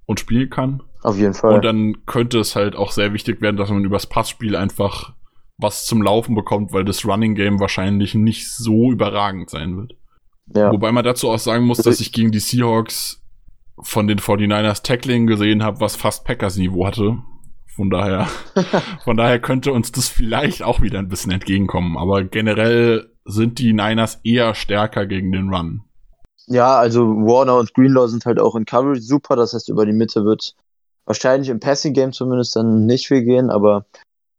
und 0.06 0.20
spielen 0.20 0.48
kann. 0.48 0.82
Auf 1.02 1.18
jeden 1.18 1.34
Fall. 1.34 1.54
Und 1.54 1.64
dann 1.64 2.06
könnte 2.06 2.38
es 2.38 2.56
halt 2.56 2.76
auch 2.76 2.92
sehr 2.92 3.12
wichtig 3.12 3.40
werden, 3.40 3.56
dass 3.56 3.70
man 3.70 3.84
übers 3.84 4.06
Passspiel 4.06 4.56
einfach 4.56 5.12
was 5.58 5.86
zum 5.86 6.02
Laufen 6.02 6.34
bekommt, 6.34 6.72
weil 6.72 6.84
das 6.84 7.04
Running 7.04 7.34
Game 7.34 7.60
wahrscheinlich 7.60 8.14
nicht 8.14 8.50
so 8.50 8.92
überragend 8.92 9.50
sein 9.50 9.76
wird. 9.76 9.94
Ja. 10.54 10.72
Wobei 10.72 10.92
man 10.92 11.04
dazu 11.04 11.28
auch 11.30 11.38
sagen 11.38 11.64
muss, 11.64 11.78
dass 11.78 12.00
ich 12.00 12.12
gegen 12.12 12.30
die 12.30 12.40
Seahawks 12.40 13.22
von 13.80 14.06
den 14.06 14.18
49ers 14.18 14.82
Tackling 14.82 15.26
gesehen 15.26 15.62
habe, 15.62 15.80
was 15.80 15.96
fast 15.96 16.24
Packers 16.24 16.56
Niveau 16.56 16.86
hatte. 16.86 17.18
Von 17.74 17.90
daher, 17.90 18.26
von 19.04 19.16
daher 19.16 19.38
könnte 19.38 19.72
uns 19.72 19.92
das 19.92 20.08
vielleicht 20.08 20.62
auch 20.62 20.80
wieder 20.80 20.98
ein 20.98 21.08
bisschen 21.08 21.32
entgegenkommen. 21.32 21.98
Aber 21.98 22.24
generell 22.24 23.10
sind 23.24 23.58
die 23.58 23.72
Niners 23.72 24.20
eher 24.24 24.54
stärker 24.54 25.06
gegen 25.06 25.32
den 25.32 25.52
Run. 25.52 25.82
Ja, 26.46 26.78
also 26.78 27.02
Warner 27.02 27.58
und 27.58 27.74
Greenlaw 27.74 28.08
sind 28.08 28.24
halt 28.24 28.40
auch 28.40 28.54
in 28.54 28.64
Coverage 28.64 29.02
super. 29.02 29.36
Das 29.36 29.52
heißt, 29.52 29.68
über 29.68 29.84
die 29.84 29.92
Mitte 29.92 30.24
wird 30.24 30.54
wahrscheinlich 31.04 31.50
im 31.50 31.60
Passing 31.60 31.92
Game 31.92 32.12
zumindest 32.12 32.56
dann 32.56 32.86
nicht 32.86 33.08
viel 33.08 33.24
gehen. 33.24 33.50
Aber 33.50 33.84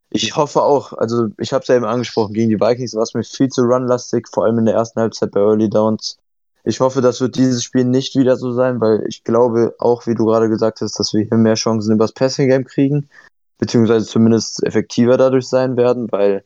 ich 0.10 0.36
hoffe 0.36 0.64
auch, 0.64 0.93
also 0.93 1.28
ich 1.38 1.53
habe 1.53 1.64
es 1.64 1.68
ja 1.68 1.76
eben 1.76 1.86
angesprochen, 1.86 2.34
gegen 2.34 2.49
die 2.49 2.60
Vikings 2.60 2.95
war 2.95 3.03
es 3.03 3.14
mir 3.14 3.24
viel 3.24 3.49
zu 3.49 3.64
runlastig, 3.64 4.28
vor 4.32 4.45
allem 4.45 4.60
in 4.60 4.66
der 4.66 4.76
ersten 4.76 5.01
Halbzeit 5.01 5.32
bei 5.32 5.41
Early 5.41 5.70
Downs. 5.70 6.18
Ich 6.64 6.80
hoffe, 6.80 7.01
das 7.01 7.22
wird 7.22 7.36
dieses 7.36 7.64
Spiel 7.64 7.86
nicht 7.86 8.16
wieder 8.16 8.36
so 8.36 8.51
sein, 8.51 8.82
weil 8.82 9.03
ich 9.08 9.24
glaube 9.24 9.76
auch, 9.80 10.05
wie 10.05 10.16
du 10.16 10.26
gerade 10.26 10.49
gesagt 10.49 10.82
hast, 10.82 10.99
dass 10.99 11.14
wir 11.14 11.26
hier 11.26 11.38
mehr 11.38 11.55
Chancen 11.55 11.93
übers 11.93 12.14
Passing 12.14 12.49
Game 12.49 12.66
kriegen, 12.66 13.10
beziehungsweise 13.58 14.05
zumindest 14.05 14.64
effektiver 14.64 15.18
dadurch 15.18 15.47
sein 15.47 15.78
werden, 15.78 16.12
weil 16.12 16.43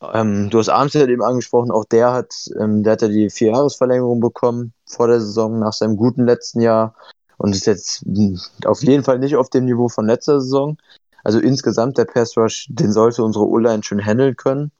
ähm, 0.00 0.48
du 0.50 0.58
hast 0.58 0.68
Armstead 0.68 1.08
eben 1.08 1.22
angesprochen, 1.22 1.70
auch 1.70 1.84
der 1.84 2.12
hat, 2.12 2.32
ähm, 2.60 2.84
der 2.84 2.92
hat 2.92 3.02
ja 3.02 3.08
die 3.08 3.30
Vierjahresverlängerung 3.30 4.20
bekommen 4.20 4.72
vor 4.86 5.08
der 5.08 5.20
Saison 5.20 5.58
nach 5.58 5.72
seinem 5.72 5.96
guten 5.96 6.24
letzten 6.24 6.60
Jahr 6.60 6.94
und 7.36 7.54
ist 7.54 7.66
jetzt 7.66 8.02
hm, 8.02 8.38
auf 8.64 8.82
jeden 8.82 9.02
Fall 9.02 9.18
nicht 9.18 9.36
auf 9.36 9.50
dem 9.50 9.64
Niveau 9.64 9.88
von 9.88 10.06
letzter 10.06 10.40
Saison. 10.40 10.76
Also 11.24 11.38
insgesamt 11.38 11.98
der 11.98 12.04
Pass 12.04 12.36
Rush, 12.36 12.66
den 12.70 12.92
sollte 12.92 13.22
unsere 13.22 13.46
O-Line 13.46 13.82
schon 13.82 14.04
handeln 14.04 14.36
können. 14.36 14.72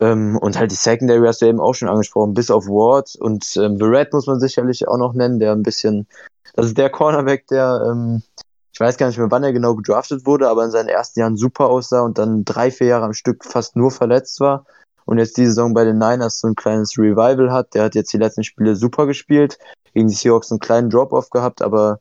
Ähm, 0.00 0.38
und 0.38 0.58
halt 0.58 0.70
die 0.70 0.76
Secondary 0.76 1.26
hast 1.26 1.42
du 1.42 1.46
eben 1.46 1.60
auch 1.60 1.74
schon 1.74 1.88
angesprochen, 1.88 2.34
bis 2.34 2.50
auf 2.50 2.66
Ward 2.66 3.16
und 3.16 3.56
ähm, 3.56 3.78
Barrett 3.78 4.12
muss 4.12 4.26
man 4.28 4.38
sicherlich 4.38 4.86
auch 4.86 4.98
noch 4.98 5.12
nennen, 5.12 5.40
der 5.40 5.52
ein 5.52 5.64
bisschen, 5.64 6.06
das 6.54 6.66
ist 6.66 6.78
der 6.78 6.88
Cornerback, 6.88 7.48
der, 7.48 7.82
ähm, 7.84 8.22
ich 8.72 8.78
weiß 8.78 8.96
gar 8.96 9.08
nicht 9.08 9.18
mehr, 9.18 9.30
wann 9.32 9.42
er 9.42 9.52
genau 9.52 9.74
gedraftet 9.74 10.24
wurde, 10.24 10.48
aber 10.48 10.64
in 10.64 10.70
seinen 10.70 10.88
ersten 10.88 11.18
Jahren 11.18 11.36
super 11.36 11.66
aussah 11.66 12.02
und 12.02 12.16
dann 12.16 12.44
drei, 12.44 12.70
vier 12.70 12.86
Jahre 12.86 13.06
am 13.06 13.12
Stück 13.12 13.44
fast 13.44 13.74
nur 13.74 13.90
verletzt 13.90 14.38
war 14.38 14.66
und 15.04 15.18
jetzt 15.18 15.36
die 15.36 15.46
Saison 15.46 15.74
bei 15.74 15.84
den 15.84 15.98
Niners 15.98 16.38
so 16.38 16.46
ein 16.46 16.54
kleines 16.54 16.96
Revival 16.96 17.50
hat. 17.50 17.74
Der 17.74 17.82
hat 17.82 17.96
jetzt 17.96 18.12
die 18.12 18.18
letzten 18.18 18.44
Spiele 18.44 18.76
super 18.76 19.06
gespielt, 19.06 19.58
gegen 19.94 20.06
die 20.06 20.14
Seahawks 20.14 20.52
einen 20.52 20.60
kleinen 20.60 20.90
Drop-Off 20.90 21.30
gehabt, 21.30 21.60
aber 21.60 21.98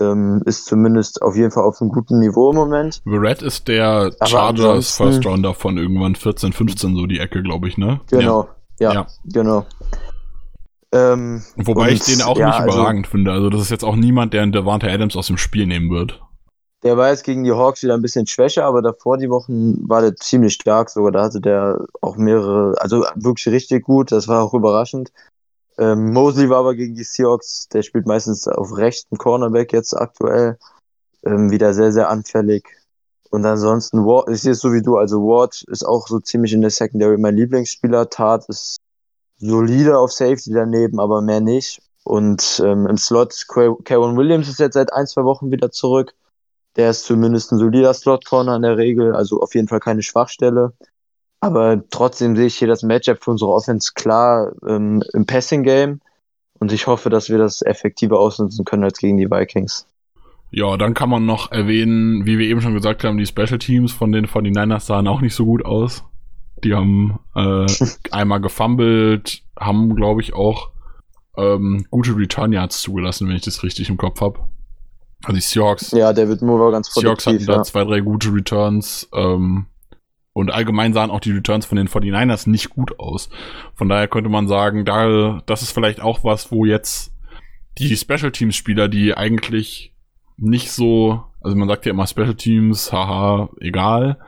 ähm, 0.00 0.42
ist 0.44 0.66
zumindest 0.66 1.22
auf 1.22 1.36
jeden 1.36 1.50
Fall 1.50 1.64
auf 1.64 1.80
einem 1.80 1.90
guten 1.90 2.18
Niveau 2.18 2.50
im 2.50 2.56
Moment. 2.56 3.02
Red 3.06 3.42
ist 3.42 3.68
der 3.68 4.12
Chargers 4.24 4.96
First 4.96 5.24
Rounder 5.26 5.54
von 5.54 5.78
irgendwann 5.78 6.14
14, 6.14 6.52
15, 6.52 6.96
so 6.96 7.06
die 7.06 7.18
Ecke, 7.18 7.42
glaube 7.42 7.68
ich, 7.68 7.78
ne? 7.78 8.00
Genau, 8.10 8.48
ja, 8.78 8.92
ja. 8.92 9.06
genau. 9.24 9.64
Ähm, 10.92 11.42
Wobei 11.56 11.90
ich 11.90 12.04
den 12.04 12.22
auch 12.22 12.38
ja, 12.38 12.46
nicht 12.46 12.60
also 12.60 12.78
überragend 12.78 13.06
also, 13.06 13.10
finde. 13.10 13.32
Also, 13.32 13.50
das 13.50 13.62
ist 13.62 13.70
jetzt 13.70 13.84
auch 13.84 13.96
niemand, 13.96 14.32
der 14.32 14.42
einen 14.42 14.52
Devante 14.52 14.90
Adams 14.90 15.16
aus 15.16 15.26
dem 15.26 15.38
Spiel 15.38 15.66
nehmen 15.66 15.90
wird. 15.90 16.22
Der 16.82 16.96
war 16.96 17.10
jetzt 17.10 17.24
gegen 17.24 17.42
die 17.42 17.52
Hawks 17.52 17.82
wieder 17.82 17.94
ein 17.94 18.02
bisschen 18.02 18.26
schwächer, 18.26 18.64
aber 18.64 18.82
davor 18.82 19.18
die 19.18 19.30
Wochen 19.30 19.88
war 19.88 20.02
der 20.02 20.14
ziemlich 20.14 20.54
stark 20.54 20.90
sogar. 20.90 21.10
Da 21.10 21.24
hatte 21.24 21.40
der 21.40 21.84
auch 22.00 22.16
mehrere, 22.16 22.74
also 22.78 23.04
wirklich 23.16 23.48
richtig 23.48 23.84
gut. 23.84 24.12
Das 24.12 24.28
war 24.28 24.44
auch 24.44 24.54
überraschend. 24.54 25.10
Ähm, 25.78 26.12
Mosley 26.12 26.48
war 26.48 26.58
aber 26.60 26.74
gegen 26.74 26.94
die 26.94 27.04
Seahawks, 27.04 27.68
der 27.68 27.82
spielt 27.82 28.06
meistens 28.06 28.48
auf 28.48 28.76
rechten 28.76 29.18
Cornerback 29.18 29.72
jetzt 29.72 29.94
aktuell, 29.94 30.58
ähm, 31.24 31.50
wieder 31.50 31.74
sehr, 31.74 31.92
sehr 31.92 32.08
anfällig. 32.08 32.64
Und 33.30 33.44
ansonsten, 33.44 34.06
Ward, 34.06 34.30
ich 34.30 34.40
sehe 34.40 34.52
es 34.52 34.60
so 34.60 34.72
wie 34.72 34.82
du, 34.82 34.96
also 34.96 35.18
Ward 35.18 35.62
ist 35.68 35.84
auch 35.84 36.06
so 36.06 36.20
ziemlich 36.20 36.52
in 36.52 36.62
der 36.62 36.70
Secondary 36.70 37.18
mein 37.18 37.36
Lieblingsspieler. 37.36 38.08
Tat 38.08 38.48
ist 38.48 38.78
solide 39.38 39.98
auf 39.98 40.12
Safety 40.12 40.52
daneben, 40.52 41.00
aber 41.00 41.20
mehr 41.20 41.40
nicht. 41.40 41.82
Und 42.04 42.62
ähm, 42.64 42.86
im 42.86 42.96
Slot, 42.96 43.46
Kevin 43.48 44.16
Williams 44.16 44.48
ist 44.48 44.60
jetzt 44.60 44.74
seit 44.74 44.92
ein, 44.92 45.06
zwei 45.06 45.24
Wochen 45.24 45.50
wieder 45.50 45.72
zurück. 45.72 46.14
Der 46.76 46.90
ist 46.90 47.04
zumindest 47.04 47.52
ein 47.52 47.58
solider 47.58 47.92
Slot-Corner 47.92 48.56
in 48.56 48.62
der 48.62 48.76
Regel, 48.76 49.14
also 49.14 49.40
auf 49.40 49.54
jeden 49.54 49.66
Fall 49.66 49.80
keine 49.80 50.02
Schwachstelle. 50.02 50.72
Aber 51.40 51.82
trotzdem 51.90 52.36
sehe 52.36 52.46
ich 52.46 52.56
hier 52.56 52.68
das 52.68 52.82
Matchup 52.82 53.22
für 53.22 53.32
unsere 53.32 53.52
Offense 53.52 53.92
klar 53.94 54.52
ähm, 54.66 55.02
im 55.12 55.26
Passing-Game. 55.26 56.00
Und 56.58 56.72
ich 56.72 56.86
hoffe, 56.86 57.10
dass 57.10 57.28
wir 57.28 57.38
das 57.38 57.62
effektiver 57.62 58.18
ausnutzen 58.18 58.64
können 58.64 58.84
als 58.84 58.98
gegen 58.98 59.18
die 59.18 59.30
Vikings. 59.30 59.86
Ja, 60.50 60.76
dann 60.76 60.94
kann 60.94 61.10
man 61.10 61.26
noch 61.26 61.52
erwähnen, 61.52 62.24
wie 62.24 62.38
wir 62.38 62.46
eben 62.46 62.62
schon 62.62 62.74
gesagt 62.74 63.04
haben, 63.04 63.18
die 63.18 63.26
Special 63.26 63.58
Teams 63.58 63.92
von 63.92 64.12
den 64.12 64.26
49ers 64.26 64.86
sahen 64.86 65.08
auch 65.08 65.20
nicht 65.20 65.34
so 65.34 65.44
gut 65.44 65.64
aus. 65.64 66.04
Die 66.64 66.74
haben 66.74 67.18
äh, 67.34 67.66
einmal 68.10 68.40
gefumbled, 68.40 69.42
haben, 69.58 69.94
glaube 69.94 70.22
ich, 70.22 70.34
auch 70.34 70.70
ähm, 71.36 71.84
gute 71.90 72.16
Return 72.16 72.52
Yards 72.52 72.80
zugelassen, 72.80 73.28
wenn 73.28 73.36
ich 73.36 73.42
das 73.42 73.62
richtig 73.62 73.90
im 73.90 73.98
Kopf 73.98 74.20
habe. 74.20 74.40
Also 75.24 75.34
die 75.34 75.42
Seahawks. 75.42 75.90
Ja, 75.90 76.12
David 76.12 76.40
Moore 76.42 76.64
war 76.64 76.72
ganz 76.72 76.90
produktiv. 76.90 77.22
Seahawks 77.22 77.26
hatten 77.26 77.50
ja. 77.50 77.58
da 77.58 77.62
zwei, 77.62 77.84
drei 77.84 78.00
gute 78.00 78.32
Returns. 78.32 79.08
Ähm, 79.12 79.66
und 80.36 80.52
allgemein 80.52 80.92
sahen 80.92 81.10
auch 81.10 81.20
die 81.20 81.32
Returns 81.32 81.64
von 81.64 81.76
den 81.76 81.88
49ers 81.88 82.46
nicht 82.46 82.68
gut 82.68 83.00
aus. 83.00 83.30
Von 83.74 83.88
daher 83.88 84.06
könnte 84.06 84.28
man 84.28 84.48
sagen, 84.48 84.84
da, 84.84 85.42
das 85.46 85.62
ist 85.62 85.72
vielleicht 85.72 86.02
auch 86.02 86.24
was, 86.24 86.52
wo 86.52 86.66
jetzt 86.66 87.14
die 87.78 87.96
Special 87.96 88.30
Teams 88.30 88.54
Spieler, 88.54 88.88
die 88.88 89.16
eigentlich 89.16 89.94
nicht 90.36 90.72
so, 90.72 91.24
also 91.40 91.56
man 91.56 91.68
sagt 91.68 91.86
ja 91.86 91.92
immer 91.92 92.06
Special 92.06 92.34
Teams, 92.34 92.92
haha, 92.92 93.48
egal. 93.60 94.18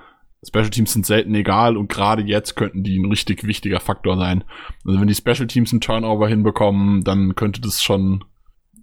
Special 0.43 0.71
Teams 0.71 0.95
sind 0.95 1.05
selten 1.05 1.35
egal 1.35 1.77
und 1.77 1.91
gerade 1.91 2.23
jetzt 2.23 2.55
könnten 2.55 2.83
die 2.83 2.99
ein 2.99 3.11
richtig 3.11 3.47
wichtiger 3.47 3.79
Faktor 3.79 4.17
sein. 4.17 4.45
Also 4.87 4.99
wenn 4.99 5.09
die 5.09 5.15
Special 5.15 5.47
Teams 5.47 5.73
einen 5.75 5.83
Turnover 5.83 6.27
hinbekommen, 6.27 7.05
dann 7.05 7.35
könnte 7.35 7.61
das 7.61 7.83
schon 7.83 8.25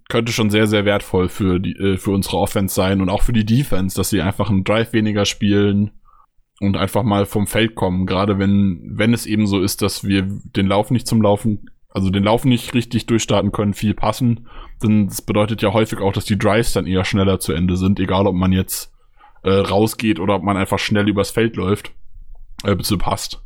könnte 0.08 0.30
schon 0.30 0.50
sehr 0.50 0.68
sehr 0.68 0.84
wertvoll 0.84 1.28
für 1.28 1.58
die 1.58 1.72
äh, 1.72 1.96
für 1.96 2.12
unsere 2.12 2.36
Offense 2.36 2.72
sein 2.72 3.00
und 3.00 3.08
auch 3.08 3.22
für 3.22 3.32
die 3.32 3.44
Defense, 3.44 3.96
dass 3.96 4.10
sie 4.10 4.22
einfach 4.22 4.48
einen 4.48 4.62
Drive 4.62 4.92
weniger 4.92 5.24
spielen 5.24 5.90
und 6.60 6.76
einfach 6.76 7.02
mal 7.02 7.26
vom 7.26 7.46
Feld 7.46 7.74
kommen. 7.74 8.06
Gerade 8.06 8.38
wenn, 8.38 8.80
wenn 8.84 9.12
es 9.12 9.26
eben 9.26 9.46
so 9.46 9.60
ist, 9.60 9.82
dass 9.82 10.04
wir 10.04 10.22
den 10.22 10.66
Lauf 10.66 10.90
nicht 10.90 11.06
zum 11.06 11.20
Laufen, 11.20 11.70
also 11.90 12.10
den 12.10 12.24
Lauf 12.24 12.44
nicht 12.44 12.74
richtig 12.74 13.06
durchstarten 13.06 13.52
können, 13.52 13.74
viel 13.74 13.94
passen, 13.94 14.48
dann 14.80 15.08
das 15.08 15.22
bedeutet 15.22 15.62
ja 15.62 15.72
häufig 15.72 16.00
auch, 16.00 16.12
dass 16.12 16.24
die 16.24 16.38
Drives 16.38 16.72
dann 16.72 16.86
eher 16.86 17.04
schneller 17.04 17.40
zu 17.40 17.52
Ende 17.52 17.76
sind, 17.76 18.00
egal 18.00 18.26
ob 18.26 18.34
man 18.34 18.52
jetzt 18.52 18.92
äh, 19.42 19.50
rausgeht 19.50 20.18
oder 20.18 20.36
ob 20.36 20.42
man 20.42 20.56
einfach 20.56 20.78
schnell 20.78 21.08
übers 21.08 21.30
Feld 21.30 21.56
läuft, 21.56 21.92
äh, 22.64 22.74
es 22.74 22.96
passt. 22.98 23.42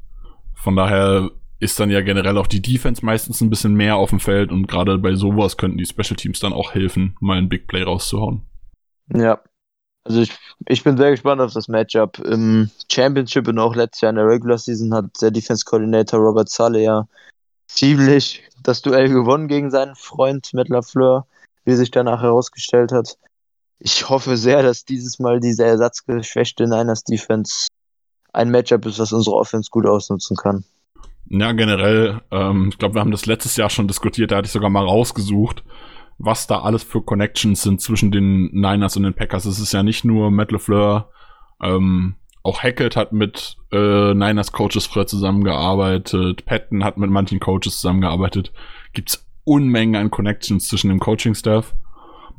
Von 0.54 0.76
daher 0.76 1.30
ist 1.58 1.78
dann 1.78 1.90
ja 1.90 2.00
generell 2.00 2.38
auch 2.38 2.46
die 2.46 2.62
Defense 2.62 3.04
meistens 3.04 3.40
ein 3.40 3.50
bisschen 3.50 3.74
mehr 3.74 3.96
auf 3.96 4.10
dem 4.10 4.20
Feld 4.20 4.50
und 4.50 4.66
gerade 4.66 4.98
bei 4.98 5.14
sowas 5.14 5.56
könnten 5.56 5.78
die 5.78 5.86
Special 5.86 6.16
Teams 6.16 6.40
dann 6.40 6.52
auch 6.52 6.72
helfen, 6.72 7.16
mal 7.20 7.38
ein 7.38 7.48
Big 7.48 7.66
Play 7.66 7.82
rauszuhauen. 7.82 8.42
Ja, 9.14 9.40
also 10.04 10.22
ich, 10.22 10.32
ich 10.66 10.82
bin 10.82 10.96
sehr 10.96 11.10
gespannt 11.10 11.40
auf 11.40 11.52
das 11.52 11.68
Matchup. 11.68 12.18
Im 12.20 12.70
Championship 12.90 13.48
und 13.48 13.58
auch 13.58 13.74
letztes 13.74 14.02
Jahr 14.02 14.10
in 14.10 14.16
der 14.16 14.26
Regular 14.26 14.58
Season 14.58 14.94
hat 14.94 15.06
der 15.20 15.30
Defense 15.30 15.64
Coordinator 15.64 16.20
Robert 16.20 16.48
Saleh 16.48 16.84
ja 16.84 17.06
ziemlich 17.68 18.42
das 18.62 18.82
Duell 18.82 19.08
gewonnen 19.08 19.48
gegen 19.48 19.70
seinen 19.70 19.94
Freund 19.94 20.52
Matt 20.52 20.68
LaFleur, 20.68 21.26
wie 21.64 21.74
sich 21.74 21.90
danach 21.90 22.22
herausgestellt 22.22 22.92
hat. 22.92 23.16
Ich 23.78 24.08
hoffe 24.08 24.36
sehr, 24.36 24.62
dass 24.62 24.84
dieses 24.84 25.18
Mal 25.18 25.40
diese 25.40 25.64
ersatzgeschwächte 25.64 26.64
Niners 26.64 27.04
Defense 27.04 27.68
ein 28.32 28.50
Matchup 28.50 28.84
ist, 28.86 28.98
was 28.98 29.12
unsere 29.12 29.36
Offense 29.36 29.70
gut 29.70 29.86
ausnutzen 29.86 30.36
kann. 30.36 30.64
Ja, 31.28 31.52
generell, 31.52 32.20
ähm, 32.30 32.70
ich 32.70 32.78
glaube, 32.78 32.94
wir 32.94 33.00
haben 33.00 33.12
das 33.12 33.26
letztes 33.26 33.56
Jahr 33.56 33.70
schon 33.70 33.88
diskutiert, 33.88 34.32
da 34.32 34.36
hatte 34.36 34.46
ich 34.46 34.52
sogar 34.52 34.70
mal 34.70 34.84
rausgesucht 34.84 35.62
was 36.20 36.46
da 36.46 36.60
alles 36.60 36.82
für 36.82 37.02
Connections 37.02 37.62
sind 37.62 37.80
zwischen 37.80 38.10
den 38.10 38.50
Niners 38.52 38.96
und 38.96 39.04
den 39.04 39.14
Packers. 39.14 39.46
Es 39.46 39.58
ist 39.58 39.72
ja 39.72 39.82
nicht 39.82 40.04
nur 40.04 40.30
Matt 40.30 40.52
LeFleur, 40.52 41.10
ähm, 41.62 42.16
auch 42.42 42.62
Hackett 42.62 42.96
hat 42.96 43.12
mit 43.12 43.56
äh, 43.72 44.14
Niners 44.14 44.52
Coaches 44.52 44.86
früher 44.86 45.06
zusammengearbeitet, 45.06 46.44
Patton 46.46 46.84
hat 46.84 46.96
mit 46.96 47.10
manchen 47.10 47.40
Coaches 47.40 47.80
zusammengearbeitet. 47.80 48.52
Gibt's 48.92 49.26
Unmengen 49.44 49.96
an 49.96 50.10
Connections 50.10 50.68
zwischen 50.68 50.88
dem 50.88 51.00
Coaching-Staff. 51.00 51.74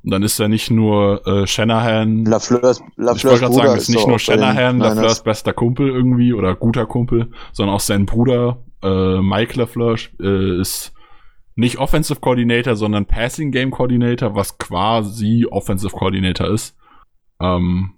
Und 0.03 0.11
dann 0.11 0.23
ist 0.23 0.39
ja 0.39 0.47
nicht 0.47 0.71
nur 0.71 1.25
äh, 1.27 1.45
Shanahan. 1.45 2.25
LaFleurs, 2.25 2.81
LaFleurs 2.95 3.17
ich 3.17 3.25
wollte 3.25 3.39
gerade 3.39 3.53
sagen, 3.53 3.77
ist 3.77 3.89
nicht 3.89 4.07
nur 4.07 4.17
Shanahan, 4.17 4.79
LaFleurs 4.79 5.23
bester 5.23 5.53
Kumpel 5.53 5.89
irgendwie 5.89 6.33
oder 6.33 6.55
guter 6.55 6.87
Kumpel, 6.87 7.31
sondern 7.51 7.75
auch 7.75 7.81
sein 7.81 8.07
Bruder 8.07 8.63
äh, 8.81 9.21
Mike 9.21 9.59
LaFleur 9.59 9.97
äh, 10.19 10.59
ist 10.59 10.93
nicht 11.61 11.77
Offensive 11.77 12.19
Coordinator, 12.19 12.75
sondern 12.75 13.05
Passing 13.05 13.51
Game 13.51 13.71
Coordinator, 13.71 14.35
was 14.35 14.57
quasi 14.57 15.45
Offensive 15.49 15.95
Coordinator 15.95 16.47
ist. 16.47 16.75
Ähm, 17.39 17.93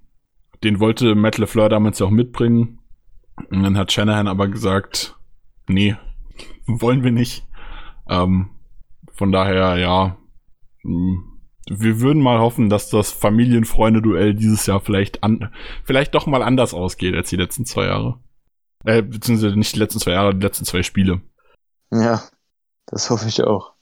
den 0.63 0.79
wollte 0.79 1.15
Matt 1.15 1.37
LeFleur 1.37 1.69
damals 1.69 1.99
ja 1.99 2.05
auch 2.05 2.11
mitbringen. 2.11 2.79
Und 3.49 3.63
dann 3.63 3.77
hat 3.77 3.91
Shanahan 3.91 4.27
aber 4.27 4.49
gesagt, 4.49 5.17
nee, 5.67 5.95
wollen 6.67 7.03
wir 7.03 7.11
nicht. 7.11 7.47
Ähm, 8.07 8.49
von 9.13 9.31
daher, 9.31 9.77
ja, 9.77 10.17
hm, 10.81 11.23
wir 11.69 12.01
würden 12.01 12.21
mal 12.21 12.39
hoffen, 12.39 12.69
dass 12.69 12.89
das 12.89 13.13
Familienfreunde-Duell 13.13 14.35
dieses 14.35 14.65
Jahr 14.65 14.81
vielleicht 14.81 15.23
an, 15.23 15.53
vielleicht 15.85 16.13
doch 16.15 16.27
mal 16.27 16.43
anders 16.43 16.73
ausgeht 16.73 17.15
als 17.15 17.29
die 17.29 17.37
letzten 17.37 17.65
zwei 17.65 17.85
Jahre. 17.85 18.19
Äh, 18.83 19.01
beziehungsweise 19.01 19.55
nicht 19.55 19.73
die 19.73 19.79
letzten 19.79 19.99
zwei 19.99 20.11
Jahre, 20.11 20.35
die 20.35 20.45
letzten 20.45 20.65
zwei 20.65 20.83
Spiele. 20.83 21.21
Ja, 21.91 22.23
das 22.85 23.09
hoffe 23.09 23.27
ich 23.27 23.43
auch. 23.43 23.73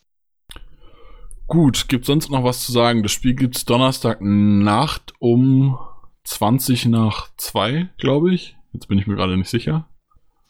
Gut, 1.47 1.89
gibt 1.89 2.05
sonst 2.05 2.29
noch 2.31 2.43
was 2.43 2.63
zu 2.63 2.71
sagen? 2.71 3.03
Das 3.03 3.11
Spiel 3.11 3.35
gibt's 3.35 3.65
Donnerstag 3.65 4.19
Nacht 4.21 5.13
um 5.19 5.77
20 6.23 6.85
nach 6.85 7.29
2, 7.35 7.89
glaube 7.97 8.33
ich. 8.33 8.55
Jetzt 8.73 8.87
bin 8.87 8.97
ich 8.97 9.05
mir 9.05 9.15
gerade 9.15 9.35
nicht 9.35 9.49
sicher. 9.49 9.87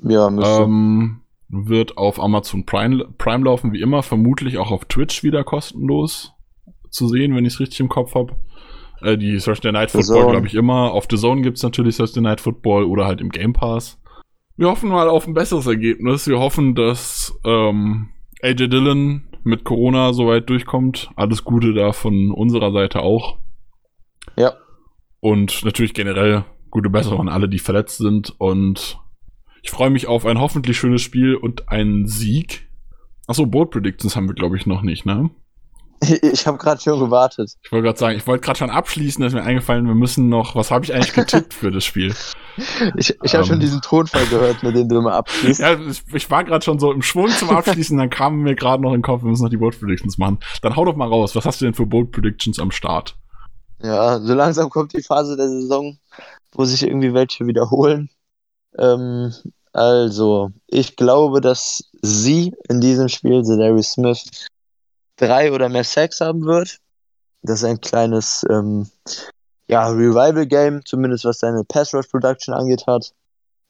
Ja, 0.04 0.30
müsste. 0.30 0.64
Ähm, 0.64 1.22
wird 1.50 1.98
auf 1.98 2.20
Amazon 2.20 2.66
Prime, 2.66 3.08
Prime 3.18 3.46
laufen, 3.46 3.74
wie 3.74 3.82
immer. 3.82 4.04
Vermutlich 4.04 4.58
auch 4.58 4.72
auf 4.72 4.86
Twitch 4.86 5.24
wieder 5.24 5.44
kostenlos 5.44 6.34
zu 6.90 7.08
sehen, 7.08 7.36
wenn 7.36 7.46
ich 7.46 7.54
es 7.54 7.60
richtig 7.60 7.80
im 7.80 7.90
Kopf 7.90 8.14
habe. 8.16 8.36
Äh, 9.02 9.18
die 9.18 9.38
Thursday 9.38 9.72
Night 9.72 9.92
Football, 9.92 10.32
glaube 10.32 10.48
ich, 10.48 10.54
immer. 10.54 10.92
Auf 10.92 11.08
The 11.10 11.18
Zone 11.18 11.42
gibt's 11.42 11.64
natürlich 11.64 11.98
Thursday 11.98 12.22
Night 12.22 12.42
Football 12.42 12.84
oder 12.86 13.06
halt 13.06 13.22
im 13.22 13.30
Game 13.30 13.54
Pass. 13.54 14.00
Wir 14.56 14.70
hoffen 14.70 14.90
mal 14.90 15.10
auf 15.10 15.28
ein 15.28 15.34
besseres 15.34 15.66
Ergebnis. 15.66 16.28
Wir 16.28 16.40
hoffen, 16.40 16.76
dass 16.76 17.34
ähm, 17.44 18.10
AJ 18.44 18.68
Dillon 18.68 19.24
mit 19.44 19.64
Corona 19.64 20.14
soweit 20.14 20.50
durchkommt. 20.50 21.10
Alles 21.16 21.44
Gute 21.44 21.74
da 21.74 21.92
von 21.92 22.32
unserer 22.32 22.72
Seite 22.72 23.02
auch. 23.02 23.38
Ja. 24.38 24.54
Und 25.20 25.64
natürlich 25.66 25.94
generell 25.94 26.46
gute 26.70 26.90
Besserung 26.90 27.22
an 27.22 27.30
alle, 27.30 27.50
die 27.50 27.60
verletzt 27.60 27.98
sind. 27.98 28.34
Und 28.40 29.00
ich 29.62 29.72
freue 29.72 29.90
mich 29.90 30.08
auf 30.08 30.26
ein 30.26 30.40
hoffentlich 30.40 30.78
schönes 30.78 31.02
Spiel 31.02 31.36
und 31.36 31.70
einen 31.70 32.08
Sieg. 32.08 32.68
Achso, 33.28 33.46
Board 33.46 33.72
Predictions 33.72 34.16
haben 34.16 34.28
wir, 34.28 34.36
glaube 34.36 34.58
ich, 34.58 34.66
noch 34.66 34.82
nicht, 34.82 35.06
ne? 35.06 35.30
Ich 36.22 36.48
habe 36.48 36.58
gerade 36.58 36.82
schon 36.82 37.00
gewartet. 37.00 37.54
Ich 37.64 37.72
wollte 37.72 37.84
gerade 37.86 38.00
sagen, 38.00 38.18
ich 38.18 38.26
wollte 38.28 38.44
gerade 38.44 38.58
schon 38.60 38.70
abschließen, 38.70 39.22
da 39.22 39.28
ist 39.28 39.34
mir 39.34 39.44
eingefallen, 39.44 39.86
wir 39.86 39.94
müssen 39.96 40.30
noch, 40.30 40.56
was 40.56 40.72
habe 40.72 40.84
ich 40.84 40.94
eigentlich 40.94 41.14
getippt 41.14 41.54
für 41.54 41.72
das 41.72 41.86
Spiel? 41.86 42.14
Ich, 42.98 43.16
ich 43.24 43.34
habe 43.34 43.44
Ähm. 43.46 43.50
schon 43.50 43.60
diesen 43.62 43.82
Tonfall 43.82 44.26
gehört, 44.26 44.62
mit 44.62 44.76
dem 44.76 44.90
du 44.90 44.98
immer 44.98 45.14
abschließt. 45.14 45.62
Ja, 45.62 45.80
ich, 45.80 46.02
ich 46.14 46.30
war 46.30 46.44
gerade 46.44 46.64
schon 46.64 46.80
so 46.80 46.92
im 46.92 47.02
Schwung 47.02 47.30
zum 47.30 47.50
Abschließen, 47.50 47.98
dann 47.98 48.10
kam 48.10 48.40
mir 48.42 48.56
gerade 48.56 48.84
noch 48.84 48.90
in 48.90 48.98
den 48.98 49.04
Kopf, 49.04 49.24
wir 49.24 49.30
müssen 49.30 49.44
noch 49.44 49.50
die 49.50 49.58
Board 49.58 49.80
Predictions 49.80 50.18
machen. 50.18 50.38
Dann 50.62 50.76
hau 50.76 50.84
doch 50.84 50.98
mal 50.98 51.08
raus, 51.08 51.34
was 51.34 51.46
hast 51.46 51.62
du 51.62 51.66
denn 51.66 51.74
für 51.74 51.86
Board 51.86 52.12
Predictions 52.12 52.60
am 52.60 52.72
Start? 52.72 53.16
Ja, 53.82 54.20
so 54.20 54.34
langsam 54.34 54.70
kommt 54.70 54.92
die 54.94 55.02
Phase 55.02 55.38
der 55.38 55.48
Saison, 55.48 55.98
wo 56.52 56.66
sich 56.66 56.84
irgendwie 56.84 57.14
welche 57.14 57.48
wiederholen. 57.48 58.10
Ähm, 58.78 59.34
also, 59.72 60.52
ich 60.68 60.98
glaube, 60.98 61.40
dass 61.40 61.90
sie 62.02 62.54
in 62.68 62.82
diesem 62.82 63.08
Spiel, 63.08 63.44
Darius 63.44 63.94
Smith, 63.94 64.26
drei 65.22 65.52
oder 65.52 65.70
mehr 65.70 65.84
Sacks 65.84 66.20
haben 66.20 66.44
wird. 66.46 66.80
Das 67.44 67.60
ist 67.60 67.66
ein 67.66 67.80
kleines 67.80 68.46
ja, 69.68 69.88
Revival-Game, 69.88 70.84
zumindest 70.86 71.24
was 71.24 71.40
seine 71.40 71.64
Pass-Rush-Production 71.64 72.54
angeht 72.54 72.86
hat. 72.88 73.14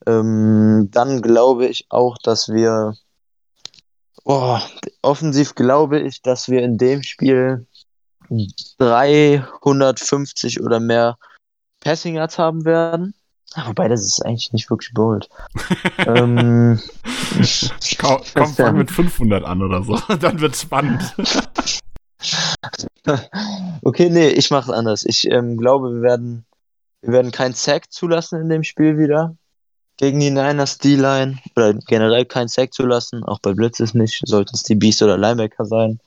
Ähm, 0.07 0.89
dann 0.91 1.21
glaube 1.21 1.67
ich 1.67 1.85
auch, 1.89 2.17
dass 2.17 2.49
wir 2.49 2.95
oh, 4.23 4.57
offensiv 5.03 5.53
glaube 5.53 5.99
ich, 5.99 6.23
dass 6.23 6.49
wir 6.49 6.63
in 6.63 6.79
dem 6.79 7.03
Spiel 7.03 7.67
350 8.79 10.61
oder 10.61 10.79
mehr 10.79 11.17
Passing 11.81 12.15
Yards 12.15 12.39
haben 12.39 12.65
werden. 12.65 13.13
Wobei, 13.65 13.87
das 13.87 14.01
ist 14.01 14.25
eigentlich 14.25 14.53
nicht 14.53 14.69
wirklich 14.69 14.93
bold. 14.93 15.29
ähm, 15.97 16.79
Komm, 17.97 18.21
komm 18.33 18.53
fang 18.53 18.77
mit 18.77 18.91
500 18.91 19.43
an 19.43 19.61
oder 19.61 19.83
so, 19.83 19.95
dann 20.19 20.39
wird's 20.39 20.61
spannend. 20.61 21.01
okay, 23.83 24.09
nee, 24.09 24.29
ich 24.29 24.51
mach's 24.51 24.69
anders. 24.69 25.05
Ich 25.05 25.29
ähm, 25.29 25.57
glaube, 25.57 25.95
wir 25.95 26.01
werden, 26.01 26.45
wir 27.01 27.13
werden 27.13 27.31
keinen 27.31 27.53
Sack 27.53 27.91
zulassen 27.91 28.41
in 28.41 28.49
dem 28.49 28.63
Spiel 28.63 28.97
wieder. 28.97 29.35
Gegen 29.97 30.19
die 30.19 30.31
Niners 30.31 30.77
D-Line. 30.77 31.37
Oder 31.55 31.73
generell 31.73 32.25
keinen 32.25 32.47
Sack 32.47 32.73
zulassen. 32.73 33.23
Auch 33.23 33.39
bei 33.39 33.53
Blitzes 33.53 33.93
nicht. 33.93 34.21
Sollten 34.25 34.55
es 34.55 34.63
die 34.63 34.75
Beast 34.75 35.01
oder 35.03 35.17
Linebacker 35.17 35.65
sein. 35.65 35.99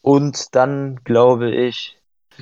Und 0.00 0.54
dann 0.54 1.00
glaube 1.04 1.54
ich, 1.54 1.96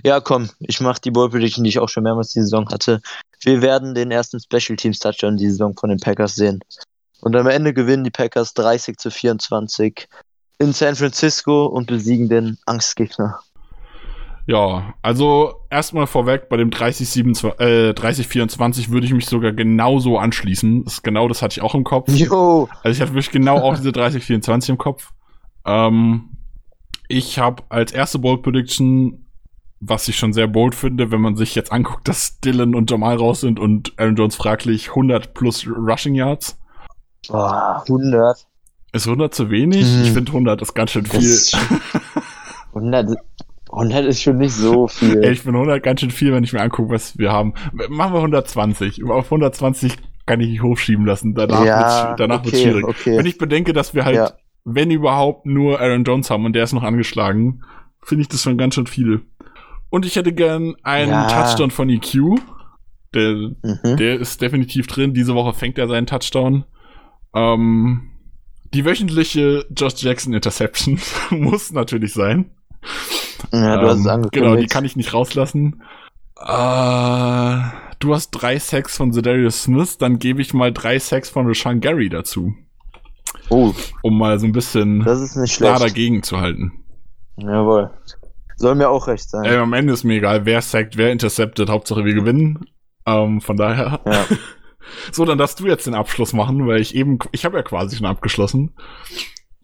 ja 0.05 0.21
komm, 0.21 0.51
ich 0.61 0.81
mache 0.81 1.01
die 1.01 1.11
Ball 1.11 1.29
Prediction, 1.31 1.65
die 1.65 1.71
ich 1.71 1.79
auch 1.79 1.89
schon 1.89 2.05
mehrmals 2.05 2.33
die 2.33 2.41
Saison 2.41 2.69
hatte. 2.69 3.01
Wir 3.43 3.63
werden 3.63 3.95
den 3.95 4.11
ersten 4.11 4.41
Special 4.41 4.77
Teams 4.77 4.99
Touchdown 4.99 5.37
die 5.37 5.49
Saison 5.49 5.77
von 5.77 5.91
den 5.91 6.01
Packers 6.01 6.35
sehen. 6.35 6.61
Und 7.21 7.37
am 7.37 7.47
Ende 7.47 7.73
gewinnen 7.73 8.05
die 8.05 8.11
Packers 8.11 8.55
30 8.55 8.99
zu 8.99 9.11
24 9.11 10.07
in 10.59 10.73
San 10.73 10.97
Francisco 10.97 11.67
und 11.67 11.87
besiegen 11.87 12.29
den 12.29 12.59
Angstgegner. 12.67 13.41
Ja, 14.49 14.95
also 15.03 15.55
erstmal 15.71 16.07
vorweg, 16.07 16.49
bei 16.49 16.57
dem 16.57 16.71
30-24 16.71 17.61
äh, 17.61 17.95
30 17.95 18.91
würde 18.91 19.07
ich 19.07 19.13
mich 19.13 19.27
sogar 19.27 19.53
genauso 19.53 20.19
anschließen. 20.19 20.85
Das, 20.85 21.03
genau 21.03 21.27
das 21.27 21.43
hatte 21.43 21.55
ich 21.55 21.63
auch 21.63 21.75
im 21.75 21.83
Kopf. 21.83 22.09
Jo, 22.11 22.69
Also 22.85 22.97
ich 22.97 23.01
hatte 23.01 23.15
wirklich 23.15 23.33
genau 23.33 23.59
auch 23.59 23.77
diese 23.77 23.91
30-24 23.91 24.71
im 24.71 24.79
Kopf. 24.79 25.11
Ähm, 25.65 26.37
ich 27.09 27.41
habe 27.41 27.65
als 27.71 27.91
erste 27.91 28.21
Bold 28.21 28.43
Prediction, 28.43 29.26
was 29.81 30.09
ich 30.09 30.17
schon 30.17 30.33
sehr 30.33 30.47
bold 30.49 30.75
finde, 30.75 31.11
wenn 31.11 31.21
man 31.21 31.37
sich 31.37 31.55
jetzt 31.55 31.71
anguckt, 31.73 32.09
dass 32.09 32.41
Dylan 32.41 32.75
und 32.75 32.91
Jamal 32.91 33.17
raus 33.17 33.41
sind 33.43 33.61
und 33.61 33.93
Aaron 33.99 34.17
Jones 34.17 34.37
fraglich 34.37 34.89
100 34.91 35.35
plus 35.35 35.67
Rushing 35.67 36.15
Yards. 36.15 36.59
Boah, 37.29 37.83
100. 37.87 38.47
Ist 38.93 39.07
100 39.07 39.35
zu 39.35 39.51
wenig? 39.51 39.85
Mhm. 39.85 40.03
Ich 40.05 40.13
finde 40.13 40.33
100 40.33 40.63
ist 40.63 40.75
ganz 40.75 40.93
schön 40.93 41.05
viel. 41.05 41.21
ist 41.21 41.57
100, 42.75 43.17
100 43.71 44.05
ist 44.07 44.23
schon 44.23 44.39
nicht 44.39 44.55
so 44.55 44.87
viel. 44.89 45.23
Ey, 45.23 45.33
ich 45.33 45.41
finde 45.41 45.59
100 45.59 45.83
ganz 45.83 46.01
schön 46.01 46.11
viel, 46.11 46.33
wenn 46.33 46.45
ich 46.45 46.53
mir 46.53 46.61
angucke, 46.63 46.91
was 46.95 47.19
wir 47.19 47.33
haben. 47.33 47.55
Machen 47.89 48.13
wir 48.15 48.19
120. 48.21 49.05
Auf 49.05 49.27
120 49.27 49.93
kann 50.25 50.41
ich 50.41 50.49
nicht 50.49 50.63
hochschieben 50.63 51.05
lassen. 51.07 51.35
Danach 51.35 51.65
Ja, 51.65 51.79
wird's, 52.09 52.19
danach 52.19 52.39
okay, 52.41 52.47
wird's 52.47 52.61
schwierig. 52.63 52.85
okay. 52.85 53.19
Wenn 53.19 53.27
ich 53.27 53.39
bedenke, 53.39 53.73
dass 53.73 53.95
wir 53.95 54.05
halt, 54.05 54.17
Ja. 54.17 54.33
wenn 54.65 54.91
überhaupt, 54.91 55.47
nur 55.47 55.81
Aaron 55.81 56.05
Jones 56.05 56.31
haben 56.31 56.45
und 56.45 56.55
der 56.55 56.65
ist 56.65 56.73
noch 56.73 56.83
angeschlagen, 56.83 57.63
finde 58.03 58.23
ich 58.23 58.29
das 58.29 58.43
schon 58.43 58.57
ganz 58.57 58.75
schön 58.75 58.87
viel. 58.87 59.23
Und 59.97 60.05
ich 60.05 60.17
hätte 60.17 60.35
gern 60.35 60.75
einen 60.83 61.11
Ja. 61.11 61.27
Touchdown 61.27 61.71
von 61.71 61.89
EQ. 61.89 62.39
Der, 63.15 63.33
Mhm. 63.33 63.97
der 63.97 64.21
ist 64.21 64.43
definitiv 64.43 64.87
drin. 64.89 65.15
Diese 65.15 65.35
Woche 65.35 65.55
fängt 65.55 65.79
er 65.79 65.89
seinen 65.89 66.07
Touchdown. 66.07 66.65
Ähm, 67.35 68.11
die 68.75 68.85
wöchentliche 68.85 69.65
Josh 69.75 69.95
Jackson 70.03 70.35
Interception 70.35 71.01
muss 71.31 71.73
natürlich 71.73 72.13
sein. 72.13 72.51
Ja, 73.53 73.79
du 73.81 73.87
hast 73.89 74.01
es 74.01 74.05
Ähm, 74.05 74.11
angekündigt. 74.11 74.33
Genau, 74.33 74.57
die 74.57 74.67
kann 74.67 74.85
ich 74.85 74.97
nicht 74.97 75.15
rauslassen. 75.15 75.81
Äh, 76.39 77.61
du 78.01 78.15
hast 78.15 78.33
drei 78.33 78.59
Sacks 78.59 78.99
von 78.99 79.15
Zedarius 79.15 79.63
Smith, 79.63 79.97
dann 79.97 80.19
gebe 80.19 80.43
ich 80.43 80.53
mal 80.53 80.73
drei 80.75 80.99
Sacks 80.99 81.31
von 81.31 81.47
Rashawn 81.47 81.81
Gary 81.81 82.11
dazu, 82.11 82.55
oh, 83.49 83.73
um 84.03 84.19
mal 84.19 84.39
so 84.39 84.45
ein 84.45 84.53
bisschen 84.53 85.01
das 85.05 85.23
ist 85.23 85.37
nicht 85.37 85.59
da 85.63 85.79
schlecht. 85.79 85.83
dagegen 85.95 86.23
zu 86.23 86.39
halten. 86.39 86.85
Jawohl. 87.39 87.91
Soll 88.57 88.75
mir 88.75 88.89
auch 88.89 89.07
recht 89.07 89.29
sein. 89.29 89.45
Äh, 89.45 89.57
am 89.57 89.73
Ende 89.73 89.93
ist 89.93 90.05
mir 90.05 90.15
egal, 90.17 90.47
wer 90.47 90.63
sackt, 90.63 90.97
wer 90.97 91.13
interceptet, 91.13 91.69
Hauptsache 91.69 92.05
wir 92.05 92.15
gewinnen. 92.15 92.67
Ähm, 93.07 93.41
von 93.41 93.57
daher. 93.57 94.01
Ja. 94.05 94.25
So, 95.11 95.25
dann 95.25 95.37
darfst 95.37 95.59
du 95.59 95.67
jetzt 95.67 95.89
den 95.89 95.95
Abschluss 95.95 96.33
machen, 96.33 96.65
weil 96.69 96.81
ich 96.81 96.95
eben, 96.95 97.19
ich 97.33 97.45
habe 97.45 97.57
ja 97.57 97.65
quasi 97.65 97.97
schon 97.97 98.07
abgeschlossen. 98.07 98.73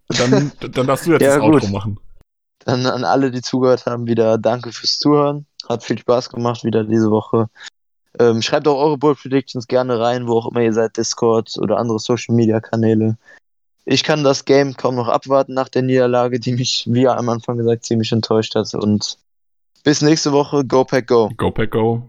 Dann, 0.09 0.51
dann 0.59 0.87
darfst 0.89 1.07
du 1.07 1.13
jetzt 1.13 1.23
Ja, 1.23 1.37
das 1.37 1.43
Outro 1.45 1.61
gut. 1.61 1.71
machen. 1.71 2.01
Dann 2.65 2.87
an 2.87 3.05
alle, 3.05 3.31
die 3.31 3.41
zugehört 3.41 3.87
haben, 3.87 4.09
wieder 4.09 4.37
danke 4.37 4.73
fürs 4.73 4.99
Zuhören. 4.99 5.47
Hat 5.69 5.85
viel 5.85 5.99
Spaß 5.99 6.31
gemacht 6.31 6.65
wieder 6.65 6.83
diese 6.83 7.11
Woche. 7.11 7.49
Ähm, 8.19 8.43
schreibt 8.43 8.69
auch 8.69 8.83
eure 8.83 8.99
Bold 8.99 9.19
Predictions 9.19 9.67
gerne 9.69 9.99
rein, 9.99 10.27
wo 10.27 10.39
auch 10.39 10.51
immer 10.51 10.61
ihr 10.63 10.73
seid, 10.73 10.97
Discord 10.97 11.57
oder 11.59 11.79
andere 11.79 11.99
Social 11.99 12.35
Media 12.35 12.61
Kanäle. 12.61 13.17
Ich 13.85 14.05
kann 14.05 14.23
das 14.23 14.45
Game 14.45 14.77
kaum 14.77 14.95
noch 14.95 15.09
abwarten 15.09 15.55
nach 15.55 15.69
der 15.69 15.83
Niederlage, 15.83 16.39
die 16.39 16.53
mich, 16.53 16.85
wie 16.89 17.09
am 17.09 17.29
Anfang 17.29 17.57
gesagt, 17.57 17.85
ziemlich 17.85 18.13
enttäuscht 18.13 18.55
hat. 18.55 18.73
Und 18.75 19.19
bis 19.83 20.03
nächste 20.03 20.33
Woche. 20.33 20.65
Go 20.65 20.85
Pack 20.85 21.09
Go. 21.09 21.31
Go 21.37 21.51
Pack 21.51 21.73
Go. 21.73 22.03